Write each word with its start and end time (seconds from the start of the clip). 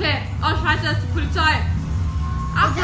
Okay, 0.00 0.22
oh 0.40 0.56
scheiße, 0.64 0.82
das 0.82 0.92
ist 0.96 1.02
die 1.08 1.12
Polizei. 1.12 1.60
Ach 2.56 2.74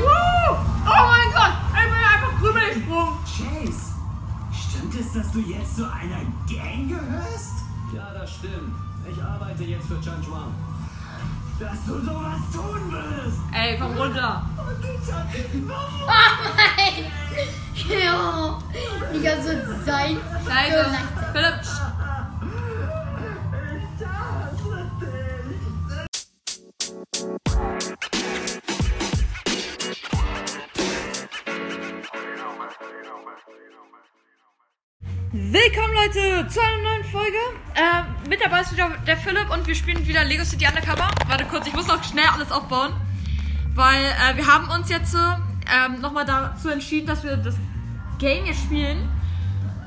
Woo! 0.00 0.56
Oh 0.86 1.06
mein 1.06 1.30
Gott, 1.34 1.52
ich 1.68 1.82
bin 1.82 1.92
einfach 1.92 2.40
drüber 2.40 2.60
gesprungen. 2.60 3.18
Chase, 3.26 3.92
stimmt 4.50 4.94
es, 4.94 5.12
dass 5.12 5.32
du 5.32 5.40
jetzt 5.40 5.76
zu 5.76 5.84
einer 5.84 6.24
Gang 6.48 6.88
gehörst? 6.88 7.52
Ja, 7.94 8.14
das 8.18 8.30
stimmt. 8.30 8.72
Ich 9.06 9.22
arbeite 9.22 9.64
jetzt 9.64 9.86
für 9.86 10.00
Chan 10.00 10.24
Chuan. 10.24 10.54
Dass 11.60 11.84
du 11.84 12.00
sowas 12.00 12.40
tun 12.54 12.90
wirst! 12.90 13.38
Ey, 13.52 13.78
komm 13.78 13.92
runter. 13.92 14.42
Oh 15.68 16.54
nein! 16.56 17.12
Ja, 17.86 18.58
die 19.12 19.20
ganze 19.20 19.84
Zeit. 19.84 20.16
Scheiße. 20.48 20.86
Philipp, 21.34 21.60
Willkommen 35.34 35.94
Leute 35.94 36.46
zu 36.46 36.60
einer 36.60 36.82
neuen 36.82 37.04
Folge. 37.04 37.38
Ähm, 37.74 38.28
mit 38.28 38.38
dabei 38.44 38.60
ist 38.60 38.72
wieder 38.72 38.90
der 39.06 39.16
Philipp 39.16 39.48
und 39.50 39.66
wir 39.66 39.74
spielen 39.74 40.06
wieder 40.06 40.24
Lego 40.24 40.44
City 40.44 40.66
Undercover. 40.66 41.08
Warte 41.26 41.46
kurz, 41.46 41.66
ich 41.66 41.72
muss 41.72 41.86
noch 41.86 42.04
schnell 42.04 42.26
alles 42.26 42.52
aufbauen. 42.52 42.92
Weil 43.74 44.04
äh, 44.04 44.36
wir 44.36 44.46
haben 44.46 44.68
uns 44.68 44.90
jetzt 44.90 45.14
ähm, 45.14 46.02
nochmal 46.02 46.26
dazu 46.26 46.68
entschieden, 46.68 47.06
dass 47.06 47.24
wir 47.24 47.38
das 47.38 47.54
Game 48.18 48.44
jetzt 48.44 48.60
spielen. 48.60 49.08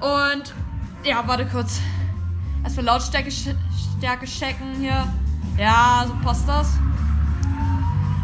Und 0.01 0.51
ja, 1.03 1.21
warte 1.27 1.45
kurz. 1.45 1.79
Erstmal 2.63 2.85
Lautstärke 2.85 3.29
Stärke 3.29 4.25
checken 4.25 4.73
hier. 4.79 5.07
Ja, 5.59 6.05
so 6.07 6.15
passt 6.23 6.49
das. 6.49 6.79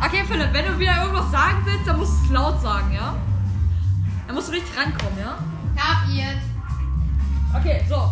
Okay, 0.03 0.23
Philipp, 0.28 0.52
wenn 0.53 0.66
du 0.66 0.80
wieder 0.80 1.03
irgendwas 1.03 1.30
sagen 1.30 1.61
willst, 1.66 1.85
dann 1.85 2.00
musst 2.00 2.13
du 2.13 2.25
es 2.25 2.31
laut 2.31 2.59
sagen, 2.59 2.91
ja? 2.95 3.16
Dann 4.25 4.35
musst 4.35 4.47
du 4.47 4.53
richtig 4.53 4.75
rankommen, 4.75 5.19
ja? 5.19 5.38
Kapiert. 5.75 6.50
Okay, 7.53 7.83
so. 7.88 8.09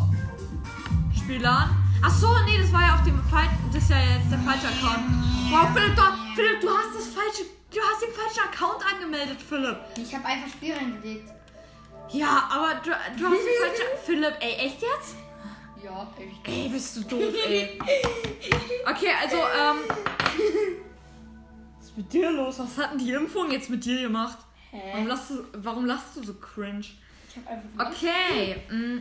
Spiel 1.16 1.46
an. 1.46 1.70
Ach 2.02 2.12
so, 2.12 2.28
nee, 2.46 2.58
das 2.58 2.72
war 2.74 2.82
ja 2.82 2.96
auf 2.96 3.04
dem 3.04 3.22
falschen. 3.24 3.58
Das 3.74 3.84
ist 3.84 3.90
ja 3.90 3.98
jetzt 4.00 4.32
der 4.32 4.40
falsche 4.40 4.68
Account. 4.68 5.06
Wow, 5.50 5.68
Philipp, 5.74 5.96
du, 5.96 6.02
Philipp, 6.36 6.62
du 6.62 6.70
hast 6.70 6.96
das 6.96 7.08
falsche. 7.08 7.44
Du 7.72 7.80
hast 7.80 8.02
den 8.02 8.12
falschen 8.12 8.50
Account 8.50 8.84
angemeldet, 8.86 9.38
Philipp. 9.42 9.78
Ich 9.98 10.14
habe 10.14 10.26
einfach 10.26 10.50
Spiel 10.50 10.74
reingelegt. 10.74 11.30
Ja, 12.10 12.50
aber 12.52 12.82
du, 12.84 12.90
du 12.90 13.26
hast 13.26 13.44
den 13.46 13.58
falschen. 13.62 13.86
Philipp, 14.06 14.34
ey, 14.40 14.54
echt 14.54 14.82
jetzt? 14.82 15.16
Ja, 15.84 16.08
echt. 16.18 16.48
Ey, 16.48 16.70
bist 16.70 16.98
du 16.98 17.02
doof, 17.04 17.34
ey. 17.48 17.80
Okay, 18.86 19.12
also, 19.22 19.38
ähm. 19.38 19.78
Was 21.78 21.88
ist 21.88 21.98
mit 21.98 22.12
dir 22.12 22.32
los? 22.32 22.60
Was 22.60 22.78
hat 22.78 22.92
denn 22.92 23.00
die 23.00 23.12
Impfung 23.12 23.52
jetzt 23.52 23.70
mit 23.70 23.86
dir 23.86 24.02
gemacht? 24.02 24.38
Warum 24.72 25.04
Hä? 25.04 25.08
lachst 25.08 25.30
du, 25.30 25.46
warum 25.54 25.86
lachst 25.86 26.16
du 26.16 26.24
so 26.24 26.34
cringe? 26.34 26.82
Ich 26.82 27.38
habe 27.38 27.50
einfach. 27.50 27.92
Okay. 27.92 28.62
mm. 28.70 29.00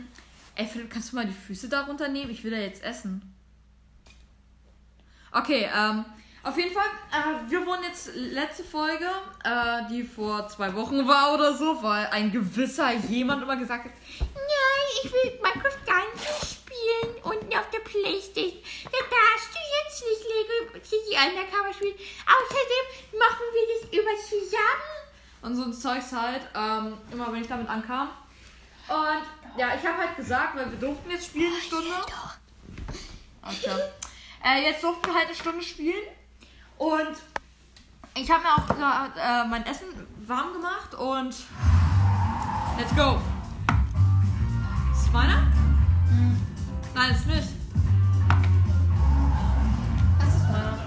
Ey, 0.59 0.67
Philipp, 0.67 0.91
kannst 0.91 1.13
du 1.13 1.15
mal 1.15 1.25
die 1.25 1.31
Füße 1.31 1.69
da 1.69 1.83
runternehmen? 1.83 2.31
Ich 2.31 2.43
will 2.43 2.51
da 2.51 2.57
jetzt 2.57 2.83
essen. 2.83 3.21
Okay, 5.31 5.69
ähm, 5.73 6.03
auf 6.43 6.57
jeden 6.57 6.73
Fall, 6.73 6.83
äh, 7.13 7.49
wir 7.49 7.65
wurden 7.65 7.83
jetzt 7.83 8.13
letzte 8.13 8.65
Folge, 8.65 9.05
äh, 9.45 9.87
die 9.89 10.03
vor 10.03 10.49
zwei 10.49 10.75
Wochen 10.75 11.07
war 11.07 11.33
oder 11.33 11.53
so, 11.55 11.81
weil 11.81 12.07
ein 12.07 12.29
gewisser 12.29 12.91
jemand 12.91 13.41
immer 13.41 13.55
gesagt 13.55 13.85
hat, 13.85 13.91
nein, 14.19 15.01
ich 15.01 15.09
will 15.09 15.39
Minecraft 15.41 15.85
gar 15.85 16.03
nicht 16.11 16.27
spielen, 16.27 17.15
unten 17.23 17.57
auf 17.57 17.69
der 17.69 17.79
Playstation. 17.79 18.61
Da 18.83 18.97
darfst 18.99 19.55
du 19.55 19.59
jetzt 19.79 20.03
nicht 20.09 20.23
Lego 20.27 20.83
City 20.83 21.15
Undercover 21.15 21.73
spielen. 21.73 21.95
Außerdem 21.95 23.17
machen 23.17 23.45
wir 23.53 23.63
das 23.79 23.97
über 23.97 24.11
zusammen. 24.27 24.99
Und 25.41 25.55
so 25.55 25.63
ein 25.63 25.73
Zeugs 25.73 26.11
halt, 26.11 26.41
ähm, 26.53 26.97
immer 27.13 27.31
wenn 27.31 27.43
ich 27.43 27.47
damit 27.47 27.69
ankam. 27.69 28.09
Und 28.89 29.23
ja, 29.57 29.75
ich 29.75 29.85
habe 29.85 29.97
halt 29.97 30.15
gesagt, 30.15 30.55
weil 30.55 30.71
wir 30.71 30.79
durften 30.79 31.09
jetzt 31.09 31.27
spielen 31.27 31.53
eine 31.53 31.61
Stunde. 31.61 31.89
Okay. 33.41 33.81
Äh, 34.43 34.63
jetzt 34.65 34.83
durften 34.83 35.07
wir 35.07 35.15
halt 35.15 35.27
eine 35.27 35.35
Stunde 35.35 35.63
spielen. 35.63 36.03
Und 36.77 37.17
ich 38.15 38.29
habe 38.29 38.43
mir 38.43 38.53
auch 38.53 38.67
gerade 38.67 39.19
äh, 39.19 39.47
mein 39.47 39.65
Essen 39.65 39.87
warm 40.25 40.53
gemacht 40.53 40.93
und 40.95 41.35
let's 42.77 42.95
go. 42.95 43.19
Ist 44.93 45.03
es 45.03 45.11
meiner? 45.11 45.47
Nein, 46.95 47.11
ist 47.11 47.27
nicht. 47.27 47.49
Das 50.19 50.35
ist 50.35 50.43
Meiner. 50.49 50.79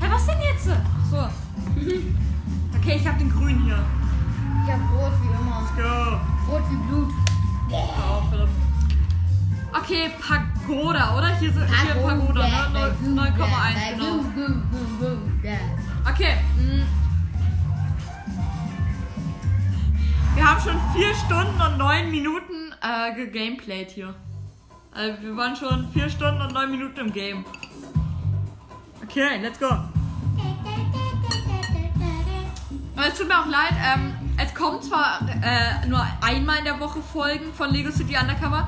Hä, 0.00 0.06
was 0.08 0.26
denn 0.26 0.40
jetzt? 0.42 0.68
Ach 0.70 1.10
so. 1.10 1.28
Okay, 2.76 2.96
ich 2.96 3.06
habe 3.06 3.18
den 3.18 3.30
grünen 3.30 3.62
hier. 3.64 3.99
Okay, 10.00 10.10
Pagoda, 10.18 11.14
oder? 11.18 11.28
Hier 11.36 11.52
sind 11.52 11.66
hier 11.82 11.94
Pagoda, 11.94 12.46
ne? 12.46 12.94
Neun- 13.04 13.36
9,1, 13.36 13.92
genau. 13.92 14.24
Okay. 16.08 16.36
mm. 16.56 16.82
Wir 20.36 20.44
haben 20.48 20.60
schon 20.62 20.80
vier 20.94 21.14
Stunden 21.14 21.60
und 21.60 21.76
neun 21.76 22.10
Minuten 22.10 22.72
äh, 22.80 23.12
gegameplayt 23.14 23.90
hier. 23.90 24.14
Also 24.92 25.20
wir 25.22 25.36
waren 25.36 25.54
schon 25.54 25.86
vier 25.92 26.08
Stunden 26.08 26.40
und 26.40 26.54
neun 26.54 26.70
Minuten 26.70 26.98
im 27.00 27.12
Game. 27.12 27.44
Okay, 29.02 29.36
let's 29.42 29.58
go. 29.58 29.66
Aber 29.66 29.90
es 33.06 33.18
tut 33.18 33.28
mir 33.28 33.38
auch 33.38 33.46
leid, 33.46 33.74
ähm, 33.84 34.14
es 34.38 34.54
kommen 34.54 34.80
zwar 34.80 35.20
äh, 35.42 35.86
nur 35.86 36.02
einmal 36.22 36.56
in 36.60 36.64
der 36.64 36.80
Woche 36.80 37.02
Folgen 37.02 37.52
von 37.52 37.68
Lego 37.70 37.90
City 37.90 38.16
Undercover. 38.18 38.66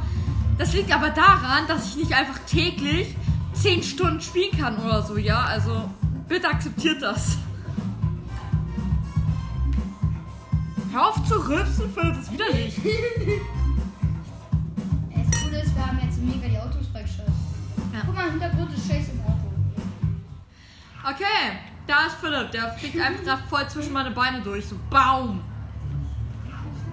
Das 0.63 0.75
liegt 0.75 0.95
aber 0.95 1.11
daran, 1.11 1.67
dass 1.67 1.89
ich 1.89 1.97
nicht 1.97 2.13
einfach 2.15 2.39
täglich 2.47 3.17
10 3.53 3.83
Stunden 3.83 4.21
spielen 4.21 4.57
kann 4.57 4.79
oder 4.79 5.03
so, 5.03 5.17
ja? 5.17 5.41
Also 5.43 5.91
bitte 6.29 6.47
akzeptiert 6.47 7.03
das. 7.03 7.37
Hör 10.93 11.09
auf 11.09 11.25
zu 11.27 11.35
rülpsen, 11.35 11.93
Philipp, 11.93 12.15
das 12.15 12.23
ist 12.23 12.33
widerlich. 12.33 12.81
Das 15.11 15.43
Coole 15.43 15.63
ist, 15.63 15.75
wir 15.75 15.85
haben 15.85 15.99
jetzt 16.01 16.19
mega 16.23 16.47
die 16.47 16.59
Autos 16.59 16.87
freigeschaltet. 16.93 17.35
Ja. 17.93 18.03
Guck 18.07 18.15
mal, 18.15 18.27
im 18.27 18.31
Hintergrund 18.31 18.73
ist 18.73 18.89
Chase 18.89 19.11
im 19.11 19.21
Auto. 19.23 19.53
Okay, 21.03 21.59
da 21.89 22.07
ist 22.07 22.15
Philipp, 22.21 22.53
der 22.53 22.73
fliegt 22.75 23.01
einfach 23.01 23.25
gerade 23.25 23.43
voll 23.51 23.69
zwischen 23.69 23.93
meine 23.93 24.13
Beine 24.13 24.41
durch, 24.41 24.65
so 24.67 24.77
Baum. 24.89 25.41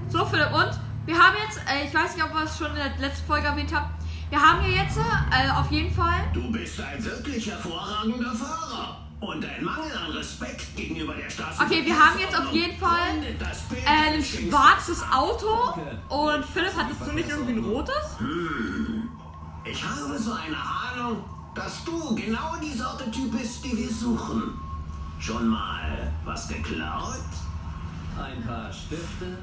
So, 0.07 0.25
Philipp, 0.25 0.51
und 0.55 0.88
wir 1.09 1.17
haben 1.17 1.35
jetzt, 1.43 1.57
äh, 1.67 1.87
ich 1.87 1.93
weiß 1.93 2.15
nicht, 2.15 2.23
ob 2.23 2.33
wir 2.33 2.43
es 2.43 2.55
schon 2.55 2.67
in 2.67 2.75
der 2.75 2.95
letzten 2.99 3.25
Folge 3.25 3.47
erwähnt 3.47 3.73
haben, 3.73 3.89
wir 4.29 4.39
haben 4.39 4.61
hier 4.61 4.83
jetzt 4.83 4.95
äh, 4.97 5.49
auf 5.49 5.71
jeden 5.71 5.91
Fall 5.91 6.29
Du 6.33 6.51
bist 6.51 6.79
ein 6.79 7.03
wirklich 7.03 7.49
hervorragender 7.49 8.31
Fahrer. 8.31 8.97
Und 9.19 9.43
dein 9.43 9.65
Mangel 9.65 9.91
an 9.97 10.11
Respekt 10.11 10.77
gegenüber 10.77 11.13
der 11.13 11.29
Straße. 11.29 11.61
Okay, 11.61 11.83
wir 11.83 11.99
haben 11.99 12.17
jetzt 12.19 12.39
auf 12.39 12.53
jeden 12.53 12.77
Fall 12.77 13.21
äh, 13.21 14.13
ein 14.15 14.23
schwarzes 14.23 15.03
Auto 15.11 15.73
und 16.09 16.45
Philipp, 16.45 16.73
hattest 16.77 17.01
du 17.05 17.11
nicht 17.11 17.27
irgendwie 17.27 17.53
ein 17.53 17.63
rotes? 17.65 18.17
Ich 19.65 19.83
habe 19.83 20.17
so 20.17 20.31
eine 20.31 20.55
Ahnung, 20.55 21.23
dass 21.55 21.83
du 21.83 22.15
genau 22.15 22.55
die 22.61 22.77
Sorte 22.77 23.09
Typ 23.11 23.31
bist, 23.31 23.65
die 23.65 23.75
wir 23.75 23.89
suchen. 23.89 24.53
Schon 25.19 25.47
mal 25.49 26.13
was 26.23 26.47
geklaut? 26.47 27.25
Ein 28.15 28.41
paar 28.45 28.71
Stifte. 28.71 29.37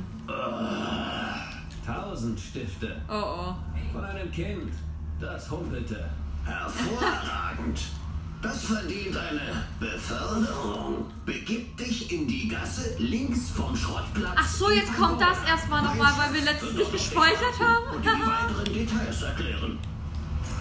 Tausend 1.86 2.38
Stifte. 2.40 2.96
Oh 3.08 3.12
oh. 3.14 3.54
Von 3.92 4.04
einem 4.04 4.30
Kind. 4.32 4.72
Das 5.20 5.50
humpelte. 5.50 6.04
Hervorragend. 6.44 7.80
Das 8.42 8.64
verdient 8.64 9.16
eine 9.16 9.64
Beförderung. 9.80 11.06
Begib 11.24 11.76
dich 11.78 12.12
in 12.12 12.28
die 12.28 12.48
Gasse 12.48 12.96
links 12.98 13.50
vom 13.50 13.74
Schrottplatz. 13.74 14.34
Ach 14.36 14.46
so, 14.46 14.70
jetzt 14.70 14.94
kommt 14.96 15.20
das 15.20 15.38
erstmal 15.48 15.82
nochmal, 15.82 16.12
weil 16.18 16.34
wir 16.34 16.42
letztens 16.42 16.74
nicht 16.74 16.92
gespeichert 16.92 17.54
Und 17.94 18.04
die 18.04 18.08
haben. 18.08 18.20
weiteren 18.20 18.74
Details 18.74 19.22
erklären. 19.22 19.78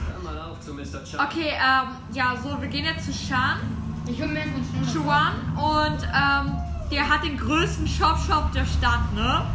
Hör 0.10 0.24
mal 0.24 0.42
auf 0.42 0.60
zu 0.62 0.74
Mr. 0.74 1.04
Chuck. 1.04 1.20
okay, 1.22 1.50
ähm, 1.52 1.90
ja, 2.14 2.34
so, 2.42 2.60
wir 2.62 2.70
gehen 2.70 2.86
jetzt 2.86 3.06
zu 3.06 3.14
Shan, 3.14 3.60
Ich 4.08 4.20
hol 4.22 4.30
mir 4.30 4.44
Schnuller. 4.92 4.94
Chuan 4.94 5.34
und 5.58 6.04
ähm, 6.04 6.56
der 6.92 7.10
hat 7.10 7.24
den 7.24 7.38
größten 7.38 7.88
Shop-Shop 7.88 8.52
der 8.54 8.66
Stadt, 8.66 9.14
ne? 9.14 9.46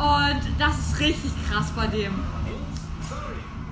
Und 0.00 0.40
das 0.58 0.78
ist 0.78 0.98
richtig 0.98 1.30
krass 1.46 1.70
bei 1.76 1.86
dem. 1.86 2.14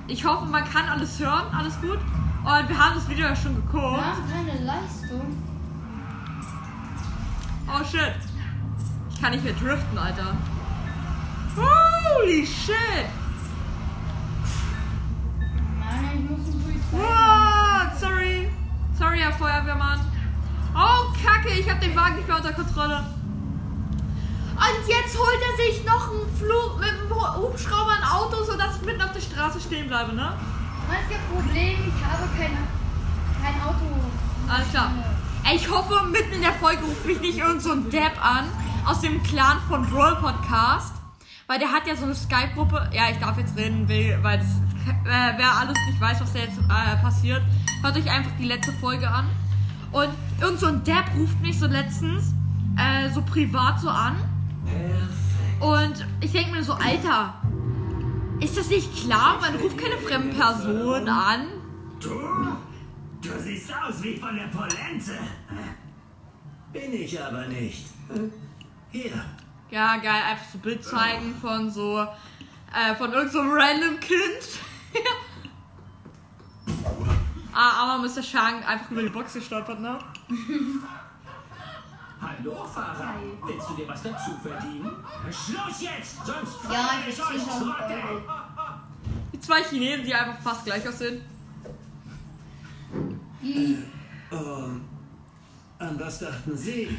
Ich 0.08 0.26
hoffe, 0.26 0.44
man 0.44 0.62
kann 0.62 0.86
alles 0.86 1.18
hören, 1.18 1.46
alles 1.56 1.80
gut. 1.80 1.96
Und 1.96 2.68
wir 2.68 2.78
haben 2.78 2.96
das 2.96 3.08
Video 3.08 3.28
ja 3.28 3.34
schon 3.34 3.54
geguckt. 3.54 3.96
Wir 3.96 4.04
haben 4.04 4.30
keine 4.30 4.62
Leistung. 4.62 5.42
Oh 7.66 7.82
shit. 7.82 8.14
Ich 9.10 9.22
kann 9.22 9.32
nicht 9.32 9.42
mehr 9.42 9.54
driften, 9.54 9.96
Alter. 9.96 10.36
Holy 11.56 12.46
shit! 12.46 12.76
Sorry. 17.98 18.50
Sorry, 18.98 19.18
Herr 19.18 19.32
Feuerwehrmann. 19.32 20.00
Oh, 20.74 21.12
Kacke, 21.24 21.48
ich 21.58 21.70
hab 21.70 21.80
den 21.80 21.96
Wagen 21.96 22.16
nicht 22.16 22.28
mehr 22.28 22.36
unter 22.36 22.52
Kontrolle. 22.52 23.17
Und 24.58 24.88
jetzt 24.88 25.16
holt 25.16 25.38
er 25.40 25.64
sich 25.64 25.84
noch 25.84 26.10
einen 26.10 26.36
Flug 26.36 26.80
mit 26.80 26.88
einem 26.88 27.08
Hubschrauber 27.36 27.92
ein 27.92 28.04
Auto, 28.04 28.44
sodass 28.44 28.76
ich 28.76 28.82
mitten 28.82 29.00
auf 29.02 29.12
der 29.12 29.20
Straße 29.20 29.60
stehen 29.60 29.86
bleibe, 29.86 30.14
ne? 30.14 30.32
Einziges 30.90 31.22
Problem, 31.32 31.78
ich 31.86 32.04
habe 32.04 32.28
kein, 32.36 32.58
kein 33.40 33.62
Auto. 33.62 33.86
Alles 34.48 34.68
klar. 34.70 34.90
Ey, 35.44 35.56
ich 35.56 35.70
hoffe, 35.70 36.04
mitten 36.10 36.32
in 36.32 36.40
der 36.40 36.54
Folge 36.54 36.82
ruft 36.82 37.06
mich 37.06 37.20
nicht 37.20 37.38
irgend 37.38 37.62
so 37.62 37.70
ein 37.70 37.88
Depp 37.88 38.18
an 38.20 38.46
aus 38.84 39.00
dem 39.00 39.22
Clan 39.22 39.58
von 39.68 39.88
Brawl 39.88 40.16
Podcast. 40.16 40.94
Weil 41.46 41.60
der 41.60 41.70
hat 41.70 41.86
ja 41.86 41.94
so 41.94 42.04
eine 42.04 42.14
Skype-Gruppe. 42.14 42.90
Ja, 42.92 43.10
ich 43.10 43.18
darf 43.18 43.38
jetzt 43.38 43.56
reden, 43.56 43.88
weil 43.88 44.38
das, 44.38 44.48
äh, 44.48 45.38
wer 45.38 45.56
alles 45.56 45.78
nicht 45.88 46.00
weiß, 46.00 46.20
was 46.20 46.32
da 46.32 46.40
jetzt 46.40 46.58
äh, 46.58 46.96
passiert, 47.00 47.42
hört 47.82 47.96
euch 47.96 48.10
einfach 48.10 48.32
die 48.38 48.44
letzte 48.46 48.72
Folge 48.72 49.08
an. 49.08 49.26
Und 49.92 50.08
irgend 50.40 50.58
so 50.58 50.66
ein 50.66 50.82
Depp 50.82 51.04
ruft 51.16 51.40
mich 51.40 51.58
so 51.58 51.66
letztens 51.66 52.34
äh, 52.76 53.08
so 53.12 53.22
privat 53.22 53.80
so 53.80 53.88
an. 53.88 54.16
Und 55.60 56.06
ich 56.20 56.32
denke 56.32 56.52
mir 56.52 56.62
so, 56.62 56.72
Alter, 56.72 57.34
ist 58.40 58.56
das 58.56 58.68
nicht 58.68 59.04
klar? 59.04 59.38
Man 59.40 59.56
ruft 59.56 59.76
keine 59.76 59.98
fremden 59.98 60.30
Personen 60.30 61.08
an. 61.08 61.48
Du? 62.00 62.10
Du 63.20 63.40
siehst 63.40 63.72
aus 63.74 64.02
wie 64.02 64.16
von 64.16 64.36
der 64.36 64.46
Polente. 64.46 65.18
Bin 66.72 66.92
ich 66.92 67.20
aber 67.20 67.46
nicht. 67.46 67.86
Hier. 68.92 69.24
Ja, 69.70 69.96
geil, 69.96 70.22
einfach 70.30 70.46
so 70.52 70.58
Bild 70.58 70.84
zeigen 70.84 71.34
von 71.40 71.70
so, 71.70 71.98
äh, 72.00 72.94
von 72.96 73.12
irgendeinem 73.12 73.48
so 73.48 73.54
random 73.54 74.00
Kind. 74.00 74.60
ah, 77.52 77.94
aber 77.94 78.02
Mr. 78.02 78.22
Shang 78.22 78.62
einfach 78.64 78.90
über 78.90 79.02
die 79.02 79.08
Box 79.08 79.34
gestolpert, 79.34 79.80
ne? 79.80 79.98
Hallo, 82.20 82.64
Fahrer. 82.64 83.14
Willst 83.46 83.70
du 83.70 83.74
dir 83.74 83.88
was 83.88 84.02
dazu 84.02 84.32
verdienen? 84.42 84.90
Schluss 85.30 85.80
jetzt, 85.82 86.16
sonst 86.26 86.56
Ja, 86.70 86.90
ich 87.08 87.20
euch 87.20 87.42
10.000 87.42 87.58
Trottel. 87.58 87.96
Euro. 88.08 88.22
Die 89.32 89.40
zwei 89.40 89.62
Chinesen, 89.62 90.04
die 90.04 90.14
einfach 90.14 90.40
fast 90.42 90.64
gleich 90.64 90.86
aussehen. 90.88 91.22
Ähm, 93.42 94.84
an 95.78 96.00
was 96.00 96.18
dachten 96.18 96.56
Sie? 96.56 96.98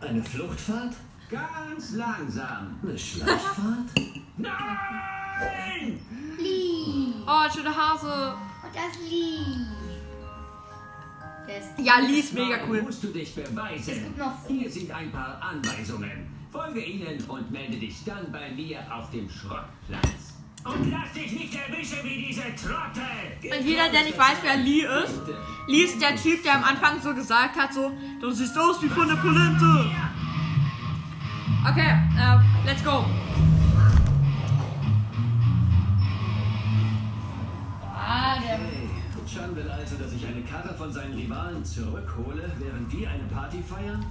Eine 0.00 0.22
Fluchtfahrt? 0.22 0.94
Ganz 1.30 1.92
langsam. 1.92 2.78
Eine 2.82 2.98
Schleichfahrt? 2.98 3.88
Nein! 4.36 6.00
Lee. 6.38 7.12
Oh, 7.26 7.30
ein 7.30 7.50
schöner 7.50 7.74
Hase. 7.76 8.34
Und 8.62 8.74
das 8.74 8.98
Lee. 9.08 9.66
Ist 11.48 11.70
Ja, 11.86 11.98
Lee 12.00 12.20
ist 12.20 12.34
mega 12.34 12.58
cool. 12.68 12.82
musst 12.82 13.02
du 13.02 13.08
dich 13.08 13.34
beweisen. 13.34 13.90
Es 13.92 14.02
gibt 14.04 14.18
noch- 14.18 14.46
Hier 14.46 14.70
sind 14.70 14.90
ein 14.90 15.10
paar 15.10 15.40
Anweisungen. 15.42 16.28
Folge 16.52 16.80
ihnen 16.84 17.22
und 17.26 17.50
melde 17.50 17.76
dich 17.78 18.04
dann 18.04 18.30
bei 18.32 18.50
mir 18.50 18.80
auf 18.94 19.10
dem 19.10 19.28
Schrottplatz. 19.30 20.34
Und 20.64 20.90
lass 20.90 21.12
dich 21.14 21.32
nicht 21.32 21.54
erwischen 21.54 21.98
wie 22.02 22.26
diese 22.26 22.42
Trottel! 22.54 23.58
Und 23.58 23.64
jeder, 23.66 23.88
der 23.90 24.02
nicht 24.04 24.18
weiß, 24.18 24.38
wer 24.42 24.56
Lee 24.56 24.80
ist, 25.04 25.20
Lee 25.68 25.82
ist 25.84 26.02
der 26.02 26.16
Typ, 26.16 26.42
der 26.42 26.56
am 26.56 26.64
Anfang 26.64 27.00
so 27.00 27.14
gesagt 27.14 27.56
hat, 27.56 27.72
so, 27.72 27.92
du 28.20 28.30
siehst 28.30 28.58
aus 28.58 28.82
wie 28.82 28.88
von 28.88 29.08
der 29.08 29.16
Polente. 29.16 29.90
Okay, 31.66 31.90
äh, 32.18 32.66
let's 32.66 32.84
go. 32.84 33.04
Ah, 37.94 38.36
der. 38.40 38.77
Hey, 39.38 39.44
Chan 39.44 39.54
will 39.54 39.70
also, 39.70 39.96
dass 39.96 40.12
ich 40.12 40.26
eine 40.26 40.42
Karre 40.42 40.74
von 40.74 40.92
seinen 40.92 41.14
Rivalen 41.14 41.64
zurückhole, 41.64 42.50
während 42.58 42.92
die 42.92 43.06
eine 43.06 43.22
Party 43.24 43.62
feiern? 43.62 44.04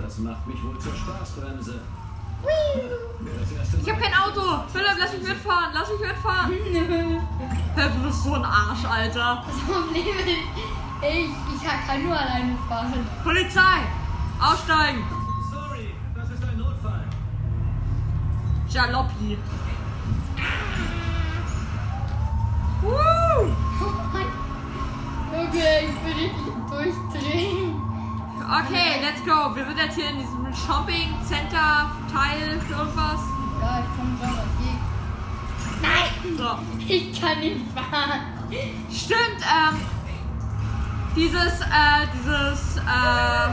Das 0.00 0.18
macht 0.18 0.46
mich 0.46 0.62
wohl 0.62 0.78
zur 0.78 0.94
Spaßbremse. 0.94 1.80
Ich 3.82 3.90
hab 3.90 4.00
kein 4.00 4.14
Auto. 4.14 4.64
Philipp, 4.72 4.96
lass 4.98 5.12
mich 5.12 5.28
mitfahren. 5.28 5.70
Lass 5.74 5.88
mich 5.90 6.00
mitfahren. 6.00 6.52
Philipp, 7.74 7.92
du 7.94 8.02
bist 8.06 8.24
so 8.24 8.34
ein 8.34 8.44
Arsch, 8.44 8.84
Alter. 8.84 9.44
Das 9.46 9.58
Problem 9.60 10.16
ist, 10.18 10.26
ich, 10.26 11.30
ich 11.54 11.62
kann 11.86 12.02
nur 12.02 12.18
alleine 12.18 12.56
fahren. 12.68 13.06
Polizei. 13.24 13.86
Aussteigen. 14.40 15.04
Sorry, 15.50 15.94
das 16.14 16.30
ist 16.30 16.44
ein 16.44 16.58
Notfall. 16.58 17.04
Jaloppi. 18.68 19.38
Woo! 22.82 23.67
Junge, 25.52 25.80
ich 25.80 25.98
bin 26.00 26.12
richtig 26.12 26.54
durchdrehen. 26.70 27.80
Okay, 28.40 29.00
let's 29.02 29.22
go. 29.24 29.54
Wir 29.54 29.64
sind 29.66 29.78
jetzt 29.78 29.94
hier 29.94 30.10
in 30.10 30.18
diesem 30.18 30.46
Shopping 30.54 31.14
Center 31.26 31.90
Teil 32.12 32.60
irgendwas. 32.68 33.20
Ja, 33.60 33.80
ich 33.80 33.96
komme 33.96 34.18
schon 34.20 34.38
auf. 34.38 34.44
Nein! 35.80 36.36
So. 36.36 36.58
Ich 36.86 37.20
kann 37.20 37.40
nicht 37.40 37.60
fahren. 37.74 38.20
Stimmt, 38.90 39.42
ähm, 39.42 39.80
dieses, 41.16 41.60
äh, 41.60 42.06
dieses, 42.14 42.76
äh, 42.76 43.48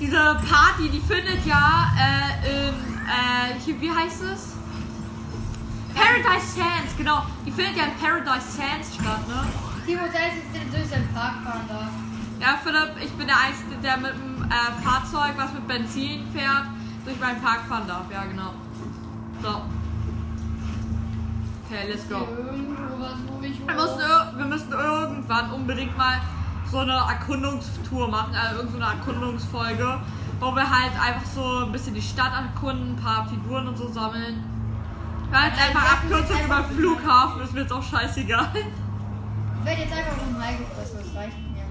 diese 0.00 0.40
Party, 0.48 0.88
die 0.90 1.00
findet 1.00 1.44
ja, 1.46 1.90
äh, 1.98 2.68
in, 2.68 2.74
äh, 3.06 3.60
hier, 3.64 3.80
wie 3.80 3.90
heißt 3.90 4.22
es? 4.22 4.54
Paradise 6.08 6.46
Sands, 6.56 6.96
genau. 6.96 7.22
Die 7.44 7.50
findet 7.52 7.76
ja 7.76 7.84
in 7.84 7.94
Paradise 8.00 8.48
Sands 8.56 8.94
statt, 8.94 9.28
ne? 9.28 9.44
Timo 9.84 10.04
ist 10.04 10.14
der 10.14 10.78
durch 10.78 10.88
seinen 10.90 11.08
Park 11.14 11.34
fahren 11.44 11.64
darf. 11.68 11.90
Ja, 12.40 12.56
Philipp, 12.62 12.92
ich 13.02 13.12
bin 13.12 13.26
der 13.26 13.36
Einzige, 13.36 13.76
der 13.82 13.96
mit 13.98 14.12
dem 14.12 14.42
äh, 14.50 14.82
Fahrzeug, 14.82 15.34
was 15.36 15.52
mit 15.52 15.66
Benzin 15.68 16.26
fährt, 16.32 16.64
durch 17.04 17.18
meinen 17.20 17.40
Park 17.42 17.60
fahren 17.68 17.86
darf. 17.86 18.04
Ja, 18.12 18.24
genau. 18.24 18.52
So. 19.42 19.48
Okay, 21.66 21.88
let's 21.90 22.08
go. 22.08 22.26
Irgendwo 22.36 23.00
was, 23.00 23.14
wo 23.28 23.42
ich 23.42 23.58
Wir 23.66 23.74
müssen, 23.74 24.00
ir- 24.00 24.38
wir 24.38 24.44
müssen 24.46 24.72
irgendwann 24.72 25.50
unbedingt 25.52 25.96
mal 25.98 26.20
so 26.70 26.78
eine 26.78 26.92
Erkundungstour 26.92 28.08
machen, 28.08 28.34
also 28.34 28.62
irgendeine 28.62 28.84
so 28.92 28.98
Erkundungsfolge, 28.98 30.00
wo 30.40 30.54
wir 30.54 30.70
halt 30.70 30.92
einfach 31.00 31.26
so 31.34 31.64
ein 31.64 31.72
bisschen 31.72 31.94
die 31.94 32.02
Stadt 32.02 32.32
erkunden, 32.32 32.94
ein 32.96 33.02
paar 33.02 33.26
Figuren 33.28 33.68
und 33.68 33.76
so 33.76 33.88
sammeln. 33.90 34.42
Wir 35.30 35.42
halt 35.42 35.52
Ja, 35.56 35.66
einfach 35.66 35.92
Abkürzung 35.92 36.44
über 36.44 36.64
Flughafen, 36.64 37.42
ist 37.42 37.52
mir 37.52 37.60
jetzt 37.60 37.72
auch 37.72 37.82
scheißegal. 37.82 38.48
Ich 38.54 39.66
werde 39.66 39.82
jetzt 39.82 39.92
einfach 39.92 40.16
vom 40.16 40.42
Hai 40.42 40.54
gefressen, 40.54 40.98
das 41.04 41.14
reicht 41.14 41.36
mir. 41.38 41.64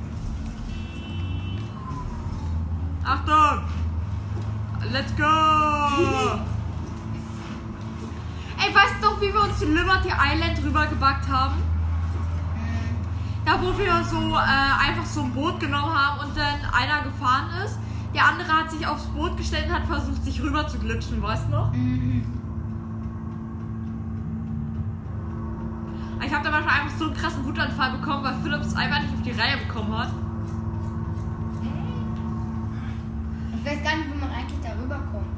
Achtung! 3.04 3.64
Let's 4.92 5.16
go! 5.16 6.40
Ey, 8.60 8.76
weißt 8.76 8.96
du 9.02 9.06
noch, 9.10 9.22
wie 9.22 9.34
wir 9.34 9.42
uns 9.42 9.60
die 9.60 9.66
Liberty 9.66 10.10
Island 10.10 10.64
rübergebackt 10.64 11.28
haben? 11.28 11.56
Da, 13.46 13.60
wo 13.62 13.78
wir 13.78 14.04
so 14.04 14.36
äh, 14.36 14.90
einfach 14.90 15.06
so 15.06 15.22
ein 15.22 15.34
Boot 15.34 15.60
genommen 15.60 15.94
haben 15.94 16.28
und 16.28 16.38
dann 16.38 16.60
einer 16.74 17.04
gefahren 17.04 17.50
ist. 17.66 17.80
Der 18.14 18.26
andere 18.26 18.52
hat 18.52 18.70
sich 18.70 18.86
aufs 18.86 19.06
Boot 19.06 19.38
gestellt 19.38 19.68
und 19.68 19.74
hat 19.74 19.88
versucht, 19.88 20.24
sich 20.24 20.42
rüber 20.42 20.68
zu 20.68 20.78
glitschen, 20.80 21.22
weißt 21.22 21.46
du 21.48 21.52
noch? 21.52 21.72
Mhm. 21.72 22.37
Ich 26.26 26.34
habe 26.34 26.44
da 26.44 26.52
manchmal 26.52 26.82
einfach 26.82 26.98
so 26.98 27.06
einen 27.06 27.14
krassen 27.14 27.46
Wutanfall 27.46 27.92
bekommen, 27.92 28.24
weil 28.24 28.36
Philipp 28.44 28.62
es 28.62 28.76
einfach 28.76 29.02
nicht 29.02 29.14
auf 29.14 29.22
die 29.22 29.32
Reihe 29.32 29.58
bekommen 29.58 29.98
hat. 29.98 30.10
Ich 33.56 33.66
weiß 33.66 33.84
gar 33.84 33.98
nicht, 33.98 34.14
wie 34.14 34.20
man 34.20 34.30
eigentlich 34.32 34.60
darüber 34.64 34.96
kommt. 35.12 35.38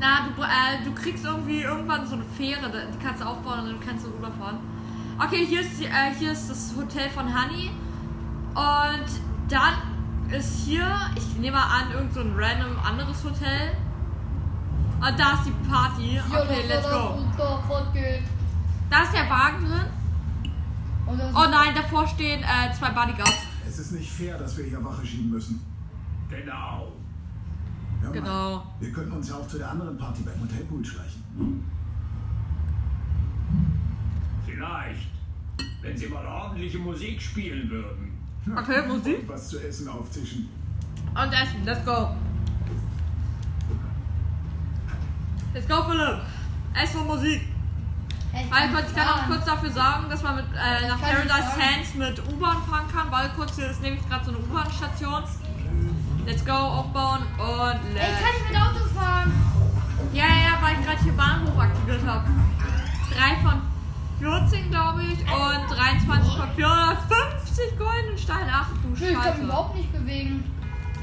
Na, 0.00 0.28
du, 0.34 0.42
äh, 0.42 0.84
du 0.84 0.92
kriegst 0.92 1.24
irgendwie 1.24 1.62
irgendwann 1.62 2.06
so 2.06 2.14
eine 2.14 2.24
Fähre, 2.24 2.70
die 2.70 3.04
kannst 3.04 3.22
du 3.22 3.26
aufbauen 3.26 3.60
und 3.60 3.66
dann 3.66 3.80
kannst 3.80 4.06
du 4.06 4.10
rüberfahren. 4.10 4.58
Okay, 5.18 5.44
hier 5.44 5.60
ist, 5.60 5.78
die, 5.78 5.84
äh, 5.84 6.14
hier 6.18 6.32
ist 6.32 6.48
das 6.48 6.74
Hotel 6.76 7.10
von 7.10 7.26
Honey. 7.26 7.70
Und 8.54 9.10
dann 9.48 9.74
ist 10.30 10.64
hier, 10.64 10.86
ich 11.14 11.36
nehme 11.38 11.56
mal 11.58 11.66
an, 11.66 11.92
irgend 11.92 12.14
so 12.14 12.20
ein 12.20 12.32
random 12.34 12.78
anderes 12.82 13.22
Hotel. 13.22 13.76
Und 15.00 15.20
da 15.20 15.34
ist 15.34 15.46
die 15.46 15.68
Party. 15.68 16.20
Okay, 16.30 16.64
let's 16.68 16.88
go. 16.88 17.18
Da 18.90 19.02
ist 19.04 19.12
der 19.14 19.30
Wagen 19.30 19.64
drin. 19.64 19.86
Oh 21.06 21.46
nein, 21.50 21.74
davor 21.74 22.06
stehen 22.06 22.42
äh, 22.42 22.72
zwei 22.76 22.90
Bodyguards. 22.90 23.46
Es 23.66 23.78
ist 23.78 23.92
nicht 23.92 24.10
fair, 24.10 24.36
dass 24.36 24.56
wir 24.56 24.64
hier 24.64 24.84
Wache 24.84 25.06
schieben 25.06 25.30
müssen. 25.30 25.60
Genau. 26.28 26.92
Mal, 28.02 28.12
Genau. 28.12 28.66
Wir 28.80 28.92
könnten 28.92 29.12
uns 29.12 29.28
ja 29.28 29.36
auch 29.36 29.46
zu 29.46 29.58
der 29.58 29.70
anderen 29.70 29.96
Party 29.96 30.22
beim 30.22 30.40
Hotelpool 30.40 30.84
schleichen. 30.84 31.22
Vielleicht. 34.44 35.08
Wenn 35.82 35.96
sie 35.96 36.08
mal 36.08 36.26
ordentliche 36.26 36.78
Musik 36.78 37.20
spielen 37.20 37.70
würden. 37.70 38.18
Okay, 38.56 38.86
Musik. 38.86 39.20
Und 39.20 39.28
was 39.28 39.48
zu 39.48 39.58
essen 39.60 39.88
auftischen. 39.88 40.48
Und 41.14 41.32
essen, 41.32 41.64
let's 41.64 41.84
go. 41.84 42.10
Let's 45.52 45.68
go, 45.68 45.82
Philipp. 45.84 46.20
Essen 46.74 47.00
und 47.00 47.06
Musik. 47.06 47.40
Kurz, 48.32 48.86
ich 48.90 48.94
kann 48.96 49.08
auch 49.08 49.26
kurz 49.26 49.44
dafür 49.44 49.70
sagen, 49.70 50.08
dass 50.08 50.22
man 50.22 50.36
mit, 50.36 50.44
äh, 50.54 50.86
nach 50.88 51.00
Paradise. 51.00 51.50
Sands 51.58 51.94
mit 51.96 52.18
U-Bahn 52.32 52.58
fahren 52.68 52.86
kann, 52.94 53.10
weil 53.10 53.28
kurz 53.30 53.56
hier 53.56 53.70
ist 53.70 53.82
nämlich 53.82 54.06
gerade 54.08 54.24
so 54.24 54.30
eine 54.30 54.38
U-Bahn-Station. 54.40 55.24
Let's 56.26 56.44
go, 56.44 56.52
aufbauen 56.52 57.20
und 57.38 57.80
Ich 57.88 57.94
let's. 57.94 58.20
kann 58.22 58.32
nicht 58.34 58.50
mit 58.50 58.60
Auto 58.60 58.84
fahren. 58.94 59.32
Ja, 60.12 60.24
ja, 60.24 60.34
ja, 60.34 60.58
weil 60.62 60.74
ich 60.78 60.86
gerade 60.86 61.02
hier 61.02 61.12
Bahnhof 61.16 61.58
aktiviert 61.58 62.00
habe. 62.06 62.24
3 63.16 63.36
von 63.42 63.62
14, 64.20 64.70
glaube 64.70 65.02
ich, 65.04 65.18
und 65.20 65.76
23 65.76 66.36
von 66.36 66.48
450 66.54 67.78
goldenen 67.78 68.18
Steinen. 68.18 68.50
Ach 68.52 68.68
du 68.82 68.88
Nö, 68.88 68.94
ich 68.94 69.00
kann 69.00 69.08
mich 69.16 69.24
Scheiße. 69.24 69.42
überhaupt 69.42 69.74
nicht 69.76 69.92
bewegen. 69.92 70.44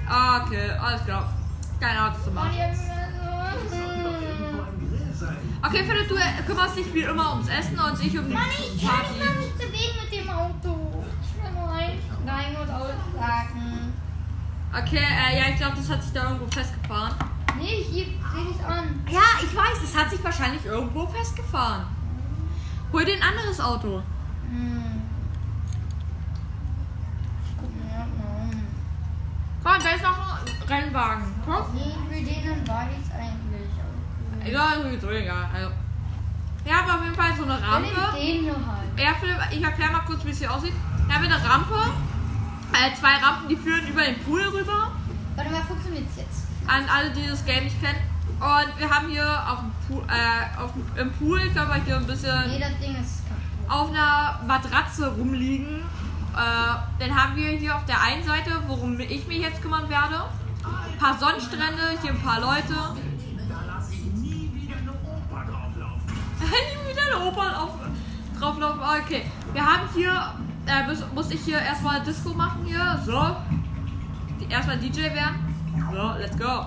Ah, 0.10 0.44
okay, 0.46 0.70
alles 0.82 1.04
klar. 1.04 1.34
Keine 1.80 2.00
Ahnung, 2.00 2.14
was 2.16 2.24
zu 2.24 2.32
machen. 2.32 2.52
ihr- 2.56 2.68
Irgendwo 3.78 4.62
ein 4.62 4.90
Grill 4.90 5.14
sein. 5.14 5.38
Okay, 5.64 5.84
Philipp, 5.84 6.08
du 6.08 6.16
kümmerst 6.46 6.78
dich 6.78 6.94
wie 6.94 7.02
immer 7.02 7.32
ums 7.34 7.50
Essen 7.50 7.80
und 7.80 8.00
ich 8.06 8.18
um 8.18 8.28
die 8.28 8.34
Mann, 8.34 8.44
ich 8.52 8.82
kann 8.86 9.00
mich 9.00 9.20
Party. 9.20 9.20
noch 9.20 9.40
nicht 9.42 9.58
bewegen 9.58 9.98
mit 10.04 10.12
dem 10.14 10.30
Auto. 10.30 11.04
Ich 11.22 11.44
will 11.44 11.52
nur 11.52 11.70
ein, 11.70 12.00
rein 12.26 12.56
und 12.56 12.70
aussagen. 12.70 13.94
Okay, 14.72 14.98
äh, 15.00 15.40
ja, 15.40 15.50
ich 15.50 15.58
glaube, 15.58 15.78
das 15.78 15.90
hat 15.90 16.04
sich 16.04 16.14
da 16.14 16.24
irgendwo 16.26 16.46
festgefahren. 16.52 17.16
Nee, 17.58 17.84
hier 17.90 18.06
sehe 18.06 18.52
ich 18.52 18.66
an. 18.66 19.04
Ja, 19.10 19.22
ich 19.42 19.56
weiß, 19.56 19.84
es 19.84 19.96
hat 19.96 20.10
sich 20.12 20.24
wahrscheinlich 20.24 20.64
irgendwo 20.64 21.08
festgefahren. 21.08 21.88
Hol 22.94 23.04
dir 23.04 23.16
ein 23.16 23.24
anderes 23.24 23.60
Auto. 23.60 24.04
Hm. 24.50 25.02
Guck 27.60 27.76
mir 27.76 27.84
mal. 27.84 28.52
Komm, 29.64 29.84
da 29.84 29.90
ist 29.90 30.04
noch 30.04 30.18
ein 30.20 30.68
Rennwagen. 30.70 31.24
Komm. 31.44 31.66
Nee, 31.74 31.96
für 32.08 32.24
den 32.24 32.68
war 32.68 32.88
ich 32.92 33.14
eigentlich. 33.14 33.47
Egal, 34.50 34.84
sowieso 34.84 35.10
egal. 35.10 35.50
Also. 35.54 35.70
Wir 36.64 36.76
haben 36.76 36.90
auf 36.92 37.04
jeden 37.04 37.16
Fall 37.16 37.34
so 37.38 37.44
eine 37.44 37.62
Rampe. 37.62 37.90
den 38.16 38.42
hier 38.44 38.54
halt. 38.54 39.00
Ja, 39.00 39.14
Philipp, 39.20 39.38
ich 39.52 39.64
erkläre 39.64 39.92
mal 39.92 40.00
kurz, 40.02 40.26
wie 40.26 40.32
es 40.32 40.40
hier 40.40 40.54
aussieht. 40.54 40.74
Wir 41.06 41.16
haben 41.16 41.24
eine 41.24 41.50
Rampe. 41.50 41.76
Äh, 42.74 42.94
zwei 43.00 43.16
Rampen, 43.26 43.48
die 43.48 43.56
führen 43.56 43.88
über 43.88 44.02
den 44.02 44.20
Pool 44.24 44.42
rüber. 44.42 44.92
Warte 45.36 45.52
mal, 45.52 45.62
funktioniert's 45.64 46.18
jetzt? 46.18 46.44
An 46.68 46.84
alle, 46.94 47.12
die 47.12 47.26
das 47.26 47.46
Game 47.46 47.64
nicht 47.64 47.82
kennen. 47.82 48.00
Und 48.40 48.80
wir 48.80 48.90
haben 48.90 49.08
hier 49.08 49.26
auf 49.50 49.60
dem 49.60 49.72
Pool, 49.88 50.04
äh, 50.10 50.60
auf, 50.62 50.74
dem- 50.74 50.98
im 51.02 51.12
Pool, 51.14 51.40
können 51.40 51.70
wir 51.70 51.84
hier 51.86 51.96
ein 51.96 52.06
bisschen 52.06 52.48
Nee, 52.50 52.60
das 52.60 52.78
Ding 52.80 52.96
ist 53.02 53.24
kaputt. 53.28 53.72
auf 53.82 53.90
einer 53.90 54.40
Matratze 54.46 55.08
rumliegen. 55.16 55.80
Äh, 56.36 57.00
dann 57.00 57.16
haben 57.16 57.36
wir 57.38 57.50
hier 57.52 57.76
auf 57.76 57.86
der 57.86 58.02
einen 58.02 58.24
Seite, 58.24 58.52
worum 58.68 59.00
ich 59.00 59.26
mich 59.28 59.40
jetzt 59.40 59.62
kümmern 59.62 59.90
werde, 59.90 60.26
ein 60.92 60.98
paar 61.00 61.18
Sonnenstrände, 61.18 61.98
hier 62.02 62.12
ein 62.12 62.22
paar 62.22 62.42
Leute. 62.42 62.76
Nie 67.08 67.14
wieder 67.14 67.22
eine 67.22 67.30
Oper 67.30 67.64
auf, 67.64 67.70
drauflaufen. 68.40 68.82
Ah, 68.82 68.98
Okay, 69.04 69.26
wir 69.54 69.66
haben 69.66 69.88
hier, 69.94 70.34
äh, 70.66 70.88
muss, 70.88 71.04
muss 71.14 71.32
ich 71.32 71.42
hier 71.42 71.60
erstmal 71.60 72.02
Disco 72.04 72.34
machen 72.34 72.66
hier. 72.66 73.02
So. 73.06 73.36
Die, 74.40 74.52
erstmal 74.52 74.78
DJ 74.78 75.14
werden. 75.14 75.38
So, 75.92 76.14
let's 76.20 76.38
go. 76.38 76.66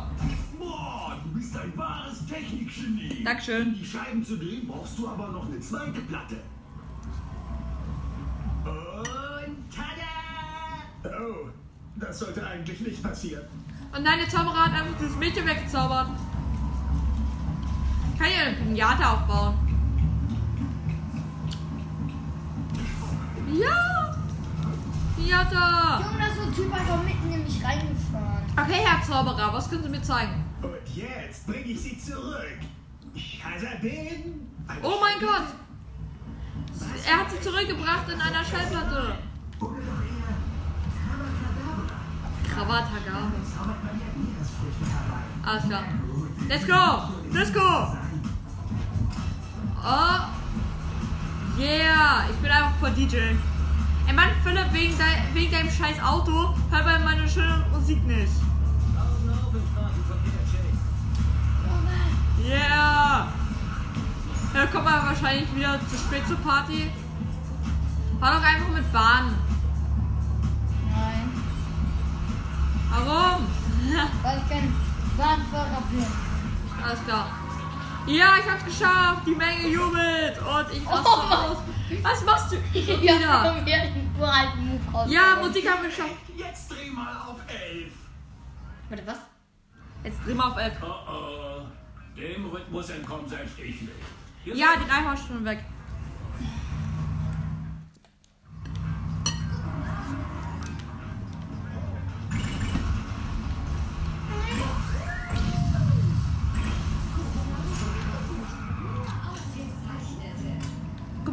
Boah, 0.59 1.17
du 1.23 1.31
bist 1.39 1.57
ein 1.57 1.77
wahres 1.77 2.27
Technikgenie. 2.27 3.23
Dankeschön. 3.25 3.69
Um 3.69 3.75
die 3.75 3.85
Scheiben 3.85 4.25
zu 4.25 4.37
drehen, 4.37 4.67
brauchst 4.67 4.99
du 4.99 5.09
aber 5.09 5.29
noch 5.29 5.47
eine 5.47 5.61
zweite 5.61 6.01
Platte. 6.01 6.37
Und 8.65 9.57
tada! 9.75 11.17
Oh, 11.19 11.49
das 11.97 12.19
sollte 12.19 12.47
eigentlich 12.47 12.81
nicht 12.81 13.03
passieren. 13.03 13.45
Und 13.95 14.05
deine 14.07 14.29
Zauberer 14.29 14.67
hat 14.67 14.73
einfach 14.73 14.99
dieses 15.01 15.17
Mädchen 15.17 15.47
weggezaubert. 15.47 16.09
Ich 18.13 18.19
kann 18.21 18.29
hier 18.29 18.47
eine 18.47 18.57
Pinata 18.57 19.15
aufbauen. 19.15 19.70
Ja! 23.53 24.15
Pinata! 25.17 26.01
Junge, 26.01 26.19
da 26.19 26.27
ist 26.27 26.37
so 26.37 26.43
ein 26.43 26.55
Typ 26.55 26.73
einfach 26.73 27.03
mitten 27.03 27.33
in 27.33 27.43
mich 27.45 27.65
reingefahren. 27.65 28.45
Okay, 28.57 28.81
Herr 28.85 29.03
Zauberer, 29.03 29.53
was 29.53 29.69
können 29.69 29.83
Sie 29.83 29.89
mir 29.89 30.03
zeigen? 30.03 30.45
Und 30.63 30.97
jetzt 30.97 31.47
bringe 31.47 31.65
ich 31.65 31.81
sie 31.81 31.99
zurück. 31.99 32.59
Shazabin! 33.15 34.49
Eine 34.67 34.81
Oh 34.83 34.99
mein. 35.01 35.19
Gott! 35.21 35.55
Er 37.07 37.19
hat 37.19 37.31
sie 37.31 37.41
zurückgebracht 37.41 38.09
in 38.09 38.21
einer 38.21 38.45
Schallplatte. 38.45 39.17
Oder 39.59 39.71
doch 39.71 40.03
eher 40.03 40.37
Krawatagabe. 42.55 43.33
ja. 45.45 45.51
Alles 45.51 45.65
klar. 45.65 45.85
Let's 46.49 46.67
go! 46.67 47.33
Disco! 47.33 47.97
Oh! 49.83 50.40
Yeah! 51.61 52.25
Ich 52.31 52.37
bin 52.37 52.51
einfach 52.51 52.73
voll 52.81 52.91
DJ. 52.93 53.17
Ey 54.07 54.15
Mann, 54.15 54.31
Philipp, 54.43 54.73
wegen, 54.73 54.97
dein, 54.97 55.35
wegen 55.35 55.53
deinem 55.53 55.71
scheiß 55.71 56.03
Auto 56.03 56.55
hört 56.71 56.85
man 56.87 57.05
meine 57.05 57.29
schöne 57.29 57.67
Musik 57.71 58.03
nicht. 58.07 58.33
Yeah! 62.43 63.29
Ja, 64.55 64.67
kommt 64.73 64.85
man 64.85 65.07
wahrscheinlich 65.07 65.55
wieder 65.55 65.79
zu 65.87 65.99
spät 65.99 66.27
zur 66.27 66.39
Party. 66.39 66.91
Fahr 68.19 68.39
doch 68.39 68.43
einfach 68.43 68.69
mit 68.69 68.91
Bahn. 68.93 69.35
Nein, 70.91 71.31
Warum? 72.91 73.47
weil 74.23 74.39
ich 74.39 74.49
kein 74.49 74.75
Bahnfahrer 75.19 75.83
bin. 75.91 76.07
Alles 76.83 77.05
klar. 77.05 77.40
Ja, 78.07 78.35
ich 78.39 78.51
hab's 78.51 78.65
geschafft. 78.65 79.23
Die 79.27 79.35
Menge 79.35 79.69
jubelt. 79.69 80.39
Und 80.39 80.73
ich 80.77 80.87
raste 80.87 81.09
Oh 81.09 81.17
Mann. 81.29 81.33
aus. 81.51 81.57
Was 82.03 82.25
machst 82.25 82.53
du? 82.53 82.57
Schon 82.57 83.03
Ja, 83.03 83.19
wieder. 83.19 83.63
wir 83.67 83.75
einen 83.75 84.15
uralten 84.19 84.67
Move 84.69 84.93
raus. 84.93 85.07
Ja, 85.11 85.37
Musik 85.41 85.69
haben 85.71 85.83
wir 85.83 85.89
geschafft. 85.91 86.11
Jetzt 86.37 86.71
dreh 86.71 86.91
mal 86.91 87.17
auf 87.29 87.37
11. 87.49 87.93
Warte, 88.89 89.07
was? 89.07 89.19
Jetzt 90.05 90.19
drehen 90.25 90.37
wir 90.37 90.47
auf 90.47 90.57
11. 90.57 90.75
Oh 90.83 90.87
oh. 90.87 91.63
Dem 92.17 92.47
Rhythmus 92.51 92.91
entkommt 92.91 93.29
selbst 93.29 93.59
ich 93.59 93.81
nicht. 93.83 93.93
Hier 94.45 94.57
Ja, 94.57 94.77
den 94.77 94.91
Eimer 94.91 95.17
schon 95.17 95.45
weg. 95.45 95.65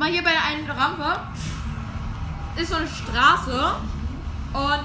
Mal, 0.07 0.13
hier 0.13 0.23
bei 0.23 0.31
der 0.31 0.43
einen 0.43 0.69
Rampe 0.69 1.19
ist 2.55 2.69
so 2.69 2.75
eine 2.75 2.87
Straße 2.87 3.75
und 4.53 4.83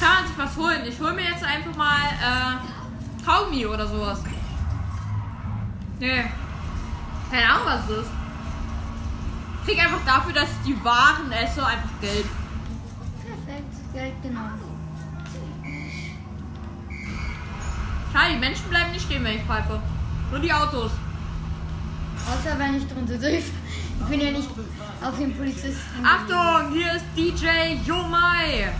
kann 0.00 0.14
man 0.14 0.26
sich 0.26 0.38
was 0.38 0.56
holen. 0.56 0.80
Ich 0.86 1.00
hole 1.00 1.12
mir 1.12 1.22
jetzt 1.22 1.44
einfach 1.44 1.74
mal 1.76 1.96
äh, 1.96 3.24
Kaugummi 3.24 3.64
oder 3.66 3.86
sowas. 3.86 4.20
Nee. 6.00 6.24
Keine 7.30 7.48
Ahnung, 7.48 7.62
was 7.64 7.84
es 7.84 7.98
ist. 7.98 8.10
Ich 9.60 9.66
krieg 9.66 9.84
einfach 9.84 10.04
dafür, 10.04 10.32
dass 10.32 10.50
ich 10.50 10.74
die 10.74 10.84
Waren 10.84 11.32
esse, 11.32 11.64
einfach 11.64 11.88
Geld. 12.00 12.26
Perfekt, 13.24 13.92
Geld 13.94 14.14
genau. 14.22 14.40
Schade, 18.12 18.34
die 18.34 18.38
Menschen 18.38 18.68
bleiben 18.68 18.92
nicht 18.92 19.06
stehen, 19.06 19.24
wenn 19.24 19.36
ich 19.36 19.44
pfeife. 19.44 19.80
Nur 20.30 20.40
die 20.40 20.52
Autos. 20.52 20.90
Außer 22.34 22.58
wenn 22.58 22.76
ich 22.76 22.86
drunter 22.88 23.16
durch. 23.16 23.44
Ich 24.00 24.06
bin 24.08 24.20
ja 24.20 24.32
nicht 24.32 24.48
auf 25.02 25.16
den 25.18 25.36
Polizisten. 25.36 26.04
Achtung, 26.04 26.72
hier 26.72 26.92
ist 26.94 27.04
DJ 27.16 27.78
Yomai. 27.86 28.72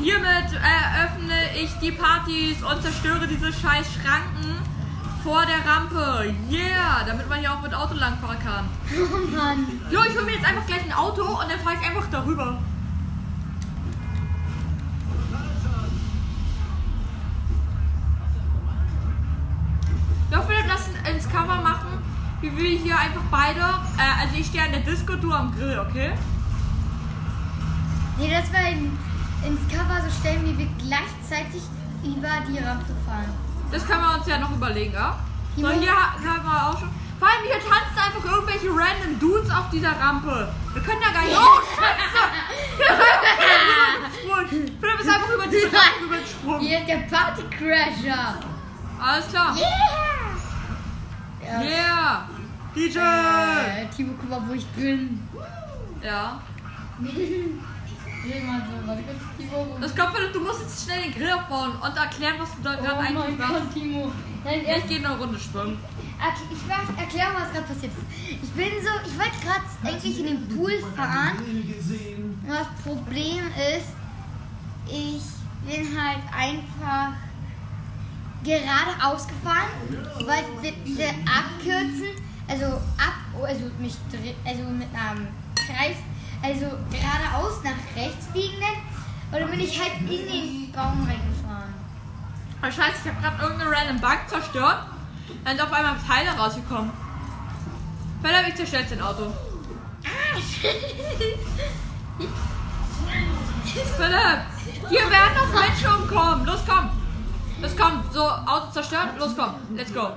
Hiermit 0.00 0.52
eröffne 0.52 1.34
ich 1.62 1.70
die 1.82 1.92
Partys 1.92 2.62
und 2.62 2.82
zerstöre 2.82 3.26
diese 3.26 3.52
scheiß 3.52 3.86
Schranken 3.94 4.56
vor 5.22 5.44
der 5.44 5.70
Rampe. 5.70 6.34
Yeah, 6.50 7.04
damit 7.06 7.28
man 7.28 7.40
hier 7.40 7.52
auch 7.52 7.60
mit 7.60 7.74
Auto 7.74 7.94
langfahren 7.94 8.38
kann. 8.38 8.64
Oh 8.96 9.36
Mann. 9.36 9.66
Jo, 9.90 10.00
ich 10.08 10.14
hole 10.16 10.24
mir 10.24 10.32
jetzt 10.32 10.46
einfach 10.46 10.66
gleich 10.66 10.84
ein 10.84 10.92
Auto 10.92 11.22
und 11.22 11.50
dann 11.50 11.60
fahre 11.60 11.76
ich 11.80 11.86
einfach 11.86 12.06
darüber. 12.10 12.58
Beide, 23.30 23.60
äh, 23.60 24.22
also 24.22 24.34
ich 24.36 24.46
stehe 24.46 24.62
an 24.64 24.72
der 24.72 24.80
Disco, 24.80 25.14
du 25.16 25.32
am 25.32 25.54
Grill, 25.56 25.78
okay? 25.78 26.12
Nee, 28.18 28.30
das 28.30 28.52
war 28.52 28.68
in, 28.70 28.96
ins 29.44 29.60
Cover 29.72 30.00
so 30.02 30.10
stellen, 30.20 30.42
wie 30.44 30.56
wir 30.58 30.68
gleichzeitig 30.78 31.62
über 32.04 32.28
die 32.48 32.58
Rampe 32.58 32.92
fahren. 33.06 33.32
Das 33.70 33.84
können 33.86 34.00
wir 34.02 34.14
uns 34.18 34.26
ja 34.26 34.38
noch 34.38 34.50
überlegen, 34.52 34.92
ja? 34.94 35.18
So, 35.56 35.68
Hier- 35.68 35.80
hier 35.80 35.92
ha- 35.92 36.14
haben 36.24 36.44
wir 36.44 36.68
auch 36.68 36.78
schon. 36.78 36.90
Vor 37.18 37.28
allem 37.28 37.42
hier 37.44 37.54
tanzen 37.58 37.96
einfach 37.98 38.24
irgendwelche 38.30 38.68
random 38.68 39.18
Dudes 39.18 39.50
auf 39.50 39.70
dieser 39.70 39.98
Rampe. 39.98 40.48
Wir 40.74 40.82
können 40.82 41.00
da 41.00 41.12
gar 41.12 41.24
nicht. 41.24 41.34
Oh, 41.34 41.60
Scheiße! 41.74 42.22
Philipp 44.80 45.00
ist 45.00 45.08
einfach 45.08 45.30
über 45.34 45.46
diese 45.46 45.66
Rampe 45.66 46.04
rübergesprungen. 46.04 46.60
Hier 46.60 46.78
ist 46.80 46.88
der 46.88 46.96
Partycrasher. 47.10 48.34
Alles 49.00 49.28
klar. 49.28 49.56
Yeah! 49.56 49.66
Ja. 51.42 51.60
Yeah! 51.62 52.28
DJ! 52.76 52.98
Äh, 52.98 53.86
Timo, 53.94 54.12
guck 54.20 54.28
mal, 54.28 54.42
wo 54.46 54.52
ich 54.52 54.66
bin. 54.66 55.22
Ja. 56.02 56.40
Das 59.80 59.94
kommt, 59.96 60.16
Philipp, 60.16 60.32
du 60.32 60.40
musst 60.40 60.60
jetzt 60.62 60.84
schnell 60.84 61.02
den 61.04 61.12
Grill 61.12 61.32
aufbauen 61.32 61.72
und 61.72 61.96
erklären, 61.96 62.34
was 62.38 62.50
du 62.56 62.62
da 62.62 62.74
gerade 62.74 62.96
Oh 62.96 63.00
eigentlich 63.00 63.38
machst. 63.38 63.52
Gott, 63.54 63.74
Timo. 63.74 64.12
Nein, 64.44 64.60
Ich 64.78 64.86
gehe 64.88 64.98
eine 64.98 65.16
Runde 65.18 65.38
schwimmen. 65.38 65.78
ich 66.52 66.58
mach, 66.68 66.98
erklär 66.98 67.30
mal, 67.32 67.42
was 67.42 67.52
gerade 67.52 67.66
passiert 67.66 67.92
ist. 67.92 68.42
Ich 68.42 68.50
bin 68.50 68.70
so, 68.82 68.90
ich 69.08 69.18
wollte 69.18 69.38
gerade 69.44 69.64
eigentlich 69.84 70.20
in 70.20 70.26
den 70.26 70.48
Pool 70.48 70.72
fahren. 70.94 71.36
Das 72.46 72.66
Problem 72.84 73.44
ist, 73.76 73.88
ich 74.86 75.22
bin 75.66 76.00
halt 76.00 76.22
einfach 76.36 77.12
geradeaus 78.44 79.26
gefahren. 79.26 79.68
Wollte 80.18 80.74
abkürzen, 81.26 82.25
also 82.48 82.66
ab, 82.98 83.14
also 83.42 83.64
mich 83.78 83.94
dre- 84.12 84.34
also 84.44 84.62
mit 84.64 84.88
einem 84.94 85.28
Kreis, 85.54 85.96
also 86.42 86.66
geradeaus 86.90 87.62
nach 87.64 87.96
rechts 87.96 88.26
biegen 88.32 88.60
dann. 88.60 88.78
Und 89.32 89.40
dann 89.40 89.50
bin 89.50 89.60
ich 89.60 89.78
halt 89.80 89.98
in 90.00 90.06
den 90.08 90.72
Baum 90.72 91.06
reingefahren. 91.06 91.74
Oh, 92.62 92.66
scheiße, 92.70 93.00
ich 93.04 93.10
habe 93.12 93.20
gerade 93.20 93.42
irgendeine 93.42 93.70
random 93.76 94.00
Bank 94.00 94.28
zerstört. 94.28 94.86
Dann 95.44 95.56
sind 95.56 95.66
auf 95.66 95.72
einmal 95.72 95.96
Teile 96.06 96.30
rausgekommen. 96.30 96.90
Philipp, 98.22 98.48
ich 98.48 98.54
zerstör 98.54 98.80
jetzt 98.80 98.92
dein 98.92 99.02
Auto. 99.02 99.32
Philipp, 103.96 104.40
hier 104.88 105.10
werden 105.10 105.34
noch 105.36 105.60
Menschen 105.60 106.02
umkommen. 106.02 106.46
Los, 106.46 106.60
komm. 106.66 106.90
Los, 107.60 107.76
komm. 107.76 108.02
So, 108.12 108.22
Auto 108.22 108.70
zerstört. 108.70 109.18
Los, 109.18 109.36
komm. 109.36 109.54
Let's 109.74 109.92
go. 109.92 110.12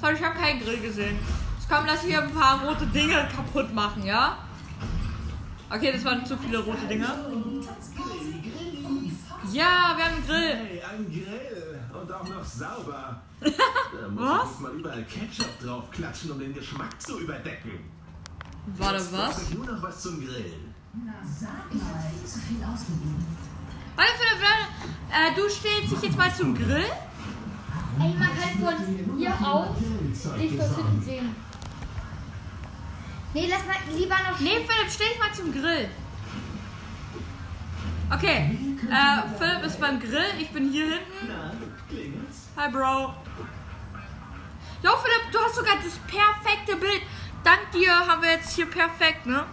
Sorry, 0.00 0.14
ich 0.14 0.22
habe 0.22 0.38
keinen 0.38 0.60
Grill 0.60 0.78
gesehen. 0.80 1.18
Jetzt 1.58 1.68
komm, 1.68 1.86
lass 1.86 2.02
hier 2.02 2.22
ein 2.22 2.32
paar 2.32 2.62
rote 2.64 2.86
Dinge 2.86 3.28
kaputt 3.34 3.72
machen, 3.74 4.04
ja? 4.04 4.38
Okay, 5.70 5.92
das 5.92 6.04
waren 6.04 6.24
zu 6.24 6.36
viele 6.36 6.58
rote 6.58 6.86
Dinge. 6.86 7.04
Ja, 9.52 9.94
wir 9.96 10.04
haben 10.04 10.14
einen 10.14 10.26
Grill. 10.26 10.56
Hey, 10.56 10.82
ein 10.82 11.06
Grill. 11.06 11.80
Und 11.92 12.12
auch 12.12 12.28
noch 12.28 12.44
sauber. 12.44 13.22
Da 13.98 14.08
muss 14.08 14.22
Was? 14.28 14.50
ich 14.52 14.60
mal 14.60 14.72
überall 14.72 15.04
Ketchup 15.04 15.60
draufklatschen, 15.62 16.30
um 16.32 16.38
den 16.38 16.52
Geschmack 16.52 17.00
zu 17.00 17.20
überdecken. 17.20 17.72
Warte, 18.76 18.98
was? 18.98 19.10
brauche 19.10 19.42
ich 19.42 19.54
Nur 19.54 19.66
noch 19.66 19.82
was 19.82 20.02
zum 20.02 20.20
Grillen. 20.20 20.74
Warte, 23.96 24.12
Philipp, 24.18 24.42
warte. 24.42 25.32
Äh, 25.32 25.34
du 25.34 25.48
stellst 25.48 25.92
dich 25.92 26.02
jetzt 26.02 26.18
mal 26.18 26.34
zum 26.34 26.54
Grill. 26.54 26.84
Ey, 27.98 28.14
man 28.18 28.28
kann 28.28 28.58
von 28.60 29.18
hier 29.18 29.34
aus 29.42 29.68
dich 30.38 30.56
dort 30.56 30.76
hinten 30.76 31.02
sehen. 31.02 31.36
Nee, 33.34 33.48
lass 33.50 33.66
mal 33.66 33.76
lieber 33.96 34.16
noch. 34.30 34.40
Nee, 34.40 34.56
Philipp, 34.66 34.90
stell 34.90 35.08
dich 35.08 35.18
mal 35.18 35.32
zum 35.32 35.52
Grill. 35.52 35.88
Okay, 38.12 38.56
äh, 38.88 39.38
Philipp 39.38 39.64
ist 39.64 39.80
beim 39.80 39.98
Grill, 39.98 40.32
ich 40.38 40.50
bin 40.50 40.70
hier 40.70 40.86
hinten. 40.86 41.32
Hi, 42.56 42.70
Bro. 42.70 43.14
Jo, 44.82 44.90
Philipp, 45.02 45.32
du 45.32 45.38
hast 45.40 45.56
sogar 45.56 45.74
das 45.76 45.98
perfekte 46.06 46.76
Bild. 46.76 47.02
Dank 47.42 47.70
dir 47.72 47.92
haben 47.92 48.22
wir 48.22 48.30
jetzt 48.30 48.54
hier 48.54 48.66
perfekt, 48.66 49.26
ne? 49.26 49.44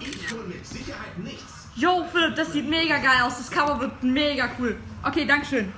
Ich 0.00 0.32
hole 0.32 0.44
mit 0.44 0.66
Sicherheit 0.66 1.18
nichts. 1.18 1.68
Jo, 1.74 2.04
Philipp, 2.10 2.36
das 2.36 2.52
sieht 2.52 2.68
mega 2.68 2.98
geil 2.98 3.22
aus. 3.22 3.38
Das 3.38 3.50
Cover 3.50 3.78
wird 3.80 4.02
mega 4.02 4.48
cool. 4.58 4.78
Okay, 5.02 5.24
Dankeschön. 5.24 5.72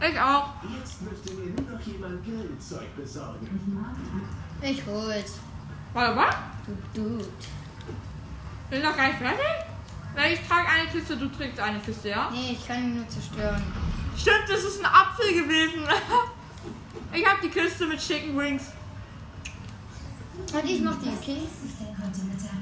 Ich 0.00 0.20
auch. 0.20 0.50
Jetzt 0.78 1.02
müsste 1.02 1.32
mir 1.34 1.52
nur 1.54 1.72
noch 1.72 1.80
jemand 1.80 2.24
Grillzeug 2.24 2.94
besorgen. 2.96 3.48
Ich 4.60 4.82
hol's. 4.86 5.38
Warte, 5.94 6.16
was? 6.16 6.34
Du 6.66 7.02
Dude. 7.02 7.24
Bin 8.68 8.82
noch 8.82 8.96
gar 8.96 9.06
nicht 9.06 9.18
fertig? 9.18 9.46
Weil 10.14 10.32
ich 10.32 10.40
trage 10.46 10.68
eine 10.68 10.88
Kiste, 10.90 11.16
du 11.16 11.28
trägst 11.28 11.60
eine 11.60 11.78
Kiste, 11.80 12.08
ja? 12.10 12.30
Nee, 12.30 12.52
ich 12.52 12.66
kann 12.66 12.82
ihn 12.82 12.96
nur 12.96 13.08
zerstören. 13.08 13.62
Stimmt, 14.16 14.44
das 14.48 14.64
ist 14.64 14.80
ein 14.80 14.86
Apfel 14.86 15.42
gewesen. 15.42 15.82
Ich 17.12 17.24
habe 17.24 17.38
die 17.42 17.48
Kiste 17.48 17.86
mit 17.86 17.98
Chicken 17.98 18.36
Wings. 18.36 18.64
Und 20.52 20.64
ich 20.64 20.82
mach 20.82 20.96
die, 20.96 21.08
okay? 21.08 21.42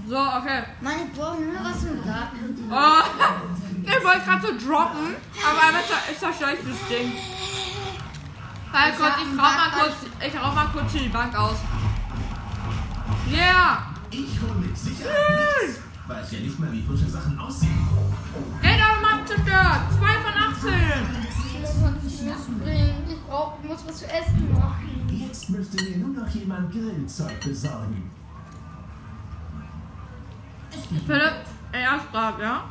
So, 0.07 0.17
okay. 0.17 0.63
Mann, 0.81 0.95
ich 1.07 1.19
brauche 1.19 1.41
nur 1.41 1.55
was 1.65 1.81
zum 1.81 2.01
Braten. 2.03 2.71
Oh, 2.71 3.03
ich 3.87 4.05
wollte 4.05 4.21
gerade 4.25 4.47
so 4.47 4.67
droppen, 4.69 5.15
aber 5.49 5.63
einmal 5.67 5.83
zer- 5.83 6.11
ich 6.11 6.19
zerstöre 6.19 6.53
ich 6.55 6.59
das 6.61 6.89
Ding. 6.89 7.13
Hey 8.73 8.91
Ich 8.93 8.99
Gott, 8.99 9.13
hab 9.13 9.19
ich 9.19 9.39
rauch 9.39 9.57
mal 9.57 9.71
kurz, 9.79 9.95
ich 10.27 10.41
rauch 10.43 10.55
mal 10.55 10.67
kurz 10.73 10.93
hier 10.93 11.03
die 11.03 11.09
Bank 11.09 11.35
aus. 11.37 11.57
Yeah! 13.31 13.83
Ich 14.11 14.41
hole 14.41 14.55
mit 14.61 14.77
Sicherheit 14.77 15.15
nichts. 15.63 15.81
Weiß 16.07 16.33
ja 16.33 16.41
nicht 16.41 16.59
mal, 16.59 16.71
wie 16.73 16.83
frische 16.83 17.09
Sachen 17.09 17.39
aussehen. 17.39 17.89
Ey, 18.63 18.77
da 18.79 19.01
mal 19.01 19.25
zerstört! 19.27 19.81
2 19.99 20.07
von 20.07 20.69
18! 20.69 20.73
Ich 21.47 21.61
muss 21.61 21.71
was 21.83 22.19
zu 22.19 22.25
essen 22.31 22.59
bringen. 22.61 23.05
Ich 23.09 23.23
brauch, 23.27 23.55
ich 23.63 23.69
muss 23.69 23.87
was 23.87 23.97
zu 23.97 24.07
essen 24.07 24.53
machen. 24.53 25.07
Jetzt 25.11 25.49
müsste 25.51 25.83
mir 25.85 25.97
nur 25.99 26.23
noch 26.23 26.29
jemand 26.31 26.71
Grillzeug 26.73 27.41
besorgen. 27.41 28.11
Philipp, 31.07 31.33
er 31.73 32.01
fragt, 32.13 32.41
ja? 32.41 32.65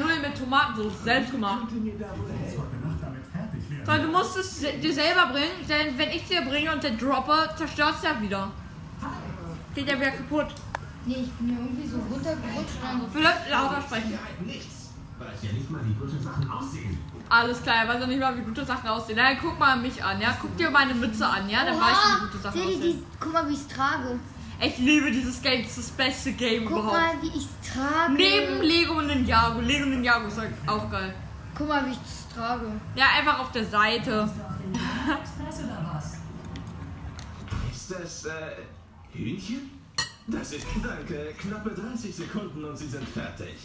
Nudeln 0.00 0.22
mit 0.22 0.38
Tomatensauce, 0.38 1.04
selbst 1.04 1.32
gemacht. 1.32 1.68
Weil 3.84 4.02
du 4.02 4.08
musst 4.08 4.36
es 4.36 4.60
dir 4.60 4.92
selber 4.92 5.26
bringen, 5.32 5.66
denn 5.68 5.98
wenn 5.98 6.10
ich 6.10 6.26
dir 6.26 6.42
bringe 6.42 6.72
und 6.72 6.82
den 6.82 6.98
droppe, 6.98 7.48
zerstört 7.56 7.94
es 7.96 8.02
ja 8.02 8.20
wieder. 8.20 8.50
Geht 9.74 9.88
ja 9.88 9.98
wieder 9.98 10.10
kaputt. 10.10 10.48
Nee, 11.06 11.22
ich 11.22 11.32
bin 11.32 11.56
irgendwie 11.56 11.88
so 11.88 11.98
runtergerutscht. 11.98 13.12
Philipp, 13.12 13.50
lauter 13.50 13.82
sprechen. 13.82 14.12
Weiß. 14.12 14.78
Alles 17.30 17.62
klar, 17.62 17.76
er 17.76 17.88
weiß 17.88 18.00
ja 18.00 18.06
nicht 18.06 18.20
mal, 18.20 18.36
wie 18.36 18.42
gute 18.42 18.64
Sachen 18.64 18.88
aussehen. 18.88 19.16
Na, 19.16 19.30
dann 19.30 19.38
guck 19.40 19.58
mal 19.58 19.76
mich 19.76 20.02
an, 20.02 20.20
ja? 20.20 20.36
Guck 20.40 20.56
dir 20.56 20.70
meine 20.70 20.94
Mütze 20.94 21.26
an, 21.26 21.48
ja? 21.48 21.64
Dann 21.64 21.80
weißt 21.80 22.00
du, 22.04 22.16
wie 22.16 22.30
gute 22.30 22.38
Sachen 22.38 22.60
aussehen. 22.60 23.04
guck 23.18 23.32
mal, 23.32 23.48
wie 23.48 23.52
ich 23.52 23.60
es 23.60 23.68
trage. 23.68 24.18
Ich 24.60 24.78
liebe 24.78 25.10
dieses 25.12 25.40
Game, 25.40 25.62
das 25.62 25.78
ist 25.78 25.90
das 25.90 25.96
beste 25.96 26.32
Game 26.32 26.64
Guck 26.64 26.78
überhaupt. 26.78 26.92
mal, 26.92 27.22
wie 27.22 27.28
ich 27.28 27.46
es 27.46 27.72
trage. 27.72 28.12
Neben 28.14 28.60
Lego 28.62 28.94
und 28.94 29.06
Ninjago. 29.06 29.60
Lego 29.60 29.84
und 29.84 29.90
Ninjago 29.90 30.26
ist 30.26 30.38
halt 30.38 30.52
auch 30.66 30.90
geil. 30.90 31.14
Guck 31.56 31.68
mal, 31.68 31.86
wie 31.86 31.92
ich 31.92 31.98
es 32.04 32.34
trage. 32.34 32.66
Ja, 32.96 33.06
einfach 33.18 33.38
auf 33.38 33.52
der 33.52 33.64
Seite. 33.64 34.28
Ist 37.72 37.90
das, 37.90 38.24
äh, 38.26 38.32
Hühnchen? 39.12 39.70
Das 40.26 40.52
ist, 40.52 40.66
danke, 40.82 41.32
knappe 41.38 41.70
30 41.70 42.14
Sekunden 42.14 42.64
und 42.64 42.76
Sie 42.76 42.88
sind 42.88 43.08
fertig. 43.08 43.56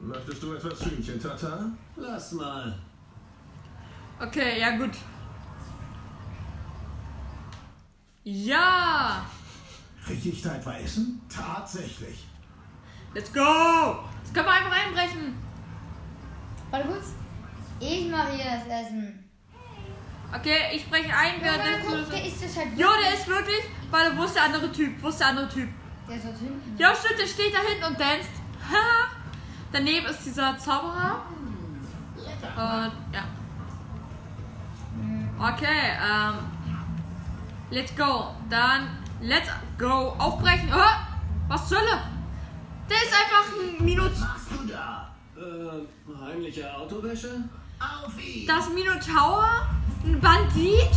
Möchtest 0.00 0.42
du 0.42 0.52
etwas 0.52 0.84
Hühnchen, 0.84 1.20
Tata? 1.20 1.70
Lass 1.96 2.32
mal. 2.32 2.78
Okay, 4.20 4.60
ja 4.60 4.76
gut. 4.76 4.92
Ja! 8.24 9.24
Kriege 10.06 10.28
ich 10.28 10.42
da 10.42 10.54
etwa 10.54 10.74
Essen? 10.74 11.20
Tatsächlich. 11.28 12.26
Let's 13.12 13.32
go! 13.32 13.40
Jetzt 14.22 14.32
können 14.34 14.46
wir 14.46 14.52
einfach 14.52 14.86
einbrechen. 14.86 15.34
Warte 16.70 16.88
kurz. 16.88 17.06
Ich 17.80 18.08
mache 18.08 18.32
hier 18.32 18.44
das 18.44 18.86
Essen. 18.86 19.24
Okay, 20.32 20.58
ich 20.74 20.88
breche 20.88 21.14
ein, 21.14 21.40
Ja, 21.44 21.54
während 21.64 21.86
guck, 21.86 22.10
der 22.10 22.26
ist 22.26 22.42
das 22.42 22.56
halt 22.56 22.68
Jo, 22.76 22.88
der 23.02 23.14
ist 23.14 23.26
wirklich. 23.26 23.62
Warte, 23.90 24.16
wo 24.16 24.24
ist 24.24 24.34
der 24.34 24.44
andere 24.44 24.70
Typ? 24.72 25.02
Wo 25.02 25.08
ist 25.08 25.18
der 25.18 25.28
andere 25.28 25.48
Typ? 25.48 25.68
Der 26.08 26.16
ist 26.16 26.24
dort 26.24 26.38
hinten. 26.38 26.76
Ja, 26.78 26.94
stimmt, 26.94 27.20
der 27.20 27.26
steht 27.26 27.54
da 27.54 27.58
hinten 27.58 27.84
und 27.84 28.00
danst. 28.00 28.30
Haha. 28.70 29.10
Daneben 29.72 30.06
ist 30.06 30.24
dieser 30.24 30.56
Zauberer. 30.58 31.22
Und 32.56 32.92
ja. 33.12 33.24
Okay, 35.38 35.92
ähm. 36.00 36.34
Let's 37.70 37.94
go. 37.96 38.28
Dann 38.48 39.05
let's 39.20 39.48
go. 39.78 40.14
Aufbrechen. 40.18 40.68
Oh, 40.72 41.48
was 41.48 41.68
zur 41.68 41.78
Hölle? 41.78 42.02
Der 42.88 42.96
ist 42.96 43.12
einfach 43.12 43.52
ein 43.52 43.84
Minot. 43.84 44.18
Machst 44.18 44.46
du 44.50 44.66
da? 44.72 45.08
Äh, 45.36 46.24
heimliche 46.24 46.74
Autowäsche? 46.76 47.42
Auf 47.78 48.18
ihn! 48.24 48.46
Das 48.46 48.68
Minotaur, 48.70 49.68
ein 50.04 50.20
Bandit, 50.20 50.90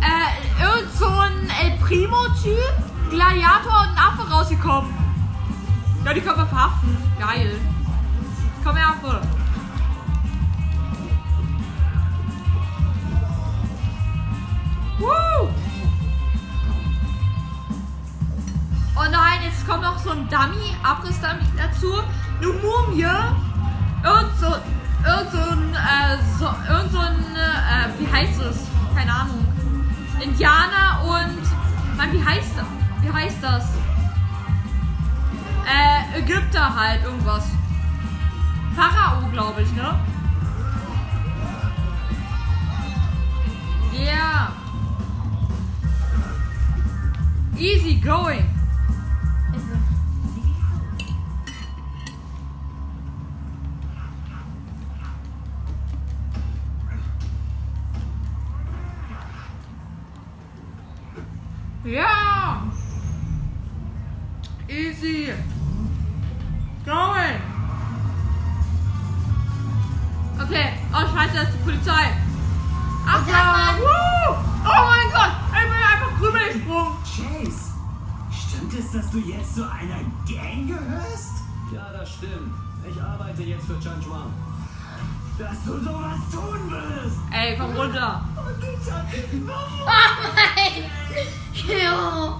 äh, 0.00 0.62
irgend 0.62 0.92
so 0.92 1.06
ein 1.06 1.50
El 1.60 1.78
Primo-Typ, 1.78 3.10
Gladiator 3.10 3.80
und 3.82 3.88
ein 3.90 3.98
Affe 3.98 4.30
rausgekommen. 4.30 4.94
Ja, 6.04 6.14
die 6.14 6.20
können 6.20 6.38
wir 6.38 6.46
verhaften. 6.46 6.96
Geil. 7.18 7.60
Komm 8.64 8.76
her, 8.76 8.88
Affe. 8.88 9.20
Woo! 14.98 15.61
Oh 18.94 19.10
nein, 19.10 19.40
jetzt 19.44 19.66
kommt 19.66 19.82
noch 19.82 19.98
so 19.98 20.10
ein 20.10 20.28
Dummy, 20.28 20.76
Abriss-Dummy 20.82 21.46
dazu. 21.56 21.94
Eine 22.40 22.52
Mumie. 22.52 23.42
so 26.42 26.48
irgend 26.68 26.90
so 26.90 26.98
ein, 26.98 27.36
äh, 27.36 27.88
wie 27.98 28.12
heißt 28.12 28.40
es? 28.40 28.66
Keine 28.96 29.12
Ahnung. 29.12 29.46
Indianer 30.20 31.02
und, 31.04 31.96
Mann, 31.96 32.12
wie 32.12 32.24
heißt 32.24 32.56
das? 32.56 32.66
Wie 33.00 33.12
heißt 33.12 33.36
das? 33.40 33.64
Äh, 35.64 36.18
Ägypter 36.18 36.74
halt, 36.74 37.04
irgendwas. 37.04 37.44
Pharao, 38.74 39.28
glaube 39.30 39.62
ich, 39.62 39.72
ne? 39.72 39.94
Yeah. 43.94 44.52
Easy 47.56 47.94
going. 47.94 48.61
Ja. 61.84 62.62
Easy. 64.68 65.32
Going. 66.84 67.40
Okay. 70.40 70.72
Oh, 70.92 71.06
scheiße, 71.12 71.34
das 71.34 71.48
ist 71.48 71.54
die 71.58 71.64
Polizei. 71.64 72.16
Ach 73.06 73.26
sag 73.26 73.28
ja. 73.28 73.52
mal. 73.52 73.78
Woo. 73.80 74.36
Oh 74.64 74.86
mein 74.86 75.10
Gott. 75.12 75.32
Ich 75.48 75.62
bin 75.62 75.72
einfach 75.72 76.18
drüber 76.18 76.38
gesprungen. 76.52 76.92
Chase, 77.02 77.72
stimmt 78.30 78.74
es, 78.74 78.92
dass 78.92 79.10
du 79.10 79.18
jetzt 79.18 79.56
zu 79.56 79.62
einer 79.68 80.02
Gang 80.26 80.68
gehörst? 80.68 81.42
Ja, 81.72 81.90
das 81.92 82.12
stimmt. 82.12 82.54
Ich 82.88 83.02
arbeite 83.02 83.42
jetzt 83.42 83.66
für 83.66 83.80
Chanchuan. 83.80 84.32
Dass 85.38 85.64
du 85.64 85.78
sowas 85.82 86.18
tun 86.30 86.70
wirst! 86.70 87.16
Ey, 87.32 87.56
komm 87.58 87.72
runter. 87.74 88.24
Und 88.36 88.62
ich 88.62 88.92
hab 88.92 89.06
Warum? 89.46 89.80
oh 89.80 90.30
mein! 90.34 90.84
Ja, 91.80 92.38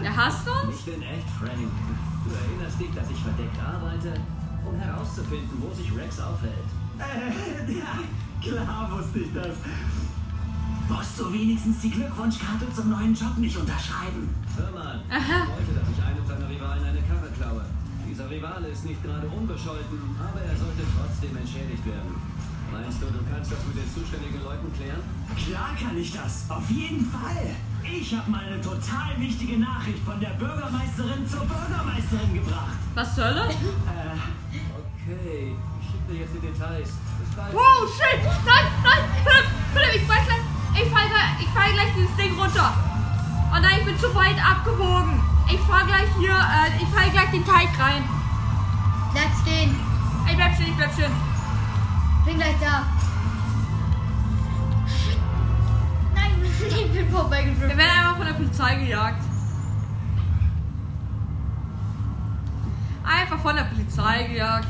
Der 0.02 0.16
hasst 0.16 0.48
uns? 0.48 0.80
Ich 0.80 0.86
bin 0.86 1.02
echt 1.02 1.30
Frank. 1.40 1.72
Du 2.24 2.30
erinnerst 2.34 2.80
dich, 2.80 2.92
dass 2.96 3.10
ich 3.10 3.20
verdeckt 3.22 3.58
arbeite, 3.60 4.14
um 4.66 4.80
herauszufinden, 4.80 5.62
wo 5.62 5.74
sich 5.74 5.92
Rex 5.96 6.20
aufhält. 6.20 6.54
Äh, 7.00 7.74
ja, 7.80 8.00
klar 8.42 8.90
wusste 8.92 9.20
ich 9.20 9.34
das. 9.34 9.56
Musst 10.90 11.20
du 11.20 11.34
wenigstens 11.34 11.80
die 11.82 11.90
Glückwunschkarte 11.90 12.66
zum 12.74 12.90
neuen 12.92 13.14
Job 13.16 13.38
nicht 13.38 13.58
unterschreiben? 13.58 14.30
Hör 14.56 14.72
mal, 14.72 15.02
ich 15.10 15.30
wollte, 15.50 15.74
dass 15.82 15.90
ich 15.90 16.00
einem 16.04 16.26
seiner 16.28 16.50
Rivalen 16.50 16.84
eine 16.86 17.02
Karre 17.02 17.30
klaue. 17.38 17.66
Dieser 18.08 18.30
Rivale 18.30 18.68
ist 18.70 18.86
nicht 18.86 19.02
gerade 19.04 19.28
unbescholten, 19.28 19.98
aber 20.22 20.42
er 20.42 20.56
sollte 20.56 20.84
trotzdem 20.96 21.36
entschädigt 21.38 21.86
werden. 21.86 22.14
Meinst 22.72 23.02
du, 23.02 23.06
du 23.08 23.20
kannst 23.32 23.52
das 23.52 23.60
mit 23.66 23.78
den 23.78 23.90
zuständigen 23.94 24.42
Leuten 24.44 24.70
klären? 24.74 25.02
Klar 25.38 25.74
kann 25.80 25.98
ich 25.98 26.12
das, 26.14 26.46
auf 26.50 26.70
jeden 26.70 27.06
Fall. 27.10 27.50
Ich 27.84 28.14
habe 28.16 28.30
mal 28.30 28.42
eine 28.46 28.62
total 28.62 29.14
wichtige 29.18 29.58
Nachricht 29.60 30.00
von 30.06 30.20
der 30.20 30.34
Bürgermeisterin 30.38 31.28
zur 31.28 31.46
Bürgermeisterin 31.46 32.34
gebracht. 32.34 32.78
Was 32.94 33.16
zur 33.16 33.26
Hölle? 33.26 33.50
Äh, 33.50 34.18
Okay, 35.06 35.54
ich 35.80 35.86
schicke 35.86 36.06
dir 36.14 36.20
jetzt 36.22 36.34
die 36.34 36.40
Details. 36.48 36.90
Bis 36.90 37.30
bald. 37.36 37.54
Wow, 37.54 37.86
shit! 37.86 38.18
Nein, 38.44 38.66
nein! 38.82 39.04
Philipp, 39.24 39.46
Philipp, 39.74 40.02
ich 40.02 40.08
fall 40.08 40.26
gleich, 40.26 40.45
ich 40.76 40.92
gleich- 40.92 41.40
ich 41.40 41.48
fall 41.50 41.72
gleich 41.74 41.94
dieses 41.96 42.16
Ding 42.16 42.38
runter. 42.40 42.74
Oh 43.52 43.60
nein, 43.62 43.80
ich 43.80 43.86
bin 43.86 43.98
zu 44.00 44.14
weit 44.16 44.36
abgebogen. 44.44 45.22
Ich 45.52 45.60
fahr 45.62 45.86
gleich 45.86 46.08
hier, 46.18 46.32
äh, 46.32 46.82
ich 46.82 46.90
fall 46.90 47.10
gleich 47.12 47.30
den 47.32 47.46
Teig 47.46 47.70
rein. 47.80 48.04
Bleib 49.14 49.30
stehen. 49.42 49.76
Ich 50.28 50.36
bleib 50.36 50.54
stehen, 50.56 50.68
ich 50.70 50.76
bleib 50.76 50.94
stehen. 50.94 51.12
Bin 52.26 52.36
gleich 52.38 52.56
da. 52.60 52.84
Nein, 56.16 56.32
ich 56.44 56.92
bin 56.92 56.94
Wir 56.94 57.06
vorbeigeschwommen. 57.10 57.78
werden 57.78 57.92
einfach 58.00 58.18
von 58.18 58.26
der 58.26 58.34
Polizei 58.34 58.76
gejagt. 58.76 59.22
Einfach 63.04 63.40
von 63.40 63.56
der 63.56 63.64
Polizei 63.66 64.24
gejagt. 64.24 64.68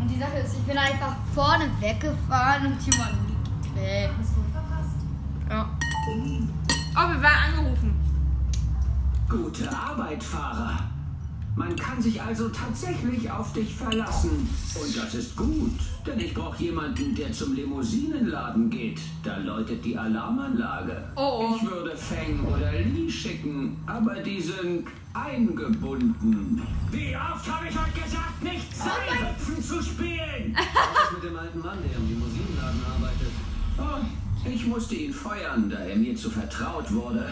Und 0.00 0.08
die 0.08 0.18
Sache 0.20 0.38
ist, 0.44 0.54
ich 0.54 0.62
bin 0.64 0.76
einfach 0.78 1.14
vorne 1.34 1.64
weggefahren 1.80 2.66
und 2.66 2.82
jemand 2.82 3.14
gekriegt. 3.74 4.10
Oh, 6.10 7.08
wir 7.12 7.22
werden 7.22 7.58
angerufen. 7.58 7.94
Gute 9.28 9.70
Arbeit, 9.70 10.22
Fahrer. 10.22 10.78
Man 11.58 11.74
kann 11.74 12.00
sich 12.00 12.22
also 12.22 12.48
tatsächlich 12.50 13.28
auf 13.28 13.52
dich 13.52 13.74
verlassen. 13.74 14.48
Und 14.80 14.96
das 14.96 15.14
ist 15.14 15.36
gut, 15.36 15.72
denn 16.06 16.20
ich 16.20 16.32
brauche 16.32 16.62
jemanden, 16.62 17.16
der 17.16 17.32
zum 17.32 17.54
Limousinenladen 17.54 18.70
geht. 18.70 19.00
Da 19.24 19.38
läutet 19.38 19.84
die 19.84 19.98
Alarmanlage. 19.98 21.02
Oh, 21.16 21.40
oh. 21.40 21.56
Ich 21.56 21.68
würde 21.68 21.96
Feng 21.96 22.44
oder 22.44 22.70
Lee 22.70 23.10
schicken, 23.10 23.76
aber 23.86 24.22
die 24.22 24.40
sind 24.40 24.86
eingebunden. 25.12 26.62
Wie 26.92 27.16
oft 27.16 27.52
habe 27.52 27.66
ich 27.68 27.76
euch 27.76 28.04
gesagt, 28.04 28.40
nicht 28.40 28.76
Seilhüpfen 28.76 29.60
zu 29.60 29.82
spielen? 29.82 30.54
Was 30.56 31.08
ist 31.08 31.12
mit 31.14 31.24
dem 31.24 31.38
alten 31.38 31.58
Mann, 31.58 31.78
der 31.82 31.98
im 31.98 32.08
Limousinenladen 32.08 32.80
arbeitet? 32.86 33.32
Oh, 33.78 34.04
ich 34.52 34.66
musste 34.66 34.94
ihn 34.94 35.12
feuern, 35.12 35.68
da 35.70 35.78
er 35.78 35.96
mir 35.96 36.16
zu 36.16 36.30
vertraut 36.30 36.92
wurde. 36.92 37.28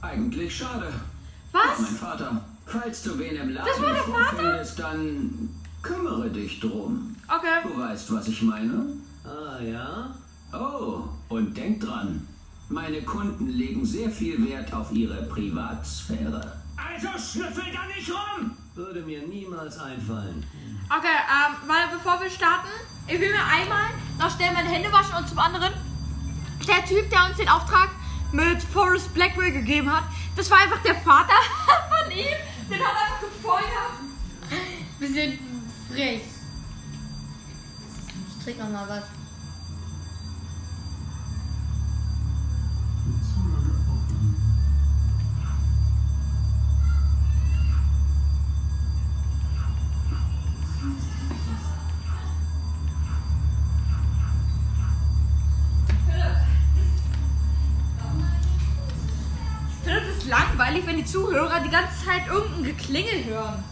Eigentlich 0.00 0.56
schade. 0.56 0.92
Was? 1.52 1.80
Mein 1.80 1.90
Vater, 1.96 2.44
falls 2.66 3.02
du 3.02 3.18
wen 3.18 3.36
im 3.36 3.50
Laden 3.50 3.68
Das 3.70 3.80
war 3.82 3.92
der 3.94 4.02
Vater? 4.02 4.24
vorfindest, 4.36 4.78
dann 4.78 5.48
kümmere 5.82 6.30
dich 6.30 6.60
drum. 6.60 7.14
Okay. 7.28 7.68
Du 7.68 7.78
weißt, 7.80 8.12
was 8.12 8.28
ich 8.28 8.42
meine? 8.42 8.86
Ah, 9.24 9.60
ja? 9.62 10.14
Oh, 10.52 11.04
und 11.28 11.56
denk 11.56 11.80
dran. 11.80 12.26
Meine 12.68 13.02
Kunden 13.02 13.48
legen 13.48 13.84
sehr 13.84 14.10
viel 14.10 14.44
Wert 14.48 14.72
auf 14.72 14.90
ihre 14.92 15.22
Privatsphäre. 15.24 16.52
Also 16.76 17.08
schnüffel 17.18 17.64
da 17.72 17.86
nicht 17.94 18.10
rum! 18.10 18.52
Würde 18.74 19.02
mir 19.02 19.22
niemals 19.26 19.78
einfallen. 19.78 20.44
Okay, 20.88 21.06
ähm, 21.06 21.54
weil 21.68 21.96
bevor 21.96 22.20
wir 22.20 22.28
starten, 22.28 22.68
ich 23.06 23.20
will 23.20 23.30
mir 23.30 23.44
einmal 23.44 23.90
noch 24.18 24.34
schnell 24.34 24.52
meine 24.52 24.68
Hände 24.68 24.92
waschen 24.92 25.14
und 25.16 25.28
zum 25.28 25.38
anderen, 25.38 25.72
der 26.66 26.84
Typ, 26.84 27.10
der 27.10 27.26
uns 27.26 27.36
den 27.36 27.48
Auftrag 27.48 27.90
mit 28.32 28.62
Forrest 28.62 29.12
Blackwell 29.14 29.52
gegeben 29.52 29.92
hat, 29.92 30.04
das 30.36 30.50
war 30.50 30.58
einfach 30.58 30.82
der 30.82 30.94
Vater 30.96 31.32
von 32.02 32.10
ihm. 32.10 32.26
Den 32.70 32.80
hat 32.80 32.92
er 32.94 33.14
einfach 33.14 33.20
gefeuert. 33.20 33.94
Bisschen 34.98 35.38
frech. 35.90 36.22
Ich 38.38 38.44
trinke 38.44 38.62
noch 38.64 38.70
mal 38.70 38.88
was. 38.88 39.04
Die 61.04 61.10
Zuhörer 61.10 61.60
die 61.60 61.70
ganze 61.70 62.04
Zeit 62.04 62.26
irgendein 62.26 62.64
Geklingel 62.64 63.24
hören. 63.24 63.62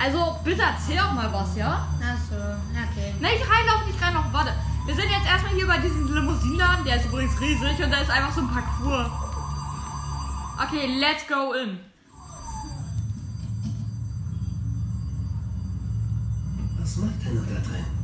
Also 0.00 0.36
bitte 0.44 0.62
erzähl 0.62 0.98
auch 1.00 1.12
mal 1.12 1.32
was, 1.32 1.56
ja? 1.56 1.86
Achso, 2.00 2.36
okay. 2.36 3.14
Ne, 3.20 3.28
ich 3.34 3.42
reinlaufe 3.42 3.86
nicht 3.86 4.00
rein 4.00 4.14
noch. 4.14 4.32
Warte. 4.32 4.52
Wir 4.86 4.94
sind 4.94 5.10
jetzt 5.10 5.26
erstmal 5.26 5.52
hier 5.52 5.66
bei 5.66 5.78
diesem 5.78 6.14
Limousinenladen. 6.14 6.84
Der 6.84 6.96
ist 6.96 7.06
übrigens 7.06 7.38
riesig 7.40 7.84
und 7.84 7.90
da 7.90 7.98
ist 7.98 8.10
einfach 8.10 8.32
so 8.32 8.40
ein 8.40 8.48
Parcours. 8.48 9.10
Okay, 10.62 10.98
let's 10.98 11.26
go 11.26 11.52
in. 11.52 11.78
Was 16.80 16.96
macht 16.96 17.26
er 17.26 17.32
noch 17.32 17.46
da 17.46 17.68
drin? 17.68 17.97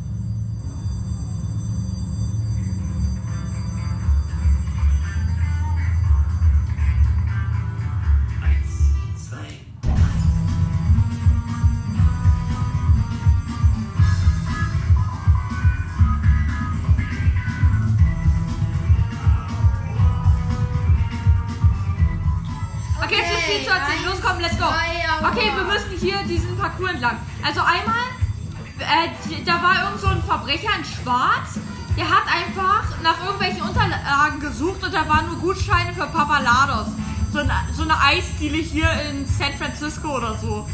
Hier 38.75 38.91
in 39.09 39.25
San 39.27 39.55
Francisco 39.57 40.17
oder 40.17 40.37
so. 40.37 40.67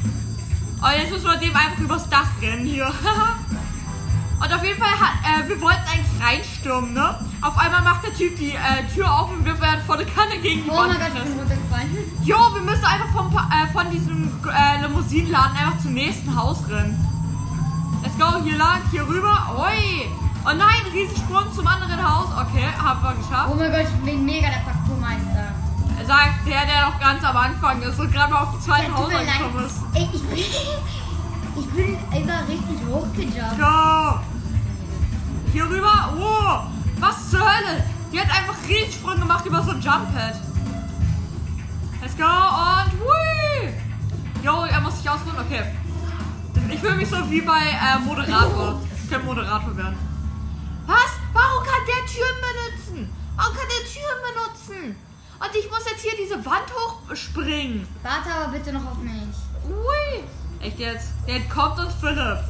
Und 0.83 0.93
jetzt 0.97 1.13
müssen 1.13 1.27
wir 1.27 1.37
dem 1.37 1.55
einfach 1.55 1.79
übers 1.79 2.09
Dach 2.09 2.29
rennen 2.41 2.65
hier. 2.65 2.87
und 4.41 4.55
auf 4.55 4.65
jeden 4.65 4.81
Fall 4.81 4.89
hat, 4.99 5.13
äh, 5.23 5.49
wir 5.49 5.61
wollten 5.61 5.83
eigentlich 5.87 6.23
reinstürmen, 6.25 6.95
ne? 6.95 7.15
Auf 7.43 7.59
einmal 7.59 7.83
macht 7.83 8.05
der 8.07 8.15
Typ 8.15 8.39
die 8.39 8.53
äh, 8.53 8.89
Tür 8.95 9.13
auf 9.13 9.31
und 9.31 9.45
wir 9.45 9.61
werden 9.61 9.81
vor 9.87 9.99
der 9.99 10.07
Kanne 10.07 10.39
gegen 10.43 10.65
die 10.65 10.71
Oh 10.71 10.77
Wand 10.77 10.99
mein 10.99 10.99
Gott, 10.99 11.09
ich 11.09 11.15
gepresst. 11.15 11.37
bin 11.37 11.41
runtergefallen. 11.41 11.99
Jo, 12.25 12.37
wir 12.55 12.63
müssen 12.63 12.85
einfach 12.85 13.11
vom, 13.13 13.37
äh, 13.37 13.67
von 13.73 13.91
diesem 13.91 14.33
äh, 14.49 14.81
Limousinenladen 14.81 15.57
einfach 15.59 15.79
zum 15.81 15.93
nächsten 15.93 16.35
Haus 16.35 16.59
rennen. 16.71 16.97
Let's 18.03 18.17
go, 18.19 18.43
hier 18.43 18.57
lang, 18.57 18.81
hier 18.91 19.07
rüber. 19.07 19.57
Oi! 19.59 20.09
Oh 20.47 20.57
nein, 20.57 20.81
Riesensprung 20.95 21.53
zum 21.55 21.67
anderen 21.67 22.01
Haus. 22.03 22.29
Okay, 22.33 22.65
haben 22.83 23.03
wir 23.03 23.13
geschafft. 23.23 23.51
Oh 23.53 23.57
mein 23.57 23.71
Gott, 23.71 23.83
ich 23.83 24.05
bin 24.07 24.25
mega 24.25 24.49
der 24.49 24.61
Parkourmeister. 24.65 25.30
Sagt 26.11 26.45
der, 26.45 26.67
der 26.67 26.87
noch 26.87 26.99
ganz 26.99 27.23
am 27.23 27.37
Anfang 27.37 27.81
ist 27.83 28.01
und 28.01 28.13
gerade 28.13 28.33
mal 28.33 28.43
auf 28.43 28.51
dem 28.51 28.61
zweiten 28.61 28.93
Haus 28.93 29.15
angekommen 29.15 29.65
ist. 29.65 29.77
Ey, 29.95 30.09
ich 30.13 30.23
bin, 30.25 30.39
ich 31.57 31.71
bin 31.71 31.99
immer 32.21 32.49
richtig 32.49 32.79
hochgejumpt. 32.85 33.59
Ja! 33.61 34.21
Hier 35.53 35.71
rüber. 35.71 36.13
Oh! 36.19 36.99
Was 36.99 37.31
zur 37.31 37.39
Hölle? 37.39 37.85
Die 38.13 38.19
hat 38.19 38.27
einfach 38.27 38.57
Riesensprung 38.69 39.21
gemacht 39.21 39.47
über 39.47 39.63
so 39.63 39.71
ein 39.71 39.81
Jump-Pad. 39.81 40.35
Let's 42.03 42.17
go 42.17 42.25
und 42.25 42.93
hui! 43.03 43.73
Jo, 44.43 44.65
er 44.65 44.81
muss 44.81 44.99
sich 44.99 45.09
ausruhen. 45.09 45.37
Okay. 45.39 45.63
Ich 46.71 46.81
fühle 46.81 46.97
mich 46.97 47.09
so 47.09 47.19
wie 47.31 47.43
bei 47.43 47.61
äh, 47.61 48.01
Moderator. 48.05 48.81
Ich 49.05 49.09
kann 49.09 49.25
Moderator 49.25 49.77
werden. 49.77 49.97
Was? 50.89 51.11
Warum 51.33 51.65
kann 51.65 51.87
der 51.87 52.05
Türen 52.05 52.37
benutzen? 52.41 53.13
Warum 53.37 53.55
kann 53.55 53.67
der 53.69 53.87
Türen 53.89 54.19
benutzen? 54.27 55.10
Und 55.41 55.57
ich 55.57 55.71
muss 55.71 55.85
jetzt 55.91 56.03
hier 56.03 56.13
diese 56.23 56.45
Wand 56.45 56.67
hochspringen. 56.71 57.89
Warte 58.03 58.31
aber 58.31 58.53
bitte 58.53 58.73
noch 58.73 58.85
auf 58.85 58.99
mich. 58.99 59.13
Ui! 59.67 60.23
Echt 60.61 60.79
jetzt? 60.79 61.13
Der 61.27 61.37
entkommt 61.37 61.79
uns 61.79 61.95
Philipp. 61.95 62.45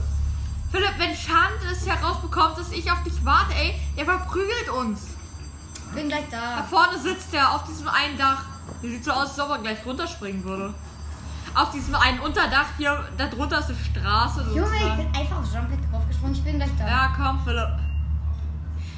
Philipp, 0.73 0.95
wenn 0.99 1.15
Schand 1.15 1.55
es 1.71 1.87
herausbekommt, 1.87 2.59
dass 2.59 2.73
ich 2.73 2.91
auf 2.91 3.03
dich 3.05 3.25
warte, 3.25 3.55
ey, 3.55 3.81
der 3.97 4.05
verprügelt 4.05 4.69
uns. 4.77 5.07
Bin 5.95 6.09
gleich 6.09 6.25
Da 6.31 6.57
da. 6.59 6.63
vorne 6.65 6.99
sitzt 6.99 7.33
der 7.33 7.53
auf 7.53 7.65
diesem 7.65 7.89
einen 7.89 8.19
Dach. 8.19 8.43
Der 8.83 8.91
sieht 8.91 9.05
so 9.05 9.13
aus, 9.13 9.31
als 9.31 9.41
ob 9.41 9.51
er 9.51 9.59
gleich 9.59 9.85
runterspringen 9.87 10.43
würde. 10.45 10.75
Auf 11.55 11.71
diesem 11.73 11.95
einen 11.97 12.21
Unterdach 12.21 12.67
hier, 12.77 13.09
da 13.17 13.27
drunter 13.27 13.59
ist 13.59 13.71
eine 13.71 13.79
Straße. 13.79 14.47
Junge, 14.55 14.77
ich 14.77 14.95
bin 14.97 15.15
einfach 15.15 15.39
aufs 15.39 15.53
Jumppad 15.53 15.79
draufgesprungen. 15.93 16.35
Ich 16.35 16.45
bin 16.45 16.57
gleich 16.57 16.71
da. 16.79 16.87
Ja, 16.87 17.13
komm, 17.17 17.41
Philipp. 17.45 17.90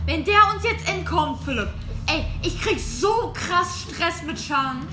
Wenn 0.05 0.25
der 0.25 0.41
uns 0.53 0.65
jetzt 0.65 0.89
entkommt, 0.89 1.43
Philipp. 1.45 1.69
Ey, 2.07 2.25
ich 2.43 2.61
krieg 2.61 2.79
so 2.79 3.33
krass 3.33 3.87
Stress 3.89 4.23
mit 4.23 4.39
Schan. 4.39 4.87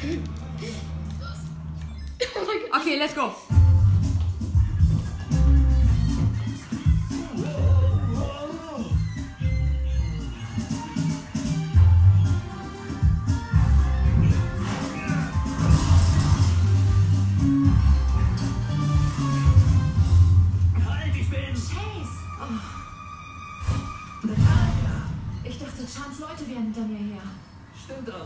Okay, 2.71 2.97
let's 2.97 3.15
go. 3.15 3.31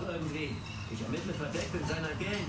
Auch 0.04 0.12
irgendwie. 0.12 0.56
Ich 0.92 1.02
ermittle 1.02 1.34
verdeckt 1.34 1.74
in 1.74 1.88
seiner 1.88 2.14
Gang. 2.20 2.48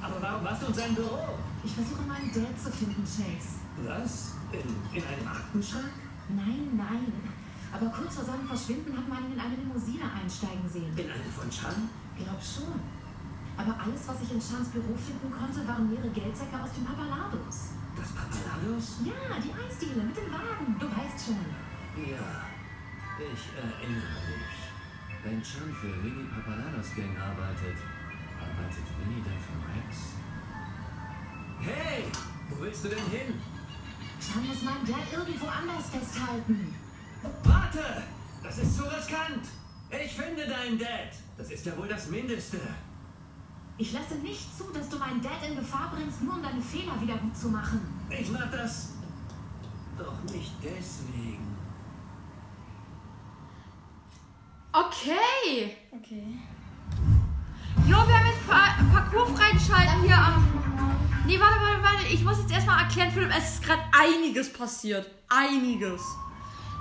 Aber 0.00 0.16
warum 0.20 0.44
warst 0.44 0.62
du 0.62 0.66
in 0.66 0.74
seinem 0.74 0.94
Büro? 0.94 1.36
Ich 1.62 1.72
versuche 1.72 2.02
meinen 2.08 2.32
Dad 2.32 2.56
zu 2.56 2.72
finden, 2.72 3.04
Chase. 3.04 3.60
Was? 3.84 4.32
In, 4.52 4.64
in 4.96 5.04
einem 5.04 5.28
Aktenschrank? 5.28 5.92
Nein, 6.30 6.72
nein. 6.76 7.12
Aber 7.72 7.86
kurz 7.92 8.14
vor 8.16 8.24
seinem 8.24 8.48
Verschwinden 8.48 8.96
hat 8.96 9.06
man 9.08 9.28
ihn 9.28 9.32
in 9.36 9.40
eine 9.40 9.56
Limousine 9.56 10.08
einsteigen 10.08 10.66
sehen. 10.68 10.90
In 10.96 11.10
eine 11.10 11.30
von 11.36 11.50
Chan? 11.50 11.90
Glaub 12.16 12.40
schon. 12.40 12.80
Aber 13.56 13.76
alles, 13.76 14.00
was 14.08 14.16
ich 14.24 14.32
in 14.32 14.40
Chans 14.40 14.72
Büro 14.72 14.96
finden 14.96 15.28
konnte, 15.28 15.60
waren 15.68 15.90
leere 15.90 16.08
Geldsäcke 16.08 16.56
aus 16.56 16.72
dem 16.72 16.84
Papalados. 16.88 17.76
Das 17.92 18.08
Papalados? 18.16 19.04
Ja, 19.04 19.36
die 19.36 19.52
Eisdiele 19.52 20.00
mit 20.08 20.16
dem 20.16 20.32
Wagen. 20.32 20.80
Du 20.80 20.86
weißt 20.88 21.28
schon. 21.28 21.44
Ja, 22.08 22.24
ich 23.20 23.44
erinnere 23.52 24.16
mich. 24.32 24.69
Wenn 25.22 25.42
Chan 25.42 25.74
für 25.74 26.02
Winnie 26.02 26.28
Papalados 26.32 26.94
Gang 26.96 27.14
arbeitet, 27.18 27.76
arbeitet 28.40 28.86
Winnie 28.98 29.22
dann 29.22 29.36
für 29.36 29.58
Rex? 29.68 30.16
Hey! 31.60 32.04
Wo 32.48 32.62
willst 32.62 32.84
du 32.84 32.88
denn 32.88 33.06
hin? 33.10 33.34
Chan 34.18 34.46
muss 34.46 34.62
meinen 34.62 34.86
Dad 34.86 35.12
irgendwo 35.12 35.46
anders 35.46 35.90
festhalten. 35.90 36.74
Warte! 37.44 38.02
Das 38.42 38.58
ist 38.58 38.76
zu 38.76 38.84
riskant! 38.84 39.44
Ich 39.90 40.12
finde 40.14 40.48
deinen 40.48 40.78
Dad! 40.78 41.12
Das 41.36 41.50
ist 41.50 41.66
ja 41.66 41.76
wohl 41.76 41.88
das 41.88 42.08
Mindeste. 42.08 42.58
Ich 43.76 43.92
lasse 43.92 44.14
nicht 44.16 44.56
zu, 44.56 44.72
dass 44.72 44.88
du 44.88 44.98
meinen 44.98 45.20
Dad 45.20 45.46
in 45.46 45.56
Gefahr 45.56 45.92
bringst, 45.94 46.22
nur 46.22 46.34
um 46.34 46.42
deine 46.42 46.62
Fehler 46.62 46.98
wieder 47.00 47.18
gut 47.18 47.36
zu 47.36 47.48
machen. 47.48 47.80
Ich 48.08 48.30
mach 48.30 48.50
das 48.50 48.94
doch 49.98 50.22
nicht 50.32 50.52
deswegen. 50.62 51.49
Okay. 54.72 55.76
Okay. 55.90 56.38
Jo, 57.86 57.96
wir 58.06 58.18
haben 58.18 58.26
jetzt 58.26 58.46
pa 58.46 58.76
Parcours 58.92 59.30
freigeschalten 59.36 60.02
hier 60.02 60.16
am. 60.16 60.46
Nee, 61.26 61.40
warte, 61.40 61.60
warte, 61.60 61.82
warte. 61.82 62.06
Ich 62.06 62.22
muss 62.22 62.38
jetzt 62.38 62.52
erstmal 62.52 62.82
erklären, 62.82 63.10
Philipp, 63.10 63.30
es 63.36 63.54
ist 63.54 63.64
gerade 63.64 63.82
einiges 63.92 64.52
passiert. 64.52 65.10
Einiges. 65.28 66.02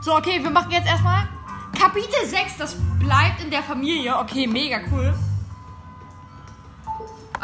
So, 0.02 0.16
okay, 0.16 0.42
wir 0.42 0.52
machen 0.52 0.72
jetzt 0.72 0.88
erstmal 0.88 1.28
Kapitel 1.78 2.26
6. 2.26 2.58
Das 2.58 2.78
bleibt 3.00 3.42
in 3.42 3.50
der 3.50 3.64
Familie. 3.64 4.18
Okay, 4.18 4.46
mega 4.46 4.82
cool. 4.92 5.14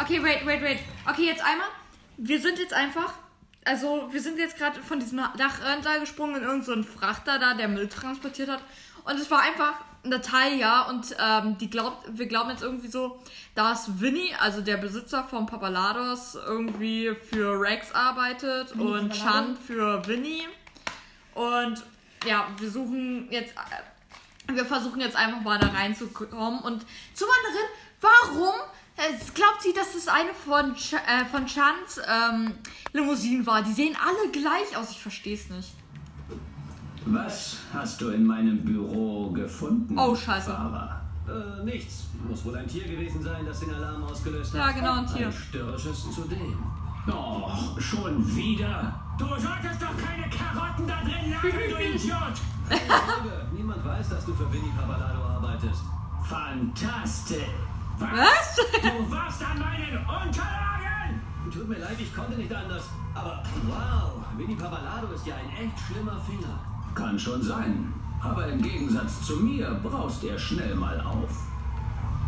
Okay, 0.00 0.22
wait, 0.22 0.46
wait, 0.46 0.62
wait. 0.62 0.78
Okay, 1.08 1.26
jetzt 1.26 1.42
einmal. 1.44 1.68
Wir 2.18 2.40
sind 2.40 2.58
jetzt 2.60 2.72
einfach. 2.72 3.14
Also, 3.64 4.08
wir 4.12 4.22
sind 4.22 4.38
jetzt 4.38 4.56
gerade 4.56 4.80
von 4.80 5.00
diesem 5.00 5.18
Dach 5.36 5.58
runtergesprungen 5.60 6.36
in 6.36 6.42
irgendeinen 6.42 6.84
so 6.84 6.98
Frachter 6.98 7.40
da, 7.40 7.54
der 7.54 7.66
Müll 7.66 7.88
transportiert 7.88 8.48
hat. 8.48 8.62
Und 9.04 9.18
es 9.18 9.28
war 9.30 9.40
einfach 9.40 9.74
Natalia 10.08 10.88
und 10.88 11.14
ähm, 11.18 11.58
die 11.58 11.70
glaubt, 11.70 12.06
wir 12.08 12.26
glauben 12.26 12.50
jetzt 12.50 12.62
irgendwie 12.62 12.88
so, 12.88 13.20
dass 13.54 14.00
Winnie, 14.00 14.34
also 14.40 14.60
der 14.60 14.76
Besitzer 14.76 15.24
von 15.24 15.46
Papalados, 15.46 16.34
irgendwie 16.34 17.14
für 17.30 17.60
Rex 17.60 17.92
arbeitet 17.92 18.72
und 18.72 19.12
Chan 19.12 19.56
für 19.56 20.06
Winnie. 20.06 20.42
Und 21.34 21.82
ja, 22.26 22.48
wir 22.58 22.70
suchen 22.70 23.28
jetzt, 23.30 23.52
äh, 23.52 24.54
wir 24.54 24.64
versuchen 24.64 25.00
jetzt 25.00 25.16
einfach 25.16 25.40
mal 25.40 25.58
da 25.58 25.68
reinzukommen. 25.68 26.60
Und 26.60 26.84
zum 27.14 27.28
anderen, 27.38 27.66
warum 28.00 28.54
äh, 28.96 29.12
glaubt 29.34 29.62
sie, 29.62 29.72
dass 29.72 29.94
es 29.94 30.08
eine 30.08 30.32
von, 30.34 30.74
Ch 30.74 30.94
äh, 30.94 31.24
von 31.30 31.46
Chans 31.46 32.00
ähm, 32.06 32.54
Limousinen 32.92 33.46
war? 33.46 33.62
Die 33.62 33.72
sehen 33.72 33.96
alle 33.96 34.30
gleich 34.30 34.76
aus, 34.76 34.90
ich 34.90 35.00
verstehe 35.00 35.34
es 35.34 35.48
nicht. 35.50 35.72
Was 37.06 37.58
hast 37.72 38.00
du 38.00 38.08
in 38.10 38.26
meinem 38.26 38.64
Büro 38.64 39.30
gefunden? 39.30 39.96
Oh, 39.96 40.14
scheiße. 40.14 40.50
Fahrer? 40.50 41.00
Äh, 41.28 41.64
nichts. 41.64 42.04
Muss 42.28 42.44
wohl 42.44 42.56
ein 42.56 42.66
Tier 42.66 42.84
gewesen 42.84 43.22
sein, 43.22 43.46
das 43.46 43.60
den 43.60 43.72
Alarm 43.72 44.02
ausgelöst 44.04 44.52
hat. 44.54 44.60
Ja, 44.60 44.72
genau, 44.72 44.92
ein 44.94 45.06
Tier. 45.06 45.26
Ein 45.26 45.32
störrisches 45.32 46.10
zudem. 46.12 46.58
Oh, 47.08 47.48
schon 47.78 48.34
wieder? 48.34 48.92
Du 49.18 49.26
solltest 49.26 49.80
doch 49.80 49.96
keine 50.04 50.28
Karotten 50.28 50.86
da 50.88 51.00
drin 51.02 51.30
lagern, 51.30 51.70
du 51.70 51.76
Idiot! 51.94 52.40
Niemand 53.56 53.84
weiß, 53.84 54.08
dass 54.08 54.24
du 54.24 54.34
für 54.34 54.52
Winnie 54.52 54.72
Papalado 54.76 55.22
arbeitest. 55.22 55.82
Fantastisch. 56.24 57.38
Was? 58.00 58.56
Du 58.82 59.10
warst 59.10 59.42
an 59.44 59.58
meinen 59.60 59.98
Unterlagen! 59.98 61.20
Tut 61.52 61.68
mir 61.68 61.78
leid, 61.78 61.96
ich 62.00 62.12
konnte 62.14 62.32
nicht 62.36 62.52
anders. 62.52 62.90
Aber 63.14 63.42
wow, 63.68 64.24
Winnie 64.36 64.56
Papalado 64.56 65.06
ist 65.14 65.24
ja 65.26 65.34
ein 65.36 65.48
echt 65.64 65.78
schlimmer 65.86 66.20
Finger. 66.20 66.58
Kann 66.96 67.18
schon 67.18 67.42
sein. 67.42 67.92
Aber 68.22 68.48
im 68.48 68.60
Gegensatz 68.62 69.20
zu 69.26 69.36
mir 69.36 69.78
braust 69.82 70.24
er 70.24 70.38
schnell 70.38 70.74
mal 70.74 70.98
auf. 71.02 71.28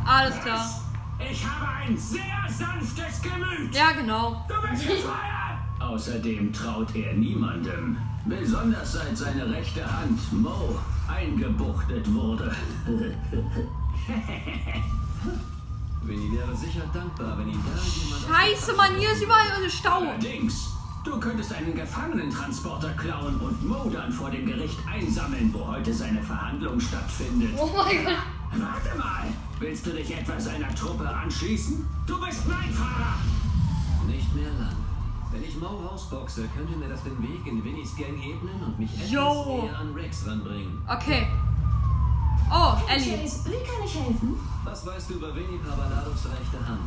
Alles 0.04 0.38
klar. 0.40 0.64
Ich 1.18 1.44
habe 1.44 1.66
ein 1.68 1.96
sehr 1.96 2.46
sanftes 2.48 3.20
Gemüt! 3.22 3.74
Ja, 3.74 3.92
genau. 3.92 4.44
Du 4.46 4.54
bist 4.68 4.86
gefeuert! 4.86 5.58
Außerdem 5.80 6.52
traut 6.52 6.94
er 6.94 7.14
niemandem. 7.14 7.96
Besonders 8.26 8.92
seit 8.92 9.16
seine 9.16 9.50
rechte 9.50 9.84
Hand, 9.84 10.20
Mo, 10.32 10.78
eingebuchtet 11.08 12.12
wurde. 12.12 12.54
Winnie 16.02 16.32
wäre 16.32 16.54
sicher 16.54 16.84
dankbar, 16.92 17.38
wenn 17.38 17.48
ihn 17.48 17.60
da 17.64 17.70
jemand... 17.82 18.22
Scheiße, 18.28 18.74
Mann, 18.74 18.96
hier 18.96 19.12
ist 19.12 19.22
überall 19.22 19.68
Stau. 19.68 20.00
Allerdings, 20.00 20.77
du 21.04 21.18
könntest 21.20 21.52
einen 21.52 21.74
Gefangenentransporter 21.74 22.90
klauen 22.94 23.36
und 23.40 23.66
Mo 23.66 23.88
dann 23.90 24.12
vor 24.12 24.30
dem 24.30 24.46
Gericht 24.46 24.78
einsammeln, 24.86 25.52
wo 25.52 25.66
heute 25.66 25.92
seine 25.92 26.22
Verhandlung 26.22 26.78
stattfindet. 26.80 27.50
Oh 27.56 27.70
mein 27.74 28.04
Gott. 28.04 28.14
Warte 28.52 28.98
mal! 28.98 29.24
Willst 29.60 29.86
du 29.86 29.90
dich 29.90 30.16
etwa 30.16 30.38
seiner 30.40 30.74
Truppe 30.74 31.08
anschließen? 31.08 31.86
Du 32.06 32.20
bist 32.24 32.46
mein 32.46 32.72
Fahrer! 32.72 33.16
Nicht 34.06 34.34
mehr 34.34 34.50
lang. 34.58 34.76
Wenn 35.30 35.44
ich 35.44 35.58
Mo 35.58 35.66
rausboxe, 35.66 36.48
könnte 36.56 36.76
mir 36.76 36.88
das 36.88 37.02
den 37.02 37.20
Weg 37.22 37.46
in 37.46 37.62
Vinnys 37.62 37.94
Gang 37.96 38.16
ebnen 38.22 38.62
und 38.64 38.78
mich 38.78 38.94
etwas 38.94 39.10
Jo. 39.10 39.62
näher 39.62 39.78
an 39.78 39.92
Rex 39.92 40.26
ranbringen. 40.26 40.78
Okay. 40.88 41.26
Oh, 42.50 42.76
Ellie. 42.88 43.16
Chase, 43.18 43.44
wie 43.46 43.62
kann 43.64 43.84
ich 43.84 43.94
helfen? 43.94 44.38
Was 44.64 44.86
weißt 44.86 45.10
du 45.10 45.14
über 45.14 45.34
Vinny 45.34 45.58
Pavalados 45.58 46.24
rechte 46.24 46.66
Hand? 46.66 46.80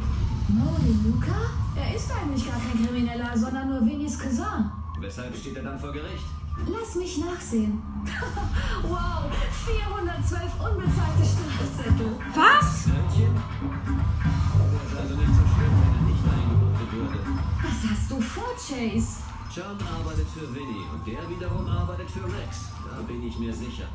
Moni 0.47 0.97
Luca? 1.03 1.51
Er 1.75 1.95
ist 1.95 2.11
eigentlich 2.11 2.45
gar 2.45 2.59
kein 2.59 2.83
Krimineller, 2.83 3.37
sondern 3.37 3.69
nur 3.69 3.81
Vinnys 3.81 4.17
Cousin. 4.17 4.71
Weshalb 4.99 5.35
steht 5.35 5.57
er 5.57 5.63
dann 5.63 5.79
vor 5.79 5.91
Gericht? 5.91 6.25
Lass 6.67 6.95
mich 6.95 7.17
nachsehen. 7.19 7.81
wow, 8.83 9.29
412 9.65 10.51
unbezahlte 10.59 11.23
Strafzettel. 11.25 12.17
Was? 12.35 12.83
Söhnchen? 12.85 13.33
Wäre 13.33 14.93
es 14.93 14.99
also 14.99 15.15
nicht 15.15 15.33
so 15.33 15.41
schlimm, 15.41 15.73
wenn 15.77 15.93
er 15.95 16.03
nicht 16.09 16.23
eingebuchtet 16.25 16.91
würde. 16.91 17.19
Was 17.61 17.91
hast 17.91 18.11
du 18.11 18.21
vor, 18.21 18.53
Chase? 18.55 19.23
John 19.55 19.77
arbeitet 19.87 20.27
für 20.29 20.53
Vinny 20.55 20.85
und 20.93 21.05
der 21.05 21.29
wiederum 21.29 21.67
arbeitet 21.67 22.09
für 22.09 22.23
Rex. 22.23 22.71
Da 22.89 23.01
bin 23.03 23.23
ich 23.27 23.37
mir 23.37 23.53
sicher. 23.53 23.85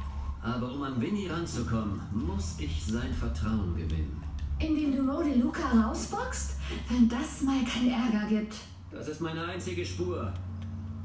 Aber 0.43 0.73
um 0.73 0.83
an 0.83 1.01
Vinny 1.01 1.29
ranzukommen, 1.29 2.01
muss 2.13 2.57
ich 2.59 2.85
sein 2.85 3.13
Vertrauen 3.13 3.75
gewinnen. 3.77 4.23
Indem 4.59 4.97
du 4.97 5.03
Mo 5.03 5.23
de 5.23 5.39
Luca 5.39 5.69
rausboxt? 5.69 6.57
Wenn 6.89 7.09
das 7.09 7.43
mal 7.43 7.63
keinen 7.65 7.91
Ärger 7.91 8.27
gibt. 8.29 8.55
Das 8.91 9.09
ist 9.09 9.21
meine 9.21 9.45
einzige 9.45 9.85
Spur. 9.85 10.33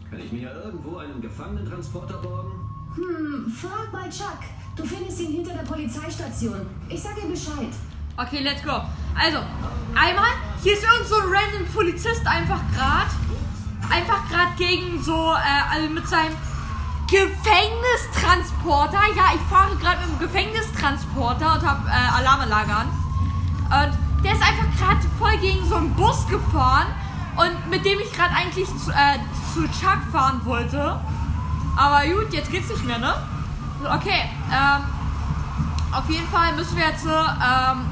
Kann 0.09 0.19
ich 0.19 0.31
mir 0.31 0.51
irgendwo 0.53 0.97
einen 0.97 1.21
Gefangenentransporter 1.21 2.17
borgen? 2.17 2.51
Hm, 2.95 3.51
frag 3.51 3.91
mal 3.91 4.09
Chuck. 4.09 4.39
Du 4.75 4.83
findest 4.85 5.19
ihn 5.21 5.31
hinter 5.31 5.53
der 5.53 5.63
Polizeistation. 5.63 6.65
Ich 6.89 7.01
sag 7.01 7.21
ihm 7.21 7.31
Bescheid. 7.31 7.69
Okay, 8.17 8.43
let's 8.43 8.63
go. 8.63 8.81
Also, 9.15 9.39
einmal, 9.95 10.31
hier 10.61 10.73
ist 10.73 10.83
irgend 10.83 11.07
so 11.07 11.15
ein 11.15 11.27
random 11.27 11.65
Polizist 11.73 12.25
einfach 12.25 12.61
grad. 12.75 13.07
Einfach 13.89 14.29
grad 14.29 14.55
gegen 14.57 15.01
so, 15.01 15.33
äh, 15.33 15.71
also 15.71 15.89
mit 15.89 16.07
seinem 16.07 16.35
Gefängnistransporter. 17.11 19.01
Ja, 19.15 19.33
ich 19.35 19.41
fahre 19.49 19.75
gerade 19.75 19.99
mit 20.01 20.09
dem 20.11 20.19
Gefängnistransporter 20.19 21.53
und 21.55 21.67
habe 21.67 21.89
äh, 21.89 22.17
Alarmanlage 22.17 22.73
an. 22.73 22.87
Und 23.65 24.23
der 24.23 24.31
ist 24.33 24.41
einfach 24.41 24.65
gerade 24.77 25.01
voll 25.19 25.37
gegen 25.37 25.67
so 25.67 25.75
einen 25.75 25.93
Bus 25.93 26.25
gefahren. 26.27 26.87
Und 27.35 27.69
mit 27.69 27.83
dem 27.85 27.99
ich 27.99 28.11
gerade 28.13 28.33
eigentlich 28.33 28.67
zu, 28.67 28.91
äh, 28.91 29.19
zu 29.53 29.63
Chuck 29.79 29.99
fahren 30.11 30.41
wollte. 30.45 30.99
Aber 31.75 32.05
gut, 32.05 32.33
jetzt 32.33 32.49
geht's 32.49 32.69
nicht 32.69 32.85
mehr, 32.85 32.99
ne? 32.99 33.13
Okay, 33.83 34.29
ähm, 34.51 34.83
auf 35.91 36.09
jeden 36.09 36.27
Fall 36.29 36.53
müssen 36.55 36.77
wir 36.77 36.87
jetzt, 36.87 37.05
ähm, 37.05 37.91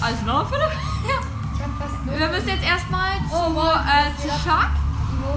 alles 0.00 0.22
noch, 0.24 0.48
Philipp? 0.48 0.70
ja. 1.08 2.18
Wir 2.18 2.28
müssen 2.28 2.48
jetzt 2.48 2.64
erstmal 2.64 3.12
zu, 3.28 3.34
Oh, 3.34 3.54
wow, 3.54 3.76
äh, 3.76 4.16
zu 4.20 4.28
Chuck. 4.28 4.70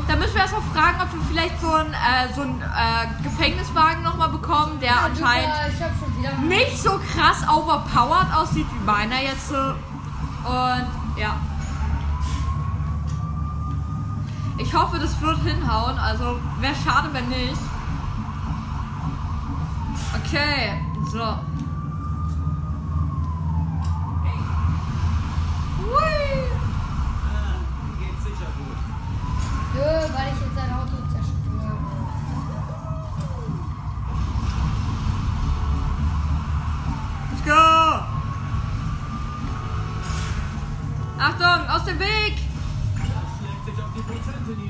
Da 0.08 0.16
müssen 0.16 0.34
wir 0.34 0.42
erstmal 0.42 0.62
fragen, 0.74 1.02
ob 1.02 1.14
wir 1.14 1.22
vielleicht 1.30 1.62
so 1.62 1.72
einen 1.72 1.94
äh, 1.94 2.34
so 2.36 2.42
einen, 2.42 2.62
äh, 2.62 3.24
Gefängniswagen 3.24 4.04
nochmal 4.04 4.30
bekommen, 4.30 4.80
der 4.80 4.90
Ja, 4.90 5.02
anscheinend 5.06 5.54
super, 5.78 6.38
nicht 6.48 6.82
so 6.82 7.00
krass 7.14 7.48
overpowered 7.48 8.34
aussieht 8.36 8.68
wie 8.74 8.86
meiner 8.86 9.22
jetzt. 9.22 9.52
Und 9.52 10.88
ja. 11.18 11.36
Ich 14.58 14.74
hoffe, 14.74 15.00
das 15.00 15.20
wird 15.22 15.40
hinhauen. 15.40 15.98
Also 15.98 16.40
wäre 16.60 16.76
schade, 16.84 17.10
wenn 17.14 17.30
nicht. 17.30 17.58
Okay, 20.24 20.82
so. 21.12 21.20
Hui. 25.80 26.02
Ah, 27.26 27.56
geht 28.00 28.22
sicher 28.24 28.50
gut. 28.58 28.78
Nö, 29.82 29.88
weil 29.88 30.28
ich 30.32 30.40
jetzt 30.46 30.58
ein 30.64 30.74
Auto 30.74 30.96
zerstöre. 31.12 31.74
Let's 37.32 37.44
go! 37.44 37.62
Achtung, 41.18 41.70
aus 41.70 41.86
dem 41.86 42.00
Weg! 42.00 42.36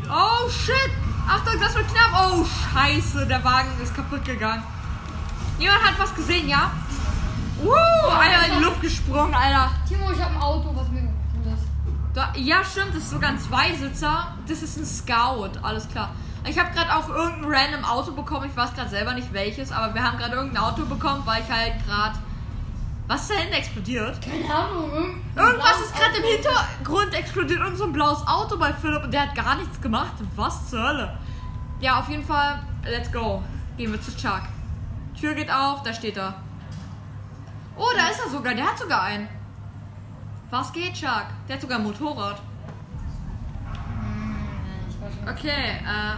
Oh 0.10 0.50
shit! 0.50 0.92
Achtung, 1.28 1.60
das 1.60 1.76
wird 1.76 1.88
knapp! 1.90 2.12
Oh 2.14 2.46
scheiße, 2.46 3.28
der 3.28 3.44
Wagen 3.44 3.70
ist 3.84 3.94
kaputt 3.94 4.24
gegangen. 4.24 4.64
Jemand 5.60 5.84
hat 5.84 6.00
was 6.00 6.16
gesehen, 6.16 6.48
ja? 6.48 6.72
Uh, 7.62 8.10
einer 8.10 8.46
in 8.48 8.60
die 8.60 8.64
Luft 8.64 8.82
gesprungen, 8.82 9.34
Alter. 9.36 9.72
Timo, 9.86 10.10
ich 10.10 10.22
hab 10.22 10.32
ein 10.32 10.42
Auto, 10.42 10.74
was. 10.74 10.91
Da, 12.14 12.34
ja, 12.36 12.64
stimmt, 12.64 12.90
das 12.90 13.04
ist 13.04 13.12
sogar 13.12 13.30
ein 13.30 13.40
Zweisitzer. 13.40 14.36
Das 14.48 14.62
ist 14.62 14.78
ein 14.78 14.86
Scout, 14.86 15.60
alles 15.62 15.88
klar. 15.88 16.14
Ich 16.48 16.58
habe 16.58 16.72
gerade 16.72 16.94
auch 16.94 17.08
irgendein 17.08 17.54
random 17.54 17.86
Auto 17.86 18.12
bekommen. 18.12 18.50
Ich 18.50 18.58
weiß 18.58 18.74
gerade 18.74 18.90
selber 18.90 19.14
nicht 19.14 19.32
welches, 19.32 19.72
aber 19.72 19.94
wir 19.94 20.04
haben 20.04 20.18
gerade 20.18 20.36
irgendein 20.36 20.64
Auto 20.64 20.86
bekommen, 20.86 21.22
weil 21.26 21.42
ich 21.42 21.50
halt 21.50 21.74
gerade. 21.86 22.18
Was 23.08 23.24
ist 23.24 23.32
da 23.32 23.36
hinten 23.36 23.54
explodiert? 23.54 24.20
Keine 24.22 24.54
Ahnung. 24.54 25.22
Irgendwas 25.36 25.82
ist 25.82 25.96
gerade 25.96 26.18
im. 26.18 26.24
Hintergrund 26.24 27.14
explodiert. 27.14 27.60
Irgend 27.60 27.78
so 27.78 27.86
ein 27.86 27.94
blaues 27.94 28.26
Auto 28.28 28.58
bei 28.58 28.74
Philipp 28.74 29.04
und 29.04 29.14
der 29.14 29.24
hat 29.24 29.36
gar 29.36 29.56
nichts 29.56 29.80
gemacht. 29.82 30.14
Was 30.36 30.70
zur 30.70 30.82
Hölle? 30.82 31.18
Ja, 31.80 32.00
auf 32.00 32.10
jeden 32.10 32.26
Fall, 32.26 32.60
let's 32.86 33.12
go. 33.12 33.44
Gehen 33.78 33.92
wir 33.92 34.02
zu 34.02 34.16
Chuck. 34.16 34.42
Tür 35.20 35.34
geht 35.34 35.52
auf, 35.52 35.84
da 35.84 35.94
steht 35.94 36.18
er. 36.18 36.36
Oh, 37.78 37.90
da 37.96 38.08
ist 38.08 38.20
er 38.24 38.30
sogar. 38.30 38.54
Der 38.54 38.66
hat 38.66 38.78
sogar 38.78 39.04
einen. 39.04 39.28
Was 40.52 40.72
geht, 40.74 40.94
Chuck? 40.94 41.28
Der 41.48 41.56
hat 41.56 41.62
sogar 41.62 41.78
ein 41.80 41.84
Motorrad. 41.84 42.42
Okay, 45.28 45.80
äh. 45.80 46.16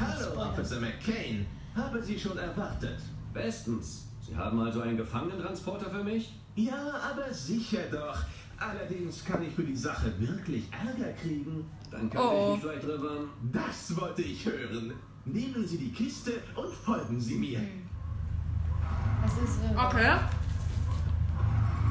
Hallo, 0.00 0.40
Officer 0.42 0.80
McCain. 0.80 1.46
Habe 1.76 2.02
Sie 2.02 2.18
schon 2.18 2.38
erwartet? 2.38 2.98
Bestens. 3.34 4.06
Sie 4.26 4.34
haben 4.36 4.58
also 4.60 4.80
einen 4.80 4.96
Gefangenentransporter 4.96 5.90
für 5.90 6.02
mich? 6.02 6.34
Ja, 6.54 6.94
aber 7.10 7.32
sicher 7.32 7.82
doch. 7.90 8.18
Allerdings 8.58 9.24
kann 9.24 9.42
ich 9.42 9.54
für 9.54 9.64
die 9.64 9.76
Sache 9.76 10.12
wirklich 10.18 10.64
Ärger 10.72 11.12
kriegen. 11.12 11.66
Dann 11.90 12.08
könnte 12.08 12.18
Oh. 12.26 12.54
ich 12.56 12.62
mich 12.64 12.72
vielleicht 12.72 12.86
drüber... 12.88 13.10
Das 13.52 14.00
wollte 14.00 14.22
ich 14.22 14.46
hören. 14.46 14.92
Nehmen 15.24 15.66
Sie 15.66 15.76
die 15.78 15.92
Kiste 15.92 16.32
und 16.56 16.72
folgen 16.72 17.20
Sie 17.20 17.34
mir. 17.36 17.60
Das 19.22 19.32
ist 19.36 19.60
Revanche. 19.62 19.86
Okay. 19.86 20.16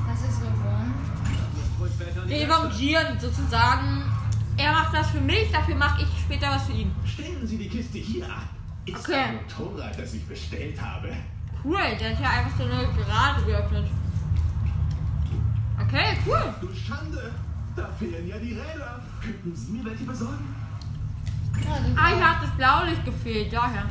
Das 0.07 0.19
ist 0.29 0.41
Revanche. 0.41 1.20
Revanchieren 2.29 3.19
sozusagen. 3.19 4.03
Er 4.57 4.71
macht 4.71 4.93
das 4.93 5.09
für 5.11 5.21
mich, 5.21 5.51
dafür 5.51 5.75
mache 5.75 6.03
ich 6.03 6.07
später 6.21 6.49
was 6.49 6.65
für 6.65 6.73
ihn. 6.73 6.91
Stellen 7.05 7.45
Sie 7.47 7.57
die 7.57 7.69
Kiste 7.69 7.97
hier 7.97 8.25
ab. 8.25 8.43
Ist 8.85 8.97
Okay. 8.99 9.15
ein 9.15 9.35
Motorrad, 9.35 9.97
das 9.97 10.13
ich 10.13 10.25
bestellt 10.27 10.79
habe. 10.81 11.09
Cool, 11.63 11.77
der 11.99 12.09
hat 12.11 12.17
hier 12.17 12.29
einfach 12.29 12.57
so 12.57 12.63
eine 12.63 12.87
Gerade 12.93 13.41
geöffnet. 13.45 13.85
Okay, 15.79 16.17
cool. 16.25 16.53
Du 16.61 16.67
Schande! 16.75 17.31
Da 17.75 17.87
fehlen 17.97 18.27
ja 18.27 18.37
die 18.37 18.53
Räder. 18.53 19.01
Könnten 19.21 19.55
Sie 19.55 19.71
mir 19.71 19.85
welche 19.85 20.03
besorgen? 20.03 20.55
Ja. 21.65 21.75
Ah, 21.95 22.07
hier 22.15 22.29
hat 22.29 22.43
das 22.43 22.51
Blaulicht 22.51 23.05
gefehlt, 23.05 23.53
daher. 23.53 23.85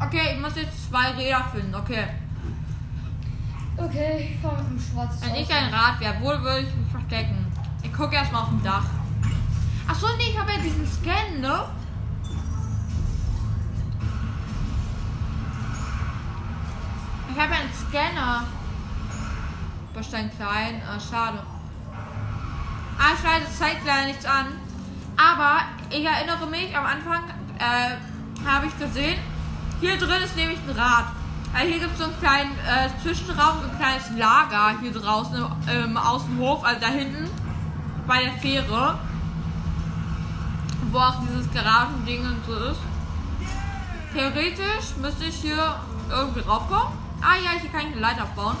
Okay, 0.00 0.34
ich 0.34 0.40
muss 0.40 0.56
jetzt 0.56 0.88
zwei 0.88 1.10
Räder 1.10 1.44
finden, 1.52 1.74
okay. 1.74 2.04
Okay, 3.76 4.30
ich 4.34 4.40
fahr 4.40 4.62
mit 4.62 4.70
dem 4.70 4.80
schwarzen 4.80 5.22
Wenn 5.22 5.34
ich 5.34 5.52
ein 5.52 5.72
Rad 5.72 5.98
wäre, 6.00 6.14
wo 6.20 6.28
würde 6.28 6.60
ich 6.60 6.74
mich 6.74 6.90
verstecken? 6.90 7.46
Ich 7.82 7.92
gucke 7.92 8.14
erstmal 8.14 8.42
auf 8.42 8.48
dem 8.48 8.62
Dach. 8.62 8.84
Achso, 9.88 10.06
nee, 10.16 10.30
ich 10.30 10.38
habe 10.38 10.52
ja 10.52 10.58
diesen 10.58 10.86
Scan, 10.86 11.40
ne? 11.40 11.64
Ich 17.34 17.40
habe 17.40 17.54
ja 17.54 17.60
einen 17.60 17.72
Scanner. 17.72 18.44
Bestein 19.94 20.30
klein, 20.36 20.76
äh, 20.76 21.00
schade. 21.00 21.42
Ah, 22.98 23.16
schade, 23.20 23.44
das 23.44 23.58
zeigt 23.58 23.86
leider 23.86 24.06
nichts 24.06 24.24
an. 24.26 24.46
Aber 25.16 25.62
ich 25.90 26.04
erinnere 26.04 26.46
mich, 26.46 26.76
am 26.76 26.84
Anfang 26.84 27.24
äh, 27.58 28.46
habe 28.46 28.66
ich 28.66 28.78
gesehen, 28.78 29.18
hier 29.80 29.98
drin 29.98 30.22
ist 30.22 30.36
nämlich 30.36 30.58
ein 30.66 30.76
Rad. 30.78 31.06
Also 31.54 31.68
hier 31.68 31.80
gibt 31.80 31.92
es 31.92 31.98
so 31.98 32.04
einen 32.04 32.18
kleinen 32.18 32.52
äh, 32.66 32.88
Zwischenraum, 33.02 33.60
so 33.62 33.70
ein 33.70 33.78
kleines 33.78 34.10
Lager 34.16 34.78
hier 34.80 34.92
draußen 34.92 35.36
im, 35.36 35.84
im 35.84 35.96
Außenhof, 35.96 36.64
also 36.64 36.80
da 36.80 36.86
hinten 36.86 37.28
bei 38.06 38.24
der 38.24 38.32
Fähre. 38.34 38.98
Wo 40.90 40.98
auch 40.98 41.20
dieses 41.26 41.50
Garagending 41.52 42.24
und 42.24 42.44
so 42.46 42.54
ist. 42.54 42.80
Theoretisch 44.12 44.96
müsste 45.00 45.24
ich 45.24 45.36
hier 45.36 45.76
irgendwie 46.10 46.40
raufkommen. 46.40 46.98
Ah 47.22 47.36
ja, 47.42 47.50
hier 47.58 47.70
kann 47.70 47.80
ich 47.82 47.92
eine 47.92 48.00
Leiter 48.00 48.24
aufbauen. 48.24 48.56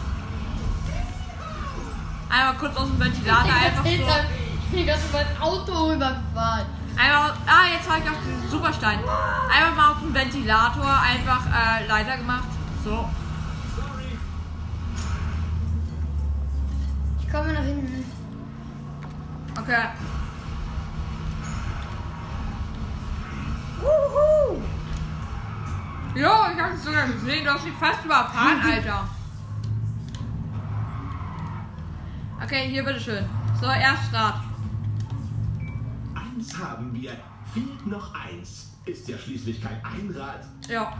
Einmal 2.30 2.54
kurz 2.54 2.76
aus 2.76 2.88
dem 2.88 2.98
Ventilator 2.98 3.52
einfach 3.52 3.84
so. 3.84 3.90
Ich 3.90 4.70
bin 4.70 4.86
gerade 4.86 5.02
über 5.10 5.18
ein 5.18 5.42
Auto 5.42 5.72
rübergefahren. 5.90 6.66
Einmal, 6.96 7.32
ah, 7.46 7.66
jetzt 7.74 7.90
habe 7.90 8.00
ich 8.00 8.08
auch 8.08 8.22
diesen 8.24 8.50
Superstein. 8.50 9.00
Einmal 9.54 9.72
mal 9.74 9.90
auf 9.92 10.00
dem 10.00 10.14
Ventilator 10.14 11.00
einfach 11.00 11.42
äh, 11.46 11.86
Leiter 11.86 12.16
gemacht. 12.16 12.44
So. 12.84 13.08
Sorry. 13.76 14.18
Ich 17.20 17.30
komme 17.30 17.52
nach 17.52 17.62
hinten. 17.62 18.04
Okay. 19.56 19.84
Wuhu! 23.80 24.60
Jo, 26.16 26.30
ich 26.52 26.60
hab's 26.60 26.84
sogar 26.84 27.06
gesehen. 27.06 27.44
Du 27.44 27.52
hast 27.52 27.64
mich 27.64 27.74
fast 27.74 28.04
überfahren, 28.04 28.60
Alter. 28.72 29.08
Okay, 32.42 32.68
hier 32.68 32.84
bitteschön. 32.84 33.24
So, 33.60 33.66
Erststart. 33.66 34.40
Eins 36.14 36.58
haben 36.58 36.92
wir. 36.92 37.12
Fehlt 37.54 37.86
noch 37.86 38.12
eins. 38.14 38.72
Ist 38.86 39.06
ja 39.08 39.16
schließlich 39.16 39.62
kein 39.62 39.80
Einrad. 39.84 40.44
Ja. 40.68 40.92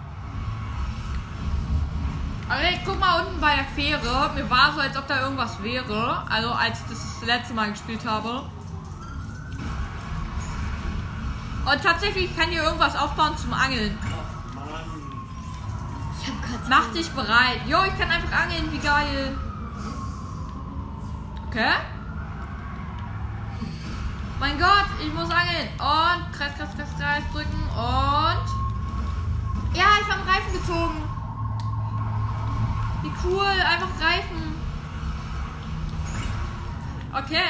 Okay, 2.54 2.80
guck 2.84 3.00
mal 3.00 3.22
unten 3.22 3.40
bei 3.40 3.54
der 3.54 3.64
Fähre. 3.64 4.30
Mir 4.34 4.50
war 4.50 4.74
so, 4.74 4.80
als 4.80 4.94
ob 4.96 5.06
da 5.06 5.22
irgendwas 5.22 5.62
wäre. 5.62 6.22
Also 6.28 6.50
als 6.50 6.80
ich 6.80 6.86
das, 6.90 7.18
das 7.20 7.26
letzte 7.26 7.54
Mal 7.54 7.70
gespielt 7.70 8.04
habe. 8.04 8.42
Und 11.64 11.82
tatsächlich 11.82 12.36
kann 12.36 12.50
hier 12.50 12.62
irgendwas 12.62 12.94
aufbauen 12.94 13.38
zum 13.38 13.54
Angeln. 13.54 13.98
Ich 16.20 16.28
hab 16.28 16.42
grad 16.42 16.68
Mach 16.68 16.92
dich 16.92 17.10
bereit. 17.12 17.60
Jo, 17.66 17.78
ich 17.84 17.98
kann 17.98 18.10
einfach 18.10 18.42
angeln, 18.42 18.70
wie 18.70 18.78
geil. 18.78 19.38
Okay. 21.46 21.72
Mein 24.38 24.58
Gott, 24.58 24.86
ich 25.00 25.14
muss 25.14 25.30
angeln. 25.30 25.68
Und 25.78 26.32
Kreis, 26.36 26.52
Kreis, 26.58 26.68
Kreis, 26.76 26.98
Kreis 26.98 27.22
drücken. 27.32 27.62
Und. 27.70 28.46
Ja, 29.74 29.86
ich 30.00 30.06
habe 30.06 30.20
einen 30.20 30.28
Reifen 30.28 30.52
gezogen. 30.52 31.11
Wie 33.02 33.10
cool, 33.24 33.44
einfach 33.44 33.90
Reifen. 34.00 34.54
Okay. 37.12 37.42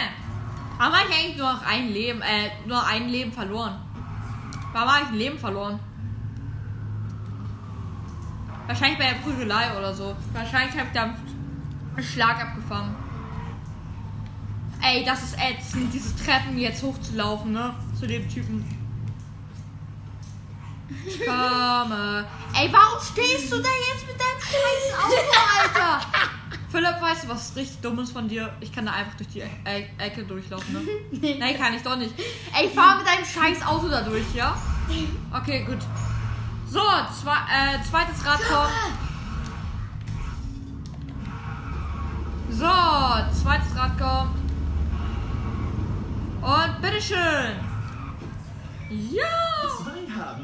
Habe 0.79 0.97
ich 0.97 1.17
eigentlich 1.17 1.37
nur 1.37 1.53
noch 1.53 1.65
ein 1.65 1.89
Leben, 1.93 2.21
äh, 2.23 2.51
nur 2.67 2.85
ein 2.85 3.09
Leben 3.09 3.33
verloren? 3.33 3.79
Warum 4.73 4.89
habe 4.89 5.05
ich 5.05 5.11
ein 5.11 5.19
Leben 5.19 5.39
verloren? 5.39 5.79
Wahrscheinlich 8.67 8.99
bei 8.99 9.11
der 9.11 9.17
Prügelei 9.17 9.77
oder 9.77 9.95
so. 9.95 10.17
Wahrscheinlich 10.33 10.77
habe 10.77 10.89
ich 10.89 10.95
da 10.95 11.03
einen 11.03 12.03
Schlag 12.03 12.41
abgefangen. 12.41 12.97
Ey, 14.81 15.05
das 15.05 15.23
ist 15.23 15.37
ätzend, 15.39 15.93
diese 15.93 16.17
Treppen 16.17 16.59
jetzt 16.59 16.83
hochzulaufen, 16.83 17.53
ne? 17.53 17.75
Zu 17.99 18.07
dem 18.07 18.29
Typen. 18.29 18.82
Ich 21.07 21.19
komme. 21.25 22.27
Ey, 22.55 22.73
warum 22.73 23.01
stehst 23.01 23.53
du 23.53 23.57
da 23.57 23.69
jetzt 23.91 24.07
mit 24.07 24.19
deinem 24.21 24.41
scheiß 24.41 25.05
Auto, 25.05 25.15
Alter? 25.61 26.07
Philipp, 26.71 27.03
weißt 27.03 27.25
du, 27.25 27.29
was 27.29 27.55
richtig 27.55 27.81
dumm 27.83 27.99
ist 27.99 28.13
von 28.13 28.29
dir? 28.29 28.51
Ich 28.61 28.73
kann 28.73 28.87
da 28.87 28.93
einfach 28.93 29.15
durch 29.17 29.29
die 29.29 29.41
e 29.41 29.49
e 29.67 29.87
Ecke 29.99 30.25
durchlaufen, 30.25 30.73
ne? 30.73 30.81
Nein, 31.39 31.59
kann 31.59 31.75
ich 31.75 31.83
doch 31.83 31.97
nicht. 31.97 32.15
Ey, 32.59 32.71
fahr 32.71 32.97
mit 32.97 33.07
deinem 33.07 33.27
scheiß 33.27 33.67
Auto 33.67 33.89
da 33.89 34.01
durch, 34.01 34.35
ja? 34.35 34.57
Okay, 35.33 35.65
gut. 35.65 35.81
So, 36.67 36.81
zwei, 36.81 37.37
äh, 37.37 37.83
zweites 37.89 38.25
Rad 38.25 38.41
kommt. 38.41 38.73
So, 42.51 43.43
zweites 43.43 43.77
Rad 43.77 43.99
kommt. 43.99 44.37
Und 46.43 46.83
bitteschön. 46.83 47.73
Ja. 48.89 49.25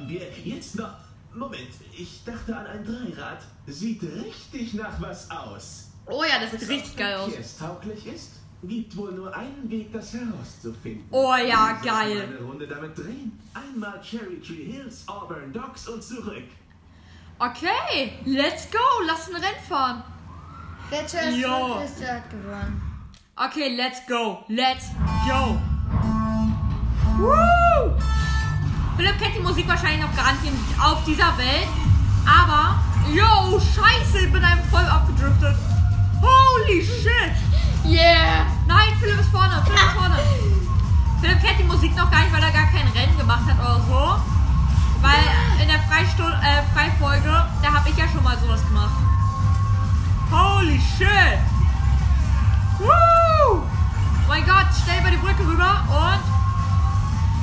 Wir. 0.09 0.23
Jetzt 0.45 0.77
noch. 0.77 0.95
Moment, 1.35 1.69
ich 1.97 2.25
dachte 2.25 2.57
an 2.57 2.67
ein 2.67 2.85
Dreirad. 2.85 3.41
Sieht 3.67 4.03
richtig 4.03 4.75
nach 4.75 5.01
was 5.01 5.31
aus. 5.31 5.91
Oh 6.07 6.25
ja, 6.25 6.41
das 6.41 6.53
sieht 6.53 6.63
Was 6.63 6.69
richtig 6.71 6.97
geil 6.97 7.17
aus. 7.17 7.27
verkehrstauglich 7.27 8.07
ist, 8.07 8.31
gibt 8.63 8.97
wohl 8.97 9.13
nur 9.13 9.37
einen 9.37 9.71
Weg, 9.71 9.93
das 9.93 10.15
herauszufinden. 10.15 11.05
Oh 11.11 11.35
ja, 11.37 11.79
geil. 11.85 12.23
Eine 12.23 12.39
Runde 12.41 12.67
damit 12.67 12.97
drehen. 12.97 13.39
Einmal 13.53 14.01
Cherry 14.01 14.41
Tree 14.41 14.65
Hills, 14.73 15.07
Auburn 15.07 15.53
Docks 15.53 15.87
und 15.89 16.03
zurück. 16.03 16.45
Okay, 17.39 18.15
let's 18.25 18.69
go. 18.71 18.79
Lass 19.07 19.29
ein 19.29 19.35
Rennen 19.37 19.65
fahren. 19.69 20.03
Wer 20.91 21.07
zuerst 21.07 21.37
ist, 21.37 22.01
der 22.01 22.15
hat 22.15 22.31
gewonnen. 22.31 22.83
Okay, 23.37 23.77
let's 23.77 24.01
go. 24.09 24.45
Let's 24.49 24.87
go. 25.29 25.61
Woo! 27.19 28.18
Philipp 28.99 29.17
kennt 29.21 29.37
die 29.37 29.41
Musik 29.41 29.69
wahrscheinlich 29.69 30.01
noch 30.01 30.15
gar 30.17 30.33
nicht 30.33 30.53
auf 30.83 31.05
dieser 31.05 31.39
Welt. 31.39 31.69
Aber, 32.27 32.81
yo, 33.15 33.61
scheiße, 33.61 34.27
ich 34.27 34.33
bin 34.33 34.43
einfach 34.43 34.65
voll 34.73 34.85
abgedriftet. 34.85 35.57
Holy 36.21 36.85
shit. 36.85 37.33
Yeah! 37.85 38.47
Nein, 38.67 38.89
Philipp 38.99 39.21
ist 39.21 39.31
vorne, 39.31 39.63
Philipp 39.65 39.81
ist 39.81 39.93
vorne. 39.93 40.19
Philipp 41.21 41.41
kennt 41.41 41.61
die 41.61 41.65
Musik 41.65 41.95
noch 41.95 42.11
gar 42.11 42.23
nicht, 42.23 42.33
weil 42.33 42.43
er 42.43 42.51
gar 42.51 42.67
kein 42.67 42.89
Rennen 42.89 43.17
gemacht 43.17 43.45
hat 43.49 43.61
oder 43.61 43.81
so. 43.87 44.21
Weil 45.01 45.63
in 45.63 45.69
der 45.69 45.79
Freistunde, 45.83 46.37
äh, 46.43 46.65
Freifolge, 46.75 47.47
da 47.63 47.73
habe 47.73 47.89
ich 47.89 47.97
ja 47.97 48.09
schon 48.13 48.25
mal 48.25 48.37
sowas 48.37 48.67
gemacht. 48.67 48.99
Holy 50.33 50.81
shit! 50.99 51.39
Woo! 52.81 53.63
Mein 54.27 54.45
Gott, 54.45 54.67
schnell 54.83 55.01
über 55.03 55.11
die 55.13 55.19
Brücke 55.19 55.47
rüber 55.47 55.85
und. 55.89 56.38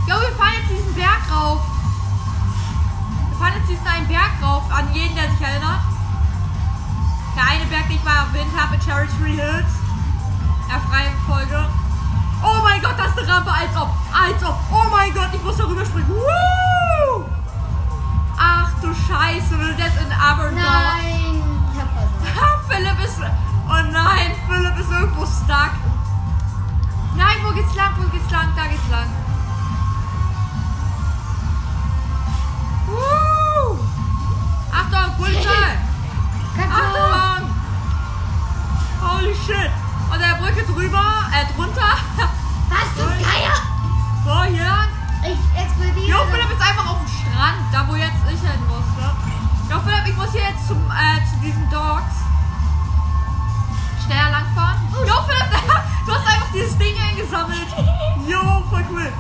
Jo, 0.08 0.16
wir 0.22 0.36
fahren 0.38 0.54
jetzt 0.60 0.70
diesen 0.70 0.94
Berg 0.94 1.22
rauf. 1.32 1.62
Wir 3.30 3.38
fahren 3.38 3.54
jetzt 3.58 3.70
diesen 3.70 3.88
einen 3.88 4.08
Berg 4.08 4.32
rauf, 4.42 4.64
an 4.72 4.94
jeden, 4.94 5.16
der 5.16 5.30
sich 5.32 5.42
erinnert. 5.42 5.82
Der 7.36 7.44
eine 7.44 7.66
Berg, 7.66 7.88
den 7.88 7.96
ich 7.98 8.04
mal 8.04 8.26
erwähnt 8.28 8.52
habe, 8.56 8.76
in 8.76 8.82
Cherry 8.82 9.08
Tree 9.18 9.34
Hills. 9.34 9.72
Der 10.70 10.80
freien 10.82 11.14
Folge. 11.28 11.68
Oh 12.44 12.62
mein 12.64 12.82
Gott, 12.82 12.94
das 12.98 13.08
ist 13.08 13.20
eine 13.20 13.28
Rampe, 13.28 13.52
als 13.52 13.76
ob. 13.76 13.90
Als 14.14 14.44
ob. 14.44 14.58
Oh 14.72 14.90
mein 14.92 15.12
Gott, 15.14 15.30
ich 15.34 15.44
muss 15.44 15.58
darüber 15.58 15.84
springen. 15.84 16.10
Woo! 16.10 17.26
Ach 18.38 18.70
du 18.82 18.94
Scheiße, 18.94 19.48
sind 19.48 19.80
jetzt 19.80 20.00
in 20.00 20.12
Aberdeen. 20.12 20.62
Nein! 20.62 21.42
Ich 21.74 21.82
hab. 21.82 21.88
Ha, 22.36 22.60
Philipp 22.68 23.00
ist. 23.04 23.20
Oh 23.68 23.92
nein, 23.92 24.32
Philipp 24.48 24.78
ist 24.78 24.92
irgendwo 24.92 25.26
stuck. 25.26 25.72
Nein, 27.16 27.38
wo 27.44 27.54
geht's 27.54 27.74
lang? 27.76 27.94
Wo 27.98 28.08
geht's 28.10 28.30
lang? 28.30 28.54
Da 28.56 28.68
geht's 28.68 28.90
lang. 28.92 29.08
Achtung, 34.86 35.16
Polizei! 35.18 35.78
Achtung! 36.62 37.50
Holy 39.02 39.34
shit! 39.34 39.72
Und 40.12 40.20
der 40.20 40.36
Brücke 40.38 40.64
drüber, 40.72 41.26
äh, 41.34 41.54
drunter. 41.54 41.98
Was 42.70 42.96
zum 42.96 43.10
Geier? 43.10 43.58
So, 44.24 44.44
hier. 44.44 44.88
Ich 45.26 45.60
explodiere. 45.60 46.08
Jo, 46.08 46.18
Philipp 46.30 46.52
ist 46.52 46.62
einfach 46.62 46.92
auf 46.92 46.98
dem 47.00 47.08
Strand, 47.08 47.62
da 47.72 47.88
wo 47.88 47.96
jetzt 47.96 48.14
ich 48.32 48.40
hin 48.40 48.62
musste. 48.68 49.06
Jo, 49.70 49.80
Philipp, 49.80 50.08
ich 50.08 50.18
muss 50.18 50.32
hier 50.32 50.42
jetzt 50.42 50.68
zum, 50.68 50.78
äh, 50.78 51.18
zu 51.26 51.36
diesen 51.42 51.68
Dogs. 51.72 52.22
Schneller 54.06 54.30
langfahren. 54.30 54.78
Jo, 54.94 55.16
Philipp, 55.26 55.50
du 56.06 56.12
hast 56.14 56.28
einfach 56.28 56.52
dieses 56.54 56.78
Ding 56.78 56.96
eingesammelt. 57.10 57.68
Jo, 58.28 58.64
voll 58.72 58.84
cool. 58.92 59.14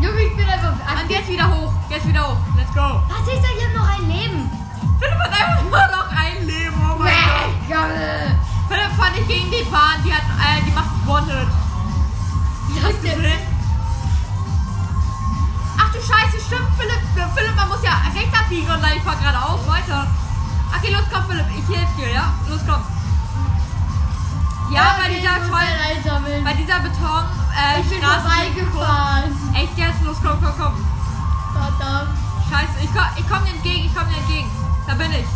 Junge, 0.00 0.20
ich 0.20 0.36
bin 0.36 0.46
einfach. 0.46 0.72
Und 0.72 1.10
jetzt 1.10 1.28
wieder 1.28 1.48
hoch, 1.48 1.72
jetzt 1.88 2.06
wieder 2.06 2.28
hoch. 2.28 2.36
Let's 2.56 2.72
go. 2.74 3.00
Was 3.08 3.20
ist 3.20 3.42
denn? 3.42 3.56
Ich 3.56 3.64
hab 3.64 3.74
noch 3.74 3.88
ein 3.88 4.06
Leben. 4.06 4.63
Philipp 5.04 5.18
hat 5.20 5.32
einfach 5.32 5.62
nur 5.64 5.86
noch 5.96 6.08
ein 6.16 6.46
Leben, 6.46 6.80
oh 6.80 6.96
mein 6.98 7.12
Gott. 7.12 7.68
Junge. 7.68 8.38
Philipp 8.68 8.92
fand 8.96 9.16
ich 9.18 9.28
gegen 9.28 9.50
die 9.50 9.64
Bahn, 9.70 10.00
die 10.04 10.12
hat, 10.14 10.22
äh, 10.40 10.62
die 10.64 10.72
macht 10.72 10.88
One-Hit. 11.06 11.48
Hast 12.82 12.96
du 12.96 13.02
gesehen? 13.02 13.40
Ach 15.78 15.90
du 15.92 15.98
Scheiße, 16.00 16.40
stimmt, 16.46 16.68
Philipp. 16.78 17.02
Philipp, 17.34 17.54
man 17.56 17.68
muss 17.68 17.82
ja 17.82 17.92
rechts 18.14 18.38
abbiegen 18.38 18.70
und 18.70 18.82
dann 18.82 18.92
ich 18.96 19.02
fahr 19.02 19.16
geradeaus 19.16 19.60
weiter. 19.68 20.06
Okay, 20.76 20.92
los 20.92 21.04
komm, 21.12 21.24
Philipp, 21.28 21.46
ich 21.52 21.76
helfe 21.76 21.92
dir, 21.98 22.12
ja? 22.12 22.32
Los 22.48 22.60
komm. 22.66 22.82
Ja, 24.72 24.96
bei 24.98 25.04
Okay, 25.06 25.20
dieser 25.20 25.36
tollen, 25.48 25.68
den 25.76 25.96
einsammeln. 25.98 26.44
bei 26.44 26.54
dieser 26.54 26.80
Beton, 26.80 27.24
äh, 27.52 27.80
Ich 27.80 27.88
bin 27.90 28.02
vorbeigefahren. 28.02 29.30
Echt 29.54 29.76
jetzt? 29.78 30.02
Los, 30.02 30.16
komm, 30.22 30.38
komm, 30.42 30.54
komm. 30.58 30.74
Verdammt. 31.52 32.23
Scheiße, 32.50 32.84
ich 32.84 32.90
komm, 32.92 33.06
ich 33.16 33.28
komm 33.28 33.44
dir 33.44 33.52
entgegen, 33.54 33.86
ich 33.86 33.94
komm 33.94 34.08
dir 34.08 34.16
entgegen. 34.18 34.50
Da 34.86 34.94
bin 34.94 35.10
ich. 35.12 35.26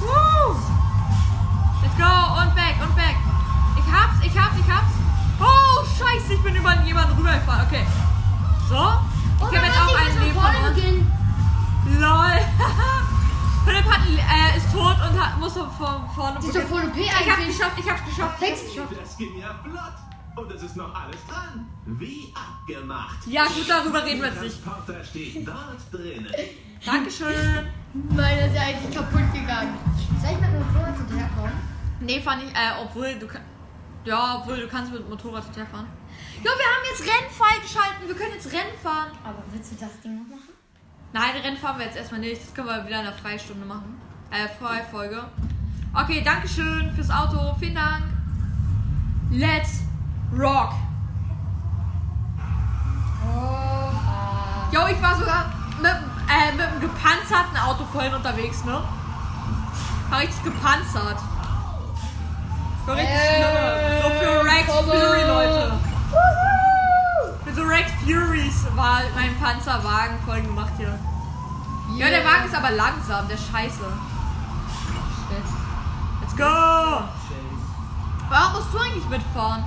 Woo! 0.00 0.54
Let's 1.82 1.96
go 1.96 2.12
und 2.42 2.54
back 2.54 2.76
und 2.82 2.94
back. 2.94 3.16
Ich 3.76 3.92
hab's, 3.92 4.16
ich 4.24 4.38
hab's, 4.38 4.56
ich 4.58 4.70
hab's. 4.70 4.92
Oh, 5.40 5.84
scheiße, 5.98 6.34
ich 6.34 6.42
bin 6.42 6.54
über 6.56 6.74
jemanden 6.82 7.16
rübergefahren. 7.16 7.66
Okay. 7.66 7.86
So. 8.68 8.74
Ich 8.74 8.80
Oh 9.40 9.46
hab 9.46 9.52
mein 9.52 9.64
jetzt 9.64 9.78
auch 9.80 9.88
ich 9.88 9.96
ein 9.96 10.04
muss 10.04 10.14
von 10.14 10.22
Leben 10.24 10.40
verloren. 10.40 10.74
beginnen. 10.74 11.12
Lol. 12.00 12.38
Philipp 13.64 13.84
hat, 13.90 14.00
äh, 14.08 14.56
ist 14.56 14.72
tot 14.72 14.96
und 15.08 15.20
hat, 15.20 15.38
muss 15.38 15.52
von 15.52 15.70
vorne 16.14 16.36
Das 16.36 16.44
ist 16.46 16.56
doch 16.56 16.62
voll 16.62 16.84
OP 16.84 16.96
Ich 16.96 17.10
hab's 17.12 17.46
geschafft, 17.46 17.72
ich 17.78 17.88
hab's 17.90 18.04
geschafft. 18.04 18.06
Ich 18.06 18.20
hab's 18.22 18.40
Sechs- 18.40 18.74
geschafft. 18.74 18.92
Das 19.00 19.16
ging 19.16 19.38
ja 19.38 19.48
flott. 19.62 19.94
Und 20.36 20.52
es 20.52 20.62
ist 20.62 20.76
noch 20.76 20.94
alles 20.94 21.18
dran. 21.26 21.66
Wie 21.86 22.27
abgemacht. 22.76 23.26
Ja, 23.26 23.44
gut, 23.44 23.68
darüber 23.68 24.04
reden 24.04 24.20
wir 24.20 24.28
jetzt 24.28 24.42
nicht. 24.42 24.62
Transporter 24.64 25.04
steht 25.04 25.46
dort 25.46 25.76
drinnen. 25.92 26.26
Dankeschön. 26.84 27.66
Meiner 28.10 28.46
ist 28.46 28.54
ja 28.54 28.62
eigentlich 28.62 28.94
kaputt 28.94 29.32
gegangen. 29.32 29.74
Soll 30.20 30.30
ich 30.32 30.40
mit 30.40 30.50
dem 30.50 30.58
Motorrad 30.58 30.96
hinterherkommen? 30.96 31.52
Nee, 32.00 32.20
fand 32.20 32.42
ich, 32.44 32.50
äh, 32.50 32.70
obwohl 32.82 33.14
du, 33.18 33.26
kann- 33.26 33.42
Ja, 34.04 34.36
obwohl 34.40 34.60
du 34.60 34.68
kannst 34.68 34.92
mit 34.92 35.00
dem 35.02 35.08
Motorrad 35.08 35.44
total 35.46 35.66
fahren. 35.66 35.86
Ja, 36.38 36.44
wir 36.44 36.50
haben 36.50 36.84
jetzt 36.90 37.02
Rennen 37.02 37.30
freigeschalten. 37.30 38.06
Wir 38.08 38.14
können 38.14 38.32
jetzt 38.34 38.46
Rennen 38.52 38.78
fahren. 38.82 39.10
Aber 39.24 39.42
willst 39.52 39.72
du 39.72 39.76
das 39.76 40.00
Ding 40.00 40.14
noch 40.22 40.28
machen? 40.36 40.48
Nein, 41.12 41.36
Rennen 41.42 41.56
fahren 41.56 41.78
wir 41.78 41.86
jetzt 41.86 41.96
erstmal 41.96 42.20
nicht. 42.20 42.40
Das 42.42 42.54
können 42.54 42.68
wir 42.68 42.86
wieder 42.86 42.98
in 43.00 43.04
der 43.06 43.14
Freistunde 43.14 43.64
machen. 43.66 44.00
Äh, 44.30 44.46
Freifolge. 44.60 45.24
Okay, 45.94 46.22
Dankeschön 46.22 46.92
fürs 46.94 47.10
Auto. 47.10 47.54
Vielen 47.58 47.74
Dank. 47.74 48.04
Let's 49.30 49.80
rock. 50.38 50.74
Oh, 53.28 53.90
Jo, 54.72 54.86
ich 54.88 55.02
war 55.02 55.16
sogar 55.16 55.46
mit, 55.80 55.90
äh, 55.90 56.52
mit 56.52 56.66
einem 56.66 56.80
gepanzerten 56.80 57.56
Auto 57.56 57.84
vorhin 57.92 58.14
unterwegs, 58.14 58.64
ne? 58.64 58.82
War 60.10 60.20
richtig 60.20 60.42
gepanzert. 60.44 61.18
So 62.86 62.92
richtig 62.92 63.18
schlimm. 63.18 64.02
So 64.02 64.08
für 64.10 64.44
Rex 64.44 64.72
Fury, 64.72 65.22
Leute. 65.26 65.72
Für 67.44 67.54
so 67.54 67.62
Rex 67.62 67.90
Furies 68.04 68.66
war 68.74 69.00
mein 69.14 69.38
Panzerwagen 69.38 70.18
voll 70.24 70.40
gemacht 70.40 70.72
hier. 70.76 70.98
Ja, 71.96 72.08
der 72.08 72.24
Wagen 72.24 72.46
ist 72.46 72.54
aber 72.54 72.70
langsam, 72.70 73.28
der 73.28 73.36
scheiße. 73.36 73.84
Let's 76.20 76.36
go! 76.36 77.04
Warum 78.30 78.52
musst 78.52 78.72
du 78.72 78.78
eigentlich 78.78 79.08
mitfahren? 79.08 79.64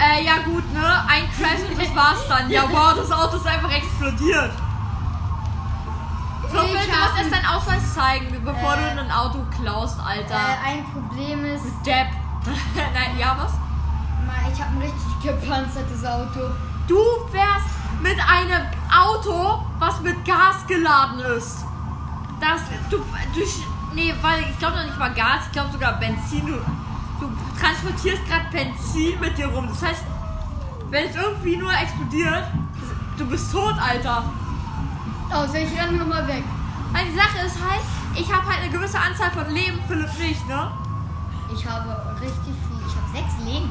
Äh, 0.00 0.24
ja 0.24 0.38
gut, 0.44 0.64
ne? 0.72 1.04
Ein 1.08 1.28
Crash 1.30 1.68
und 1.70 1.78
das 1.80 1.94
war's 1.94 2.26
dann. 2.28 2.50
Ja, 2.50 2.62
wow, 2.70 2.94
das 2.96 3.10
Auto 3.12 3.36
ist 3.36 3.46
einfach 3.46 3.70
explodiert. 3.70 4.52
Phil, 6.50 6.58
du 6.58 6.66
hab 6.66 7.12
musst 7.12 7.22
erst 7.22 7.32
deinen 7.32 7.46
Ausweis 7.46 7.94
zeigen, 7.94 8.26
bevor 8.44 8.74
Äh, 8.74 8.94
du 8.94 9.00
ein 9.00 9.10
Auto 9.10 9.38
klaust, 9.56 10.00
Alter. 10.00 10.34
Äh, 10.34 10.68
ein 10.68 10.84
Problem 10.92 11.44
ist, 11.44 11.64
Depp. 11.84 12.08
Nein, 12.74 13.18
ja, 13.18 13.36
was? 13.38 13.52
ich 14.52 14.60
habe 14.60 14.72
ein 14.74 14.82
richtig 14.82 15.22
gepanzertes 15.22 16.04
Auto. 16.04 16.50
Du 16.88 16.98
fährst 17.30 17.66
mit 18.02 18.18
einem 18.18 18.66
Auto, 18.90 19.64
was 19.78 20.00
mit 20.00 20.24
Gas 20.24 20.66
geladen 20.66 21.20
ist. 21.36 21.64
Das, 22.40 22.62
du, 22.88 22.98
du, 22.98 23.40
nee, 23.94 24.14
weil 24.22 24.40
ich 24.50 24.58
glaube 24.58 24.76
noch 24.78 24.84
nicht 24.84 24.98
mal 24.98 25.12
Gas, 25.12 25.46
ich 25.46 25.52
glaube 25.52 25.70
sogar 25.72 25.98
Benzin. 26.00 26.46
Du 26.46 26.58
transportierst 27.60 28.26
gerade 28.26 28.46
Benzin 28.50 29.18
mit 29.20 29.36
dir 29.38 29.46
rum. 29.46 29.68
Das 29.68 29.82
heißt, 29.82 30.02
wenn 30.90 31.06
es 31.08 31.16
irgendwie 31.16 31.56
nur 31.56 31.72
explodiert, 31.72 32.44
du 33.18 33.26
bist 33.26 33.52
tot, 33.52 33.74
Alter. 33.80 34.24
Außer 35.32 35.60
ich 35.60 35.78
renne 35.78 35.98
nochmal 35.98 36.26
weg. 36.26 36.42
Weil 36.92 37.04
die 37.06 37.14
Sache 37.16 37.46
ist 37.46 37.56
halt, 37.62 37.80
ich 38.16 38.32
habe 38.32 38.44
halt 38.46 38.62
eine 38.62 38.70
gewisse 38.70 38.98
Anzahl 38.98 39.30
von 39.30 39.48
Leben, 39.54 39.78
Philipp 39.86 40.18
nicht, 40.18 40.48
ne? 40.48 40.70
Ich 41.54 41.64
habe 41.68 41.96
richtig 42.20 42.54
viel. 42.66 42.80
Ich 42.86 42.96
habe 42.96 43.06
sechs 43.12 43.44
Leben. 43.44 43.70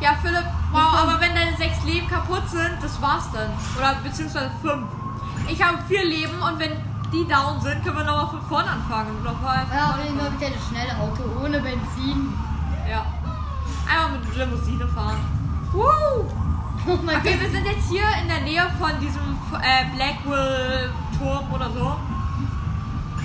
Ja, 0.00 0.14
Philipp, 0.20 0.44
wow, 0.72 0.94
aber 1.02 1.20
wenn 1.20 1.34
deine 1.34 1.56
sechs 1.56 1.82
Leben 1.84 2.08
kaputt 2.08 2.42
sind, 2.50 2.72
das 2.82 3.00
war's 3.00 3.30
dann. 3.32 3.50
Oder 3.78 3.94
beziehungsweise 4.02 4.50
fünf. 4.62 4.86
Ich 5.48 5.62
habe 5.62 5.78
vier 5.86 6.04
Leben 6.04 6.40
und 6.42 6.58
wenn 6.58 6.72
die 7.12 7.26
down 7.28 7.60
sind, 7.60 7.84
können 7.84 7.96
wir 7.98 8.04
nochmal 8.04 8.28
von 8.28 8.42
vorne 8.48 8.70
anfangen. 8.70 9.22
Noch 9.22 9.40
mal 9.40 9.64
Ja, 9.72 9.90
aber 9.94 10.04
immer 10.04 10.22
anfangen. 10.22 10.40
wieder 10.40 10.50
das 10.50 10.68
schnelle 10.68 10.96
Auto 10.98 11.22
ohne 11.44 11.60
Benzin. 11.60 12.32
ja. 12.90 13.04
Einmal 13.88 14.18
mit 14.18 14.36
Limousine 14.36 14.86
fahren. 14.88 15.20
Woo! 15.72 15.82
Oh 16.86 16.98
mein 17.04 17.16
Okay, 17.18 17.32
Gott. 17.32 17.40
wir 17.42 17.50
sind 17.50 17.66
jetzt 17.66 17.88
hier 17.88 18.04
in 18.20 18.28
der 18.28 18.40
Nähe 18.40 18.62
von 18.78 18.98
diesem 19.00 19.22
äh, 19.62 19.84
Blackwell-Turm 19.96 21.52
oder 21.52 21.70
so. 21.70 21.96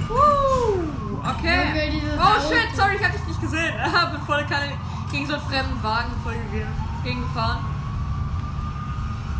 Woo! 0.07 1.19
Okay. 1.23 2.01
Oh 2.17 2.39
shit, 2.49 2.75
sorry, 2.75 2.95
ich 2.95 3.03
hab 3.03 3.11
dich 3.11 3.25
nicht 3.27 3.41
gesehen. 3.41 3.73
Bin 4.11 4.21
voll 4.25 4.45
keine, 4.49 4.73
gegen 5.11 5.27
so 5.27 5.33
einen 5.33 5.43
fremden 5.43 5.83
Wagen 5.83 6.11
voll 6.23 6.33
gege- 6.53 7.03
gegengefahren. 7.03 7.59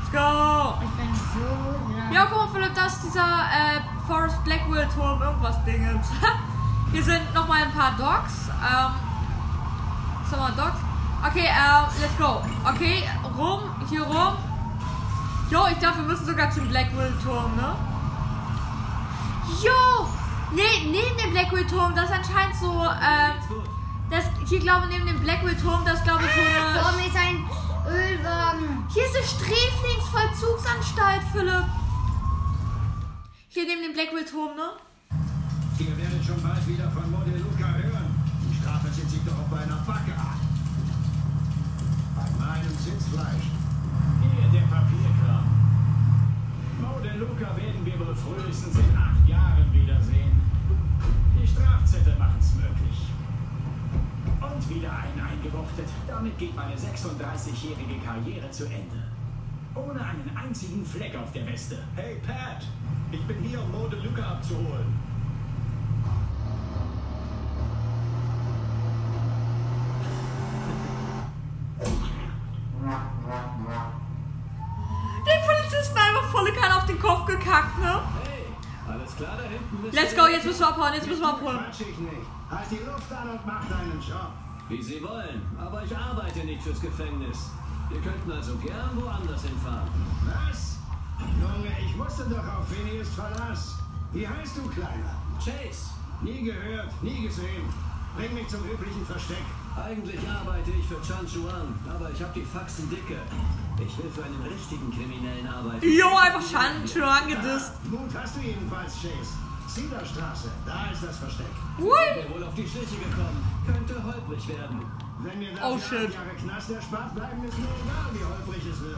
Let's 0.01 0.11
go! 0.11 0.73
Ich 0.83 0.89
bin 0.91 1.15
so 1.15 1.95
lang. 1.97 2.11
Ja, 2.13 2.25
guck 2.29 2.37
mal, 2.39 2.47
Philipp, 2.53 2.75
das 2.75 2.93
ist 2.95 3.05
dieser 3.05 3.21
äh, 3.21 3.79
Forest 4.07 4.43
Blackwell 4.43 4.87
Turm, 4.93 5.21
irgendwas 5.21 5.63
Dingens. 5.63 6.07
Hier 6.91 7.03
sind 7.03 7.33
nochmal 7.33 7.63
ein 7.63 7.71
paar 7.71 7.91
Dogs. 7.97 8.49
Ähm, 8.49 8.91
wir, 10.29 10.51
Dogs? 10.57 10.79
Okay, 11.27 11.47
äh, 11.47 11.85
let's 12.01 12.17
go. 12.17 12.41
Okay, 12.65 13.03
rum, 13.37 13.61
hier 13.89 14.03
rum. 14.03 14.37
Jo, 15.49 15.67
ich 15.71 15.79
glaube, 15.79 15.97
wir 15.97 16.05
müssen 16.05 16.25
sogar 16.25 16.49
zum 16.51 16.67
Blackwell 16.69 17.13
Turm, 17.23 17.55
ne? 17.55 17.75
Jo! 19.63 20.07
Nee, 20.51 20.85
neben 20.85 21.17
dem 21.17 21.31
Blackwell 21.31 21.67
Turm, 21.67 21.93
das 21.95 22.05
ist 22.05 22.15
anscheinend 22.15 22.55
so, 22.55 22.85
äh, 22.85 23.33
das, 24.09 24.25
hier 24.47 24.59
glaube 24.59 24.87
ich, 24.87 24.93
neben 24.97 25.07
dem 25.07 25.19
Blackwell 25.19 25.57
Turm, 25.57 25.83
das 25.85 26.03
glaube 26.03 26.23
ich 26.25 26.31
so 26.31 26.39
eine... 26.39 26.79
Vor 26.79 26.91
mir 26.93 27.07
ist 27.07 27.15
ein 27.15 27.49
Ölwagen. 27.87 28.85
Hier 28.93 29.05
ist 29.05 29.15
eine 29.15 29.25
Sträflingsvollzugsanstalt, 29.25 31.23
Philipp. 31.31 31.65
Hier 33.49 33.65
neben 33.65 33.81
dem 33.81 33.93
Blackwell-Turm, 33.93 34.55
ne? 34.55 34.77
Ihr 35.79 35.97
werdet 35.97 36.23
schon 36.23 36.41
bald 36.43 36.67
wieder 36.67 36.89
von 36.91 37.09
Model 37.09 37.39
Luca 37.39 37.67
hören. 37.73 38.13
Die 38.45 38.55
Strafe 38.61 38.89
sitzt 38.93 39.11
sich 39.11 39.23
doch 39.25 39.33
auf 39.33 39.51
einer 39.51 39.77
Backe 39.87 40.13
ab. 40.13 40.37
Bei 42.15 42.25
Sitzfleisch. 43.09 43.49
Hier 44.21 44.59
der 44.59 44.67
Papierkram. 44.67 45.45
Mo 46.79 46.99
de 47.01 47.17
Luca 47.17 47.55
werden 47.57 47.83
wir 47.85 47.99
wohl 47.99 48.15
frühestens 48.15 48.77
in 48.77 48.95
acht 48.95 49.27
Jahren 49.27 49.73
wiedersehen. 49.73 50.41
Die 51.39 51.47
Strafzettel 51.47 52.15
machen's 52.17 52.53
möglich. 52.55 53.07
Und 54.41 54.69
wieder 54.69 54.91
einen 54.91 55.19
eingebuchtet. 55.19 55.87
Damit 56.07 56.37
geht 56.37 56.55
meine 56.55 56.75
36-jährige 56.75 57.99
Karriere 58.05 58.49
zu 58.51 58.65
Ende. 58.65 59.03
Ohne 59.75 60.01
einen 60.01 60.29
einzigen 60.35 60.85
Fleck 60.85 61.15
auf 61.15 61.31
der 61.31 61.47
Weste. 61.47 61.77
Hey 61.95 62.15
Pat, 62.25 62.65
ich 63.11 63.21
bin 63.25 63.37
hier, 63.43 63.61
um 63.63 63.71
Model 63.71 63.99
Luca 64.03 64.33
abzuholen. 64.33 65.08
Klar 79.19 79.37
da 79.37 79.43
hinten? 79.43 79.95
Let's 79.95 80.15
go, 80.15 80.27
jetzt 80.27 80.45
müssen 80.45 80.59
wir 80.61 80.69
abhauen, 80.69 80.93
jetzt 80.93 81.07
müssen 81.07 81.21
wir 81.21 81.33
nicht. 81.35 82.27
Halt 82.49 82.71
die 82.71 82.83
Luft 82.87 83.11
an 83.11 83.29
und 83.29 83.45
mach 83.45 83.65
deinen 83.67 83.99
Job. 84.01 84.31
Wie 84.69 84.81
Sie 84.81 85.01
wollen, 85.03 85.41
aber 85.59 85.83
ich 85.83 85.95
arbeite 85.95 86.39
nicht 86.39 86.61
fürs 86.61 86.79
Gefängnis. 86.79 87.51
Wir 87.89 88.01
könnten 88.01 88.31
also 88.31 88.55
gern 88.57 88.91
woanders 88.95 89.43
hinfahren. 89.43 89.89
Was? 90.25 90.77
Junge, 91.41 91.73
ich 91.85 91.95
musste 91.95 92.23
doch 92.25 92.47
auf 92.55 92.67
Phineas 92.69 93.09
Verlass. 93.09 93.79
Wie 94.13 94.27
heißt 94.27 94.57
du, 94.57 94.69
Kleiner? 94.69 95.15
Chase, 95.43 95.89
Nie 96.21 96.43
gehört, 96.43 96.91
nie 97.01 97.23
gesehen. 97.27 97.63
Bring 98.15 98.33
mich 98.33 98.47
zum 98.47 98.63
üblichen 98.65 99.05
Versteck. 99.05 99.43
eigentlich 99.75 100.19
arbeite 100.27 100.71
ich 100.71 100.85
für 100.85 101.01
Chan 101.01 101.25
Chuan, 101.25 101.73
aber 101.89 102.11
ich 102.11 102.21
habe 102.21 102.33
die 102.35 102.43
Faxen 102.43 102.89
dicke. 102.89 103.17
Ich 103.81 103.97
will 103.97 104.11
für 104.11 104.23
einen 104.23 104.41
richtigen 104.43 104.91
Kriminellen 104.91 105.47
arbeiten. 105.47 105.81
Jo, 105.87 106.07
einfach 106.17 106.41
Schaden 106.43 106.87
schon 106.87 107.03
angedisst. 107.03 107.71
Mut 107.89 108.09
hast 108.13 108.35
du 108.35 108.41
jedenfalls, 108.41 108.93
Chase. 109.01 109.33
Cedar-Straße, 109.69 110.49
da 110.65 110.89
ist 110.91 111.03
das 111.03 111.17
Versteck. 111.19 111.53
Ui. 111.79 111.89
Wer 112.15 112.29
wohl 112.33 112.43
auf 112.43 112.53
die 112.55 112.67
Schliche 112.67 112.97
gekommen, 112.97 113.37
könnte 113.65 113.93
holprig 114.03 114.47
werden. 114.49 114.81
Wenn 115.19 115.37
mir 115.39 115.51
Oh, 115.63 115.75
dafür 115.77 115.99
shit. 116.09 116.13
Jahre 116.13 116.33
Knast 116.41 116.69
erspart 116.71 117.13
bleiben, 117.13 117.43
ist 117.45 117.57
mir 117.57 117.69
egal, 117.85 118.09
wie 118.13 118.23
holprig 118.25 118.63
es 118.65 118.81
wird. 118.81 118.97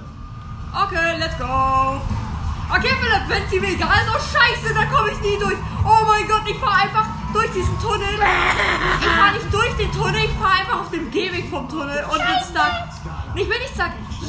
Okay, 0.71 1.17
let's 1.19 1.37
go. 1.37 1.99
Okay, 2.71 2.93
Philipp, 3.03 3.25
wenn 3.27 3.49
sie 3.49 3.59
mir 3.59 3.73
egal 3.75 3.99
ist, 3.99 4.15
oh 4.15 4.19
scheiße, 4.31 4.73
da 4.73 4.85
komme 4.85 5.11
ich 5.11 5.19
nie 5.19 5.37
durch. 5.37 5.57
Oh 5.83 6.05
mein 6.07 6.25
Gott, 6.25 6.47
ich 6.47 6.57
fahre 6.57 6.87
einfach 6.87 7.05
durch 7.33 7.51
diesen 7.51 7.77
Tunnel. 7.81 8.15
Ich 8.15 9.07
fahre 9.07 9.33
nicht 9.33 9.53
durch 9.53 9.73
den 9.75 9.91
Tunnel, 9.91 10.23
ich 10.23 10.31
fahre 10.39 10.53
einfach 10.61 10.79
auf 10.79 10.89
dem 10.91 11.11
Gehweg 11.11 11.49
vom 11.49 11.67
Tunnel 11.67 12.01
und 12.05 12.17
bin 12.17 12.39
stuck. 12.47 12.87
Ich 13.35 13.47
bin 13.47 13.59
nicht. 13.59 13.71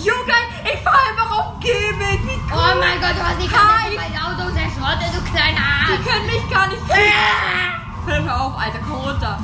Jo, 0.04 0.14
geil, 0.26 0.46
ich 0.74 0.80
fahre 0.82 0.98
einfach 1.10 1.30
auf 1.38 1.52
dem 1.54 1.60
Gehweg. 1.60 2.20
Wie 2.24 2.40
cool. 2.50 2.58
Oh 2.58 2.78
mein 2.80 3.00
Gott, 3.00 3.14
du 3.16 3.22
hast 3.22 3.40
die 3.42 3.48
Hi. 3.50 3.94
mein 3.96 4.16
Auto 4.18 4.50
zerschrottet, 4.54 5.14
du 5.14 5.20
kleiner 5.30 5.60
Die 5.86 5.92
Arsch. 5.92 6.04
können 6.06 6.26
mich 6.26 6.50
gar 6.50 6.66
nicht 6.68 6.82
kriegen. 6.88 8.04
Philipp, 8.06 8.24
hör 8.24 8.40
auf, 8.40 8.58
Alter, 8.58 8.78
komm 8.88 9.00
runter. 9.00 9.38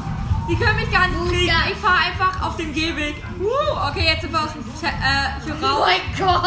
Die 0.48 0.56
können 0.56 0.76
mich 0.76 0.90
gar 0.90 1.06
nicht 1.08 1.28
kriegen. 1.30 1.52
Ich 1.70 1.76
fahre 1.78 1.98
einfach 2.08 2.42
auf 2.42 2.56
dem 2.56 2.72
Gehweg. 2.72 3.22
Uh, 3.40 3.88
okay, 3.88 4.06
jetzt 4.06 4.22
sind 4.22 4.32
wir 4.32 4.42
aus 4.42 4.52
dem 4.52 4.64
Z 4.74 4.88
äh, 4.88 5.44
hier 5.44 5.54
Oh 5.60 5.66
raus. 5.66 5.86
mein 5.86 6.00
Gott. 6.18 6.42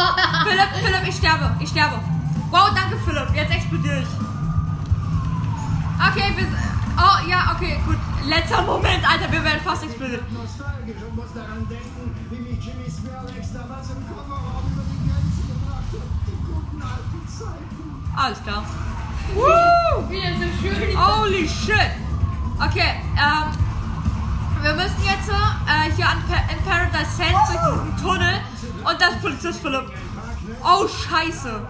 Philipp, 0.47 0.70
Philipp, 0.84 1.07
ich 1.07 1.16
sterbe, 1.16 1.55
ich 1.59 1.70
sterbe. 1.70 1.99
Wow, 2.49 2.72
danke 2.76 2.97
Philipp, 3.05 3.30
jetzt 3.36 3.51
explodiere 3.53 3.99
ich. 3.99 4.07
Okay, 6.09 6.34
wir 6.36 6.47
Oh, 6.97 7.28
ja, 7.30 7.55
okay, 7.55 7.80
gut. 7.86 7.97
Letzter 8.26 8.62
Moment, 8.64 9.09
Alter, 9.09 9.32
wir 9.32 9.43
werden 9.43 9.62
fast 9.64 9.84
explodiert. 9.84 10.24
Alles 18.16 18.43
klar. 18.43 18.64
Woo! 19.34 20.09
Wieder 20.09 20.30
so 20.34 20.47
schön. 20.62 20.97
Holy 20.97 21.47
shit. 21.47 21.91
Okay, 22.59 23.01
ähm, 23.16 23.51
wir 24.62 24.74
müssen 24.74 25.03
jetzt, 25.03 25.30
äh, 25.30 25.72
Dr. 27.01 27.05
Sands 27.05 27.51
durch 27.51 27.74
diesen 27.74 27.97
Tunnel 27.97 28.41
und 28.84 29.01
das 29.01 29.12
ist 29.12 29.22
Polizist 29.22 29.62
Philipp. 29.62 29.91
Oh, 30.64 30.88
scheiße. 30.88 31.68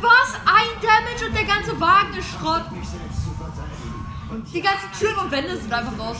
Was? 0.00 0.34
Ein 0.44 0.70
Damage 0.80 1.26
und 1.26 1.34
der 1.34 1.44
ganze 1.44 1.80
Wagen 1.80 2.14
ist 2.16 2.28
Schrott. 2.28 2.64
Die 4.52 4.60
ganzen 4.60 4.92
Türen 4.98 5.16
und 5.16 5.30
Wände 5.30 5.56
sind 5.56 5.72
einfach 5.72 5.98
raus. 5.98 6.18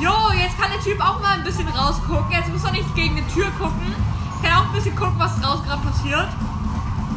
Jo, 0.00 0.32
jetzt 0.34 0.58
kann 0.58 0.70
der 0.72 0.80
Typ 0.80 1.00
auch 1.00 1.20
mal 1.20 1.34
ein 1.34 1.44
bisschen 1.44 1.68
rausgucken. 1.68 2.32
Jetzt 2.32 2.48
muss 2.48 2.64
er 2.64 2.72
nicht 2.72 2.94
gegen 2.94 3.16
die 3.16 3.26
Tür 3.32 3.50
gucken. 3.58 3.94
Kann 4.42 4.52
auch 4.52 4.66
ein 4.68 4.72
bisschen 4.72 4.96
gucken, 4.96 5.18
was 5.18 5.40
draußen 5.40 5.64
gerade 5.64 5.82
passiert. 5.82 6.28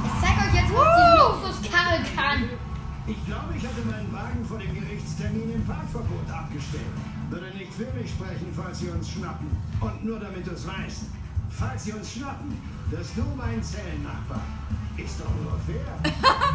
Ich 0.06 0.14
zeig 0.22 0.36
euch 0.46 0.54
jetzt, 0.54 0.74
was 0.74 0.88
die 0.98 1.20
Luxuskarre 1.20 1.98
kann. 2.16 2.50
Ich 3.06 3.26
glaube, 3.26 3.54
ich 3.56 3.64
hätte 3.64 3.82
meinen 3.90 4.12
Wagen 4.14 4.46
vor 4.48 4.60
dem 4.60 4.74
Gerichtstermin 4.74 5.54
im 5.56 5.66
Parkverbot 5.66 6.30
abgestellt. 6.32 6.94
Würde 7.30 7.48
nicht 7.58 7.74
für 7.74 7.92
mich 7.98 8.12
sprechen, 8.12 8.48
falls 8.56 8.80
sie 8.80 8.90
uns 8.90 9.10
schnappen. 9.12 9.48
Und 9.82 10.06
nur 10.06 10.20
damit 10.20 10.48
du 10.48 10.52
es 10.52 10.66
weißt, 10.66 11.04
falls 11.50 11.84
sie 11.84 11.92
uns 11.94 12.14
schnappen, 12.14 12.58
wirst 12.90 13.18
du 13.18 13.24
mein 13.36 13.62
Zellennachbar. 13.62 14.42
Ist 14.98 15.20
doch 15.20 15.30
nur 15.44 15.60
fair. 15.66 16.14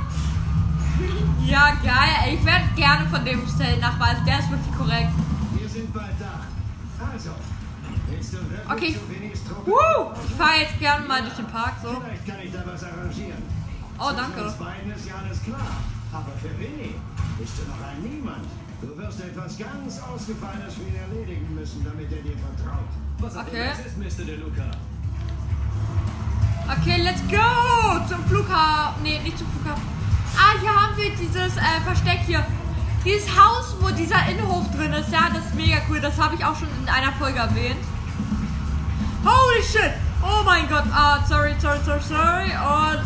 Ja, 1.46 1.74
geil. 1.82 2.34
Ich 2.34 2.44
werde 2.44 2.64
gerne 2.74 3.08
von 3.08 3.24
dem 3.24 3.46
Zellennachbar. 3.46 4.08
Also 4.08 4.24
der 4.24 4.40
ist 4.40 4.50
wirklich 4.50 4.76
korrekt. 4.76 5.10
Wir 5.54 5.68
sind 5.68 5.94
bald 5.94 6.14
da. 6.18 6.40
Also, 7.12 7.30
Okay. 8.70 8.96
Woo! 9.64 10.12
Ich 10.26 10.34
fahre 10.34 10.60
jetzt 10.60 10.78
gerne 10.78 11.06
mal 11.06 11.22
durch 11.22 11.34
den 11.34 11.46
Park. 11.46 11.74
So. 11.82 11.88
Vielleicht 12.00 12.26
kann 12.26 12.36
ich 12.44 12.52
da 12.52 12.62
was 12.66 12.84
arrangieren. 12.84 13.42
Oh, 13.98 14.10
danke. 14.16 14.44
uns 14.44 14.54
beiden 14.54 14.92
ist 14.92 15.06
ja 15.08 15.14
alles 15.24 15.42
klar. 15.42 15.76
Aber 16.12 16.32
für 16.40 16.56
Winnie 16.58 16.94
bist 17.38 17.52
du 17.58 17.62
noch 17.68 17.80
ein 17.86 18.02
Niemand. 18.02 18.46
Du 18.80 18.96
wirst 18.96 19.20
etwas 19.20 19.58
ganz 19.58 20.00
Ausgefallenes 20.00 20.74
für 20.74 20.82
ihn 20.82 20.94
erledigen 20.96 21.54
müssen, 21.54 21.84
damit 21.84 22.10
er 22.12 22.22
dir 22.22 22.36
vertraut. 22.38 22.88
Was 23.18 23.36
auch 23.36 23.42
Okay. 23.42 23.70
ist, 23.84 23.98
Mr. 23.98 24.24
De 24.24 24.36
Luca. 24.36 24.70
Okay, 26.70 27.02
let's 27.02 27.20
go! 27.28 28.06
Zum 28.08 28.24
Flughafen. 28.26 29.02
Nee, 29.02 29.18
nicht 29.20 29.38
zum 29.38 29.48
Flughafen. 29.50 29.82
Ah, 30.36 30.58
hier 30.60 30.70
haben 30.74 30.96
wir 30.96 31.10
dieses 31.16 31.56
äh, 31.56 31.80
Versteck 31.84 32.20
hier. 32.26 32.44
Dieses 33.04 33.28
Haus, 33.36 33.74
wo 33.80 33.88
dieser 33.90 34.28
Innenhof 34.28 34.70
drin 34.76 34.92
ist. 34.92 35.10
Ja, 35.10 35.28
das 35.34 35.46
ist 35.46 35.54
mega 35.54 35.78
cool. 35.88 36.00
Das 36.00 36.16
habe 36.18 36.34
ich 36.36 36.44
auch 36.44 36.54
schon 36.56 36.68
in 36.80 36.88
einer 36.88 37.12
Folge 37.12 37.38
erwähnt. 37.38 37.78
Holy 39.28 39.62
shit! 39.62 39.92
Oh 40.22 40.42
mein 40.44 40.66
Gott. 40.68 40.84
Ah, 40.90 41.22
sorry, 41.28 41.54
sorry, 41.60 41.78
sorry, 41.84 42.00
sorry. 42.00 42.50
Und 42.50 43.00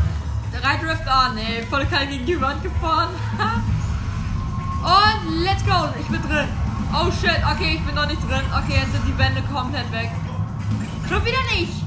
Reitdrift. 0.63 1.03
Ah, 1.07 1.31
nee. 1.35 1.63
Volle 1.69 1.87
Kanne 1.87 2.07
gegen 2.07 2.27
die 2.27 2.41
Wand 2.41 2.63
gefahren. 2.63 3.11
Und 4.83 5.43
let's 5.43 5.65
go. 5.65 5.89
Ich 6.01 6.07
bin 6.07 6.23
drin. 6.23 6.49
Oh 6.93 7.11
shit. 7.11 7.41
Okay, 7.53 7.75
ich 7.75 7.83
bin 7.85 7.95
noch 7.95 8.07
nicht 8.07 8.23
drin. 8.23 8.45
Okay, 8.57 8.79
jetzt 8.81 8.93
sind 8.93 9.07
die 9.07 9.19
Wände 9.19 9.43
komplett 9.53 9.91
weg. 9.91 10.11
Schon 11.09 11.25
wieder 11.25 11.43
nicht. 11.57 11.83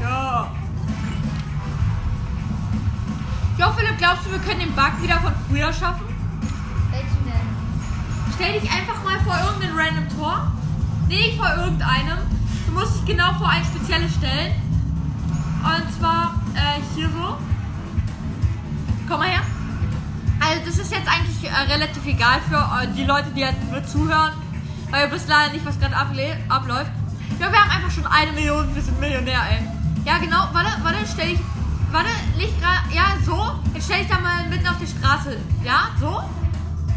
Ja. 0.00 0.50
Jo, 3.58 3.72
Philipp, 3.76 3.98
glaubst 3.98 4.24
du, 4.24 4.30
wir 4.30 4.38
können 4.38 4.60
den 4.60 4.74
Bug 4.74 5.02
wieder 5.02 5.20
von 5.20 5.32
früher 5.48 5.72
schaffen? 5.72 6.06
Welchen 6.90 7.24
denn? 7.26 8.34
Stell 8.34 8.60
dich 8.60 8.70
einfach 8.70 9.02
mal 9.02 9.20
vor 9.20 9.36
irgendein 9.44 9.76
random 9.76 10.08
Tor. 10.16 10.52
Nee, 11.08 11.16
nicht 11.16 11.36
vor 11.36 11.50
irgendeinem. 11.56 12.37
Du 12.68 12.74
musst 12.74 12.96
dich 12.96 13.06
genau 13.06 13.32
vor 13.38 13.48
ein 13.48 13.64
spezielles 13.64 14.14
stellen. 14.14 14.52
Und 15.64 15.98
zwar 15.98 16.34
äh, 16.54 16.80
hier 16.94 17.08
so. 17.08 17.36
Komm 19.08 19.20
mal 19.20 19.28
her. 19.28 19.42
Also 20.40 20.64
das 20.66 20.78
ist 20.78 20.92
jetzt 20.92 21.08
eigentlich 21.08 21.50
äh, 21.50 21.72
relativ 21.72 22.04
egal 22.06 22.40
für 22.48 22.56
äh, 22.56 22.86
die 22.94 23.04
Leute, 23.04 23.30
die 23.34 23.40
jetzt 23.40 23.62
nur 23.70 23.82
zuhören. 23.84 24.32
Weil 24.90 25.06
ihr 25.06 25.12
wisst 25.12 25.28
leider 25.28 25.52
nicht, 25.52 25.64
was 25.64 25.78
gerade 25.80 25.96
abläuft. 25.96 26.92
Ja, 27.40 27.50
wir 27.50 27.58
haben 27.58 27.70
einfach 27.70 27.90
schon 27.90 28.06
eine 28.06 28.32
Million, 28.32 28.74
wir 28.74 28.82
sind 28.82 29.00
Millionär, 29.00 29.40
ey. 29.50 29.68
Ja, 30.04 30.18
genau. 30.18 30.48
Warte, 30.52 30.70
warte, 30.82 30.98
stell 31.10 31.30
dich. 31.30 31.40
Warte, 31.90 32.10
nicht 32.36 32.60
gerade. 32.60 32.94
Ja, 32.94 33.16
so. 33.24 33.58
Jetzt 33.74 33.86
stell 33.86 34.00
dich 34.00 34.08
da 34.08 34.20
mal 34.20 34.46
mitten 34.48 34.66
auf 34.66 34.76
die 34.78 34.86
Straße. 34.86 35.38
Ja, 35.64 35.88
so. 35.98 36.22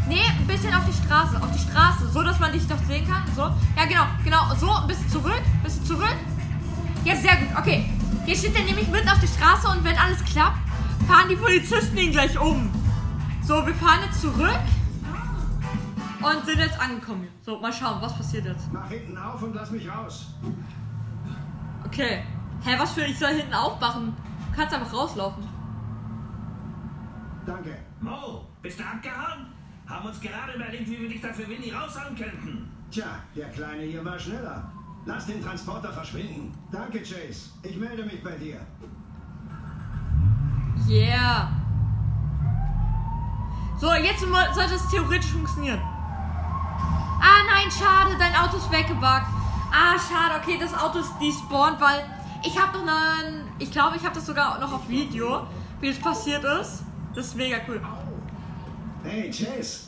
Nee, 0.08 0.24
ein 0.26 0.46
bisschen 0.46 0.74
auf 0.74 0.84
die 0.84 0.92
Straße. 0.92 1.36
Auf 1.36 1.52
die 1.52 1.58
Straße. 1.58 2.08
So, 2.08 2.22
dass 2.22 2.38
man 2.38 2.52
dich 2.52 2.66
doch 2.66 2.78
sehen 2.86 3.06
kann. 3.08 3.22
So. 3.34 3.42
Ja, 3.76 3.84
genau. 3.86 4.04
Genau. 4.24 4.54
So, 4.56 4.70
ein 4.70 4.86
bisschen 4.86 5.08
zurück. 5.08 5.42
Ein 5.42 5.62
bisschen 5.62 5.84
zurück. 5.84 6.16
Ja, 7.04 7.16
sehr 7.16 7.36
gut. 7.36 7.48
Okay. 7.58 7.90
Hier 8.24 8.36
steht 8.36 8.56
er 8.56 8.64
nämlich 8.64 8.88
mitten 8.88 9.08
auf 9.08 9.18
die 9.20 9.26
Straße 9.26 9.68
und 9.68 9.82
wenn 9.84 9.96
alles 9.96 10.24
klappt, 10.24 10.58
fahren 11.08 11.28
die 11.28 11.36
Polizisten 11.36 11.96
ihn 11.96 12.12
gleich 12.12 12.38
um. 12.38 12.70
So, 13.42 13.66
wir 13.66 13.74
fahren 13.74 14.00
jetzt 14.04 14.20
zurück. 14.20 14.60
Und 16.22 16.46
sind 16.46 16.58
jetzt 16.58 16.80
angekommen. 16.80 17.26
So, 17.44 17.58
mal 17.58 17.72
schauen, 17.72 18.00
was 18.00 18.16
passiert 18.16 18.46
jetzt. 18.46 18.72
Mach 18.72 18.88
hinten 18.88 19.18
auf 19.18 19.42
und 19.42 19.54
lass 19.54 19.72
mich 19.72 19.88
raus. 19.90 20.28
Okay. 21.84 22.22
Hä, 22.64 22.76
was 22.78 22.92
für 22.92 23.04
ich 23.04 23.18
soll 23.18 23.30
hinten 23.30 23.52
aufmachen? 23.52 24.14
Du 24.50 24.56
kannst 24.56 24.72
einfach 24.72 24.92
rauslaufen. 24.92 25.42
Danke. 27.44 27.76
Mo, 28.00 28.46
bist 28.62 28.78
du 28.78 28.84
abgehauen? 28.84 29.51
Haben 29.86 30.08
uns 30.08 30.20
gerade 30.20 30.52
überlegt, 30.54 30.88
wie 30.88 31.00
wir 31.00 31.08
dich 31.08 31.20
da 31.20 31.32
für 31.32 31.48
Winnie 31.48 31.72
raushauen 31.72 32.16
könnten. 32.16 32.70
Tja, 32.90 33.20
der 33.34 33.48
Kleine 33.50 33.82
hier 33.82 34.04
war 34.04 34.18
schneller. 34.18 34.70
Lass 35.04 35.26
den 35.26 35.42
Transporter 35.42 35.92
verschwinden. 35.92 36.54
Danke, 36.70 36.98
Chase. 37.00 37.50
Ich 37.62 37.76
melde 37.76 38.04
mich 38.04 38.22
bei 38.22 38.32
dir. 38.32 38.60
Yeah. 40.88 41.50
So, 43.78 43.92
jetzt 43.92 44.20
sollte 44.20 44.74
es 44.74 44.88
theoretisch 44.88 45.32
funktionieren. 45.32 45.80
Ah 45.80 47.42
nein, 47.46 47.70
schade, 47.70 48.16
dein 48.18 48.34
Auto 48.36 48.56
ist 48.56 48.70
weggebuggt. 48.70 49.26
Ah, 49.72 49.96
schade, 49.98 50.40
okay, 50.40 50.58
das 50.60 50.74
Auto 50.74 50.98
ist 50.98 51.12
despawned, 51.20 51.80
weil 51.80 52.04
ich 52.44 52.60
habe 52.60 52.78
noch 52.78 52.92
einen, 52.92 53.48
ich 53.58 53.70
glaube, 53.70 53.96
ich 53.96 54.04
habe 54.04 54.14
das 54.14 54.26
sogar 54.26 54.58
noch 54.60 54.72
auf 54.72 54.88
Video, 54.88 55.46
wie 55.80 55.88
das 55.88 55.98
passiert 55.98 56.44
ist. 56.44 56.84
Das 57.14 57.26
ist 57.26 57.36
mega 57.36 57.58
cool. 57.68 57.80
Hey, 59.04 59.30
Chase. 59.30 59.80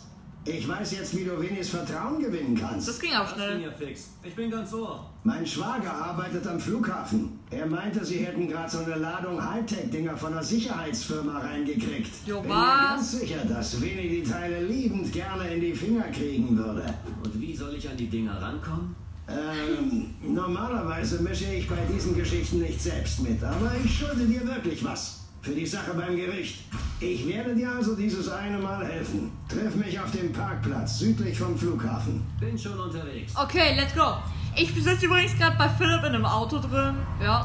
Ich 0.46 0.68
weiß 0.68 0.92
jetzt, 0.98 1.16
wie 1.16 1.24
du 1.24 1.40
Winnies 1.40 1.70
Vertrauen 1.70 2.20
gewinnen 2.20 2.54
kannst. 2.54 2.86
Das 2.86 3.00
ging 3.00 3.12
auch 3.14 3.20
Das 3.24 3.34
ging 3.36 3.44
schnell. 3.46 3.62
ja 3.62 3.70
fix. 3.72 4.10
Ich 4.22 4.34
bin 4.34 4.50
ganz 4.50 4.74
ohr. 4.74 5.08
Mein 5.22 5.46
Schwager 5.46 5.90
arbeitet 5.90 6.46
am 6.46 6.60
Flughafen. 6.60 7.38
Er 7.50 7.64
meinte, 7.64 8.04
sie 8.04 8.18
hätten 8.18 8.46
gerade 8.46 8.70
so 8.70 8.80
eine 8.80 8.96
Ladung 8.96 9.42
Hightech-Dinger 9.42 10.14
von 10.18 10.32
einer 10.34 10.42
Sicherheitsfirma 10.42 11.38
reingekriegt. 11.38 12.10
Jo, 12.26 12.40
Bin 12.40 12.50
mir 12.50 12.56
was? 12.56 12.88
ganz 12.90 13.12
sicher, 13.20 13.42
dass 13.48 13.80
Winnie 13.80 14.20
die 14.20 14.22
Teile 14.22 14.62
liebend 14.64 15.10
gerne 15.14 15.48
in 15.54 15.62
die 15.62 15.72
Finger 15.72 16.02
kriegen 16.12 16.58
würde. 16.58 16.84
Und 17.24 17.40
wie 17.40 17.56
soll 17.56 17.74
ich 17.76 17.88
an 17.88 17.96
die 17.96 18.08
Dinger 18.08 18.38
rankommen? 18.42 18.94
Ähm, 19.26 20.10
normalerweise 20.22 21.22
mische 21.22 21.46
ich 21.54 21.66
bei 21.66 21.78
diesen 21.90 22.14
Geschichten 22.14 22.58
nicht 22.58 22.82
selbst 22.82 23.20
mit, 23.22 23.42
aber 23.42 23.70
ich 23.82 23.98
schulde 23.98 24.26
dir 24.26 24.46
wirklich 24.46 24.84
was. 24.84 25.23
Für 25.44 25.52
die 25.52 25.66
Sache 25.66 25.92
beim 25.92 26.16
Gericht. 26.16 26.60
Ich 27.00 27.28
werde 27.28 27.54
dir 27.54 27.70
also 27.70 27.94
dieses 27.94 28.30
eine 28.30 28.56
Mal 28.56 28.82
helfen. 28.86 29.30
Triff 29.46 29.74
mich 29.74 30.00
auf 30.00 30.10
dem 30.10 30.32
Parkplatz 30.32 31.00
südlich 31.00 31.38
vom 31.38 31.54
Flughafen. 31.58 32.24
Bin 32.40 32.58
schon 32.58 32.80
unterwegs. 32.80 33.36
Okay, 33.36 33.76
let's 33.76 33.94
go. 33.94 34.14
Ich 34.56 34.72
sitze 34.72 35.04
übrigens 35.04 35.36
gerade 35.36 35.54
bei 35.58 35.68
Philipp 35.68 36.00
in 36.00 36.14
einem 36.14 36.24
Auto 36.24 36.58
drin. 36.60 36.96
Ja. 37.22 37.44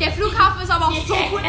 Der 0.00 0.12
Flughafen 0.12 0.62
ist 0.62 0.70
aber 0.70 0.86
auch 0.86 1.06
so 1.06 1.14
cool. 1.30 1.42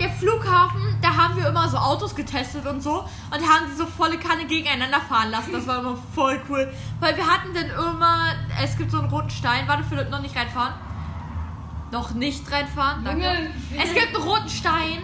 Der 0.00 0.10
Flughafen, 0.10 0.80
da 1.00 1.16
haben 1.16 1.36
wir 1.36 1.46
immer 1.46 1.68
so 1.68 1.76
Autos 1.76 2.12
getestet 2.16 2.66
und 2.66 2.82
so 2.82 3.04
und 3.30 3.48
haben 3.48 3.66
die 3.70 3.76
so 3.76 3.86
volle 3.86 4.18
Kanne 4.18 4.44
gegeneinander 4.46 5.00
fahren 5.08 5.30
lassen. 5.30 5.52
Das 5.52 5.68
war 5.68 5.78
immer 5.78 5.96
voll 6.12 6.40
cool. 6.48 6.68
Weil 6.98 7.16
wir 7.16 7.24
hatten 7.24 7.54
dann 7.54 7.70
immer, 7.70 8.32
es 8.60 8.76
gibt 8.76 8.90
so 8.90 8.98
einen 8.98 9.08
roten 9.08 9.30
Stein. 9.30 9.68
Warte, 9.68 9.84
Philipp, 9.84 10.10
noch 10.10 10.20
nicht 10.20 10.34
reinfahren. 10.34 10.74
Noch 11.90 12.12
nicht 12.12 12.50
reinfahren, 12.50 13.04
danke. 13.04 13.24
Junge. 13.24 13.50
Es 13.82 13.94
gibt 13.94 14.14
einen 14.14 14.24
roten 14.24 14.48
Stein. 14.48 15.02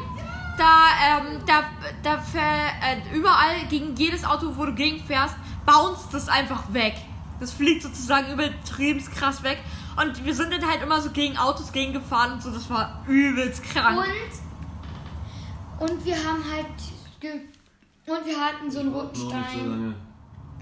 Da, 0.56 0.86
ähm, 1.04 1.40
da, 1.46 1.64
da 2.02 2.14
äh, 2.14 3.14
überall 3.14 3.66
gegen 3.68 3.94
jedes 3.96 4.24
Auto, 4.24 4.56
wo 4.56 4.64
du 4.64 4.74
gegenfährst, 4.74 5.34
bounced 5.66 6.14
das 6.14 6.28
einfach 6.28 6.72
weg. 6.72 6.94
Das 7.40 7.52
fliegt 7.52 7.82
sozusagen 7.82 8.32
übertrieben 8.32 9.04
krass 9.14 9.42
weg. 9.42 9.58
Und 10.00 10.24
wir 10.24 10.34
sind 10.34 10.52
dann 10.52 10.66
halt 10.66 10.82
immer 10.82 11.00
so 11.00 11.10
gegen 11.10 11.36
Autos 11.36 11.72
gegengefahren 11.72 12.34
und 12.34 12.42
so. 12.42 12.50
Das 12.50 12.70
war 12.70 13.02
übelst 13.06 13.62
krank. 13.64 13.98
Und, 15.80 15.90
und 15.90 16.04
wir 16.04 16.16
haben 16.16 16.42
halt. 16.50 16.66
Ge 17.20 17.40
und 18.06 18.24
wir 18.24 18.40
hatten 18.40 18.70
so 18.70 18.80
einen 18.80 18.94
roten 18.94 19.14
so 19.14 19.28
Stein. 19.28 19.94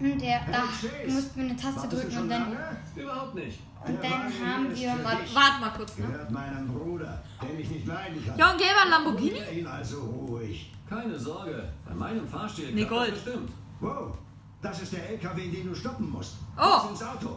Und 0.01 0.21
der, 0.21 0.41
da 0.51 0.65
mussten 1.07 1.37
wir 1.37 1.45
eine 1.45 1.57
Taste 1.57 1.83
Wartest 1.83 2.05
drücken 2.05 2.19
und 2.19 2.29
dann. 2.29 2.53
lange? 2.53 2.77
Überhaupt 2.97 3.35
nicht. 3.35 3.61
Und 3.87 4.03
dann 4.03 4.13
haben 4.13 4.75
wir. 4.75 4.93
für 4.95 5.05
Warte, 5.05 5.61
mal 5.61 5.71
kurz, 5.77 5.99
ne? 5.99 6.07
Gehört 6.07 6.31
meinem 6.31 6.69
Bruder, 6.69 7.23
den 7.43 7.61
ich 7.61 7.71
nicht 7.71 7.87
leiden 7.87 8.25
kann. 8.27 8.39
Ja, 8.39 8.51
ein 8.53 8.59
gelber 8.59 8.89
Lamborghini? 8.89 9.41
Hol 9.47 9.57
ihn 9.59 9.67
also 9.67 10.01
ruhig. 10.01 10.73
Keine 10.89 11.19
Sorge. 11.19 11.71
Bei 11.87 11.95
meinem 11.95 12.27
Fahrstil 12.27 12.73
Nee, 12.73 12.85
Gold. 12.85 13.13
das 13.13 13.23
bestimmt. 13.23 13.51
Wow, 13.81 14.17
das 14.63 14.81
ist 14.83 14.93
der 14.93 15.11
LKW, 15.11 15.51
den 15.51 15.67
du 15.69 15.75
stoppen 15.75 16.11
musst. 16.11 16.37
Oh. 16.57 16.89
Ins 16.91 17.03
Auto. 17.03 17.37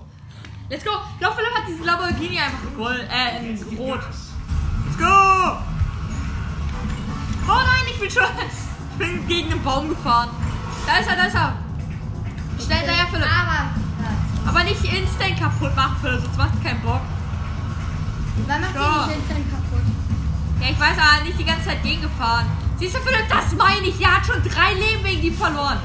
Let's 0.70 0.84
go. 0.84 0.92
Ich 1.14 1.20
glaube, 1.20 1.36
Philipp 1.36 1.54
hat 1.56 1.68
dieses 1.68 1.86
Lamborghini 1.86 2.40
einfach 2.40 2.64
in 2.64 2.78
Gold, 2.78 3.08
äh, 3.12 3.50
in 3.50 3.78
Rot. 3.78 4.00
Gas. 4.02 4.30
Let's 4.86 4.98
go! 4.98 5.58
Oh 7.50 7.56
nein, 7.56 7.86
ich 7.90 8.00
bin 8.00 8.10
schon. 8.10 8.24
Ich 8.92 8.98
bin 8.98 9.28
gegen 9.28 9.50
den 9.50 9.64
Baum 9.64 9.90
gefahren. 9.90 10.30
Da 10.86 10.98
ist 11.00 11.10
er, 11.10 11.16
da 11.16 11.26
ist 11.26 11.36
er. 11.36 11.58
Schnell 12.66 12.86
daher, 12.86 13.08
Philipp. 13.08 13.28
Kaputt 15.38 15.76
machen, 15.76 15.96
Philipp, 16.02 16.22
sonst 16.22 16.38
macht 16.38 16.64
keinen 16.64 16.82
Bock. 16.82 17.02
Wann 18.48 18.62
macht 18.62 18.76
ihr 18.76 18.82
die 18.82 19.14
Schildchen 19.14 19.52
kaputt? 19.52 19.86
Ja, 20.62 20.70
ich 20.72 20.80
weiß 20.80 20.98
aber 20.98 21.24
nicht 21.24 21.40
die 21.40 21.46
ganze 21.46 21.66
Zeit 21.66 21.84
gegengefahren. 21.84 22.46
Siehst 22.78 22.96
du, 22.96 23.00
Philipp, 23.00 23.28
das 23.30 23.54
meine 23.54 23.88
ich. 23.88 23.98
Der 23.98 24.16
hat 24.16 24.26
schon 24.26 24.44
drei 24.44 24.74
Leben 24.74 25.04
wegen 25.04 25.22
die 25.22 25.32
verloren. 25.32 25.80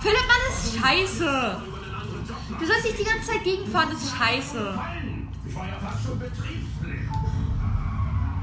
Philipp, 0.00 0.26
Mann, 0.26 0.42
das 0.48 0.64
ist 0.64 0.78
scheiße. 0.78 1.62
Du 2.58 2.66
sollst 2.66 2.84
nicht 2.84 2.98
die 2.98 3.04
ganze 3.04 3.30
Zeit 3.30 3.44
gegenfahren, 3.44 3.88
das 3.92 4.02
ist 4.02 4.16
scheiße. 4.16 4.78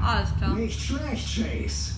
Alles 0.02 0.36
klar. 0.36 0.54
Nicht 0.54 0.80
schlecht, 0.80 1.36
Chase. 1.36 1.94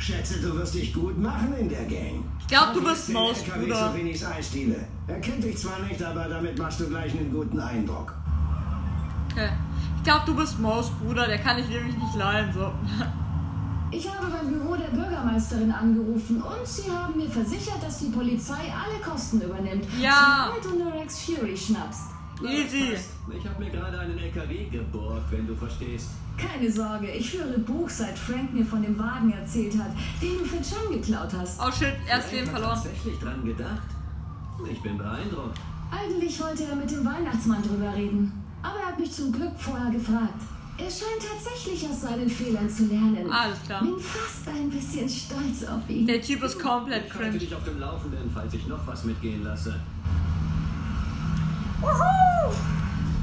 Schätze, 0.00 0.40
du 0.40 0.54
wirst 0.56 0.74
dich 0.74 0.94
gut 0.94 1.18
machen 1.18 1.52
in 1.58 1.68
der 1.68 1.84
Gang. 1.84 2.24
Ich 2.40 2.46
glaube, 2.46 2.72
du 2.72 2.82
bist 2.82 3.10
Maus, 3.10 3.42
Bruder. 3.42 3.94
Eisdiele. 4.34 4.86
Er 5.06 5.20
kennt 5.20 5.44
dich 5.44 5.58
zwar 5.58 5.78
nicht, 5.80 6.02
aber 6.02 6.24
damit 6.24 6.58
machst 6.58 6.80
du 6.80 6.88
gleich 6.88 7.12
einen 7.12 7.30
guten 7.30 7.60
Eindruck. 7.60 8.14
Okay. 9.30 9.50
Ich 9.98 10.02
glaube, 10.02 10.22
du 10.24 10.34
bist 10.34 10.58
Maus, 10.58 10.90
Bruder. 11.02 11.26
Der 11.26 11.38
kann 11.38 11.58
ich 11.58 11.68
nämlich 11.68 11.94
nicht 11.94 12.14
leiden. 12.16 12.50
So. 12.54 12.72
Ich 13.90 14.08
habe 14.08 14.28
beim 14.28 14.48
Büro 14.48 14.74
der 14.74 14.88
Bürgermeisterin 14.88 15.70
angerufen 15.70 16.40
und 16.40 16.66
sie 16.66 16.90
haben 16.90 17.18
mir 17.18 17.28
versichert, 17.28 17.82
dass 17.82 17.98
die 17.98 18.08
Polizei 18.08 18.72
alle 18.72 18.98
Kosten 19.04 19.42
übernimmt. 19.42 19.84
Ja. 20.00 20.46
Sobald 20.46 20.64
du 20.64 20.82
nur 20.82 20.94
Rex 20.94 21.24
Fury 21.24 21.54
schnappst. 21.54 22.04
Easy. 22.42 22.96
Ich 23.36 23.46
habe 23.46 23.62
mir 23.62 23.70
gerade 23.70 24.00
einen 24.00 24.18
LKW 24.18 24.64
geborgt, 24.70 25.30
wenn 25.30 25.46
du 25.46 25.54
verstehst. 25.54 26.08
Keine 26.40 26.70
Sorge, 26.70 27.10
ich 27.10 27.30
führe 27.30 27.58
Buch, 27.58 27.88
seit 27.88 28.18
Frank 28.18 28.52
mir 28.54 28.64
von 28.64 28.82
dem 28.82 28.98
Wagen 28.98 29.32
erzählt 29.32 29.76
hat, 29.78 29.90
den 30.22 30.38
du 30.38 30.44
für 30.44 30.56
John 30.56 30.92
geklaut 30.92 31.28
hast. 31.36 31.60
Oh 31.60 31.70
shit, 31.70 31.94
erst 32.08 32.28
Frank 32.28 32.32
Leben 32.32 32.50
verloren. 32.50 32.74
tatsächlich 32.82 33.18
dran 33.18 33.44
gedacht. 33.44 33.82
Ich 34.70 34.80
bin 34.82 34.96
beeindruckt. 34.98 35.58
Eigentlich 35.90 36.40
wollte 36.40 36.64
er 36.64 36.76
mit 36.76 36.90
dem 36.90 37.04
Weihnachtsmann 37.04 37.62
drüber 37.62 37.94
reden. 37.94 38.32
Aber 38.62 38.78
er 38.78 38.86
hat 38.88 38.98
mich 39.00 39.10
zum 39.12 39.32
Glück 39.32 39.52
vorher 39.58 39.90
gefragt. 39.90 40.40
Er 40.78 40.84
scheint 40.90 41.20
tatsächlich 41.20 41.86
aus 41.90 42.02
seinen 42.02 42.28
Fehlern 42.28 42.68
zu 42.68 42.86
lernen. 42.86 43.30
Alles 43.30 43.62
klar. 43.66 43.82
Bin 43.82 43.98
fast 43.98 44.48
ein 44.48 44.70
bisschen 44.70 45.08
stolz 45.08 45.68
auf 45.68 45.88
ihn. 45.90 46.06
Der 46.06 46.22
Typ 46.22 46.42
ist 46.42 46.58
komplett 46.58 47.06
Ich 47.06 47.12
halte 47.12 47.24
cringe. 47.24 47.38
dich 47.38 47.54
auf 47.54 47.64
dem 47.64 47.78
Laufenden, 47.78 48.30
falls 48.32 48.54
ich 48.54 48.66
noch 48.66 48.86
was 48.86 49.04
mitgehen 49.04 49.44
lasse. 49.44 49.78
Über 51.80 51.90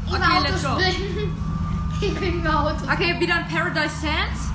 Okay, 0.09 0.37
Auto 0.37 0.43
let's 0.51 0.63
go. 0.63 1.46
Springen. 1.97 2.15
Ich 2.15 2.19
bin 2.19 2.39
über 2.39 2.59
Auto. 2.59 2.83
Okay, 2.91 3.19
wieder 3.19 3.39
in 3.39 3.47
Paradise 3.47 3.95
Sands. 4.01 4.51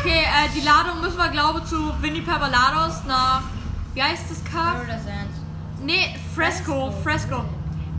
Okay, 0.00 0.22
äh, 0.22 0.48
die 0.54 0.60
Ladung 0.60 1.00
müssen 1.00 1.18
wir, 1.18 1.28
glaube 1.28 1.60
ich, 1.60 1.66
zu 1.66 1.92
Winnie 2.00 2.22
Pabalados 2.22 3.04
nach. 3.06 3.42
Wie 3.94 4.02
heißt 4.02 4.30
das 4.30 4.44
Kaff? 4.44 4.74
Paradise 4.74 5.04
Sands. 5.04 5.40
Nee, 5.82 6.16
Fresco, 6.34 6.90
Fresco. 7.02 7.44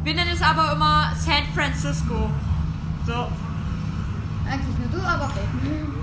Wir 0.03 0.15
nennen 0.15 0.31
es 0.33 0.41
aber 0.41 0.71
immer 0.73 1.11
San 1.15 1.43
Francisco. 1.53 2.29
So. 3.05 3.27
Eigentlich 4.49 4.77
nur 4.79 4.99
du, 4.99 5.07
aber 5.07 5.25
okay. 5.25 5.47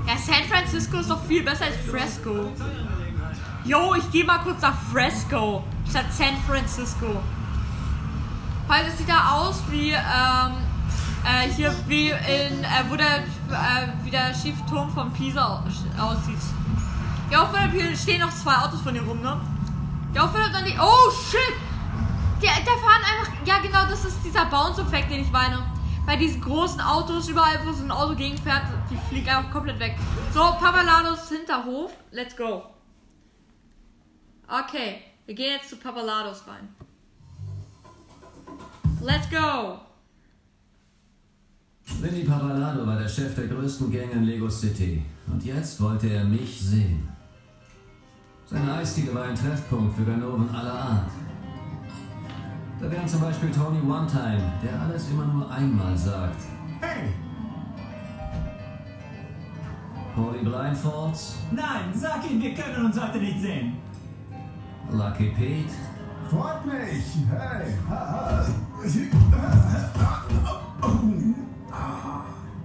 Ja, 0.06 0.16
San 0.16 0.44
Francisco 0.48 0.98
ist 0.98 1.10
doch 1.10 1.24
viel 1.24 1.42
besser 1.42 1.66
als 1.66 1.76
Fresco. 1.76 2.52
Yo, 3.64 3.94
ich 3.96 4.10
gehe 4.10 4.24
mal 4.24 4.38
kurz 4.38 4.62
nach 4.62 4.74
Fresco 4.92 5.64
statt 5.88 6.06
San 6.10 6.36
Francisco. 6.46 7.20
Weil 8.68 8.86
es 8.86 8.98
sieht 8.98 9.08
da 9.08 9.32
aus 9.32 9.62
wie, 9.70 9.90
ähm, 9.90 10.67
äh, 11.24 11.48
hier 11.50 11.74
wie 11.86 12.08
in, 12.10 12.64
äh, 12.64 12.84
wo 12.88 12.96
der, 12.96 13.18
äh, 13.18 13.88
wie 14.02 14.10
der 14.10 14.34
schiefe 14.34 14.64
Turm 14.68 14.90
von 14.90 15.12
Pisa 15.12 15.44
au- 15.46 16.02
aussieht. 16.02 16.38
Ja, 17.30 17.42
auf 17.42 17.50
hier 17.72 17.96
stehen 17.96 18.20
noch 18.20 18.32
zwei 18.32 18.54
Autos 18.56 18.80
von 18.80 18.92
hier 18.94 19.02
rum, 19.02 19.20
ne? 19.20 19.40
Ja, 20.14 20.24
auf 20.24 20.32
dann 20.32 20.64
die, 20.64 20.76
oh 20.80 21.10
shit! 21.10 21.54
Der, 22.42 22.52
der 22.64 22.74
fahren 22.78 23.02
einfach, 23.02 23.32
ja 23.44 23.58
genau, 23.58 23.84
das 23.90 24.04
ist 24.04 24.18
dieser 24.24 24.46
Bounce-Effekt, 24.46 25.10
den 25.10 25.20
ich 25.22 25.30
meine. 25.30 25.58
Bei 26.06 26.16
diesen 26.16 26.40
großen 26.40 26.80
Autos, 26.80 27.28
überall 27.28 27.60
wo 27.66 27.72
so 27.72 27.82
ein 27.84 27.90
Auto 27.90 28.14
gegenfährt, 28.14 28.62
die 28.90 28.96
fliegen 29.08 29.28
einfach 29.28 29.50
komplett 29.50 29.78
weg. 29.78 29.98
So, 30.32 30.40
Papalados 30.40 31.28
Hinterhof, 31.28 31.92
let's 32.12 32.34
go. 32.34 32.62
Okay, 34.48 35.02
wir 35.26 35.34
gehen 35.34 35.52
jetzt 35.58 35.68
zu 35.68 35.76
Papalados 35.76 36.44
rein. 36.46 36.74
Let's 39.02 39.28
go! 39.28 39.80
Vinny 42.00 42.24
Pavalado 42.24 42.86
war 42.86 42.98
der 42.98 43.08
Chef 43.08 43.34
der 43.34 43.48
größten 43.48 43.90
Gang 43.90 44.12
in 44.12 44.24
Lego 44.24 44.48
City. 44.48 45.02
Und 45.26 45.44
jetzt 45.44 45.80
wollte 45.80 46.08
er 46.08 46.24
mich 46.24 46.60
sehen. 46.60 47.08
Seine 48.46 48.74
Eisdiele 48.74 49.14
war 49.14 49.24
ein 49.24 49.34
Treffpunkt 49.34 49.96
für 49.96 50.04
Ganoven 50.04 50.48
aller 50.54 50.72
Art. 50.72 51.10
Da 52.80 52.90
wären 52.90 53.08
zum 53.08 53.20
Beispiel 53.20 53.50
Tony 53.50 53.80
One 53.80 54.06
Time, 54.06 54.52
der 54.62 54.80
alles 54.80 55.10
immer 55.10 55.26
nur 55.26 55.50
einmal 55.50 55.98
sagt. 55.98 56.40
Hey, 56.80 57.08
Paulie 60.14 60.42
Blindfolds, 60.42 61.36
nein, 61.52 61.92
sag 61.94 62.28
ihm, 62.28 62.40
wir 62.40 62.54
können 62.54 62.86
uns 62.86 63.00
heute 63.00 63.18
nicht 63.18 63.40
sehen. 63.40 63.76
Lucky 64.90 65.30
Pete, 65.30 65.70
Freut 66.28 66.66
mich. 66.66 67.04
Hey. 67.30 67.72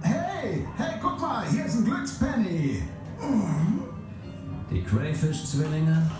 Hey, 0.02 0.66
hey, 0.76 0.94
guck 1.00 1.20
mal, 1.20 1.46
hier 1.48 1.64
ist 1.64 1.76
ein 1.76 1.84
Glückspenny. 1.84 2.82
die 4.70 4.82
Crayfish-Zwillinge 4.82 6.10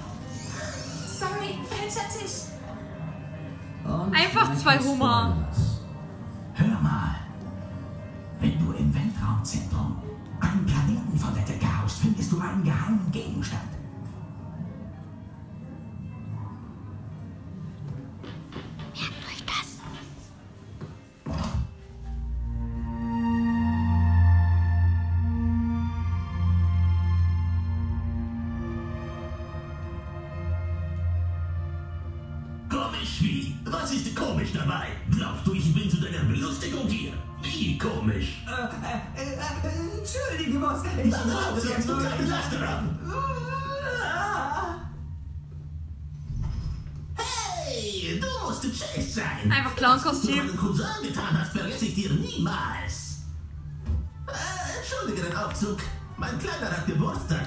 Sorry, 1.07 1.59
falscher 1.69 2.09
Tisch. 2.09 2.49
und 3.85 4.15
Einfach 4.15 4.55
zwei 4.57 4.79
Hummer. 4.79 5.37
Hör 6.55 6.81
mal, 6.81 7.17
wenn 8.41 8.59
du 8.59 8.73
im 8.73 8.95
Weltraumzentrum 8.95 10.03
einen 10.41 10.67
Planeten 10.67 11.19
von 11.19 11.35
der 11.35 11.45
Decke 11.45 11.67
haust, 11.83 11.99
findest 11.99 12.33
du 12.33 12.41
einen 12.41 12.65
geheimen 12.65 13.11
Gegenstand. 13.13 13.74
Ist 33.95 34.17
komisch 34.17 34.51
dabei? 34.53 34.89
Glaubst 35.11 35.47
du, 35.47 35.55
ich 35.55 35.73
bin 35.73 35.91
zu 35.91 36.01
deiner 36.01 36.25
Belustigung 36.25 36.87
hier? 36.89 37.13
Wie 37.43 37.79
komisch? 37.79 38.43
Äh, 38.47 39.21
äh, 39.21 39.25
äh, 39.25 39.99
entschuldige, 39.99 40.59
Boss. 40.59 40.81
Ich 41.03 41.11
Dann 41.11 41.31
raus 41.31 41.63
jetzt 41.69 41.89
und 41.89 42.03
keine 42.03 42.29
Laster 42.29 42.69
ab! 42.69 42.83
Hey, 47.17 48.21
du 48.21 48.47
musst 48.47 48.63
Chase 48.63 49.11
sein! 49.11 49.53
Einfach 49.53 49.77
Clown-Kostüm. 49.77 50.39
Was 50.39 50.47
du 50.47 50.47
meinen 50.47 50.57
Cousin 50.57 50.87
getan 51.03 51.41
hast, 51.41 51.53
vergesse 51.53 51.85
ich 51.85 51.95
dir 51.95 52.11
niemals! 52.11 53.23
Äh, 54.27 54.79
entschuldige 54.79 55.29
den 55.29 55.37
Aufzug. 55.37 55.79
Mein 56.17 56.39
Kleiner 56.39 56.71
hat 56.71 56.87
Geburtstag. 56.87 57.47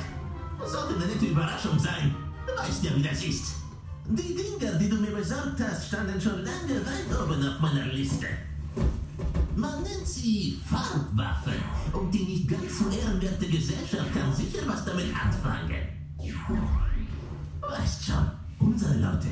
Sollte 0.65 0.95
eine 0.95 1.05
nette 1.07 1.25
Überraschung 1.25 1.79
sein. 1.79 2.15
Du 2.45 2.61
weißt 2.61 2.83
ja, 2.83 2.95
wie 2.95 3.01
das 3.01 3.23
ist. 3.23 3.56
Die 4.09 4.35
Dinger, 4.35 4.73
die 4.79 4.87
du 4.87 4.95
mir 4.95 5.11
besorgt 5.11 5.59
hast, 5.59 5.87
standen 5.87 6.19
schon 6.19 6.43
lange 6.43 6.79
weit 6.85 7.21
oben 7.21 7.45
auf 7.45 7.59
meiner 7.59 7.87
Liste. 7.87 8.27
Man 9.53 9.83
nennt 9.83 10.07
sie 10.07 10.61
Farbwaffen. 10.65 11.55
Und 11.91 12.13
die 12.13 12.23
nicht 12.23 12.47
ganz 12.47 12.79
so 12.79 12.85
ehrenwerte 12.89 13.47
Gesellschaft 13.47 14.13
kann 14.13 14.33
sicher 14.33 14.59
was 14.65 14.85
damit 14.85 15.07
anfangen. 15.13 15.81
Weißt 17.59 18.05
schon, 18.05 18.31
unsere 18.59 18.93
Leute. 18.93 19.27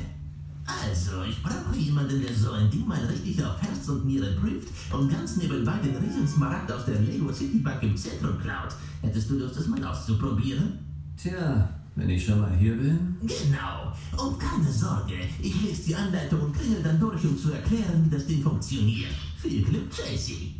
Also, 0.66 1.22
ich 1.22 1.42
brauche 1.42 1.74
jemanden, 1.74 2.20
der 2.20 2.34
so 2.34 2.50
ein 2.50 2.70
Ding 2.70 2.86
mal 2.86 3.02
richtig 3.06 3.42
auf 3.42 3.62
Herz 3.62 3.88
und 3.88 4.04
Niere 4.04 4.34
prüft 4.34 4.68
und 4.92 5.10
ganz 5.10 5.36
nebenbei 5.36 5.78
den 5.78 5.96
Riesensmaragd 5.96 6.70
aus 6.70 6.84
der 6.84 7.00
Lego 7.00 7.32
City 7.32 7.58
Bank 7.58 7.82
im 7.82 7.96
Zentrum 7.96 8.38
klaut. 8.38 8.74
Hättest 9.00 9.30
du 9.30 9.38
Lust, 9.38 9.56
das 9.56 9.68
mal 9.68 9.82
auszuprobieren? 9.84 10.80
Tja, 11.16 11.66
wenn 11.96 12.10
ich 12.10 12.24
schon 12.24 12.40
mal 12.40 12.54
hier 12.56 12.76
bin. 12.76 13.16
Genau. 13.22 13.92
Und 14.22 14.38
keine 14.38 14.70
Sorge, 14.70 15.14
ich 15.42 15.62
lese 15.62 15.82
die 15.84 15.96
Anleitung 15.96 16.40
und 16.40 16.52
klingel 16.52 16.82
dann 16.82 17.00
durch, 17.00 17.24
um 17.24 17.36
zu 17.36 17.52
erklären, 17.52 18.04
wie 18.04 18.10
das 18.14 18.26
Ding 18.26 18.42
funktioniert. 18.42 19.10
Viel 19.40 19.64
Glück, 19.64 19.90
Tracy. 19.90 20.54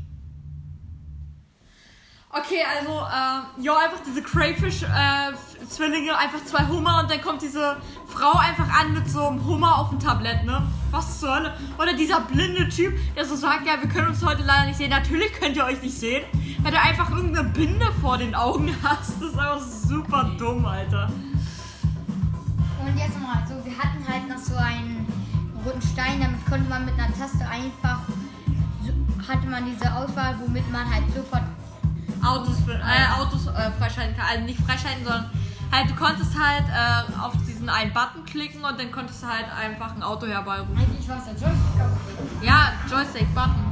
Okay, 2.30 2.62
also, 2.78 2.90
ähm, 2.90 3.64
ja, 3.64 3.78
einfach 3.78 4.00
diese 4.06 4.20
Crayfish-Zwillinge, 4.20 6.18
einfach 6.18 6.44
zwei 6.44 6.66
Hummer 6.66 7.00
und 7.02 7.10
dann 7.10 7.22
kommt 7.22 7.40
diese 7.40 7.76
Frau 8.06 8.38
einfach 8.38 8.68
an 8.78 8.92
mit 8.92 9.08
so 9.08 9.28
einem 9.28 9.42
Hummer 9.46 9.78
auf 9.78 9.88
dem 9.90 10.00
Tablett, 10.00 10.44
ne? 10.44 10.62
Was 10.90 11.20
zur 11.20 11.34
Hölle? 11.34 11.54
Oder 11.78 11.94
dieser 11.94 12.20
blinde 12.20 12.68
Typ, 12.68 12.94
der 13.14 13.24
so 13.24 13.36
sagt, 13.36 13.66
ja, 13.66 13.80
wir 13.80 13.88
können 13.88 14.08
uns 14.08 14.22
heute 14.22 14.42
leider 14.42 14.66
nicht 14.66 14.76
sehen. 14.76 14.90
Natürlich 14.90 15.32
könnt 15.32 15.56
ihr 15.56 15.64
euch 15.64 15.80
nicht 15.80 15.98
sehen, 15.98 16.24
weil 16.62 16.72
du 16.72 16.80
einfach 16.80 17.10
irgendeine 17.10 17.48
Binde 17.50 17.86
vor 18.02 18.18
den 18.18 18.34
Augen 18.34 18.74
hast. 18.82 19.14
Das 19.20 19.30
ist 19.30 19.38
einfach 19.38 19.60
super 19.62 20.30
dumm, 20.38 20.66
Alter. 20.66 21.10
Und 22.96 23.02
jetzt 23.02 23.20
mal, 23.20 23.44
so, 23.46 23.62
wir 23.62 23.76
hatten 23.76 24.08
halt 24.08 24.26
noch 24.26 24.38
so 24.38 24.56
einen 24.56 25.06
roten 25.66 25.82
Stein, 25.82 26.18
damit 26.18 26.46
konnte 26.46 26.66
man 26.70 26.86
mit 26.86 26.94
einer 26.94 27.12
Taste 27.12 27.46
einfach 27.46 28.00
hatte 29.28 29.46
man 29.48 29.66
diese 29.66 29.92
Auswahl, 29.92 30.36
womit 30.40 30.70
man 30.72 30.88
halt 30.88 31.04
sofort. 31.14 31.42
Autos, 32.24 32.56
äh, 32.66 33.20
Autos 33.20 33.48
äh, 33.48 33.70
freischalten 33.72 34.16
kann. 34.16 34.26
Also 34.30 34.44
nicht 34.44 34.60
freischalten, 34.60 35.04
sondern 35.04 35.30
halt, 35.70 35.90
du 35.90 35.94
konntest 35.94 36.32
halt 36.38 36.64
äh, 36.68 37.20
auf 37.20 37.34
diesen 37.46 37.68
einen 37.68 37.92
Button 37.92 38.24
klicken 38.24 38.64
und 38.64 38.80
dann 38.80 38.90
konntest 38.90 39.22
du 39.22 39.26
halt 39.26 39.44
einfach 39.52 39.94
ein 39.94 40.02
Auto 40.02 40.26
herbeirufen. 40.26 40.74
Eigentlich 40.78 41.06
war 41.06 41.18
es 41.18 41.24
der 41.24 41.34
Joystick. 41.34 42.42
Ja, 42.42 42.72
Joystick, 42.90 43.34
Button. 43.34 43.66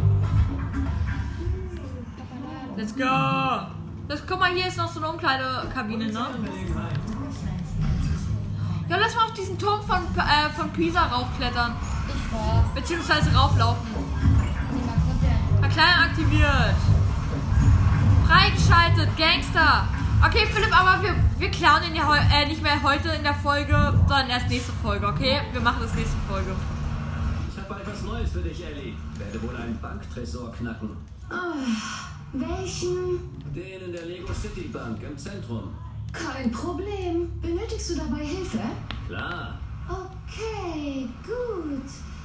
Let's 2.76 2.94
go! 2.94 3.68
Das, 4.06 4.26
guck 4.26 4.38
mal, 4.38 4.50
hier 4.50 4.66
ist 4.66 4.76
noch 4.76 4.92
so 4.92 5.00
eine 5.00 5.08
Umkleidekabine, 5.08 6.12
ne? 6.12 6.26
Ja, 8.89 8.97
lass 8.99 9.14
mal 9.14 9.24
auf 9.24 9.32
diesen 9.32 9.59
Turm 9.59 9.82
von, 9.82 9.99
äh, 10.16 10.51
von 10.55 10.70
Pisa 10.70 11.07
raufklettern. 11.07 11.74
Ich 12.09 12.32
war. 12.32 12.64
Beziehungsweise 12.74 13.35
rauflaufen. 13.35 13.89
Verkleidung 15.61 16.05
aktiviert. 16.05 16.76
Freigeschaltet, 18.26 19.09
Gangster. 19.16 19.89
Okay, 20.26 20.47
Philipp, 20.53 20.78
aber 20.78 21.03
wir, 21.03 21.14
wir 21.39 21.51
klauen 21.51 21.82
ihn 21.85 21.95
ja 21.95 22.07
heu 22.07 22.16
äh, 22.16 22.47
nicht 22.47 22.62
mehr 22.62 22.82
heute 22.82 23.09
in 23.11 23.22
der 23.22 23.35
Folge, 23.35 23.74
sondern 24.09 24.28
erst 24.30 24.49
nächste 24.49 24.72
Folge, 24.82 25.07
okay? 25.07 25.41
Wir 25.53 25.61
machen 25.61 25.78
das 25.82 25.95
nächste 25.95 26.16
Folge. 26.28 26.55
Ich 27.51 27.62
habe 27.62 27.80
etwas 27.80 28.03
Neues 28.03 28.30
für 28.32 28.41
dich, 28.41 28.64
Ellie. 28.64 28.95
Werde 29.18 29.43
wohl 29.43 29.57
einen 29.57 29.78
Banktresor 29.80 30.53
knacken. 30.53 30.97
Welchen? 32.32 33.20
Den 33.55 33.82
in 33.82 33.93
der 33.93 34.07
Lego 34.07 34.32
City 34.32 34.68
Bank 34.72 35.03
im 35.03 35.16
Zentrum. 35.16 35.72
Kein 36.14 36.50
Problem. 36.52 37.30
Benötigst 37.42 37.90
du 37.90 37.96
dabei 37.96 38.24
Hilfe? 38.24 38.60
Klar. 39.08 39.58
Okay, 39.88 41.08
gut. 41.26 41.82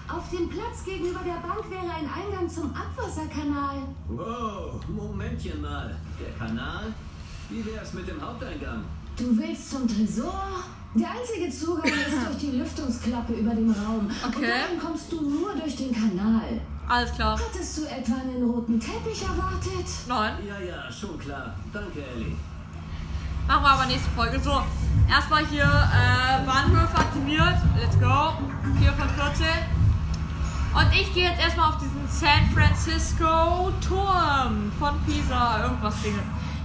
Auf 0.07 0.29
dem 0.31 0.49
Platz 0.49 0.83
gegenüber 0.85 1.19
der 1.25 1.45
Bank 1.47 1.69
wäre 1.69 1.81
ein 1.93 2.07
Eingang 2.09 2.49
zum 2.49 2.73
Abwasserkanal. 2.73 3.77
Wow, 4.07 4.79
Momentchen 4.87 5.61
mal. 5.61 5.95
Der 6.19 6.31
Kanal? 6.37 6.93
Wie 7.49 7.65
wär's 7.65 7.93
mit 7.93 8.07
dem 8.07 8.21
Haupteingang? 8.21 8.83
Du 9.17 9.37
willst 9.37 9.71
zum 9.71 9.87
Tresor? 9.87 10.63
Der 10.95 11.07
einzige 11.11 11.49
Zugang 11.51 11.83
ist 11.93 12.25
durch 12.25 12.37
die 12.37 12.57
Lüftungsklappe 12.57 13.33
über 13.33 13.53
dem 13.53 13.71
Raum. 13.71 14.07
Und 14.07 14.35
Okay. 14.35 14.47
dahin 14.47 14.79
kommst 14.79 15.11
du 15.11 15.21
nur 15.21 15.53
durch 15.55 15.75
den 15.75 15.93
Kanal. 15.93 16.59
Alles 16.87 17.11
klar. 17.13 17.39
Hattest 17.39 17.77
du 17.77 17.81
etwa 17.85 18.15
einen 18.15 18.43
roten 18.49 18.79
Teppich 18.79 19.21
erwartet? 19.21 19.85
Nein. 20.07 20.33
Ja, 20.47 20.59
ja, 20.59 20.91
schon 20.91 21.19
klar. 21.19 21.53
Danke, 21.71 22.03
Ellie. 22.15 22.35
Machen 23.49 23.63
wir 23.63 23.71
aber 23.71 23.85
nächste 23.87 24.11
Folge. 24.11 24.39
So, 24.39 24.61
erstmal 25.09 25.43
hier 25.47 25.63
äh, 25.63 26.45
Bahnhöfe 26.45 26.95
aktiviert. 26.95 27.57
Let's 27.75 27.99
go. 27.99 28.33
4 28.79 28.93
von 28.93 29.09
14. 29.09 29.47
Und 30.75 30.93
ich 30.93 31.11
gehe 31.15 31.31
jetzt 31.31 31.41
erstmal 31.41 31.69
auf 31.69 31.77
diesen 31.79 32.07
San 32.07 32.47
Francisco 32.53 33.71
Turm 33.81 34.71
von 34.77 35.03
Pisa. 35.03 35.63
Irgendwas 35.63 35.99
Dinge. 36.03 36.19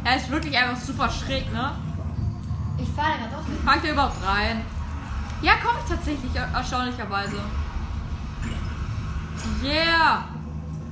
Er 0.05 0.17
ist 0.17 0.29
wirklich 0.31 0.55
einfach 0.59 0.77
super 0.77 1.09
schräg, 1.09 1.51
ne? 1.55 1.73
Ich 2.77 2.91
fahre 2.91 3.31
da 3.31 3.39
mit. 3.49 3.61
Fahr 3.65 3.77
ich 3.77 3.83
da 3.83 3.89
überhaupt 3.89 4.27
rein? 4.27 4.61
Ja, 5.41 5.55
komme 5.65 5.79
ich 5.83 5.89
tatsächlich, 5.91 6.35
er 6.35 6.49
erstaunlicherweise. 6.53 7.39
Yeah! 9.63 10.25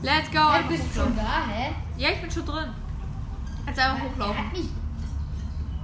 Let's 0.00 0.30
go! 0.30 0.38
Ja, 0.38 0.50
Einfach 0.52 0.70
du 0.70 0.74
bist 0.74 0.94
schon 0.94 1.14
da, 1.14 1.46
hä? 1.50 1.72
Ja, 1.98 2.08
ich 2.08 2.20
bin 2.22 2.30
schon 2.30 2.46
drin. 2.46 2.70
Jetzt 3.66 3.78
einfach 3.78 4.04
hochlaufen. 4.04 4.38
hat 4.38 4.52
mich. 4.54 4.62
Junge, 4.62 4.70
Ich 4.70 4.70
hab 4.70 4.70
mein. 4.70 5.81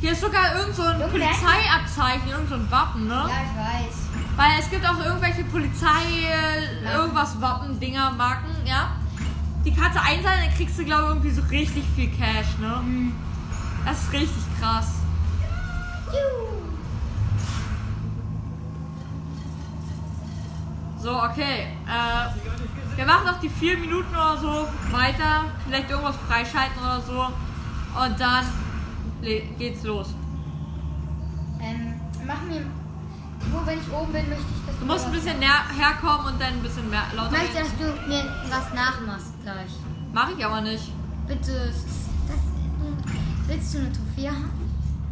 Hier 0.00 0.12
ist 0.12 0.20
sogar 0.20 0.54
irgend 0.56 0.76
so 0.76 0.82
ein 0.82 1.00
Polizeiabzeichen, 1.10 2.28
irgend 2.28 2.48
so 2.48 2.54
ein 2.54 2.70
Wappen, 2.70 3.08
ne? 3.08 3.14
Ja, 3.14 3.26
ich 3.26 3.88
weiß. 3.88 3.96
Weil 4.36 4.60
es 4.60 4.70
gibt 4.70 4.88
auch 4.88 5.04
irgendwelche 5.04 5.42
Polizei, 5.44 5.88
äh, 6.30 6.94
irgendwas 6.94 7.40
Wappen-Dinger, 7.40 8.12
Marken, 8.12 8.54
ja? 8.64 8.92
Die 9.64 9.74
du 9.96 10.00
einsammeln, 10.00 10.44
dann 10.46 10.54
kriegst 10.56 10.78
du, 10.78 10.84
glaube 10.84 11.02
ich, 11.02 11.08
irgendwie 11.08 11.30
so 11.30 11.42
richtig 11.50 11.84
viel 11.96 12.10
Cash, 12.10 12.58
ne? 12.60 13.12
Das 13.84 14.04
ist 14.04 14.12
richtig 14.12 14.44
krass. 14.60 14.94
So, 21.00 21.22
okay. 21.22 21.68
Äh, 21.86 22.87
wir 22.98 23.06
machen 23.06 23.26
noch 23.26 23.38
die 23.38 23.48
vier 23.48 23.78
Minuten 23.78 24.10
oder 24.10 24.36
so 24.36 24.66
weiter. 24.90 25.44
Vielleicht 25.64 25.88
irgendwas 25.88 26.16
freischalten 26.26 26.82
oder 26.82 27.00
so. 27.00 27.20
Und 27.22 28.18
dann 28.18 28.44
geht's 29.22 29.84
los. 29.84 30.08
Ähm, 31.60 31.94
mach 32.26 32.42
mir. 32.42 32.66
Wo, 33.52 33.64
wenn 33.64 33.78
ich 33.78 33.88
oben 33.92 34.12
bin, 34.12 34.28
möchte 34.28 34.44
ich, 34.44 34.66
dass 34.66 34.78
Du 34.80 34.84
musst 34.84 35.06
ein 35.06 35.12
bisschen 35.12 35.38
näher 35.38 35.62
herkommen 35.78 36.26
und 36.32 36.40
dann 36.40 36.54
ein 36.54 36.60
bisschen 36.62 36.90
mehr 36.90 37.04
lauter 37.14 37.36
Ich 37.36 37.54
möchte, 37.54 37.58
dass 37.60 37.76
du 37.78 38.08
mir 38.08 38.24
was 38.50 38.74
nachmachst 38.74 39.32
gleich. 39.44 39.70
Mach 40.12 40.30
ich 40.36 40.44
aber 40.44 40.60
nicht. 40.60 40.90
Bitte. 41.28 41.72
Das, 42.26 42.40
willst 43.46 43.74
du 43.74 43.78
eine 43.78 43.92
Trophäe 43.92 44.30
haben? 44.30 44.50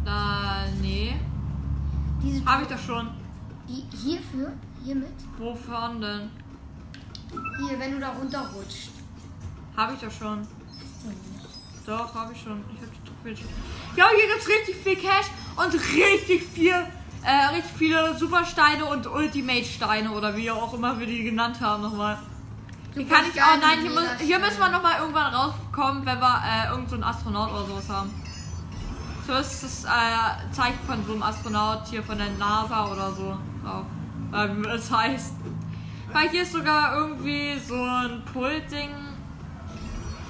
Äh, 0.05 0.81
nee. 0.81 1.15
Diese 2.21 2.43
Habe 2.45 2.63
ich 2.63 2.67
doch 2.67 2.79
schon. 2.79 3.07
die 3.69 3.85
hierfür, 3.95 4.51
hiermit. 4.83 5.15
Wovon 5.37 6.01
denn? 6.01 6.29
Hier, 7.59 7.79
wenn 7.79 7.91
du 7.91 7.99
da 7.99 8.09
runterrutscht. 8.09 8.89
Habe 9.75 9.93
ich 9.93 9.99
doch 9.99 10.11
schon. 10.11 10.47
Doch, 11.85 12.13
habe 12.13 12.33
ich 12.33 12.41
schon. 12.41 12.63
Ich 12.73 12.81
habe 12.81 12.91
die 12.91 13.33
Trophäe. 13.33 13.47
Ja, 13.95 14.05
hier 14.15 14.27
gibt's 14.33 14.47
richtig 14.47 14.75
viel 14.83 14.95
Cash 14.97 15.27
und 15.55 15.73
richtig 15.73 16.43
viel, 16.43 16.73
äh, 17.23 17.45
richtig 17.55 17.71
viele 17.77 18.17
Supersteine 18.17 18.85
und 18.85 19.07
Ultimate-Steine 19.07 20.11
oder 20.11 20.35
wie 20.35 20.51
auch 20.51 20.73
immer 20.73 20.99
wir 20.99 21.07
die 21.07 21.23
genannt 21.23 21.59
haben 21.61 21.83
nochmal. 21.83 22.17
Die 22.95 23.05
kann 23.05 23.25
ich 23.31 23.41
auch, 23.41 23.57
nein, 23.61 23.81
hier, 23.81 23.91
mu- 23.91 24.17
hier 24.19 24.39
müssen 24.39 24.59
wir 24.59 24.69
nochmal 24.69 24.99
irgendwann 24.99 25.33
rauskommen, 25.33 26.05
wenn 26.05 26.19
wir 26.19 26.41
äh, 26.43 26.71
irgend 26.71 26.89
so 26.89 26.95
einen 26.95 27.03
Astronaut 27.03 27.51
oder 27.51 27.65
sowas 27.67 27.89
haben. 27.89 28.09
So 29.27 29.33
ist 29.33 29.63
das 29.63 29.83
äh, 29.85 30.51
Zeichen 30.51 30.79
von 30.87 31.05
so 31.05 31.13
einem 31.13 31.23
Astronaut 31.23 31.85
hier 31.87 32.01
von 32.03 32.17
der 32.17 32.29
NASA 32.39 32.91
oder 32.91 33.11
so 33.13 33.37
drauf. 33.63 33.85
Äh, 34.33 34.47
wie 34.63 34.67
es 34.69 34.91
heißt. 34.91 35.33
Weil 36.17 36.29
hier 36.29 36.41
ist 36.41 36.53
sogar 36.53 36.95
irgendwie 36.95 37.59
so 37.59 37.75
ein 37.75 38.25
Pultding 38.33 38.89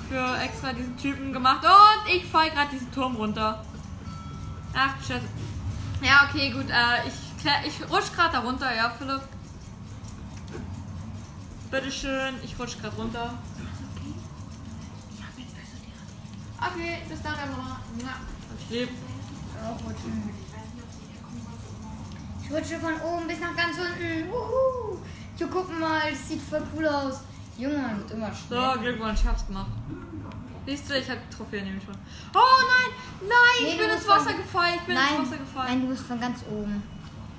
für 0.09 0.37
extra 0.37 0.73
diesen 0.73 0.97
Typen 0.97 1.31
gemacht. 1.31 1.65
Und 1.65 2.13
ich 2.13 2.25
fall 2.25 2.49
gerade 2.49 2.71
diesen 2.71 2.91
Turm 2.91 3.15
runter. 3.15 3.63
Ach, 4.75 4.95
Scheiße. 5.01 5.23
Ja, 6.01 6.27
okay, 6.27 6.51
gut. 6.51 6.69
Äh, 6.69 7.07
ich, 7.07 7.67
ich 7.67 7.89
rutsch 7.89 8.11
gerade 8.13 8.33
da 8.33 8.39
runter, 8.39 8.75
ja, 8.75 8.89
Philipp. 8.89 9.21
Bitteschön, 11.71 12.35
ich 12.43 12.59
rutsch 12.59 12.77
gerade 12.81 12.97
runter. 12.97 13.33
Okay, 16.59 16.97
bis 17.07 17.21
dann, 17.21 17.33
Emma. 17.33 17.79
Ja, 18.01 18.15
ich 18.59 18.69
lebe. 18.69 18.91
Auch 19.63 19.85
rutschen. 19.85 20.31
Ich 22.43 22.51
rutsche 22.51 22.77
von 22.77 22.93
oben 22.99 23.27
bis 23.27 23.39
nach 23.39 23.55
ganz 23.55 23.77
unten. 23.77 24.29
Wuhu. 24.29 24.86
Jo, 25.39 25.47
guck 25.51 25.79
mal, 25.79 26.09
das 26.09 26.27
sieht 26.29 26.41
voll 26.41 26.63
cool 26.75 26.87
aus. 26.87 27.21
Junge, 27.57 27.95
wird 27.97 28.11
immer 28.11 28.31
So, 28.31 28.47
schneller. 28.47 28.77
Glückwunsch, 28.77 29.19
ich 29.21 29.27
hab's 29.27 29.45
gemacht. 29.47 29.67
Siehst 30.65 30.89
du, 30.89 30.97
ich 30.97 31.09
hab 31.09 31.17
die 31.29 31.35
Trophäe 31.35 31.63
nämlich 31.63 31.83
schon. 31.83 31.95
Oh 32.33 32.39
nein, 32.39 32.91
nein, 33.21 33.63
Nee, 33.63 33.69
ich 33.71 33.77
bin 33.77 33.89
ins 33.89 34.07
Wasser 34.07 34.29
von- 34.31 34.37
gefallen, 34.37 34.73
ich 34.75 34.81
bin 34.81 34.95
nein, 34.95 35.15
ins 35.19 35.27
Wasser 35.29 35.37
gefallen. 35.37 35.67
nein, 35.69 35.81
du 35.81 35.87
bist 35.87 36.03
von 36.05 36.19
ganz 36.19 36.39
oben. 36.51 36.83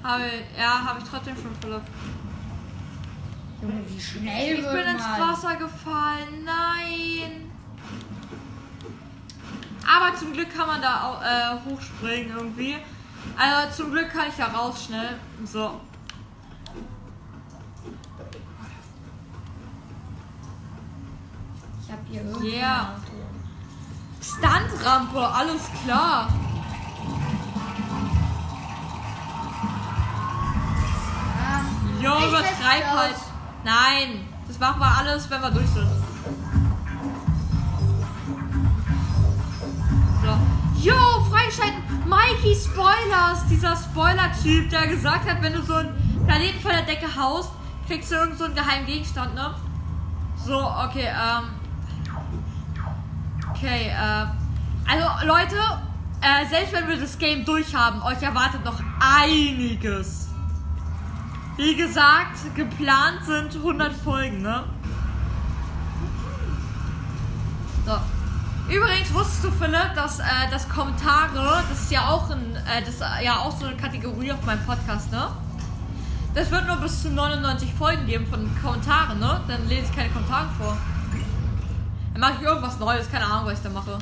Habe, 0.03 0.24
ja, 0.59 0.80
habe 0.84 1.01
ich 1.01 1.05
trotzdem 1.09 1.34
schon, 1.36 1.55
Philipp. 1.61 1.82
Junge, 3.61 3.82
wie 3.88 4.01
schnell 4.01 4.55
Ich 4.55 4.64
bin 4.66 4.94
ins 4.94 5.03
man. 5.03 5.20
Wasser 5.20 5.57
gefallen, 5.57 6.44
nein. 6.44 7.51
Aber 9.86 10.14
zum 10.16 10.32
Glück 10.32 10.55
kann 10.55 10.66
man 10.66 10.80
da 10.82 11.03
au- 11.03 11.22
äh, 11.22 11.70
hochspringen 11.70 12.36
irgendwie. 12.36 12.76
Also 13.36 13.82
zum 13.82 13.92
Glück 13.92 14.11
kann 14.11 14.28
ich 14.28 14.34
da 14.36 14.46
raus 14.46 14.84
schnell. 14.84 15.16
So. 15.44 15.80
Irgendwie 22.11 22.57
Yeah. 22.57 22.95
Stuntrampe, 24.21 25.19
alles 25.21 25.63
klar. 25.85 26.29
Jo, 32.01 32.13
Ich 32.19 32.29
übertreib 32.29 32.85
halt. 32.97 33.15
aus. 33.15 33.21
Nein, 33.65 34.29
das 34.47 34.59
machen 34.59 34.81
wir 34.81 34.87
alles, 34.99 35.29
wenn 35.31 35.43
wir 35.43 35.51
durch 35.51 35.67
sind. 35.69 35.89
So. 40.23 40.39
Jo, 40.81 40.95
freigeschalten. 41.31 41.83
Mikey 42.09 42.55
Spoilers, 42.55 43.47
dieser 43.51 43.77
Spoiler-Typ, 43.77 44.71
der 44.71 44.87
gesagt 44.87 45.29
hat, 45.29 45.43
wenn 45.43 45.53
du 45.53 45.63
so 45.63 45.75
einen 45.75 46.25
Planeten 46.27 46.61
vor 46.61 46.71
der 46.71 46.83
Decke 46.83 47.07
haust, 47.17 47.51
kriegst 47.87 48.11
du 48.11 48.15
irgend 48.15 48.39
so 48.39 48.45
einen 48.45 48.55
geheimen 48.55 48.87
Gegenstand, 48.87 49.35
ne? 49.35 49.55
So, 50.47 50.57
okay, 50.59 51.09
ähm. 51.09 51.58
Okay, 53.59 53.89
äh. 53.89 54.27
Also, 54.91 55.27
Leute, 55.27 55.57
äh, 56.21 56.49
selbst 56.49 56.73
wenn 56.73 56.89
wir 56.89 56.97
das 56.97 57.19
Game 57.19 57.45
durchhaben, 57.45 58.01
euch 58.03 58.23
erwartet 58.23 58.65
noch 58.65 58.81
einiges. 59.01 60.29
Wie 61.57 61.75
gesagt, 61.75 62.55
geplant 62.55 63.25
sind 63.27 63.55
100 63.57 63.93
Folgen, 63.93 64.43
ne? 64.43 64.65
So. 67.85 67.99
Übrigens 68.73 69.13
wusstest 69.13 69.45
du, 69.45 69.51
Philipp, 69.51 69.95
dass, 69.95 70.21
äh, 70.21 70.25
dass 70.51 70.69
Kommentare, 70.69 71.65
das 71.69 71.83
ist 71.83 71.91
ja 71.91 72.09
auch 72.09 72.31
ein, 72.31 72.55
äh, 72.55 72.83
das 72.85 73.01
ja 73.23 73.39
auch 73.39 73.59
so 73.59 73.67
eine 73.67 73.77
Kategorie 73.77 74.31
auf 74.31 74.45
meinem 74.47 74.65
Podcast, 74.65 75.11
ne? 75.11 75.29
Das 76.35 76.51
wird 76.51 76.67
nur 76.67 76.77
bis 76.77 77.03
zu 77.03 77.11
99 77.11 77.75
Folgen 77.75 78.07
geben 78.07 78.27
von 78.27 78.49
Kommentaren, 78.63 79.19
ne? 79.19 79.41
Dann 79.49 79.69
lese 79.69 79.87
ich 79.91 79.97
keine 79.97 80.11
Kommentare 80.11 80.49
vor. 80.59 80.77
Mache 82.19 82.33
ich 82.41 82.43
irgendwas 82.43 82.81
Neues, 82.81 83.09
keine 83.12 83.25
Ahnung, 83.27 83.47
was 83.47 83.59
ich 83.59 83.62
da 83.62 83.71
mache. 83.71 83.97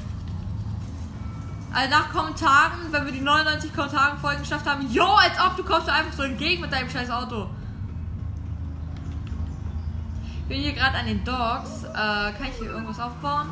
Also 1.71 1.91
nach 1.91 2.11
Kommentaren, 2.11 2.91
wenn 2.91 3.05
wir 3.05 3.13
die 3.13 3.21
99 3.21 3.75
Kommentare 3.75 4.17
Folgen 4.17 4.41
geschafft 4.41 4.65
haben, 4.65 4.91
jo, 4.91 5.05
als 5.05 5.39
ob 5.39 5.55
du 5.55 5.63
kommst 5.63 5.87
einfach 5.91 6.15
so 6.15 6.23
entgegen 6.23 6.63
mit 6.63 6.73
deinem 6.73 6.89
scheiß 6.89 7.11
Auto. 7.11 7.51
Bin 10.49 10.63
hier 10.63 10.73
gerade 10.73 10.97
an 10.97 11.05
den 11.05 11.23
Docks. 11.25 11.85
Äh, 11.85 11.93
kann 11.93 12.47
ich 12.51 12.57
hier 12.59 12.71
irgendwas 12.71 12.99
aufbauen? 12.99 13.51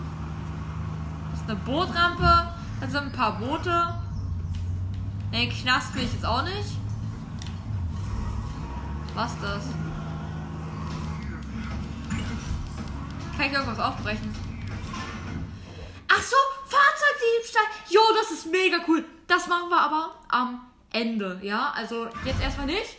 Das 1.31 1.41
ist 1.41 1.51
eine 1.51 1.59
Bootrampe. 1.59 2.49
Da 2.81 2.89
sind 2.89 3.03
ein 3.03 3.13
paar 3.13 3.33
Boote. 3.33 3.95
Den 5.31 5.51
Knast 5.51 5.95
will 5.95 6.05
ich 6.05 6.13
jetzt 6.15 6.25
auch 6.25 6.43
nicht. 6.43 6.79
Was 9.15 9.39
das? 9.43 9.65
Kann 13.37 13.47
ich 13.47 13.53
irgendwas 13.53 13.79
aufbrechen? 13.79 14.44
Ach 16.17 16.23
so, 16.23 16.37
Fahrzeugdiebstahl. 16.65 17.65
Jo, 17.89 18.01
das 18.21 18.31
ist 18.31 18.47
mega 18.47 18.79
cool. 18.87 19.05
Das 19.27 19.49
machen 19.49 19.69
wir 19.69 19.81
aber 19.81 20.15
am 20.29 20.61
Ende, 20.93 21.41
ja? 21.43 21.73
Also 21.75 22.07
jetzt 22.25 22.41
erstmal 22.41 22.67
nicht. 22.67 22.97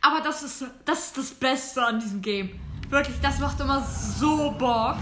Aber 0.00 0.20
das 0.20 0.42
ist, 0.42 0.64
das 0.84 1.06
ist 1.06 1.18
das 1.18 1.30
Beste 1.32 1.84
an 1.84 2.00
diesem 2.00 2.22
Game. 2.22 2.58
Wirklich, 2.88 3.20
das 3.20 3.40
macht 3.40 3.60
immer 3.60 3.82
so 3.82 4.52
Bock. 4.52 4.96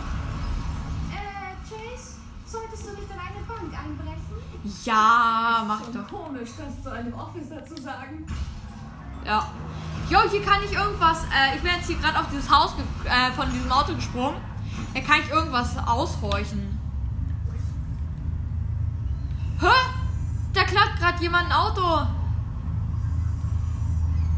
Äh, 1.12 1.54
Chase, 1.68 2.14
solltest 2.46 2.86
du 2.86 2.90
nicht 2.92 3.10
in 3.10 3.18
eine 3.18 3.44
Bank 3.46 3.72
einbrechen? 3.78 4.80
Ja, 4.84 5.64
mach 5.66 5.82
doch. 5.92 6.08
komisch, 6.08 6.50
das 6.56 6.82
zu 6.82 6.90
einem 6.90 7.12
Officer 7.14 7.64
zu 7.64 7.80
sagen. 7.80 8.26
Ja. 9.24 9.46
Jo, 10.10 10.20
hier 10.30 10.42
kann 10.42 10.62
ich 10.64 10.72
irgendwas. 10.72 11.24
Äh, 11.24 11.56
ich 11.56 11.62
bin 11.62 11.70
jetzt 11.72 11.86
hier 11.86 11.96
gerade 11.98 12.18
auf 12.18 12.26
dieses 12.30 12.50
Haus 12.50 12.74
äh, 13.04 13.30
von 13.32 13.50
diesem 13.52 13.70
Auto 13.70 13.94
gesprungen. 13.94 14.40
Hier 14.92 15.02
kann 15.02 15.20
ich 15.20 15.30
irgendwas 15.30 15.76
aushorchen. 15.86 16.74
Hä? 19.60 19.66
Da 20.52 20.64
klappt 20.64 20.93
gerade 21.04 21.22
jemand 21.22 21.50
ein 21.50 21.52
Auto. 21.52 22.06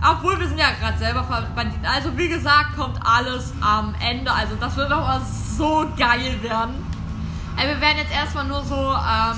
Obwohl 0.03 0.39
wir 0.39 0.49
sind 0.49 0.59
ja 0.59 0.71
gerade 0.81 0.99
selber 0.99 1.23
Banditen. 1.55 1.87
Also 1.87 2.17
wie 2.19 2.29
gesagt, 2.29 2.77
kommt 2.77 2.99
alles 3.05 3.53
am 3.61 3.95
Ende. 4.01 4.31
Also 4.33 4.57
das 4.57 4.77
wird 4.77 4.91
doch 4.91 5.01
mal 5.01 5.21
so 5.57 5.87
geil 5.97 6.43
werden. 6.43 6.75
Also 7.57 7.69
wir 7.69 7.81
werden 7.81 7.99
jetzt 7.99 8.12
erstmal 8.12 8.45
nur 8.45 8.62
so 8.64 8.75
ähm, 8.75 9.37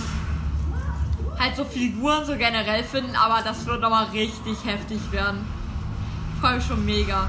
halt 1.39 1.57
so 1.57 1.65
Figuren 1.65 2.25
so 2.25 2.37
generell 2.37 2.83
finden, 2.83 3.15
aber 3.15 3.43
das 3.43 3.65
wird 3.67 3.81
nochmal 3.81 4.07
richtig 4.07 4.57
heftig 4.65 5.01
werden. 5.13 5.47
Ich 6.35 6.41
freue 6.41 6.57
mich 6.57 6.67
schon 6.67 6.85
mega. 6.85 7.29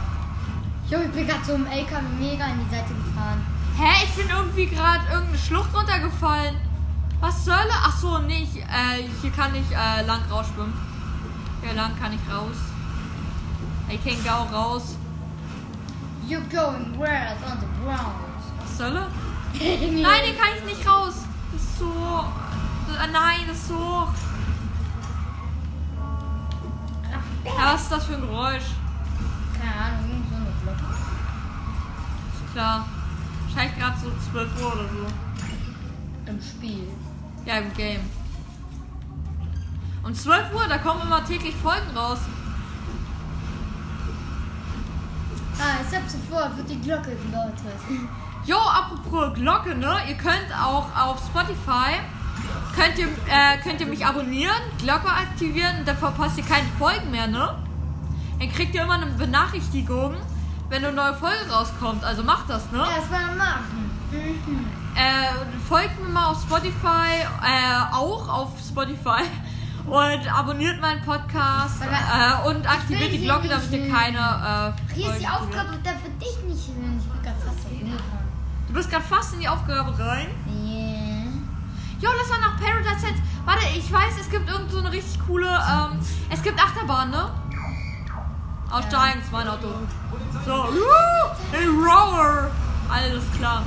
Jo, 0.89 1.00
ich 1.00 1.12
bin 1.12 1.28
gerade 1.28 1.45
so 1.45 1.54
im 1.54 1.68
LKW 1.68 2.02
mega 2.20 2.45
in 2.45 2.66
die 2.66 2.76
Seite 2.76 2.93
gefahren. 2.93 3.45
Hä? 3.78 4.06
Ich 4.06 4.16
bin 4.16 4.30
irgendwie 4.30 4.66
gerade 4.66 5.06
irgendeine 5.12 5.38
Schlucht 5.38 5.74
runtergefallen. 5.76 6.68
Was 7.22 7.45
soll 7.45 7.53
er? 7.53 7.82
Ach 7.84 7.97
so, 7.97 8.17
nicht. 8.20 8.57
Äh, 8.57 9.03
hier 9.22 9.32
kann 9.32 9.53
ich 9.55 9.70
äh, 9.72 10.05
lang 10.05 10.22
rausschwimmen. 10.30 10.74
Hier 11.61 11.74
lang 11.74 11.91
kann 11.99 12.13
ich 12.13 12.34
raus. 12.34 12.55
I 13.89 13.97
can 13.97 14.24
go 14.24 14.55
raus. 14.55 14.95
You're 16.28 16.41
going 16.49 16.97
where 16.99 17.36
on 17.45 17.59
the 17.59 17.67
ground. 17.84 18.13
Was 18.59 18.78
soll 18.78 18.95
er? 18.95 19.09
Nein, 19.53 20.22
hier 20.24 20.36
kann 20.36 20.49
ich 20.57 20.63
nicht 20.63 20.88
raus. 20.88 21.26
Das 21.51 21.61
ist 21.61 21.80
so. 21.80 22.24
Das, 22.88 23.07
äh, 23.07 23.11
nein, 23.11 23.39
das 23.47 23.57
ist 23.57 23.67
so. 23.67 23.76
hoch. 23.76 24.07
Ja, 27.45 27.74
was 27.74 27.82
ist 27.82 27.91
das 27.91 28.05
für 28.05 28.13
ein 28.15 28.22
Geräusch? 28.22 28.63
Keine 29.59 29.76
Ahnung, 29.76 30.09
irgend 30.09 30.30
so 30.30 30.36
eine 30.36 30.45
Glocke. 30.63 30.93
Ist 32.34 32.53
klar. 32.53 32.86
Wahrscheinlich 33.47 33.80
gerade 33.80 33.99
so 33.99 34.11
12 34.32 34.61
Uhr 34.61 34.74
oder 34.74 34.84
so. 34.84 36.32
Im 36.32 36.41
Spiel. 36.41 36.88
Ja, 37.50 37.58
im 37.58 37.74
Game. 37.74 38.02
Um 40.04 40.14
12 40.14 40.54
Uhr, 40.54 40.68
da 40.70 40.78
kommen 40.78 41.02
immer 41.02 41.26
täglich 41.26 41.56
Folgen 41.56 41.97
raus. 41.97 42.20
Ah, 45.58 45.82
ich 45.82 45.97
hab 45.97 46.08
sofort 46.08 46.56
wird 46.58 46.70
die 46.70 46.80
Glocke 46.80 47.16
geläutet. 47.16 48.06
Jo, 48.45 48.56
apropos 48.56 49.34
Glocke, 49.34 49.74
ne? 49.74 49.97
Ihr 50.08 50.14
könnt 50.14 50.54
auch 50.54 50.95
auf 50.95 51.20
Spotify 51.26 51.97
könnt 52.76 53.00
ihr, 53.00 53.08
äh, 53.08 53.58
könnt 53.64 53.82
ihr 53.82 53.88
mich 53.88 54.06
abonnieren, 54.06 54.62
Glocke 54.78 55.10
aktivieren, 55.10 55.86
dann 55.86 55.97
verpasst 55.97 56.38
ihr 56.38 56.45
keine 56.45 56.68
Folgen 56.78 57.10
mehr, 57.10 57.26
ne? 57.26 57.56
Dann 58.38 58.52
kriegt 58.54 58.76
ihr 58.76 58.84
immer 58.84 58.93
eine 58.93 59.08
Benachrichtigung, 59.08 60.16
wenn 60.70 60.86
eine 60.86 60.93
neue 60.93 61.16
Folge 61.16 61.50
rauskommt. 61.52 62.04
Also 62.04 62.22
macht 62.22 62.47
das, 62.47 62.72
ne? 62.72 62.86
Erstmal 62.95 63.36
machen. 63.36 63.89
Mhm. 64.12 64.89
Äh, 65.00 65.32
folgt 65.70 65.97
mir 66.02 66.10
mal 66.10 66.26
auf 66.26 66.41
Spotify, 66.41 67.24
äh, 67.41 67.95
auch 67.95 68.28
auf 68.28 68.50
Spotify. 68.60 69.24
Und 69.86 70.38
abonniert 70.38 70.80
meinen 70.82 71.02
Podcast 71.04 71.82
äh, 71.82 72.47
und 72.47 72.70
aktiviert 72.70 73.12
die 73.12 73.24
Glocke, 73.24 73.47
damit 73.47 73.72
ihr 73.72 73.91
keine. 73.91 74.20
Äh, 74.20 74.93
Hier 74.93 75.10
ist 75.10 75.22
die. 75.22 75.28
Aufgabe, 75.28 75.80
da 75.84 75.91
für 75.91 76.12
dich 76.24 76.38
nicht 76.47 76.66
hin. 76.66 77.00
Ich 77.00 77.12
bin 77.12 77.24
gerade 77.24 77.39
fast 77.39 77.66
auf 77.66 77.72
Ungefahren. 77.72 78.28
Du 78.68 78.74
bist 78.76 78.91
gerade 78.91 79.04
fast 79.06 79.34
in 79.34 79.39
die 79.39 79.47
Aufgabe 79.47 79.97
rein. 79.97 80.28
Yeah. 80.47 81.32
Jo, 82.02 82.12
lass 82.16 82.30
mal 82.30 82.39
nach 82.39 82.60
Paradise 82.60 83.00
City. 83.00 83.20
Warte, 83.45 83.66
ich 83.76 83.91
weiß, 83.91 84.14
es 84.20 84.30
gibt 84.30 84.47
irgend 84.47 84.70
so 84.70 84.78
eine 84.78 84.91
richtig 84.91 85.20
coole. 85.26 85.47
Ähm, 85.47 86.00
es 86.30 86.43
gibt 86.43 86.62
Achterbahn, 86.64 87.10
ne? 87.10 87.32
Aussteigen, 88.70 89.22
ist 89.22 89.32
mein 89.32 89.47
Auto. 89.47 89.70
So. 90.45 90.54
Uh, 90.54 91.34
hey, 91.52 91.66
Rower. 91.66 92.52
Alles 92.91 93.24
klar. 93.39 93.64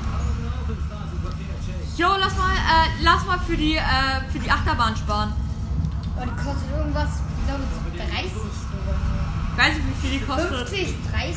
Jo, 1.97 2.09
lass 2.19 2.37
mal, 2.37 2.55
äh, 2.55 3.03
lass 3.03 3.27
mal 3.27 3.39
für 3.39 3.57
die, 3.57 3.77
äh, 3.77 3.83
für 4.33 4.39
die 4.39 4.51
Achterbahn 4.51 4.97
sparen. 4.97 5.33
Aber 6.17 6.25
die 6.25 6.37
kostet 6.43 6.71
irgendwas, 6.75 7.09
ich 7.39 7.47
glaube, 7.47 7.65
so 7.69 7.99
30 7.99 8.33
sogar. 8.33 8.97
Ich 9.53 9.59
weiß 9.59 9.75
nicht, 9.75 9.87
wie 9.89 10.09
viel 10.09 10.19
die 10.19 10.25
kostet. 10.25 10.69
50, 10.69 10.95
30. 11.13 11.37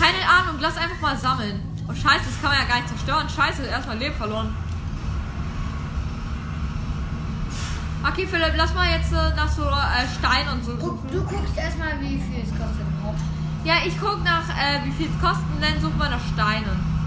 Keine 0.00 0.28
Ahnung, 0.28 0.56
lass 0.60 0.76
einfach 0.76 1.00
mal 1.00 1.16
sammeln. 1.16 1.62
Oh, 1.88 1.94
scheiße, 1.94 2.24
das 2.26 2.42
kann 2.42 2.50
man 2.50 2.60
ja 2.60 2.66
gar 2.66 2.76
nicht 2.76 2.88
zerstören. 2.88 3.28
Scheiße, 3.28 3.62
erstmal 3.64 3.98
Leben 3.98 4.16
verloren. 4.16 4.54
Okay, 8.10 8.26
Philipp, 8.26 8.54
lass 8.56 8.74
mal 8.74 8.90
jetzt 8.90 9.12
äh, 9.12 9.36
nach 9.36 9.48
so 9.48 9.62
äh, 9.62 10.06
Stein 10.18 10.48
und 10.52 10.64
so 10.64 10.76
suchen. 10.78 11.08
du 11.12 11.22
guckst 11.22 11.56
erstmal, 11.56 12.00
wie 12.00 12.18
viel 12.18 12.42
es 12.42 12.50
kostet 12.50 12.86
überhaupt. 12.88 13.20
Ja, 13.64 13.74
ich 13.86 13.94
guck 14.00 14.22
nach, 14.24 14.48
äh, 14.50 14.84
wie 14.84 14.92
viel 14.92 15.08
es 15.08 15.20
kosten, 15.20 15.60
dann 15.60 15.80
suchen 15.80 15.98
wir 15.98 16.08
nach 16.08 16.24
Steinen. 16.32 16.97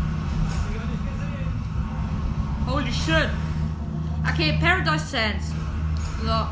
Holy 2.66 2.92
shit. 2.92 3.30
Okay, 4.30 4.58
Paradise 4.60 5.10
Sands. 5.10 5.54
So. 6.24 6.48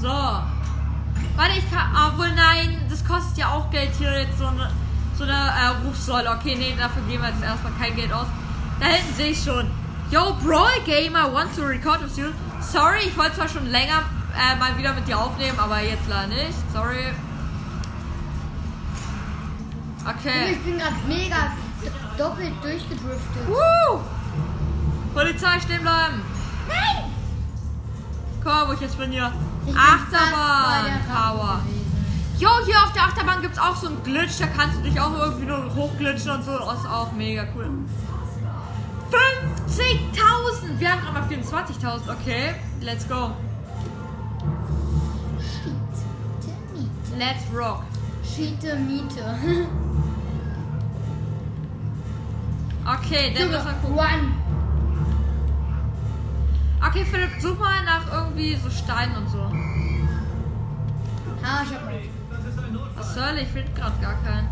So. 0.00 0.08
Warte, 1.36 1.58
ich 1.58 1.70
kann. 1.70 1.90
Ah, 1.94 2.12
wohl 2.16 2.30
nein, 2.34 2.80
das 2.90 3.04
kostet 3.04 3.38
ja 3.38 3.48
auch 3.48 3.70
Geld 3.70 3.90
hier 3.98 4.20
jetzt 4.20 4.38
so 4.38 4.46
eine, 4.46 4.70
so 5.16 5.24
eine 5.24 5.32
äh, 5.32 5.86
Rufsäule. 5.86 6.30
Okay, 6.30 6.56
nee, 6.56 6.74
dafür 6.78 7.02
geben 7.08 7.22
wir 7.22 7.30
jetzt 7.30 7.42
erstmal 7.42 7.72
kein 7.74 7.94
Geld 7.96 8.12
aus. 8.12 8.26
Da 8.80 8.86
hinten 8.86 9.14
sehe 9.14 9.30
ich 9.30 9.42
schon. 9.42 9.70
Yo, 10.10 10.36
Brawl 10.44 10.80
Gamer 10.84 11.32
wants 11.32 11.56
to 11.56 11.62
record 11.62 12.02
with 12.02 12.16
you. 12.16 12.26
Sorry, 12.60 13.00
ich 13.06 13.16
wollte 13.16 13.36
zwar 13.36 13.48
schon 13.48 13.66
länger 13.66 14.02
äh, 14.36 14.56
mal 14.56 14.76
wieder 14.76 14.92
mit 14.92 15.08
dir 15.08 15.18
aufnehmen, 15.18 15.58
aber 15.58 15.80
jetzt 15.80 16.08
leider 16.08 16.28
nicht. 16.28 16.54
Sorry. 16.72 17.12
Okay. 20.06 20.52
Ich 20.52 20.58
bin 20.60 20.78
gerade 20.78 20.96
mega 21.08 21.52
doppelt 22.18 22.52
durchgedriftet. 22.62 23.48
Woo! 23.48 24.00
Polizei, 25.14 25.60
stehen 25.60 25.82
bleiben. 25.82 26.22
Nein! 26.68 27.10
Mal, 28.44 28.68
wo 28.68 28.72
ich 28.72 28.80
jetzt 28.80 28.98
bin 28.98 29.10
hier. 29.10 29.32
Ich 29.66 29.74
Achterbahn 29.76 31.00
Tower. 31.08 31.60
Jo, 32.38 32.48
hier 32.64 32.76
auf 32.76 32.92
der 32.92 33.02
Achterbahn 33.04 33.40
gibt 33.42 33.54
es 33.54 33.60
auch 33.60 33.76
so 33.76 33.86
einen 33.86 34.02
Glitch, 34.02 34.38
da 34.38 34.46
kannst 34.46 34.78
du 34.78 34.82
dich 34.82 35.00
auch 35.00 35.16
irgendwie 35.18 35.46
nur 35.46 35.74
hochglitschen 35.74 36.30
und 36.30 36.44
so. 36.44 36.58
Das 36.58 36.80
ist 36.80 36.86
auch 36.86 37.12
mega 37.12 37.44
cool. 37.54 37.70
50.000! 39.66 40.78
Wir 40.78 40.92
haben 40.92 41.06
aber 41.06 41.26
24.000. 41.26 42.12
Okay, 42.20 42.54
let's 42.80 43.08
go. 43.08 43.30
Let's 47.16 47.44
rock. 47.54 47.82
Schiete 48.24 48.76
Miete. 48.76 49.38
Okay, 52.86 53.32
dann 53.32 53.42
Junge, 53.44 53.56
müssen 53.56 53.66
wir 53.66 53.72
gucken. 53.74 53.98
Run. 53.98 54.34
Okay, 56.86 57.04
Philipp, 57.10 57.30
such 57.40 57.58
mal 57.58 57.82
nach 57.84 58.12
irgendwie 58.12 58.56
so 58.56 58.68
Steinen 58.70 59.16
und 59.16 59.28
so. 59.30 59.40
Ah, 61.42 61.62
ich 61.64 61.74
hab 61.74 61.84
mal. 61.84 61.94
Was 62.96 63.14
soll 63.14 63.38
ich? 63.40 63.48
Finde 63.48 63.70
gerade 63.72 63.98
gar 64.00 64.14
keinen. 64.22 64.48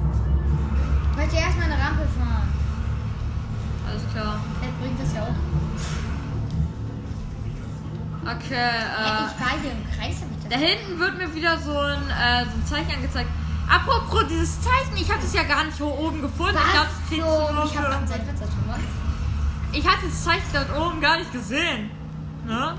Ich 1.10 1.16
möchte 1.16 1.36
erstmal 1.36 1.66
eine 1.70 1.74
Rampe 1.82 2.06
fahren. 2.18 2.48
Alles 3.88 4.02
klar. 4.12 4.40
Vielleicht 4.58 4.80
bringt 4.80 5.00
das 5.00 5.14
ja 5.14 5.22
auch. 5.22 5.36
Okay, 8.24 8.54
Ja, 8.54 9.26
ich 9.26 9.32
äh. 9.32 9.44
fahre 9.44 9.60
hier 9.62 9.72
im 9.72 9.84
Kreis, 9.90 10.22
ich 10.22 10.48
Da 10.48 10.56
hinten 10.56 10.98
wird 10.98 11.18
mir 11.18 11.34
wieder 11.34 11.58
so 11.58 11.76
ein, 11.76 11.98
äh, 12.08 12.44
so 12.44 12.52
ein 12.56 12.66
Zeichen 12.66 12.92
angezeigt. 12.94 13.28
Apropos 13.68 14.24
dieses 14.28 14.60
Zeichen, 14.60 14.96
ich 14.96 15.10
habe 15.10 15.20
das 15.22 15.32
ja 15.32 15.42
gar 15.44 15.64
nicht 15.64 15.76
hier 15.76 15.86
oben 15.86 16.20
gefunden. 16.20 16.56
Ich, 16.56 16.72
glaub, 16.72 16.84
das 16.84 16.92
Was? 17.00 17.08
kriegst 17.08 17.26
So, 17.26 17.52
nur 17.54 17.64
ich 17.64 17.76
hab 17.78 17.84
für- 17.86 17.96
am 17.96 18.06
Seitfenster 18.06 18.46
gemacht. 18.46 18.80
ich 19.72 19.86
hatte 19.86 20.06
das 20.06 20.24
Zeichen 20.24 20.42
dort 20.52 20.76
oben 20.78 21.00
gar 21.00 21.18
nicht 21.18 21.32
gesehen. 21.32 21.90
Ne? 22.46 22.74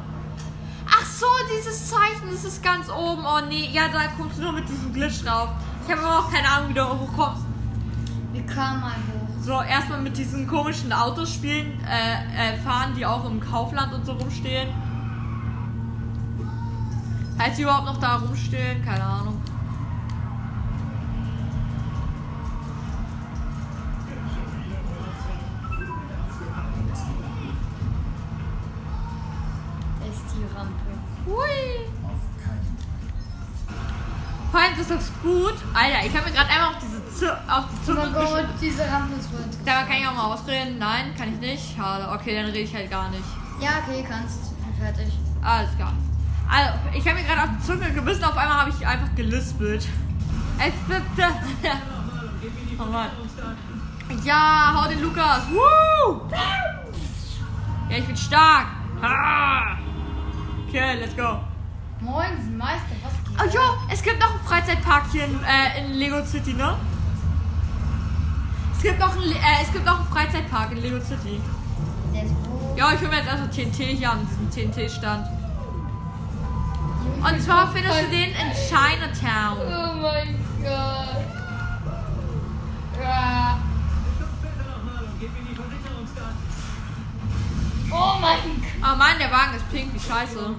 Ach 0.88 1.06
so, 1.06 1.26
dieses 1.58 1.90
Zeichen, 1.90 2.30
das 2.32 2.44
ist 2.44 2.62
ganz 2.62 2.90
oben. 2.90 3.24
Oh 3.26 3.40
nee, 3.48 3.70
ja, 3.72 3.88
da 3.88 4.00
kommst 4.18 4.38
du 4.38 4.44
nur 4.44 4.52
mit 4.52 4.68
diesem 4.70 4.94
Glitch 4.94 5.24
drauf. 5.24 5.50
Ich 5.86 5.92
habe 5.92 6.06
aber 6.06 6.20
auch 6.20 6.32
keine 6.32 6.48
Ahnung, 6.48 6.70
wie 6.70 6.74
du 6.74 6.84
hochkommst. 6.88 7.42
Wir 8.34 8.46
kamen 8.46 8.82
mal 8.82 8.92
hoch. 8.92 9.28
So, 9.42 9.62
erstmal 9.62 10.02
mit 10.02 10.16
diesen 10.18 10.48
komischen 10.48 10.94
Autos 10.94 11.34
spielen, 11.34 11.80
äh, 11.86 12.54
äh, 12.54 12.58
fahren, 12.60 12.94
die 12.96 13.06
auch 13.06 13.26
im 13.26 13.40
Kaufland 13.40 13.94
und 13.94 14.06
so 14.06 14.14
rumstehen. 14.14 14.70
Heißt 17.40 17.58
die 17.58 17.64
überhaupt 17.64 17.86
noch 17.86 17.98
da 18.00 18.18
rumstehen? 18.18 18.84
Keine 18.86 19.04
Ahnung. 19.04 19.42
Allem, 34.84 34.98
das 34.98 35.06
ist 35.06 35.22
gut. 35.22 35.54
Alter, 35.74 36.06
ich 36.06 36.16
habe 36.16 36.30
mir 36.30 36.36
gerade 36.36 36.50
einmal 36.50 36.70
auf, 36.70 36.76
diese 36.80 37.34
auf 37.34 37.66
die 37.72 37.76
Oh 37.76 37.86
Zunge 37.86 38.00
mein 38.00 38.14
Gott, 38.14 38.46
diese 38.62 38.82
Rampe 38.84 39.16
ist 39.16 39.30
voll 39.30 39.40
Da 39.66 39.84
kann 39.84 39.98
ich 39.98 40.08
auch 40.08 40.14
mal 40.14 40.34
ausreden. 40.34 40.78
Nein, 40.80 41.14
kann 41.18 41.34
ich 41.34 41.40
nicht. 41.40 41.76
Schade. 41.76 42.10
Okay, 42.12 42.36
dann 42.36 42.46
rede 42.46 42.60
ich 42.60 42.74
halt 42.74 42.90
gar 42.90 43.10
nicht. 43.10 43.24
Ja, 43.62 43.82
okay, 43.86 44.06
kannst. 44.08 44.54
Fertig. 44.80 45.14
Alles 45.42 45.76
klar. 45.76 45.94
Also, 46.50 46.74
ich 46.94 47.08
habe 47.08 47.20
mir 47.20 47.26
gerade 47.26 47.44
auf 47.44 47.50
die 47.58 47.66
Zunge 47.66 47.92
gebissen, 47.92 48.24
auf 48.24 48.36
einmal 48.38 48.62
habe 48.62 48.70
ich 48.70 48.86
einfach 48.86 49.14
gelispelt. 49.16 49.88
Oh 52.80 52.86
Mann. 52.86 53.10
Ja, 54.24 54.74
hau 54.76 54.90
den 54.90 55.02
Lukas. 55.02 55.44
Woo! 55.50 56.22
Ja, 57.90 57.98
ich 57.98 58.06
bin 58.06 58.18
stark. 58.18 58.66
Ha! 59.02 59.78
Okay, 60.68 60.96
let's 61.00 61.16
go. 61.16 61.40
Moin, 62.04 62.58
Meister, 62.58 62.96
was 63.02 63.14
geht? 63.24 63.40
Oh 63.40 63.58
jo, 63.58 63.62
es 63.90 64.04
gibt 64.04 64.20
noch 64.20 64.32
einen 64.32 64.44
Freizeitpark 64.44 65.06
hier 65.12 65.24
in, 65.24 65.40
äh, 65.44 65.80
in 65.80 65.94
Lego 65.94 66.26
City, 66.26 66.54
ne? 66.54 66.76
Es 68.76 68.84
gibt 68.84 69.00
noch 69.00 69.16
einen, 69.16 69.32
äh, 69.32 69.62
es 69.62 69.72
gibt 69.72 69.86
noch 69.86 70.00
einen 70.00 70.10
Freizeitpark 70.10 70.74
in 70.74 70.82
Lego 70.82 71.00
City. 71.00 71.40
Der 72.14 72.24
ist 72.24 72.34
wo? 72.44 72.76
Ja, 72.78 72.92
ich 72.92 73.00
hole 73.00 73.10
mir 73.10 73.18
jetzt 73.18 73.28
erstmal 73.28 73.50
TNT 73.50 73.98
hier 73.98 74.12
an 74.12 74.28
diesem 74.28 74.74
TNT-Stand. 74.74 75.28
Und 77.26 77.42
zwar 77.42 77.72
findest 77.72 78.02
du 78.02 78.08
den 78.10 78.32
in 78.32 78.52
Chinatown. 78.68 79.58
Oh 79.60 79.96
mein 80.02 80.46
Gott. 80.62 81.24
Ja. 83.02 83.58
Oh 87.90 88.20
mein 88.20 88.38
Gott. 88.44 88.92
Oh 88.92 88.98
Mann, 88.98 89.18
der 89.18 89.32
Wagen 89.32 89.56
ist 89.56 89.72
pink, 89.72 89.94
wie 89.94 90.00
scheiße. 90.00 90.54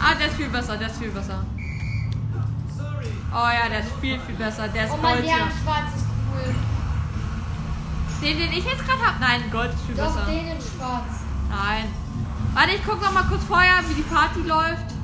Ah, 0.00 0.14
der 0.18 0.26
ist 0.28 0.36
viel 0.36 0.48
besser, 0.48 0.76
der 0.76 0.86
ist 0.88 0.96
viel 0.98 1.10
besser. 1.10 1.44
Oh 3.30 3.48
ja, 3.52 3.68
der 3.68 3.80
ist 3.80 3.90
viel, 4.00 4.18
viel 4.20 4.34
besser. 4.36 4.68
Der 4.68 4.84
ist 4.84 4.92
Oh 4.92 4.96
mein, 5.02 5.14
Gold 5.16 5.26
der 5.26 5.34
hier. 5.36 5.44
schwarz 5.62 5.94
ist 5.96 6.06
cool. 6.32 6.54
Den, 8.22 8.38
den 8.38 8.52
ich 8.52 8.64
jetzt 8.64 8.86
gerade 8.86 9.02
habe? 9.06 9.16
Nein, 9.20 9.42
Gold 9.50 9.72
ist 9.74 9.82
viel 9.86 9.94
Doch, 9.94 10.06
besser. 10.14 10.26
den 10.26 10.48
in 10.48 10.58
schwarz. 10.60 11.12
Nein. 11.50 11.84
Warte, 12.54 12.70
ich 12.72 12.82
guck 12.86 13.00
noch 13.02 13.12
mal 13.12 13.24
kurz 13.24 13.44
vorher, 13.44 13.78
wie 13.88 13.94
die 13.94 14.02
Party 14.02 14.40
läuft. 14.40 14.94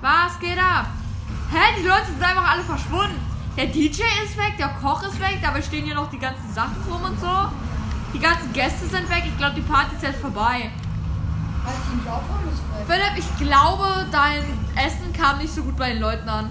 Was 0.00 0.38
geht 0.40 0.58
ab? 0.58 0.86
Hä, 1.50 1.80
die 1.80 1.86
Leute 1.86 2.06
sind 2.06 2.22
einfach 2.22 2.50
alle 2.52 2.62
verschwunden. 2.64 3.20
Der 3.56 3.66
DJ 3.66 4.02
ist 4.24 4.36
weg, 4.36 4.54
der 4.58 4.68
Koch 4.82 5.02
ist 5.04 5.18
weg, 5.20 5.38
dabei 5.42 5.62
stehen 5.62 5.84
hier 5.84 5.94
noch 5.94 6.10
die 6.10 6.18
ganzen 6.18 6.52
Sachen 6.52 6.76
rum 6.90 7.02
und 7.04 7.18
so. 7.20 7.48
Die 8.12 8.18
ganzen 8.18 8.52
Gäste 8.52 8.86
sind 8.86 9.08
weg. 9.08 9.22
Ich 9.26 9.36
glaube, 9.38 9.54
die 9.54 9.62
Party 9.62 9.94
ist 9.96 10.02
jetzt 10.02 10.20
vorbei. 10.20 10.70
Philipp, 12.86 13.12
ich 13.16 13.38
glaube, 13.38 14.06
dein 14.12 14.42
Essen 14.76 15.12
kam 15.12 15.38
nicht 15.38 15.52
so 15.52 15.62
gut 15.62 15.76
bei 15.76 15.92
den 15.92 16.00
Leuten 16.00 16.28
an. 16.28 16.50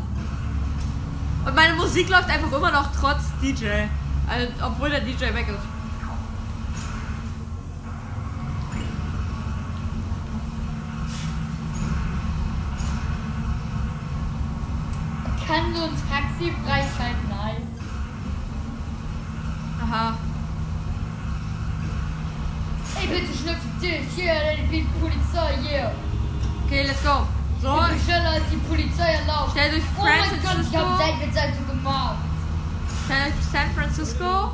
Und 1.45 1.55
meine 1.55 1.76
Musik 1.76 2.09
läuft 2.09 2.30
einfach 2.30 2.51
immer 2.51 2.72
noch 2.72 2.89
trotz 2.99 3.24
DJ. 3.41 3.86
Also, 4.28 4.51
obwohl 4.63 4.89
der 4.89 5.01
DJ 5.01 5.34
weg 5.34 5.47
ist. 5.47 5.76
Kann 15.47 15.76
so 15.76 15.84
ein 15.84 15.91
Taxi 16.09 16.51
freischalten? 16.66 17.30
Nein. 17.30 17.68
Aha. 19.84 20.18
Ey, 22.95 23.07
dich. 23.86 24.01
Hier, 24.15 24.33
die 24.71 24.88
Polizei, 24.99 25.57
hier. 25.61 25.91
Okay, 26.65 26.83
let's 26.88 27.03
go. 27.03 27.27
So, 27.61 27.79
Ich 27.81 27.88
bin 27.89 27.99
schneller 28.05 28.29
als 28.31 28.43
die 28.51 28.57
Polizei 28.57 29.13
erlaubt. 29.13 29.51
Stell 29.51 29.71
durch 29.71 29.83
Oh 29.97 30.03
mein 30.03 30.19
Francis 30.19 30.43
Gott, 30.43 30.57
ich 30.61 30.77
hab 30.77 30.97
Seitwärtsseite 30.97 31.63
gemacht. 31.67 32.17
schnell 33.05 33.31
durch 33.31 33.45
San 33.51 33.71
Francisco. 33.75 34.51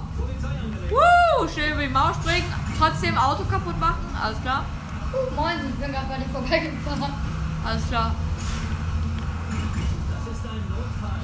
Woo, 0.90 1.48
schnell 1.48 1.72
über 1.74 1.82
die 1.82 1.90
Mauer 1.90 2.14
springen. 2.14 2.54
Trotzdem 2.78 3.18
Auto 3.18 3.44
kaputt 3.46 3.80
machen. 3.80 4.06
Alles 4.22 4.42
klar. 4.42 4.66
Uh, 5.14 5.36
moin, 5.36 5.56
ich 5.68 5.76
bin 5.76 5.92
gerade 5.92 6.08
bei 6.08 6.18
dir 6.18 6.30
vorbeigefahren. 6.32 7.14
Alles 7.66 7.88
klar. 7.88 8.16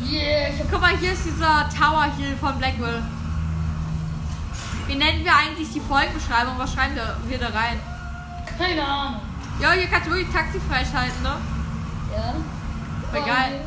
Yeah, 0.10 0.50
ich 0.50 0.72
Guck 0.72 0.80
mal, 0.80 0.96
hier 0.98 1.12
ist 1.12 1.26
dieser 1.26 1.68
Tower 1.70 2.08
hier 2.18 2.38
von 2.38 2.58
Blackwell. 2.58 3.02
Wie 4.88 4.96
nennen 4.96 5.24
wir 5.26 5.36
eigentlich 5.36 5.72
die 5.74 5.82
Folgenbeschreibung? 5.82 6.54
Was 6.58 6.74
schreiben 6.74 6.96
wir 7.28 7.38
da 7.38 7.48
rein? 7.48 7.78
Keine 8.58 8.86
Ahnung. 8.86 9.22
Ja, 9.60 9.72
hier 9.72 9.88
kannst 9.88 10.08
du 10.08 10.12
wirklich 10.12 10.34
Taxi 10.34 10.60
freischalten, 10.60 11.24
ne? 11.24 11.36
Ja. 12.16 12.34
Voll 13.12 13.26
geil. 13.26 13.62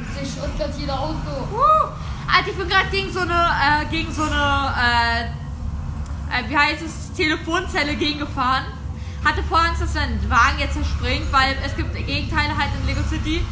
Ich 0.00 0.28
seh 0.28 0.40
Schrott 0.40 0.56
gerade 0.58 0.72
jeder 0.78 0.98
Auto. 0.98 1.30
Uh, 1.52 1.88
Alter, 2.32 2.50
ich 2.50 2.56
bin 2.56 2.68
gerade 2.68 2.88
gegen 2.90 3.12
so 3.12 3.20
eine, 3.20 3.32
äh, 3.32 3.84
gegen 3.90 4.12
so 4.12 4.22
eine, 4.22 4.74
äh, 4.78 5.24
äh, 6.40 6.48
wie 6.48 6.56
heißt 6.56 6.82
es, 6.82 7.12
Telefonzelle 7.12 7.96
gegengefahren. 7.96 8.64
Hatte 9.24 9.42
vor 9.42 9.58
Angst, 9.58 9.82
dass 9.82 9.94
mein 9.94 10.18
Wagen 10.30 10.58
jetzt 10.58 10.74
zerspringt, 10.74 11.32
weil 11.32 11.56
es 11.64 11.76
gibt 11.76 11.94
Gegenteile 11.94 12.56
halt 12.56 12.70
in 12.80 12.86
Lego 12.86 13.02
City, 13.08 13.44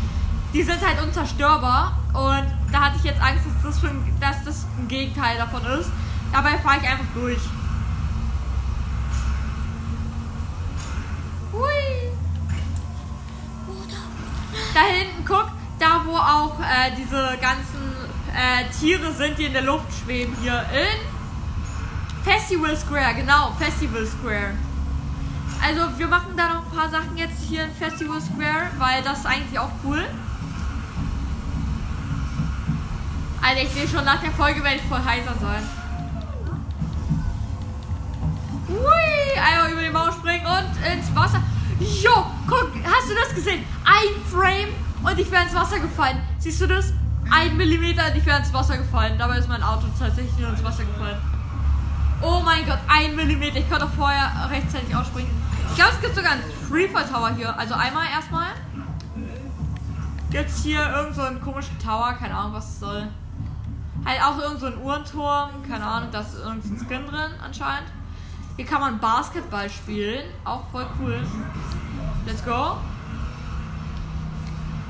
die 0.53 0.63
sind 0.63 0.87
halt 0.87 1.03
unzerstörbar. 1.03 1.99
Und 2.13 2.47
da 2.73 2.81
hatte 2.83 2.97
ich 2.99 3.05
jetzt 3.05 3.23
Angst, 3.23 3.45
dass 3.47 3.75
das, 3.75 3.91
ein, 3.91 4.17
dass 4.21 4.45
das 4.45 4.67
ein 4.79 4.89
Gegenteil 4.89 5.39
davon 5.39 5.65
ist. 5.79 5.91
Dabei 6.33 6.59
fahre 6.59 6.79
ich 6.83 6.89
einfach 6.89 7.07
durch. 7.15 7.41
Da 14.75 14.81
hinten, 14.81 15.25
guck, 15.27 15.49
da 15.79 16.03
wo 16.07 16.17
auch 16.17 16.59
äh, 16.61 16.93
diese 16.97 17.37
ganzen 17.41 17.93
äh, 18.35 18.65
Tiere 18.79 19.13
sind, 19.13 19.39
die 19.39 19.45
in 19.45 19.53
der 19.53 19.63
Luft 19.63 19.87
schweben 20.03 20.35
hier 20.41 20.65
in 20.73 21.13
Festival 22.25 22.77
Square, 22.77 23.15
genau, 23.15 23.53
Festival 23.59 24.07
Square. 24.07 24.55
Also 25.65 25.99
wir 25.99 26.09
machen 26.09 26.37
da 26.37 26.55
noch 26.55 26.65
ein 26.65 26.77
paar 26.77 26.91
Sachen 26.91 27.17
jetzt 27.17 27.43
hier 27.49 27.65
in 27.65 27.73
Festival 27.73 28.21
Square, 28.21 28.71
weil 28.79 29.03
das 29.03 29.21
ist 29.21 29.27
eigentlich 29.27 29.59
auch 29.59 29.71
cool. 29.85 30.05
Alter, 33.43 33.63
ich 33.63 33.71
sehe 33.71 33.89
schon 33.89 34.05
nach 34.05 34.21
der 34.21 34.31
Folge 34.31 34.63
werde 34.63 34.77
ich 34.77 34.83
voll 34.83 35.05
heiser 35.05 35.35
sein. 35.41 35.63
Hui, 38.69 39.41
einmal 39.41 39.73
über 39.73 39.83
die 39.83 39.91
Mauer 39.91 40.13
springen 40.13 40.47
und 40.47 40.93
ins 40.93 41.15
Wasser. 41.15 41.43
Jo, 41.83 42.27
guck, 42.47 42.71
hast 42.85 43.11
du 43.11 43.15
das 43.15 43.35
gesehen? 43.35 43.65
Ein 43.85 44.23
Frame 44.31 44.69
und 45.03 45.19
ich 45.19 45.31
wäre 45.31 45.43
ins 45.43 45.55
Wasser 45.55 45.81
gefallen. 45.81 46.21
Siehst 46.39 46.61
du 46.61 46.67
das? 46.69 46.93
Ein 47.29 47.57
Millimeter 47.57 48.07
und 48.07 48.17
ich 48.17 48.25
wäre 48.25 48.39
ins 48.39 48.53
Wasser 48.53 48.79
gefallen. 48.79 49.19
Dabei 49.19 49.39
ist 49.39 49.49
mein 49.49 49.63
Auto 49.63 49.87
tatsächlich 49.99 50.39
ins 50.39 50.63
Wasser 50.63 50.85
gefallen. 50.85 51.19
Oh 52.21 52.41
mein 52.45 52.65
Gott, 52.67 52.79
ein 52.87 53.17
Millimeter. 53.17 53.57
Ich 53.57 53.69
konnte 53.69 53.89
vorher 53.89 54.49
rechtzeitig 54.49 54.95
ausspringen. 54.95 55.31
Ich 55.71 55.75
glaube, 55.75 55.91
es 55.95 56.01
gibt 56.01 56.15
sogar 56.15 56.33
einen 56.33 56.45
Freefall 56.69 57.05
Tower 57.05 57.31
hier. 57.35 57.59
Also 57.59 57.75
einmal 57.75 58.07
erstmal. 58.15 58.51
Jetzt 60.31 60.63
hier 60.63 60.89
irgend 60.89 61.17
so 61.17 61.23
einen 61.23 61.41
komischen 61.41 61.79
Tower, 61.81 62.13
keine 62.13 62.35
Ahnung, 62.35 62.53
was 62.53 62.69
es 62.69 62.81
soll. 62.81 63.09
Halt 64.05 64.23
auch 64.23 64.39
irgend 64.39 64.61
so 64.61 64.67
ein 64.67 64.79
Uhrenturm. 64.79 65.51
Keine 65.69 65.85
Ahnung, 65.85 66.11
da 66.13 66.21
ist 66.21 66.39
irgendein 66.39 66.79
Skin 66.79 67.07
drin 67.07 67.31
anscheinend. 67.45 67.91
Hier 68.57 68.67
kann 68.67 68.81
man 68.81 68.99
Basketball 68.99 69.69
spielen. 69.71 70.25
Auch 70.45 70.69
voll 70.71 70.87
cool. 71.01 71.21
Let's 72.27 72.45
go. 72.45 72.77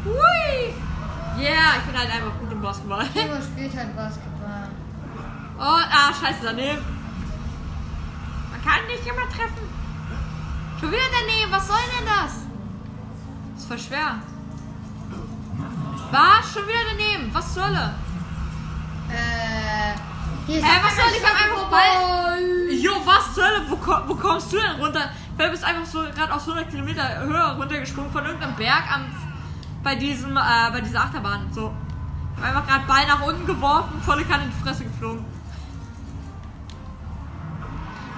Hui! 0.04 0.74
Yeah, 1.38 1.76
ich 1.78 1.84
bin 1.84 1.98
halt 1.98 2.10
einfach 2.10 2.38
gut 2.40 2.52
im 2.52 2.60
Basketball. 2.60 3.06
Timo 3.08 3.40
spielt 3.40 3.74
halt 3.76 3.96
Basketball. 3.96 4.68
Oh, 5.58 5.62
ah, 5.62 6.12
scheiße, 6.12 6.40
daneben. 6.42 6.82
Man 8.50 8.62
kann 8.62 8.86
nicht 8.86 9.06
immer 9.06 9.28
treffen. 9.28 9.68
Schon 10.78 10.90
wieder 10.90 11.02
daneben, 11.20 11.52
was 11.52 11.68
soll 11.68 11.76
denn 11.98 12.06
das? 12.06 12.32
ist 13.56 13.68
voll 13.68 13.78
schwer. 13.78 14.16
Was? 16.10 16.52
Schon 16.52 16.66
wieder 16.66 16.84
daneben, 16.90 17.32
was 17.32 17.54
soll 17.54 17.72
er? 17.72 17.94
Äh. 19.08 20.11
Hä, 20.46 20.80
was 20.82 20.96
soll 20.96 21.04
ich? 21.16 21.24
hab 21.24 21.44
einfach 21.44 21.70
Ball. 21.70 22.72
Jo, 22.72 22.92
was 23.04 23.34
soll 23.34 23.44
er? 23.44 23.70
Wo, 23.70 23.76
wo 24.08 24.14
kommst 24.16 24.52
du 24.52 24.56
denn 24.56 24.80
runter? 24.80 25.10
Weil 25.36 25.46
du 25.46 25.52
bist 25.52 25.64
einfach 25.64 25.86
so 25.86 26.00
gerade 26.14 26.34
aus 26.34 26.42
100 26.42 26.70
Kilometer 26.70 27.20
Höhe 27.20 27.56
runtergesprungen 27.56 28.10
von 28.10 28.24
irgendeinem 28.24 28.56
Berg 28.56 28.82
am, 28.92 29.06
bei 29.82 29.94
diesem, 29.94 30.36
äh, 30.36 30.70
bei 30.72 30.80
dieser 30.80 31.00
Achterbahn. 31.02 31.48
So. 31.52 31.72
Ich 32.36 32.42
hab 32.42 32.48
einfach 32.48 32.66
gerade 32.66 32.86
Ball 32.86 33.06
nach 33.06 33.22
unten 33.22 33.46
geworfen, 33.46 34.02
volle 34.04 34.24
Kanne 34.24 34.44
in 34.44 34.50
die 34.50 34.62
Fresse 34.62 34.84
geflogen. 34.84 35.24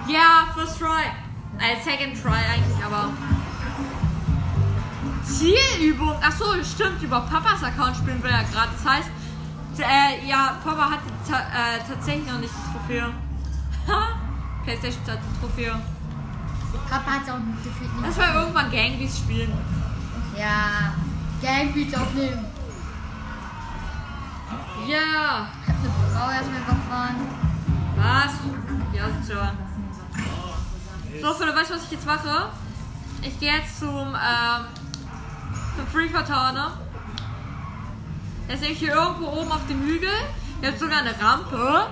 Ja, 0.06 0.48
first 0.54 0.78
try. 0.78 1.04
Äh, 1.58 1.82
second 1.82 2.20
try 2.20 2.40
eigentlich, 2.52 2.84
aber. 2.84 3.10
Zielübung. 5.24 6.16
Achso, 6.22 6.44
stimmt. 6.62 7.02
Über 7.02 7.20
Papas 7.20 7.62
Account 7.62 7.96
spielen 7.96 8.22
wir 8.22 8.30
ja 8.30 8.42
gerade. 8.42 8.70
Das 8.76 8.92
heißt, 8.92 9.10
äh, 9.78 10.26
ja, 10.26 10.56
Papa 10.62 10.90
hat 10.90 11.00
ta 11.28 11.38
äh, 11.38 11.78
tatsächlich 11.88 12.26
noch 12.26 12.38
nicht 12.38 12.52
die 12.52 12.72
Trophäe. 12.72 13.12
PlayStation 14.64 15.02
hat 15.06 15.18
die 15.18 15.40
Trophäe. 15.40 15.74
Papa 16.88 17.10
hat 17.10 17.30
auch 17.30 17.38
nicht 17.38 17.64
gefühlt 17.64 17.90
Lass 18.02 18.16
mal 18.16 18.34
irgendwann 18.34 18.70
Gangbeast 18.70 19.18
spielen. 19.18 19.52
Ja. 20.36 20.94
Gangbeats 21.42 21.94
aufnehmen. 21.94 22.44
Ja! 24.88 25.48
Ich 25.62 25.68
hab 25.68 25.76
eine 25.76 25.92
Frau 26.12 26.30
erstmal 26.30 26.60
überfahren. 26.60 27.16
Was? 27.96 28.32
Ja, 28.92 29.08
so. 29.22 29.64
So, 31.22 31.34
Philipp, 31.34 31.56
weißt 31.56 31.70
du, 31.70 31.74
was 31.74 31.84
ich 31.84 31.90
jetzt 31.92 32.06
mache? 32.06 32.50
Ich 33.22 33.38
gehe 33.38 33.52
jetzt 33.54 33.78
zum, 33.78 34.14
ähm, 34.14 34.64
zum 35.76 35.86
Free 35.86 36.08
Tower, 36.08 36.52
ne? 36.52 36.83
Der 38.46 38.54
ist 38.54 38.60
nämlich 38.60 38.78
hier 38.78 38.94
irgendwo 38.94 39.26
oben 39.28 39.50
auf 39.50 39.66
dem 39.68 39.80
Hügel. 39.82 40.10
Der 40.62 40.72
hat 40.72 40.78
sogar 40.78 40.98
eine 40.98 41.18
Rampe, 41.20 41.86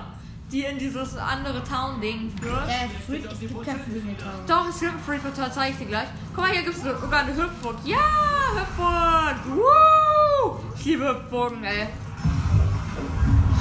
die 0.51 0.61
in 0.63 0.77
dieses 0.77 1.17
andere 1.17 1.63
Town-Ding 1.63 2.31
führt. 2.39 2.67
Der 2.67 2.89
Free, 3.05 3.27
es 3.31 3.39
gibt 3.39 3.65
kein 3.65 3.79
Free 3.79 4.15
Tower. 4.15 4.45
Doch, 4.47 4.69
es 4.69 4.79
gibt 4.79 4.93
ein 4.93 4.99
Free 4.99 5.17
Tower, 5.17 5.51
zeige 5.51 5.71
ich 5.71 5.77
dir 5.79 5.85
gleich. 5.85 6.07
Guck 6.33 6.43
mal, 6.43 6.51
hier 6.51 6.63
gibt 6.63 6.77
es 6.77 6.83
sogar 6.83 7.21
eine 7.21 7.35
Hüpfburg. 7.35 7.77
Ja, 7.83 7.97
Hüpfburg! 8.55 9.37
Woo! 9.55 10.59
Ich 10.77 10.85
liebe 10.85 11.07
Hüpfburgen, 11.07 11.63
ey. 11.63 11.87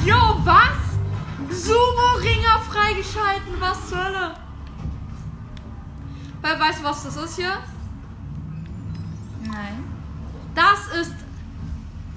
Jo, 0.04 0.40
was? 0.44 0.82
Sumo-Ringer 1.50 2.60
freigeschalten, 2.70 3.60
was 3.60 3.88
zur 3.88 4.04
Hölle? 4.04 4.34
Weil, 6.40 6.58
weißt 6.60 6.80
du, 6.80 6.84
was 6.84 7.04
das 7.04 7.16
ist 7.16 7.36
hier? 7.36 7.52
Nein. 9.44 9.84
Das 10.54 11.00
ist. 11.00 11.14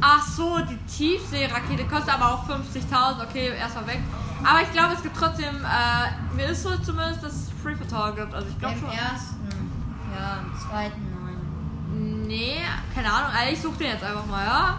Ach 0.08 0.22
so, 0.22 0.60
die 0.60 0.78
Tiefseerakete 0.86 1.84
kostet 1.86 2.14
aber 2.14 2.36
auch 2.36 2.48
50.000. 2.48 3.24
Okay, 3.24 3.58
erstmal 3.58 3.88
weg. 3.88 4.02
Aber 4.44 4.62
ich 4.62 4.72
glaube, 4.72 4.94
es 4.94 5.02
gibt 5.02 5.18
trotzdem. 5.18 5.66
Äh, 5.66 6.36
mir 6.36 6.46
ist 6.50 6.62
so 6.62 6.78
zumindest, 6.78 7.24
dass 7.24 7.34
es 7.34 7.50
Free 7.64 7.76
for 7.76 7.88
Tower 7.88 8.14
gibt. 8.14 8.32
Also 8.32 8.48
ich 8.48 8.60
glaube 8.60 8.76
Im 8.76 8.82
schon. 8.82 8.92
ersten. 8.92 9.72
Ja, 10.16 10.42
im 10.42 10.54
zweiten 10.60 11.02
nein. 11.10 12.28
Nee, 12.28 12.62
keine 12.94 13.12
Ahnung. 13.12 13.32
Also 13.36 13.52
ich 13.52 13.60
suche 13.60 13.78
den 13.80 13.88
jetzt 13.88 14.04
einfach 14.04 14.28
mal, 14.28 14.46
ja? 14.46 14.78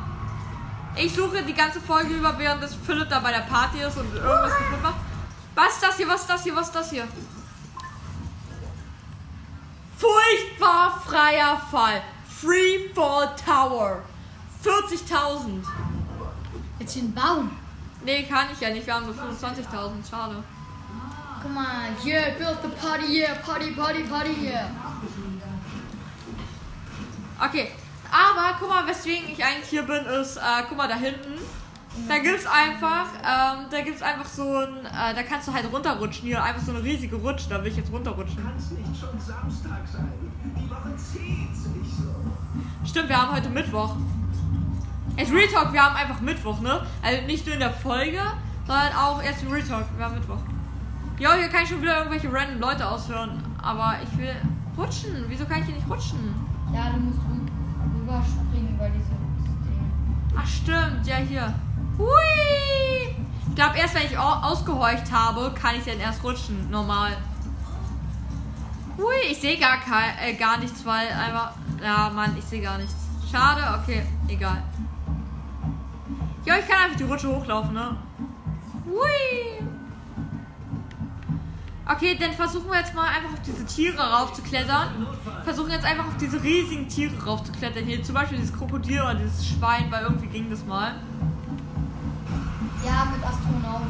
Ich 0.94 1.12
suche 1.12 1.42
die 1.42 1.54
ganze 1.54 1.80
Folge 1.80 2.14
über, 2.14 2.38
während 2.38 2.62
das 2.62 2.76
Philipp 2.76 3.10
da 3.10 3.18
bei 3.18 3.32
der 3.32 3.40
Party 3.40 3.80
ist 3.80 3.98
und 3.98 4.14
irgendwas 4.14 4.52
kaputt 4.52 4.82
macht. 4.82 4.94
Was 5.56 5.74
ist 5.74 5.82
das 5.82 5.96
hier? 5.96 6.08
Was 6.08 6.20
ist 6.20 6.30
das 6.30 6.42
hier? 6.44 6.54
Was 6.54 6.66
ist 6.68 6.76
das 6.76 6.90
hier? 6.90 7.08
Furchtbar 9.98 11.00
freier 11.04 11.60
Fall. 11.68 12.00
Free 12.28 12.94
Fall 12.94 13.34
Tower. 13.44 14.02
40.000. 14.66 15.62
Jetzt 16.80 16.92
hier 16.92 17.04
ein 17.04 17.14
Baum. 17.14 17.50
Nee, 18.04 18.24
kann 18.24 18.48
ich 18.52 18.60
ja 18.60 18.70
nicht. 18.70 18.86
Wir 18.86 18.94
haben 18.94 19.06
nur 19.06 19.14
25.000. 19.14 20.08
Schade. 20.08 20.42
Guck 21.42 21.54
mal, 21.54 21.88
yeah, 22.04 22.30
build 22.36 22.58
the 22.62 22.68
party, 22.80 23.20
yeah, 23.20 23.34
party, 23.34 23.70
party, 23.72 24.02
party, 24.02 24.32
yeah. 24.42 24.68
Okay, 27.38 27.70
aber 28.10 28.56
guck 28.58 28.68
mal, 28.68 28.86
weswegen 28.86 29.28
ich 29.30 29.44
eigentlich 29.44 29.68
hier 29.68 29.82
bin, 29.82 30.04
ist, 30.06 30.38
äh, 30.38 30.40
guck 30.68 30.76
mal 30.76 30.88
da 30.88 30.96
hinten. 30.96 31.34
Da 32.08 32.18
gibt's 32.18 32.46
einfach, 32.46 33.06
ähm, 33.22 33.66
da 33.70 33.80
gibt's 33.82 34.02
einfach 34.02 34.26
so 34.26 34.56
ein, 34.56 34.86
äh, 34.86 35.14
da 35.14 35.22
kannst 35.22 35.48
du 35.48 35.52
halt 35.52 35.70
runterrutschen. 35.70 36.26
Hier 36.26 36.42
einfach 36.42 36.62
so 36.62 36.72
eine 36.72 36.82
riesige 36.82 37.16
Rutsche, 37.16 37.48
da 37.48 37.62
will 37.62 37.70
ich 37.70 37.76
jetzt 37.76 37.92
runterrutschen. 37.92 38.42
Kann 38.42 38.54
es 38.56 38.70
nicht 38.70 39.00
schon 39.00 39.18
Samstag 39.20 39.86
sein? 39.90 40.12
Die 40.44 40.70
Woche 40.70 40.96
zieht 40.96 41.54
sich 41.54 41.94
so. 41.96 42.14
Stimmt, 42.86 43.08
wir 43.08 43.20
haben 43.20 43.34
heute 43.34 43.48
Mittwoch. 43.48 43.96
Jetzt 45.16 45.32
Real 45.32 45.48
Talk, 45.48 45.72
wir 45.72 45.82
haben 45.82 45.96
einfach 45.96 46.20
Mittwoch, 46.20 46.60
ne? 46.60 46.84
Also 47.02 47.22
nicht 47.26 47.44
nur 47.46 47.54
in 47.54 47.60
der 47.60 47.72
Folge, 47.72 48.20
sondern 48.66 48.92
auch 48.94 49.22
jetzt 49.22 49.42
im 49.42 49.50
Real 49.50 49.66
Talk, 49.66 49.84
wir 49.96 50.04
haben 50.04 50.14
Mittwoch. 50.14 50.38
Jo, 51.18 51.30
hier 51.32 51.48
kann 51.48 51.62
ich 51.62 51.68
schon 51.70 51.80
wieder 51.80 51.96
irgendwelche 51.98 52.30
random 52.32 52.60
Leute 52.60 52.86
aushören, 52.86 53.42
aber 53.62 53.94
ich 54.02 54.18
will 54.18 54.34
rutschen. 54.76 55.24
Wieso 55.28 55.46
kann 55.46 55.60
ich 55.60 55.66
hier 55.66 55.74
nicht 55.76 55.88
rutschen? 55.88 56.34
Ja, 56.74 56.90
du 56.90 56.98
musst 57.00 57.18
rü- 57.20 58.00
rüberspringen 58.00 58.74
über 58.74 58.88
diese 58.90 59.08
Ding. 59.08 59.90
Ach 60.36 60.46
stimmt, 60.46 61.06
ja 61.06 61.16
hier. 61.16 61.54
Hui! 61.96 63.16
Ich 63.48 63.54
glaube 63.54 63.78
erst 63.78 63.94
wenn 63.94 64.04
ich 64.04 64.18
au- 64.18 64.42
ausgehorcht 64.42 65.10
habe, 65.10 65.54
kann 65.54 65.76
ich 65.76 65.84
dann 65.90 65.98
erst 65.98 66.22
rutschen, 66.22 66.68
normal. 66.70 67.16
Hui, 68.98 69.14
ich 69.30 69.40
sehe 69.40 69.58
gar 69.58 69.78
kein, 69.78 70.10
äh, 70.22 70.34
gar 70.34 70.58
nichts, 70.58 70.84
weil 70.84 71.08
einfach. 71.08 71.52
Ja, 71.82 72.10
Mann, 72.14 72.34
ich 72.38 72.44
sehe 72.44 72.60
gar 72.62 72.76
nichts. 72.76 72.94
Schade, 73.30 73.62
okay, 73.82 74.02
egal. 74.28 74.62
Ja, 76.46 76.54
ich 76.56 76.68
kann 76.68 76.84
einfach 76.84 76.96
die 76.96 77.02
Rutsche 77.02 77.28
hochlaufen, 77.28 77.74
ne? 77.74 77.96
Hui! 78.86 79.66
Okay, 81.88 82.16
dann 82.18 82.32
versuchen 82.32 82.70
wir 82.70 82.78
jetzt 82.78 82.94
mal 82.94 83.08
einfach 83.08 83.32
auf 83.32 83.42
diese 83.44 83.64
Tiere 83.66 84.00
raufzuklettern. 84.00 85.06
Versuchen 85.44 85.70
jetzt 85.70 85.84
einfach 85.84 86.06
auf 86.06 86.16
diese 86.16 86.40
riesigen 86.42 86.88
Tiere 86.88 87.12
raufzuklettern. 87.24 87.84
Hier 87.84 88.02
zum 88.02 88.14
Beispiel 88.14 88.38
dieses 88.38 88.56
Krokodil 88.56 89.00
oder 89.00 89.14
dieses 89.16 89.44
Schwein, 89.44 89.90
weil 89.90 90.04
irgendwie 90.04 90.26
ging 90.28 90.48
das 90.48 90.64
mal. 90.64 90.94
Ja, 92.84 93.06
mit 93.12 93.24
Astronaut. 93.24 93.82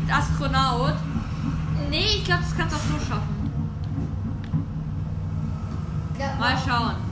Mit 0.00 0.12
Astronaut. 0.14 0.94
Nee, 1.88 2.16
ich 2.16 2.24
glaube, 2.24 2.42
das 2.42 2.56
kannst 2.56 2.74
du 2.74 2.78
auch 2.78 3.00
so 3.00 3.06
schaffen. 3.06 3.50
Ja, 6.18 6.34
Mal 6.38 6.56
schauen. 6.58 7.07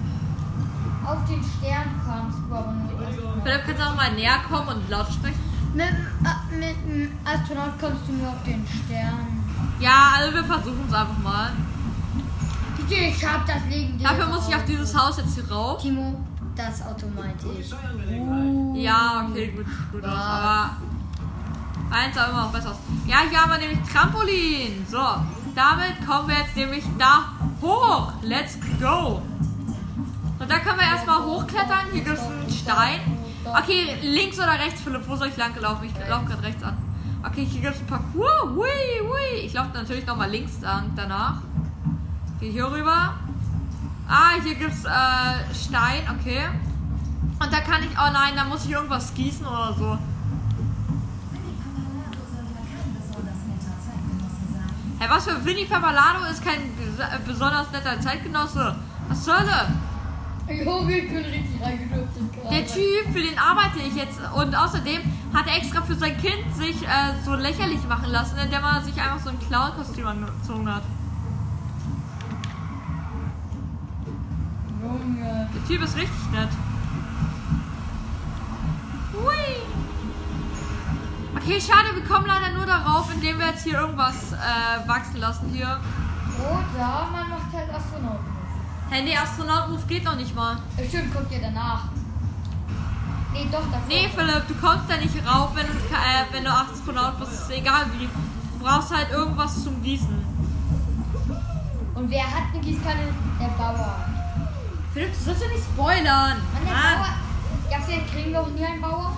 Auf 1.07 1.25
den 1.29 1.43
Stern 1.43 1.89
Astronaut. 2.05 3.43
Philipp, 3.45 3.65
kannst 3.65 3.81
du 3.81 3.87
auch 3.87 3.95
mal 3.95 4.13
näher 4.13 4.39
kommen 4.49 4.69
und 4.69 4.89
laut 4.91 5.07
sprechen? 5.13 5.39
Mit, 5.75 5.87
dem 5.89 6.27
A- 6.27 6.43
mit 6.51 6.77
dem 6.89 7.13
Astronaut 7.25 7.79
kommst 7.81 8.09
du 8.09 8.13
nur 8.13 8.29
auf 8.29 8.43
den 8.45 8.67
Stern. 8.67 9.45
Ja, 9.79 10.13
also 10.17 10.35
wir 10.35 10.45
versuchen 10.45 10.85
es 10.89 10.95
einfach 10.95 11.19
mal. 11.19 11.51
Ich 12.89 13.27
hab 13.27 13.45
das 13.47 13.63
legendäre 13.69 14.11
Dafür 14.17 14.27
muss 14.35 14.49
ich 14.49 14.55
auf 14.55 14.65
dieses. 14.65 14.97
Haus 14.97 15.17
jetzt 15.19 15.35
hier 15.35 15.51
rauf. 15.51 15.83
Timo, 15.83 16.25
das 16.57 16.83
Auto 16.83 17.07
meinte 17.15 17.47
ich. 17.59 17.71
Ja, 18.83 19.27
okay, 19.29 19.49
gut, 19.57 19.67
gut 19.93 20.05
aus. 20.05 20.13
Aber 20.13 20.71
eins 21.91 22.15
sah 22.15 22.27
immer 22.27 22.43
noch 22.43 22.53
besser 22.53 22.71
aus. 22.71 22.77
Ja, 23.07 23.19
hier 23.29 23.41
haben 23.41 23.51
wir 23.51 23.59
nämlich 23.59 23.79
Trampolin. 23.93 24.87
So, 24.91 24.99
damit 25.55 26.07
kommen 26.07 26.29
wir 26.29 26.39
jetzt 26.39 26.57
nämlich 26.57 26.85
da 26.99 27.25
hoch. 27.61 28.13
Let's 28.23 28.57
go. 28.81 29.21
Und 30.47 30.53
da 30.53 30.61
können 30.61 30.79
wir 30.79 30.87
erstmal 30.87 31.25
hochklettern. 31.25 31.87
Hier 31.93 32.05
gibt 32.05 32.19
es 32.19 32.23
einen 32.25 32.49
Stein. 32.49 33.01
Okay, 33.45 33.97
links 34.01 34.39
oder 34.39 34.53
rechts, 34.53 34.81
Philipp? 34.81 35.03
Wo 35.09 35.17
soll 35.17 35.27
ich 35.27 35.37
lang 35.37 35.53
laufen? 35.61 35.87
Ich 35.87 36.09
laufe 36.09 36.27
gerade 36.27 36.43
rechts 36.45 36.63
an. 36.63 36.77
Okay, 37.25 37.45
hier 37.45 37.63
gibt 37.63 37.75
es 37.75 37.81
ein 37.81 37.87
Parcours. 37.89 38.43
Hui, 38.55 38.69
hui. 39.03 39.41
Ich 39.45 39.53
laufe 39.55 39.71
natürlich 39.75 40.07
nochmal 40.07 40.31
links 40.31 40.61
lang 40.61 40.93
danach. 40.95 41.39
Gehe 42.39 42.53
hier 42.53 42.71
rüber. 42.71 43.15
Ah, 44.09 44.35
hier 44.41 44.55
gibt 44.55 44.73
es 44.73 44.85
äh, 44.85 44.89
Stein. 45.53 46.03
Okay. 46.21 46.43
Und 47.41 47.53
da 47.53 47.59
kann 47.63 47.83
ich, 47.83 47.91
oh 47.99 48.13
nein, 48.13 48.35
da 48.37 48.45
muss 48.45 48.67
ich 48.67 48.71
irgendwas 48.71 49.13
gießen 49.15 49.45
oder 49.45 49.75
so. 49.77 49.99
Hä, 55.01 55.07
was 55.09 55.25
für 55.25 55.45
Vinny 55.45 55.65
Papalado 55.65 56.25
ist 56.31 56.45
kein 56.45 56.61
bes- 56.79 57.19
besonders 57.27 57.69
netter 57.73 58.01
Zeitgenosse? 58.01 58.77
Was 59.09 59.25
zur 59.25 59.41
Hölle? 59.41 59.67
Jo, 60.49 60.89
ich 60.89 61.09
bin 61.09 61.25
richtig 61.25 61.61
reingedürftet. 61.61 62.23
Der 62.51 62.67
Typ, 62.67 63.13
für 63.13 63.21
den 63.21 63.37
arbeite 63.39 63.81
ich 63.81 63.97
jetzt. 63.97 64.21
Und 64.35 64.55
außerdem 64.55 65.01
hat 65.35 65.47
extra 65.49 65.83
für 65.83 65.97
sein 65.97 66.17
Kind 66.19 66.55
sich 66.55 66.83
äh, 66.83 67.15
so 67.25 67.35
lächerlich 67.35 67.83
machen 67.89 68.11
lassen, 68.11 68.39
indem 68.39 68.63
er 68.63 68.81
sich 68.83 68.95
einfach 69.01 69.19
so 69.19 69.31
ein 69.31 69.41
Clown-Kostüm 69.41 70.07
angezogen 70.07 70.73
hat. 70.73 70.83
Junge. 74.81 75.51
Der 75.53 75.67
Typ 75.67 75.83
ist 75.83 75.97
richtig 75.97 76.31
nett. 76.33 76.49
Hui. 79.15 79.33
Okay, 81.37 81.61
schade, 81.61 81.95
wir 81.95 82.05
kommen 82.05 82.27
leider 82.27 82.53
nur 82.55 82.67
darauf, 82.67 83.13
indem 83.13 83.39
wir 83.41 83.47
jetzt 83.49 83.65
hier 83.65 83.81
irgendwas 83.81 84.33
äh, 84.33 84.89
wachsen 84.89 85.17
lassen 85.17 85.51
hier. 85.53 85.81
Oder 86.39 87.09
man 87.11 87.31
macht 87.31 87.53
halt 87.53 87.75
Astronauten. 87.75 88.36
Hey, 88.89 89.03
nee, 89.03 89.17
Astronaut-Move 89.17 89.83
geht 89.89 90.05
noch 90.05 90.17
nicht 90.17 90.35
mal. 90.35 90.57
Stimmt, 90.89 91.13
guckt 91.13 91.33
ihr 91.33 91.41
danach. 91.41 91.85
Nee, 93.33 93.47
doch, 93.51 93.65
davor. 93.65 93.81
Nee, 93.89 94.09
Philipp, 94.15 94.49
du 94.49 94.55
kommst 94.55 94.89
da 94.89 94.97
nicht 94.97 95.15
rauf, 95.27 95.51
wenn 95.55 95.67
du, 95.67 95.73
äh, 95.73 96.25
wenn 96.33 96.45
du 96.45 96.51
Astronaut 96.51 97.19
bist. 97.19 97.33
Ist 97.33 97.51
egal 97.51 97.87
wie. 97.99 98.07
Du 98.07 98.65
brauchst 98.65 98.95
halt 98.95 99.11
irgendwas 99.11 99.63
zum 99.63 99.83
Gießen. 99.83 100.25
Und 101.95 102.11
wer 102.11 102.25
hat 102.25 102.45
eine 102.53 102.63
Gießkanne? 102.63 103.09
Der 103.41 103.49
Bauer. 103.49 103.97
Philipp, 104.95 105.13
du 105.13 105.25
sollst 105.25 105.43
ja 105.43 105.49
nicht 105.49 105.65
spoilern. 105.65 106.07
Mann, 106.07 106.65
der 106.65 106.73
Mann. 106.73 106.99
Bauer. 106.99 107.71
Ja, 107.71 107.79
vielleicht 107.85 108.13
kriegen 108.13 108.31
wir 108.31 108.41
auch 108.41 108.49
nie 108.49 108.65
einen 108.65 108.81
Bauer. 108.81 109.17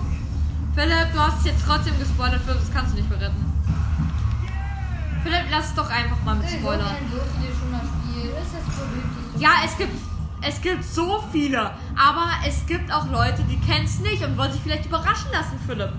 Philipp, 0.75 1.13
du 1.13 1.19
hast 1.19 1.39
es 1.39 1.45
jetzt 1.45 1.63
trotzdem 1.65 1.97
gespoilert, 1.99 2.41
Philipp, 2.41 2.59
das 2.59 2.73
kannst 2.73 2.93
du 2.93 2.97
nicht 2.97 3.09
mehr 3.09 3.21
retten. 3.21 3.45
Philipp, 5.23 5.45
lass 5.51 5.65
es 5.67 5.75
doch 5.75 5.89
einfach 5.89 6.17
mal 6.25 6.35
mit 6.35 6.49
Spoilern. 6.49 6.87
kennen 6.87 7.11
so 7.11 7.19
viele 7.37 7.53
schon 7.53 7.71
das 7.71 7.87
Spiel. 7.87 8.31
Das 8.33 8.43
ist 8.47 8.55
das 8.55 8.75
berühmteste. 8.75 9.18
Ja, 9.39 9.49
es 9.65 9.77
gibt, 9.77 9.93
es 10.41 10.61
gibt 10.61 10.83
so 10.83 11.23
viele, 11.31 11.71
aber 11.97 12.27
es 12.47 12.65
gibt 12.65 12.91
auch 12.91 13.07
Leute, 13.09 13.43
die 13.43 13.57
kennen 13.59 13.85
es 13.85 13.99
nicht 13.99 14.23
und 14.23 14.37
wollen 14.37 14.51
sich 14.51 14.61
vielleicht 14.61 14.85
überraschen 14.85 15.31
lassen, 15.31 15.57
Philipp. 15.65 15.91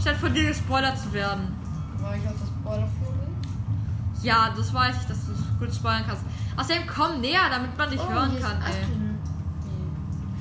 Statt 0.00 0.16
von 0.16 0.32
dir 0.32 0.48
gespoilert 0.48 0.98
zu 0.98 1.12
werden. 1.12 1.54
Weil 1.98 2.18
ich 2.18 2.26
auf 2.26 2.34
das 2.40 2.48
Spoilerfloh 2.48 3.10
bin. 3.12 4.22
Ja, 4.22 4.50
das 4.56 4.72
weiß 4.72 4.96
ich, 5.02 5.06
dass 5.08 5.26
du 5.26 5.32
es 5.32 5.58
gut 5.58 5.74
spoilern 5.74 6.04
kannst. 6.06 6.22
Außerdem 6.56 6.82
komm 6.86 7.20
näher, 7.20 7.48
damit 7.50 7.76
man 7.76 7.90
dich 7.90 8.00
Oh, 8.00 8.08
hören 8.10 8.40
kann, 8.40 8.62
ey. 8.62 8.86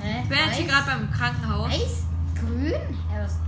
Hä? 0.02 0.22
Ich 0.23 0.30
bin 0.30 0.38
jetzt 0.38 0.56
hier 0.57 0.68
gerade 0.68 0.86
beim 0.86 1.11
Krankenhaus. 1.11 1.72
Weiß? 1.72 2.03
Grün? 2.40 2.72
Ja, 2.72 3.23
was? 3.23 3.40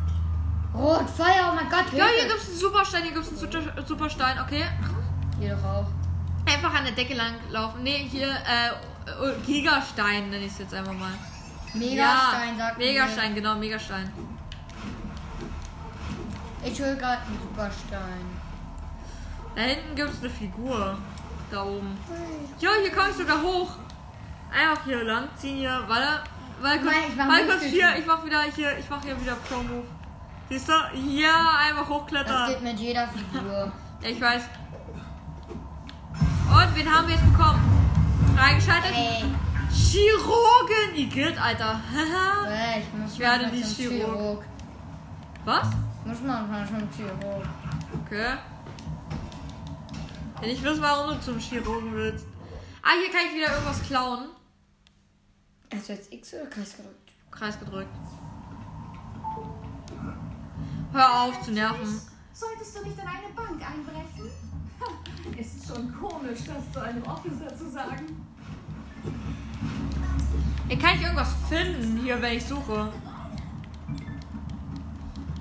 Rot, 0.73 1.09
Feuer, 1.09 1.51
oh 1.51 1.55
mein 1.55 1.69
Gott, 1.69 1.85
Ja, 1.93 2.05
hier 2.05 2.21
Hilfe. 2.21 2.27
gibt 2.27 2.41
es 2.41 2.49
einen 2.49 2.57
Superstein, 2.59 3.03
hier 3.03 3.13
gibt 3.13 3.25
es 3.25 3.29
einen 3.31 3.39
Super- 3.39 3.85
Superstein, 3.85 4.39
okay. 4.39 4.63
Hier 5.39 5.55
doch 5.55 5.63
auch. 5.63 5.87
Einfach 6.51 6.73
an 6.73 6.83
der 6.85 6.93
Decke 6.93 7.13
lang 7.15 7.33
laufen. 7.51 7.83
Nee, 7.83 8.07
hier, 8.09 8.27
äh, 8.29 8.71
Gigastein 9.45 10.29
nenne 10.29 10.45
ich 10.45 10.51
es 10.51 10.59
jetzt 10.59 10.73
einfach 10.73 10.93
mal. 10.93 11.11
Megastein, 11.73 12.57
ja, 12.57 12.65
sagt 12.65 12.77
Megastein, 12.77 13.35
genau, 13.35 13.55
Megastein. 13.55 14.11
Ich 16.63 16.81
hol 16.81 16.95
gerade 16.95 17.21
einen 17.21 17.39
Superstein. 17.41 18.25
Da 19.55 19.61
hinten 19.61 19.95
gibt 19.95 20.09
es 20.13 20.19
eine 20.19 20.29
Figur. 20.29 20.97
Da 21.49 21.63
oben. 21.63 21.97
Jo, 22.59 22.69
hier 22.81 22.91
komme 22.91 23.09
ich 23.09 23.15
sogar 23.15 23.41
hoch. 23.41 23.71
Einfach 24.51 24.83
hier 24.85 25.03
lang 25.03 25.29
ziehen 25.37 25.57
hier. 25.57 25.83
Warte. 25.87 26.23
Kurz. 26.61 26.83
Nein, 26.83 26.93
ich 27.09 27.15
mach 27.15 27.27
kurz 27.27 27.45
Movespeed. 27.47 27.71
hier. 27.71 27.95
Ich 27.97 28.05
mach 28.05 28.25
wieder 28.25 28.41
hier. 28.55 28.77
Ich 28.77 28.89
mach 28.89 29.01
hier 29.03 29.19
wieder 29.21 29.35
Pro 29.35 29.63
Move. 29.63 29.83
Siehst 30.49 30.67
du? 30.67 30.73
Ja, 30.95 31.51
einfach 31.67 31.81
Das 31.87 31.89
hochklettern. 31.89 32.49
geht 32.49 32.61
mit 32.61 32.79
jeder 32.79 33.07
Figur. 33.07 33.71
Ja, 34.01 34.09
ich 34.09 34.19
weiß. 34.21 34.43
Und 36.49 36.75
wen 36.75 36.91
haben 36.93 37.07
wir 37.07 37.15
jetzt 37.15 37.31
bekommen? 37.31 37.86
Freigeschaltet? 38.37 38.91
Ey, 38.93 39.25
Chirurgen! 39.73 40.95
Igitt, 40.95 41.41
Alter. 41.41 41.81
Haha. 41.91 42.47
äh, 42.47 42.79
ich 42.81 42.93
muss 42.93 43.13
Ich 43.13 43.19
werde 43.19 43.47
nicht 43.47 43.65
zum 43.65 43.89
Chirurg. 43.89 44.43
Was? 45.43 45.67
Ich 46.01 46.05
muss 46.05 46.17
manchmal 46.21 46.67
zum 46.67 46.89
Chirurg. 46.95 47.47
Okay. 48.05 48.33
Wenn 50.39 50.49
ich 50.51 50.61
wissen, 50.61 50.81
warum 50.83 51.15
du 51.15 51.21
zum 51.21 51.39
Chirurgen 51.39 51.95
willst. 51.95 52.27
Ah, 52.83 52.91
hier 53.01 53.11
kann 53.11 53.27
ich 53.27 53.35
wieder 53.35 53.51
irgendwas 53.51 53.81
klauen. 53.81 54.29
Hast 55.73 55.89
du 55.89 55.93
jetzt 55.93 56.13
X 56.13 56.33
oder 56.35 56.45
Kreis 56.45 56.77
gedrückt? 56.77 57.11
Kreis 57.31 57.59
gedrückt. 57.59 57.89
Hör 60.93 61.21
auf 61.23 61.41
zu 61.41 61.51
nerven. 61.51 62.01
Solltest 62.33 62.77
du 62.77 62.83
nicht 62.83 62.99
in 62.99 63.07
eine 63.07 63.33
Bank 63.35 63.61
einbrechen? 63.61 64.29
Ha, 65.25 65.39
Ist 65.39 65.67
schon 65.67 65.93
komisch, 65.93 66.39
das 66.45 66.71
zu 66.71 66.81
einem 66.81 67.03
Officer 67.03 67.55
zu 67.55 67.69
sagen. 67.69 68.05
Hier 70.67 70.77
kann 70.77 70.95
ich 70.95 71.01
irgendwas 71.01 71.33
finden, 71.49 71.99
hier, 72.03 72.21
wenn 72.21 72.37
ich 72.37 72.45
suche. 72.45 72.91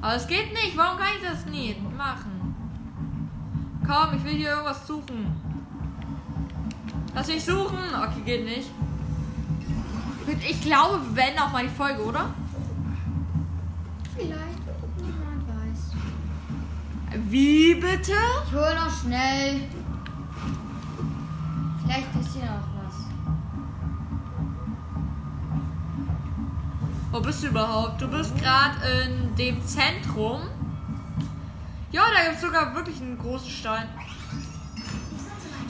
Aber 0.00 0.14
es 0.14 0.26
geht 0.26 0.52
nicht. 0.52 0.76
Warum 0.76 0.98
kann 0.98 1.08
ich 1.16 1.28
das 1.28 1.46
nicht 1.46 1.80
machen? 1.96 2.54
Komm, 3.86 4.16
ich 4.16 4.24
will 4.24 4.34
hier 4.34 4.50
irgendwas 4.50 4.86
suchen. 4.86 5.26
Lass 7.14 7.26
mich 7.28 7.44
suchen. 7.44 7.78
Okay, 7.94 8.20
geht 8.24 8.44
nicht. 8.44 8.70
Ich 10.48 10.60
glaube, 10.60 10.98
beenden 11.14 11.38
auch 11.40 11.52
mal 11.52 11.62
die 11.62 11.74
Folge, 11.74 12.04
oder? 12.04 12.34
Vielleicht. 14.16 14.45
Wie 17.24 17.74
bitte? 17.74 18.12
Ich 18.46 18.52
hol 18.52 18.74
noch 18.74 18.90
schnell. 19.00 19.62
Vielleicht 21.82 22.14
ist 22.20 22.34
hier 22.34 22.44
noch 22.44 22.68
was. 22.76 22.94
Wo 27.12 27.20
bist 27.20 27.42
du 27.42 27.46
überhaupt? 27.48 28.02
Du 28.02 28.08
bist 28.08 28.36
gerade 28.36 28.76
in 29.04 29.34
dem 29.36 29.66
Zentrum. 29.66 30.42
Ja, 31.90 32.02
da 32.14 32.24
gibt 32.24 32.36
es 32.36 32.42
sogar 32.42 32.74
wirklich 32.74 33.00
einen 33.00 33.16
großen 33.16 33.50
Stein. 33.50 33.88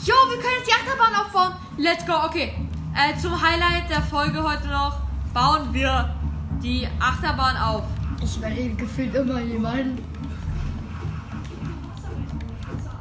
Jo, 0.05 0.14
wir 0.28 0.39
können 0.39 0.55
jetzt 0.59 0.68
die 0.68 0.74
Achterbahn 0.74 1.14
aufbauen. 1.14 1.52
Let's 1.77 2.05
go. 2.05 2.14
Okay. 2.24 2.55
Äh, 2.94 3.16
zum 3.18 3.40
Highlight 3.40 3.89
der 3.89 4.02
Folge 4.02 4.43
heute 4.43 4.68
noch 4.68 4.98
bauen 5.32 5.73
wir 5.73 6.14
die 6.62 6.89
Achterbahn 6.98 7.56
auf. 7.56 7.85
Ich 8.23 8.36
überrede 8.36 8.74
gefühlt 8.74 9.14
immer 9.14 9.40
jemanden. 9.40 10.15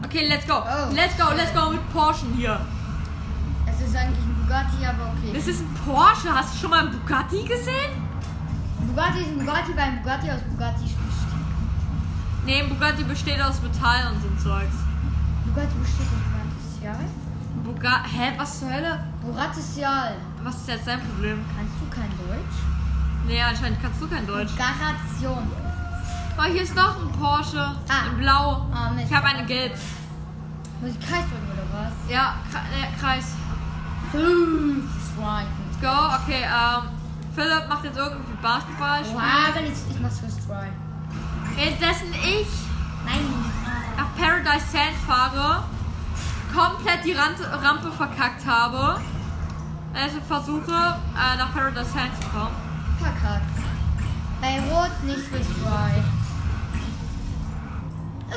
Okay, 0.05 0.27
let's 0.29 0.45
go. 0.45 0.63
Oh. 0.63 0.93
Let's 0.93 1.17
go, 1.17 1.33
let's 1.35 1.51
go 1.51 1.71
mit 1.71 1.81
Porsche 1.91 2.27
hier. 2.37 2.59
Es 3.65 3.81
ist 3.81 3.95
eigentlich 3.95 4.19
ein 4.19 4.35
Bugatti, 4.39 4.85
aber 4.85 5.11
okay. 5.11 5.33
Das 5.33 5.47
ist 5.47 5.61
ein 5.61 5.73
Porsche. 5.83 6.33
Hast 6.33 6.53
du 6.53 6.59
schon 6.59 6.69
mal 6.69 6.81
einen 6.81 6.91
Bugatti 6.91 7.43
gesehen? 7.43 7.91
Bugatti 8.87 9.21
ist 9.21 9.29
ein 9.29 9.39
Bugatti, 9.39 9.71
weil 9.75 9.83
ein 9.83 10.01
Bugatti 10.03 10.29
aus 10.29 10.41
Bugatti 10.51 10.83
besteht. 10.83 11.01
Nee, 12.45 12.61
ein 12.61 12.69
Bugatti 12.69 13.03
besteht 13.03 13.41
aus 13.41 13.61
Metall 13.63 14.11
und 14.11 14.21
so 14.21 14.27
ein 14.27 14.37
Zeugs. 14.37 14.75
Bugatti 15.45 15.75
besteht 15.81 16.07
aus 16.07 16.79
Bugatti. 16.79 17.05
Bugatti. 17.63 18.09
Hä, 18.09 18.33
was 18.37 18.59
zur 18.59 18.71
Hölle? 18.71 19.03
Buratisial. 19.23 20.15
Was 20.43 20.55
ist 20.57 20.67
jetzt 20.67 20.87
dein 20.87 21.01
Problem? 21.01 21.43
Kannst 21.57 21.73
du 21.81 21.89
kein 21.89 22.11
Deutsch? 22.11 22.57
Nee, 23.25 23.41
anscheinend 23.41 23.81
kannst 23.81 23.99
du 23.99 24.07
kein 24.07 24.27
Deutsch. 24.27 24.51
Garation. 24.55 25.51
Oh, 26.37 26.43
hier 26.43 26.63
ist 26.63 26.75
noch 26.75 26.97
ein 26.99 27.11
Porsche. 27.11 27.75
Ah. 27.87 28.09
In 28.11 28.17
blau. 28.17 28.67
Mist. 28.95 29.07
Ich 29.09 29.15
habe 29.15 29.27
eine 29.27 29.45
gelb. 29.45 29.73
Muss 30.81 30.91
ich 30.91 30.99
Kreis 30.99 31.23
drücken 31.29 31.51
oder 31.53 31.65
was? 31.71 32.11
Ja, 32.11 32.35
äh, 32.53 32.99
Kreis. 32.99 33.35
Fünf. 34.11 34.85
Let's 35.17 35.81
go. 35.81 36.23
Okay, 36.23 36.43
ähm. 36.43 36.89
Philipp 37.35 37.67
macht 37.67 37.83
jetzt 37.83 37.97
irgendwie 37.97 38.33
Basketball. 38.41 39.01
Wow, 39.13 39.55
wenn 39.55 39.65
ich, 39.65 39.73
ich 39.89 39.99
mach's 39.99 40.19
First 40.19 40.39
Try. 40.47 40.67
Währenddessen 41.55 42.13
ich 42.13 42.47
Nein. 43.05 43.19
nach 43.97 44.15
Paradise 44.15 44.65
Sands 44.71 45.01
fahre, 45.05 45.63
komplett 46.55 47.03
die 47.03 47.11
Rampe 47.11 47.91
verkackt 47.91 48.45
habe. 48.45 49.01
Also 49.93 50.21
versuche, 50.27 50.71
äh, 50.71 51.37
nach 51.37 51.53
Paradise 51.53 51.91
Sands 51.91 52.19
zu 52.21 52.27
kommen. 52.29 52.55
Verkackt. 52.99 53.43
Bei 54.39 54.59
Rot 54.71 55.03
nicht 55.03 55.19
First 55.27 55.49
Try. 55.61 56.24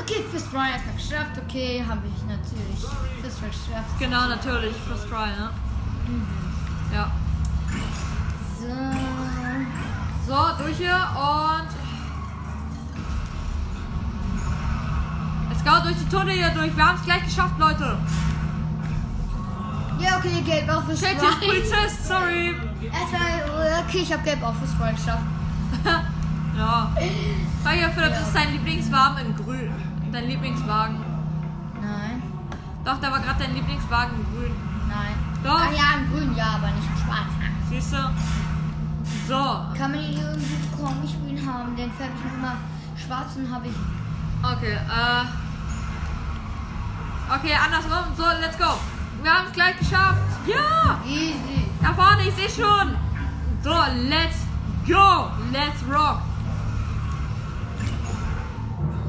Okay, 0.01 0.23
First 0.31 0.51
Try 0.51 0.71
erstmal 0.71 0.95
geschafft. 0.95 1.41
Okay, 1.45 1.83
habe 1.87 2.01
ich 2.07 2.23
natürlich 2.25 2.79
First 3.21 3.39
Try 3.39 3.47
geschafft. 3.47 3.99
Genau, 3.99 4.27
natürlich. 4.27 4.75
First 4.87 5.09
try, 5.09 5.27
ne? 5.27 5.49
Ja. 6.93 7.11
So. 8.59 8.67
So, 10.27 10.63
durch 10.63 10.77
hier 10.77 10.95
und. 10.95 11.69
Let's 15.49 15.63
go 15.63 15.83
durch 15.83 15.97
die 15.97 16.09
Tunnel 16.09 16.33
hier 16.33 16.49
durch. 16.51 16.75
Wir 16.75 16.85
haben 16.85 16.97
es 16.97 17.05
gleich 17.05 17.25
geschafft, 17.25 17.59
Leute. 17.59 17.97
Ja, 19.99 20.17
okay, 20.17 20.41
gelb 20.45 20.69
auch 20.69 20.83
First 20.85 21.05
Shit, 21.05 21.19
hier 21.19 21.29
ist 21.29 21.39
Try. 21.39 21.47
Polizist, 21.47 22.07
sorry. 22.07 22.55
Erstmal, 22.81 23.83
okay, 23.85 23.99
ich 23.99 24.13
habe 24.13 24.23
gelb 24.23 24.43
auch 24.43 24.55
First 24.55 24.77
Try 24.77 24.91
geschafft. 24.93 25.23
Ja. 26.57 26.91
Hier, 26.97 27.89
Philipp, 27.89 28.09
das 28.09 28.27
ist 28.27 28.35
dein 28.35 28.51
Lieblingswagen 28.51 29.27
in 29.27 29.35
grün. 29.35 29.71
Dein 30.11 30.27
Lieblingswagen. 30.27 30.97
Nein, 31.81 32.23
Doch, 32.83 32.99
da 32.99 33.11
war 33.11 33.19
gerade 33.19 33.43
dein 33.43 33.53
Lieblingswagen 33.53 34.15
in 34.15 34.25
grün. 34.25 34.55
nein. 34.87 35.15
Doch. 35.43 35.59
Ach 35.59 35.71
ja, 35.71 35.99
in 35.99 36.11
grün, 36.11 36.35
ja, 36.35 36.55
aber 36.55 36.67
nicht 36.71 36.87
in 36.89 36.97
schwarz. 37.03 37.29
Siehst 37.69 37.93
du? 37.93 37.97
So. 39.27 39.77
Kann 39.77 39.91
man 39.91 39.99
ihn 39.99 40.17
irgendwie 40.17 40.59
will 41.23 41.37
ihn 41.37 41.45
haben, 41.45 41.75
den 41.75 41.91
färbe 41.93 42.13
ich 42.25 42.33
immer 42.33 42.55
schwarzen 42.95 43.49
habe 43.51 43.67
ich. 43.67 43.75
Okay, 44.43 44.73
äh. 44.73 45.25
Okay, 47.35 47.53
andersrum. 47.53 48.13
So, 48.17 48.23
let's 48.41 48.57
go. 48.57 48.79
Wir 49.21 49.31
haben 49.31 49.47
es 49.47 49.53
gleich 49.53 49.77
geschafft. 49.77 50.17
Ja! 50.47 50.99
Easy. 51.05 51.69
Da 51.81 51.93
vorne, 51.93 52.23
ich 52.27 52.33
sehe 52.33 52.49
schon. 52.49 52.95
So, 53.61 53.75
let's 54.09 54.37
go. 54.87 55.29
Let's 55.51 55.83
rock. 55.87 56.21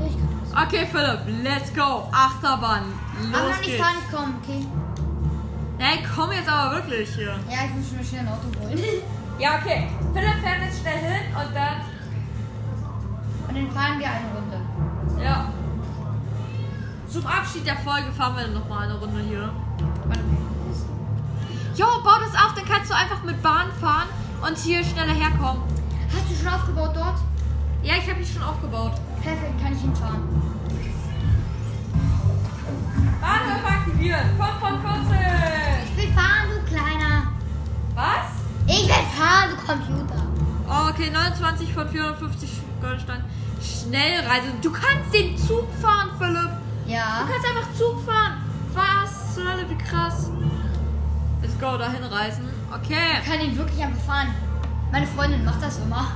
Ich 0.06 0.14
kann 0.16 0.22
das. 0.22 0.30
Okay, 0.52 0.86
Philipp, 0.90 1.20
let's 1.44 1.72
go. 1.74 2.08
Achterbahn. 2.12 2.82
Aber 3.32 3.42
Los 3.46 3.50
noch 3.50 3.58
nicht 3.58 3.62
geht's. 3.62 3.82
fahren 3.82 3.96
kommen, 4.10 4.36
okay? 4.42 4.66
Hey, 5.78 6.04
komm 6.14 6.32
jetzt 6.32 6.48
aber 6.48 6.76
wirklich 6.76 7.08
hier. 7.14 7.38
Ja, 7.48 7.64
ich 7.66 7.74
muss 7.74 7.88
schon 7.88 8.04
schnell 8.04 8.20
ein 8.22 8.28
Auto 8.28 8.48
holen. 8.60 8.78
Ja, 9.38 9.56
okay. 9.60 9.88
Philipp 10.12 10.34
fährt 10.42 10.62
jetzt 10.62 10.80
schnell 10.80 10.98
hin 10.98 11.34
und 11.34 11.54
dann. 11.54 11.80
Und 13.48 13.56
dann 13.56 13.70
fahren 13.72 13.98
wir 13.98 14.06
eine 14.06 14.26
Runde. 14.34 15.22
Ja. 15.24 15.48
Zum 17.08 17.26
Abschied 17.26 17.66
der 17.66 17.76
Folge 17.76 18.12
fahren 18.12 18.36
wir 18.36 18.44
dann 18.44 18.54
nochmal 18.54 18.84
eine 18.84 18.98
Runde 18.98 19.20
hier. 19.20 19.50
Jo, 21.76 21.86
bau 22.04 22.18
das 22.20 22.34
auf, 22.34 22.54
dann 22.54 22.64
kannst 22.64 22.90
du 22.90 22.94
einfach 22.94 23.22
mit 23.22 23.42
Bahn 23.42 23.68
fahren 23.80 24.08
und 24.46 24.56
hier 24.58 24.84
schneller 24.84 25.14
herkommen. 25.14 25.62
Hast 26.12 26.30
du 26.30 26.34
schon 26.34 26.52
aufgebaut 26.52 26.90
dort? 26.94 27.16
Ja, 27.82 27.94
ich 27.96 28.08
habe 28.08 28.18
mich 28.20 28.32
schon 28.32 28.42
aufgebaut. 28.42 28.92
Perfekt, 29.22 29.62
kann 29.62 29.72
ich 29.72 29.80
hinfahren. 29.80 30.22
Bahnhof 33.20 33.64
aktiviert. 33.64 34.24
5 34.38 34.50
von 34.60 34.80
14. 34.80 35.18
Ich 35.84 35.96
will 35.96 36.12
fahren, 36.14 36.48
du 36.54 36.72
Kleiner. 36.72 37.22
Was? 37.94 38.26
Ich 38.66 38.88
will 38.88 38.94
fahren, 39.18 39.50
du 39.50 39.56
Computer. 39.66 40.22
Oh, 40.68 40.88
okay, 40.88 41.10
29 41.10 41.72
von 41.74 41.88
450 41.88 42.50
Goldstein. 42.80 43.24
Schnellreise. 43.60 44.46
Du 44.62 44.72
kannst 44.72 45.12
den 45.12 45.36
Zug 45.36 45.66
fahren, 45.82 46.10
Philipp. 46.18 46.50
Ja. 46.86 47.22
Du 47.22 47.32
kannst 47.32 47.46
einfach 47.46 47.74
Zug 47.76 48.02
fahren. 48.04 48.38
Was 48.72 49.34
zur 49.34 49.44
Hölle, 49.44 49.68
wie 49.68 49.76
krass. 49.76 50.30
Let's 51.42 51.58
go, 51.58 51.76
dahin 51.76 52.04
reisen. 52.04 52.48
Okay. 52.72 53.18
Ich 53.20 53.30
kann 53.30 53.40
ihn 53.40 53.56
wirklich 53.56 53.82
einfach 53.82 54.02
fahren. 54.02 54.28
Meine 54.90 55.06
Freundin 55.06 55.44
macht 55.44 55.62
das 55.62 55.78
immer. 55.78 56.12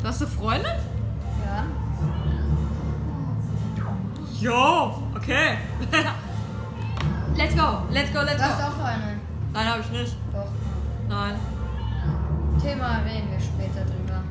Du 0.00 0.08
hast 0.08 0.20
eine 0.20 0.30
Freundin? 0.30 0.72
Ja. 1.46 1.64
Jo, 4.40 5.02
okay. 5.16 5.58
let's 7.36 7.54
go, 7.54 7.82
let's 7.90 8.12
go, 8.12 8.20
let's 8.22 8.36
Du 8.36 8.42
hast 8.42 8.58
go. 8.58 8.82
auch 8.82 8.84
eine. 8.84 9.20
Nein, 9.52 9.66
habe 9.68 9.80
ich 9.80 9.90
nicht. 9.90 10.16
Doch. 10.32 10.46
Nein. 11.08 11.34
Thema 12.60 12.98
reden 13.04 13.30
wir 13.30 13.40
später 13.40 13.84
drüber. 13.84 14.22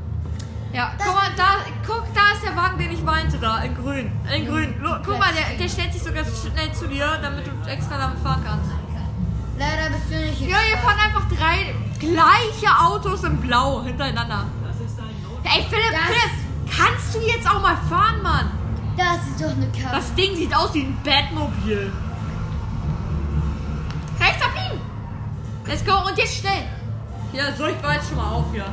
Ja, 0.74 0.92
guck 0.98 1.14
mal, 1.16 1.30
da, 1.36 1.48
guck, 1.86 2.06
da 2.14 2.32
ist 2.34 2.44
der 2.46 2.56
Wagen, 2.56 2.78
den 2.78 2.92
ich 2.92 3.04
meinte, 3.04 3.38
da, 3.38 3.60
in 3.60 3.76
grün. 3.76 4.12
In 4.36 4.46
grün. 4.46 4.74
Guck 5.06 5.20
mal, 5.20 5.32
der, 5.34 5.58
der 5.58 5.70
stellt 5.70 5.94
sich 5.94 6.02
sogar 6.04 6.24
schnell 6.26 6.72
zu 6.74 6.88
dir, 6.88 7.06
damit 7.22 7.46
du 7.46 7.70
extra 7.70 7.98
damit 7.98 8.20
fahren 8.20 8.42
kannst. 8.46 8.70
Leider 9.58 9.90
bist 9.96 10.10
du 10.10 10.16
nicht 10.16 10.42
Ja, 10.50 10.58
hier 10.60 10.78
fahren 10.78 10.98
einfach 11.00 11.28
drei 11.30 11.76
gleiche 12.00 12.76
Autos 12.80 13.24
in 13.24 13.38
blau 13.38 13.84
hintereinander. 13.84 14.46
Ey, 15.44 15.64
Philipp, 15.70 15.92
Das- 15.92 16.02
Philipp, 16.08 16.32
kannst 16.76 17.16
du 17.16 17.20
jetzt 17.20 17.48
auch 17.48 17.62
mal 17.62 17.78
fahren, 17.90 18.22
Mann? 18.22 18.52
Das 18.98 19.28
ist 19.28 19.42
doch 19.42 19.52
eine 19.52 19.68
Karte. 19.72 19.96
Das 19.96 20.14
Ding 20.16 20.36
sieht 20.36 20.56
aus 20.56 20.74
wie 20.74 20.84
ein 20.84 20.98
Batmobil. 21.04 21.92
Rechts 24.20 24.44
abbiegen. 24.44 24.82
Let's 25.66 25.86
go 25.86 26.08
und 26.08 26.18
jetzt 26.18 26.38
schnell. 26.38 26.68
Ja, 27.34 27.54
so 27.58 27.66
ich 27.66 27.82
war 27.82 27.96
jetzt 27.96 28.08
schon 28.10 28.18
mal 28.18 28.32
auf 28.32 28.46
hier. 28.52 28.66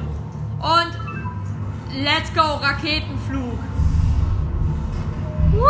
Und 0.59 2.03
let's 2.03 2.33
go, 2.35 2.41
Raketenflug. 2.41 3.59
Woo! 5.53 5.65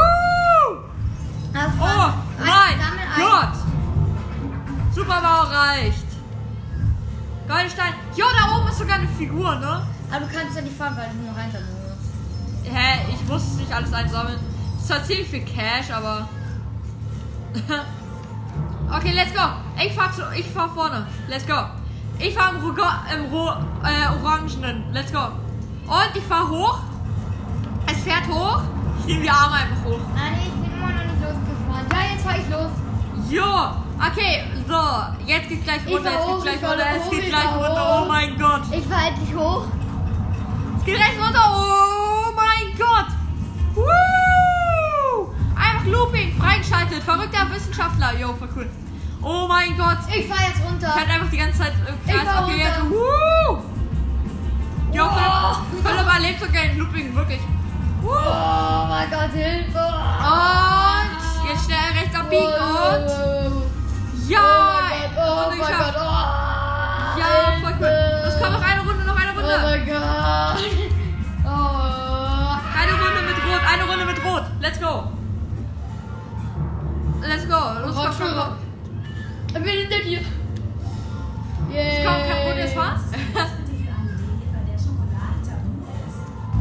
Oh, 1.55 2.13
mein 2.39 2.99
Gott. 3.17 3.55
Superbau 4.95 5.51
erreicht. 5.51 6.07
Goldstein. 7.49 7.95
Jo, 8.15 8.27
da 8.37 8.57
oben 8.57 8.69
ist 8.69 8.79
sogar 8.79 8.97
eine 8.97 9.09
Figur, 9.09 9.55
ne? 9.57 9.87
Aber 10.11 10.25
du 10.25 10.33
kannst 10.33 10.57
ja 10.57 10.63
nicht 10.63 10.77
fahren, 10.77 10.97
weil 10.97 11.09
du 11.11 11.27
nur 11.27 11.37
rein 11.37 11.51
musst. 11.53 11.78
Hä, 12.73 13.01
ich 13.13 13.29
muss 13.29 13.55
nicht 13.55 13.73
alles 13.73 13.93
einsammeln. 13.93 14.39
Das 14.75 14.83
ist 14.83 14.89
zwar 14.89 15.05
ziemlich 15.05 15.29
viel 15.29 15.45
Cash, 15.45 15.91
aber. 15.91 16.29
okay, 18.97 19.13
let's 19.13 19.33
go. 19.33 19.43
Ich 19.85 19.93
fahr, 19.93 20.13
zu, 20.13 20.23
ich 20.37 20.47
fahr 20.47 20.69
vorne. 20.69 21.07
Let's 21.29 21.47
go. 21.47 21.55
Ich 22.19 22.35
fahr 22.35 22.51
im, 22.51 22.61
Rugo, 22.61 22.83
im 23.15 23.33
Ro, 23.33 23.51
äh, 23.85 24.23
Orangenen. 24.23 24.85
Let's 24.93 25.13
go. 25.13 25.21
Und 25.87 26.11
ich 26.15 26.25
fahr 26.25 26.49
hoch. 26.49 26.79
Es 27.87 27.99
fährt 28.03 28.27
hoch. 28.29 28.61
Ich 29.01 29.07
nehme 29.07 29.23
die 29.23 29.31
Arme 29.31 29.55
einfach 29.55 29.85
hoch. 29.85 30.01
Nein, 30.15 30.39
ich 30.43 30.53
bin 30.53 30.73
immer 30.77 30.93
noch 30.93 31.05
nicht 31.05 31.23
losgefahren. 31.23 31.87
Ja, 31.93 32.13
jetzt 32.13 32.25
fahr 32.25 32.39
ich 32.39 32.49
los. 32.51 32.71
Jo. 33.31 33.89
Okay, 34.11 34.45
so. 34.67 35.27
Jetzt 35.27 35.49
geht's 35.49 35.65
gleich 35.65 35.81
Ich 35.87 35.95
runter. 35.95 36.11
Jetzt 36.11 36.23
hoch, 36.23 36.43
geht's 36.43 36.55
ich 36.55 36.61
gleich 36.61 36.71
runter. 36.71 36.87
Es 36.97 37.11
geht 37.11 37.23
ich 37.23 37.29
gleich 37.29 37.55
runter. 37.55 38.03
Oh 38.03 38.09
mein 38.09 38.39
Gott. 38.39 38.63
Ich 38.73 38.87
fahr 38.87 39.09
endlich 39.09 39.35
hoch. 39.35 39.65
Es 40.79 40.85
geht 40.85 40.99
rechts 40.99 41.19
runter. 41.25 41.43
Oh. 41.55 41.88
Woo! 43.79 45.29
Einfach 45.57 45.87
Looping, 45.87 46.37
freigeschaltet. 46.39 47.03
Verrückter 47.03 47.51
Wissenschaftler. 47.51 48.13
Yo, 48.19 48.35
voll 48.35 48.49
cool. 48.57 48.69
Oh 49.23 49.47
mein 49.49 49.77
Gott. 49.77 49.99
Ich 50.15 50.27
fahr 50.29 50.47
jetzt 50.49 50.63
runter. 50.65 50.89
Ich 50.89 50.95
halt 51.01 51.11
einfach 51.11 51.31
die 51.31 51.37
ganze 51.39 51.59
Zeit 51.59 51.73
im 51.89 52.13
Kreis. 52.13 52.57
jetzt. 52.57 52.81
Woo! 52.91 53.59
Jo, 54.93 55.05
Wow. 55.05 55.59
Philipp, 55.71 55.87
Philipp 55.87 56.15
erlebt 56.15 56.41
sogar 56.41 56.63
in 56.65 56.79
Looping, 56.79 57.15
wirklich. 57.15 57.41
Woo! 58.01 58.11
Oh 58.11 58.87
mein 58.89 59.11
Gott, 59.11 59.31
Hilfe. 59.33 59.79
Und 59.79 61.49
jetzt 61.49 61.65
schnell 61.65 61.93
rechts 62.01 62.17
abbiegen 62.17 62.47
und. 62.47 63.69
Ja! 64.29 64.39
Oh 65.17 65.51
mein 65.51 65.59
Gott, 65.59 65.73
hab- 65.73 65.97
oh. 65.97 67.19
Ja, 67.19 67.27
voll 67.61 67.75
cool. 67.81 68.23
Es 68.29 68.39
kommt 68.41 68.53
noch 68.53 68.63
eine 68.63 68.81
Runde, 68.81 69.05
noch 69.05 69.17
eine 69.17 69.33
Oh 69.33 69.41
Runde. 69.41 69.59
mein 69.63 69.87
Gott. 69.87 70.88
Eine 73.73 73.85
Runde 73.85 74.05
mit 74.05 74.25
Rot. 74.25 74.45
Let's 74.61 74.81
go. 74.81 75.05
Let's 77.21 77.47
go. 77.47 77.61
Los, 77.87 77.97
komm, 77.97 78.15
komm, 78.19 78.35
komm. 78.37 78.57
Ich 79.49 79.55
bin 79.55 79.65
hinter 79.65 80.01
dir. 80.05 80.21
Yeah. 81.71 82.05
Komm, 82.05 82.29
kaputt 82.29 82.65
ist 82.65 82.77
was? 82.77 83.01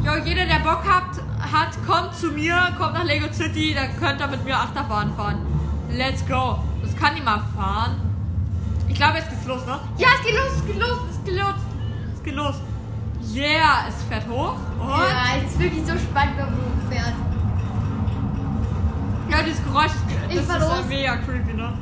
Jo, 0.04 0.14
jeder, 0.24 0.46
der 0.46 0.60
Bock 0.60 0.86
hat, 0.88 1.20
hat, 1.42 1.86
kommt 1.86 2.16
zu 2.16 2.28
mir, 2.28 2.74
kommt 2.78 2.94
nach 2.94 3.04
Lego 3.04 3.28
City, 3.34 3.76
dann 3.76 3.94
könnt 4.00 4.22
ihr 4.22 4.28
mit 4.28 4.46
mir 4.46 4.56
Achterbahn 4.56 5.14
fahren. 5.18 5.46
Let's 5.92 6.26
go. 6.26 6.60
Das 6.82 6.96
kann 6.96 7.18
ich 7.18 7.24
mal 7.26 7.42
fahren. 7.54 8.00
Ich 8.88 8.96
glaube, 8.96 9.18
jetzt 9.18 9.30
geht's 9.30 9.46
los, 9.46 9.66
ne? 9.66 9.78
Ja, 9.98 10.08
es 10.18 10.26
geht 10.26 10.34
los, 10.34 10.54
es 10.56 10.66
geht 10.66 10.80
los, 10.80 11.00
es 11.12 11.24
geht 11.26 11.36
los. 11.36 11.56
Es 12.16 12.24
geht 12.24 12.36
los. 12.36 12.56
Yeah, 13.34 13.86
es 13.88 14.04
fährt 14.04 14.28
hoch. 14.28 14.56
Und 14.80 14.90
Ja, 14.90 15.38
es 15.44 15.52
ist 15.52 15.60
wirklich 15.60 15.86
so 15.86 15.94
spannend, 15.98 16.38
wenn 16.38 16.46
man 16.46 16.92
fährt. 16.92 17.14
ja, 19.30 19.44
dieses 19.44 19.64
Geräusch, 19.64 19.86
ist- 19.88 20.06
Ich 20.30 20.36
das 20.38 20.46
fahr 20.46 20.58
ist 20.58 20.64
los. 20.78 20.86
mega 20.88 21.18
creepy, 21.18 21.54
ne? 21.54 21.74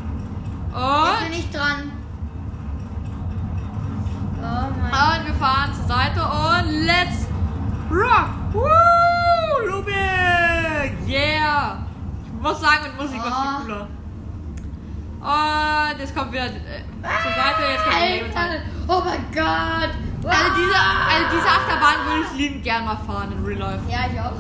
Ich 0.70 0.76
Und, 0.76 1.20
bin 1.22 1.32
nicht 1.38 1.54
dran. 1.56 1.92
Oh 4.38 4.70
mein 4.82 5.20
und 5.20 5.26
wir 5.28 5.34
fahren 5.36 5.72
zur 5.74 5.86
Seite 5.86 6.22
und 6.22 6.72
let's 6.86 7.28
rock. 7.90 8.30
Woo, 8.54 9.68
Lubik. 9.70 11.08
Yeah. 11.08 11.78
Ich 12.26 12.42
muss 12.42 12.60
sagen, 12.62 12.84
mit 12.84 13.02
Musik 13.02 13.20
war 13.24 13.32
Oh. 13.32 13.58
viel 13.64 13.74
cooler. 13.74 13.88
Und 15.22 16.00
jetzt 16.00 16.16
kommt 16.16 16.32
wieder 16.32 16.46
äh, 16.46 16.84
zur 17.02 17.32
Seite, 17.32 17.62
jetzt 17.72 17.84
kommt 17.84 18.38
Alter. 18.38 18.62
Oh 18.88 19.02
mein 19.04 19.26
Gott. 19.34 19.96
Also 20.28 20.50
diese, 20.58 20.76
also 20.76 21.26
diese 21.36 21.48
Achterbahn 21.48 22.06
würde 22.08 22.22
ich 22.32 22.38
liebend 22.38 22.64
gern 22.64 22.86
mal 22.86 22.98
fahren 22.98 23.32
in 23.32 23.46
Real 23.46 23.60
Life. 23.60 23.84
Ja, 23.90 24.00
ich 24.12 24.20
auch. 24.20 24.34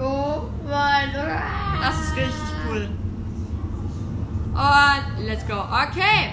Oh 0.00 0.42
mein 0.68 1.12
Gott. 1.12 1.42
Das 1.82 2.00
ist 2.00 2.16
richtig 2.16 2.42
cool. 2.68 2.88
Und 4.54 5.24
let's 5.26 5.46
go. 5.46 5.54
Okay. 5.54 6.30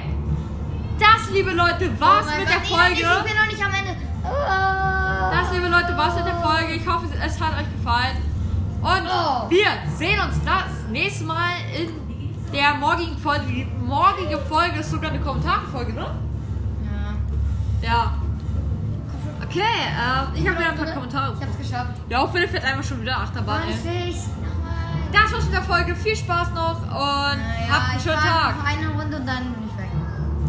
Das, 1.00 1.30
liebe 1.32 1.52
Leute, 1.52 1.90
war's 2.00 2.26
Oh 2.28 2.38
mit 2.40 2.48
Gott, 2.48 2.56
der 2.56 2.62
Folge. 2.62 2.94
Ich 2.94 3.32
bin 3.32 3.38
noch 3.38 3.46
nicht 3.48 3.64
am 3.64 3.74
Ende. 3.74 3.96
Oh. 4.24 5.32
Das, 5.32 5.52
liebe 5.54 5.68
Leute, 5.68 5.96
war's 5.98 6.16
mit 6.16 6.26
der 6.26 6.36
Folge. 6.36 6.74
Ich 6.74 6.88
hoffe, 6.88 7.06
es 7.26 7.40
hat 7.42 7.54
euch 7.54 7.72
gefallen. 7.78 8.18
Und 8.82 9.08
Oh. 9.10 9.50
wir 9.50 9.68
sehen 9.98 10.20
uns 10.22 10.36
das 10.44 10.90
nächste 10.90 11.26
Mal 11.26 11.52
in 11.78 11.90
der 12.52 12.74
morgigen 12.76 13.18
Folge. 13.18 13.46
Die 13.48 13.66
morgige 13.86 14.38
Folge 14.40 14.80
ist 14.80 14.92
sogar 14.92 15.12
eine 15.12 15.20
Kommentarfolge, 15.20 15.94
ne? 15.94 16.08
Ja. 17.82 18.14
Okay, 19.44 19.60
äh, 19.62 20.40
ich 20.40 20.48
habe 20.48 20.60
wieder 20.60 20.70
ein 20.70 20.76
paar 20.78 20.86
Kommentare. 20.94 21.34
Ich 21.40 21.46
hab's 21.46 21.58
geschafft. 21.58 21.92
Ja, 22.10 22.20
auch 22.20 22.32
Philipp 22.32 22.52
fährt 22.52 22.66
einfach 22.66 22.84
schon 22.84 23.02
wieder 23.02 23.18
Achterbahn. 23.18 23.62
Ey. 23.86 24.16
Das 25.12 25.34
war's 25.34 25.46
mit 25.46 25.54
der 25.54 25.64
Folge. 25.64 25.96
Viel 25.96 26.16
Spaß 26.16 26.50
noch 26.54 26.82
und 26.82 26.92
Ja, 26.92 27.74
habt 27.74 27.92
einen 27.92 28.00
schönen 28.00 28.18
Tag. 28.20 28.58
noch 28.58 28.66
eine 28.66 28.88
Runde 28.90 29.18
und 29.18 29.26
dann 29.26 29.54
bin 29.54 29.64
ich 29.68 29.78
weg. 29.78 29.90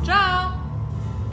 Ciao. 0.05 0.60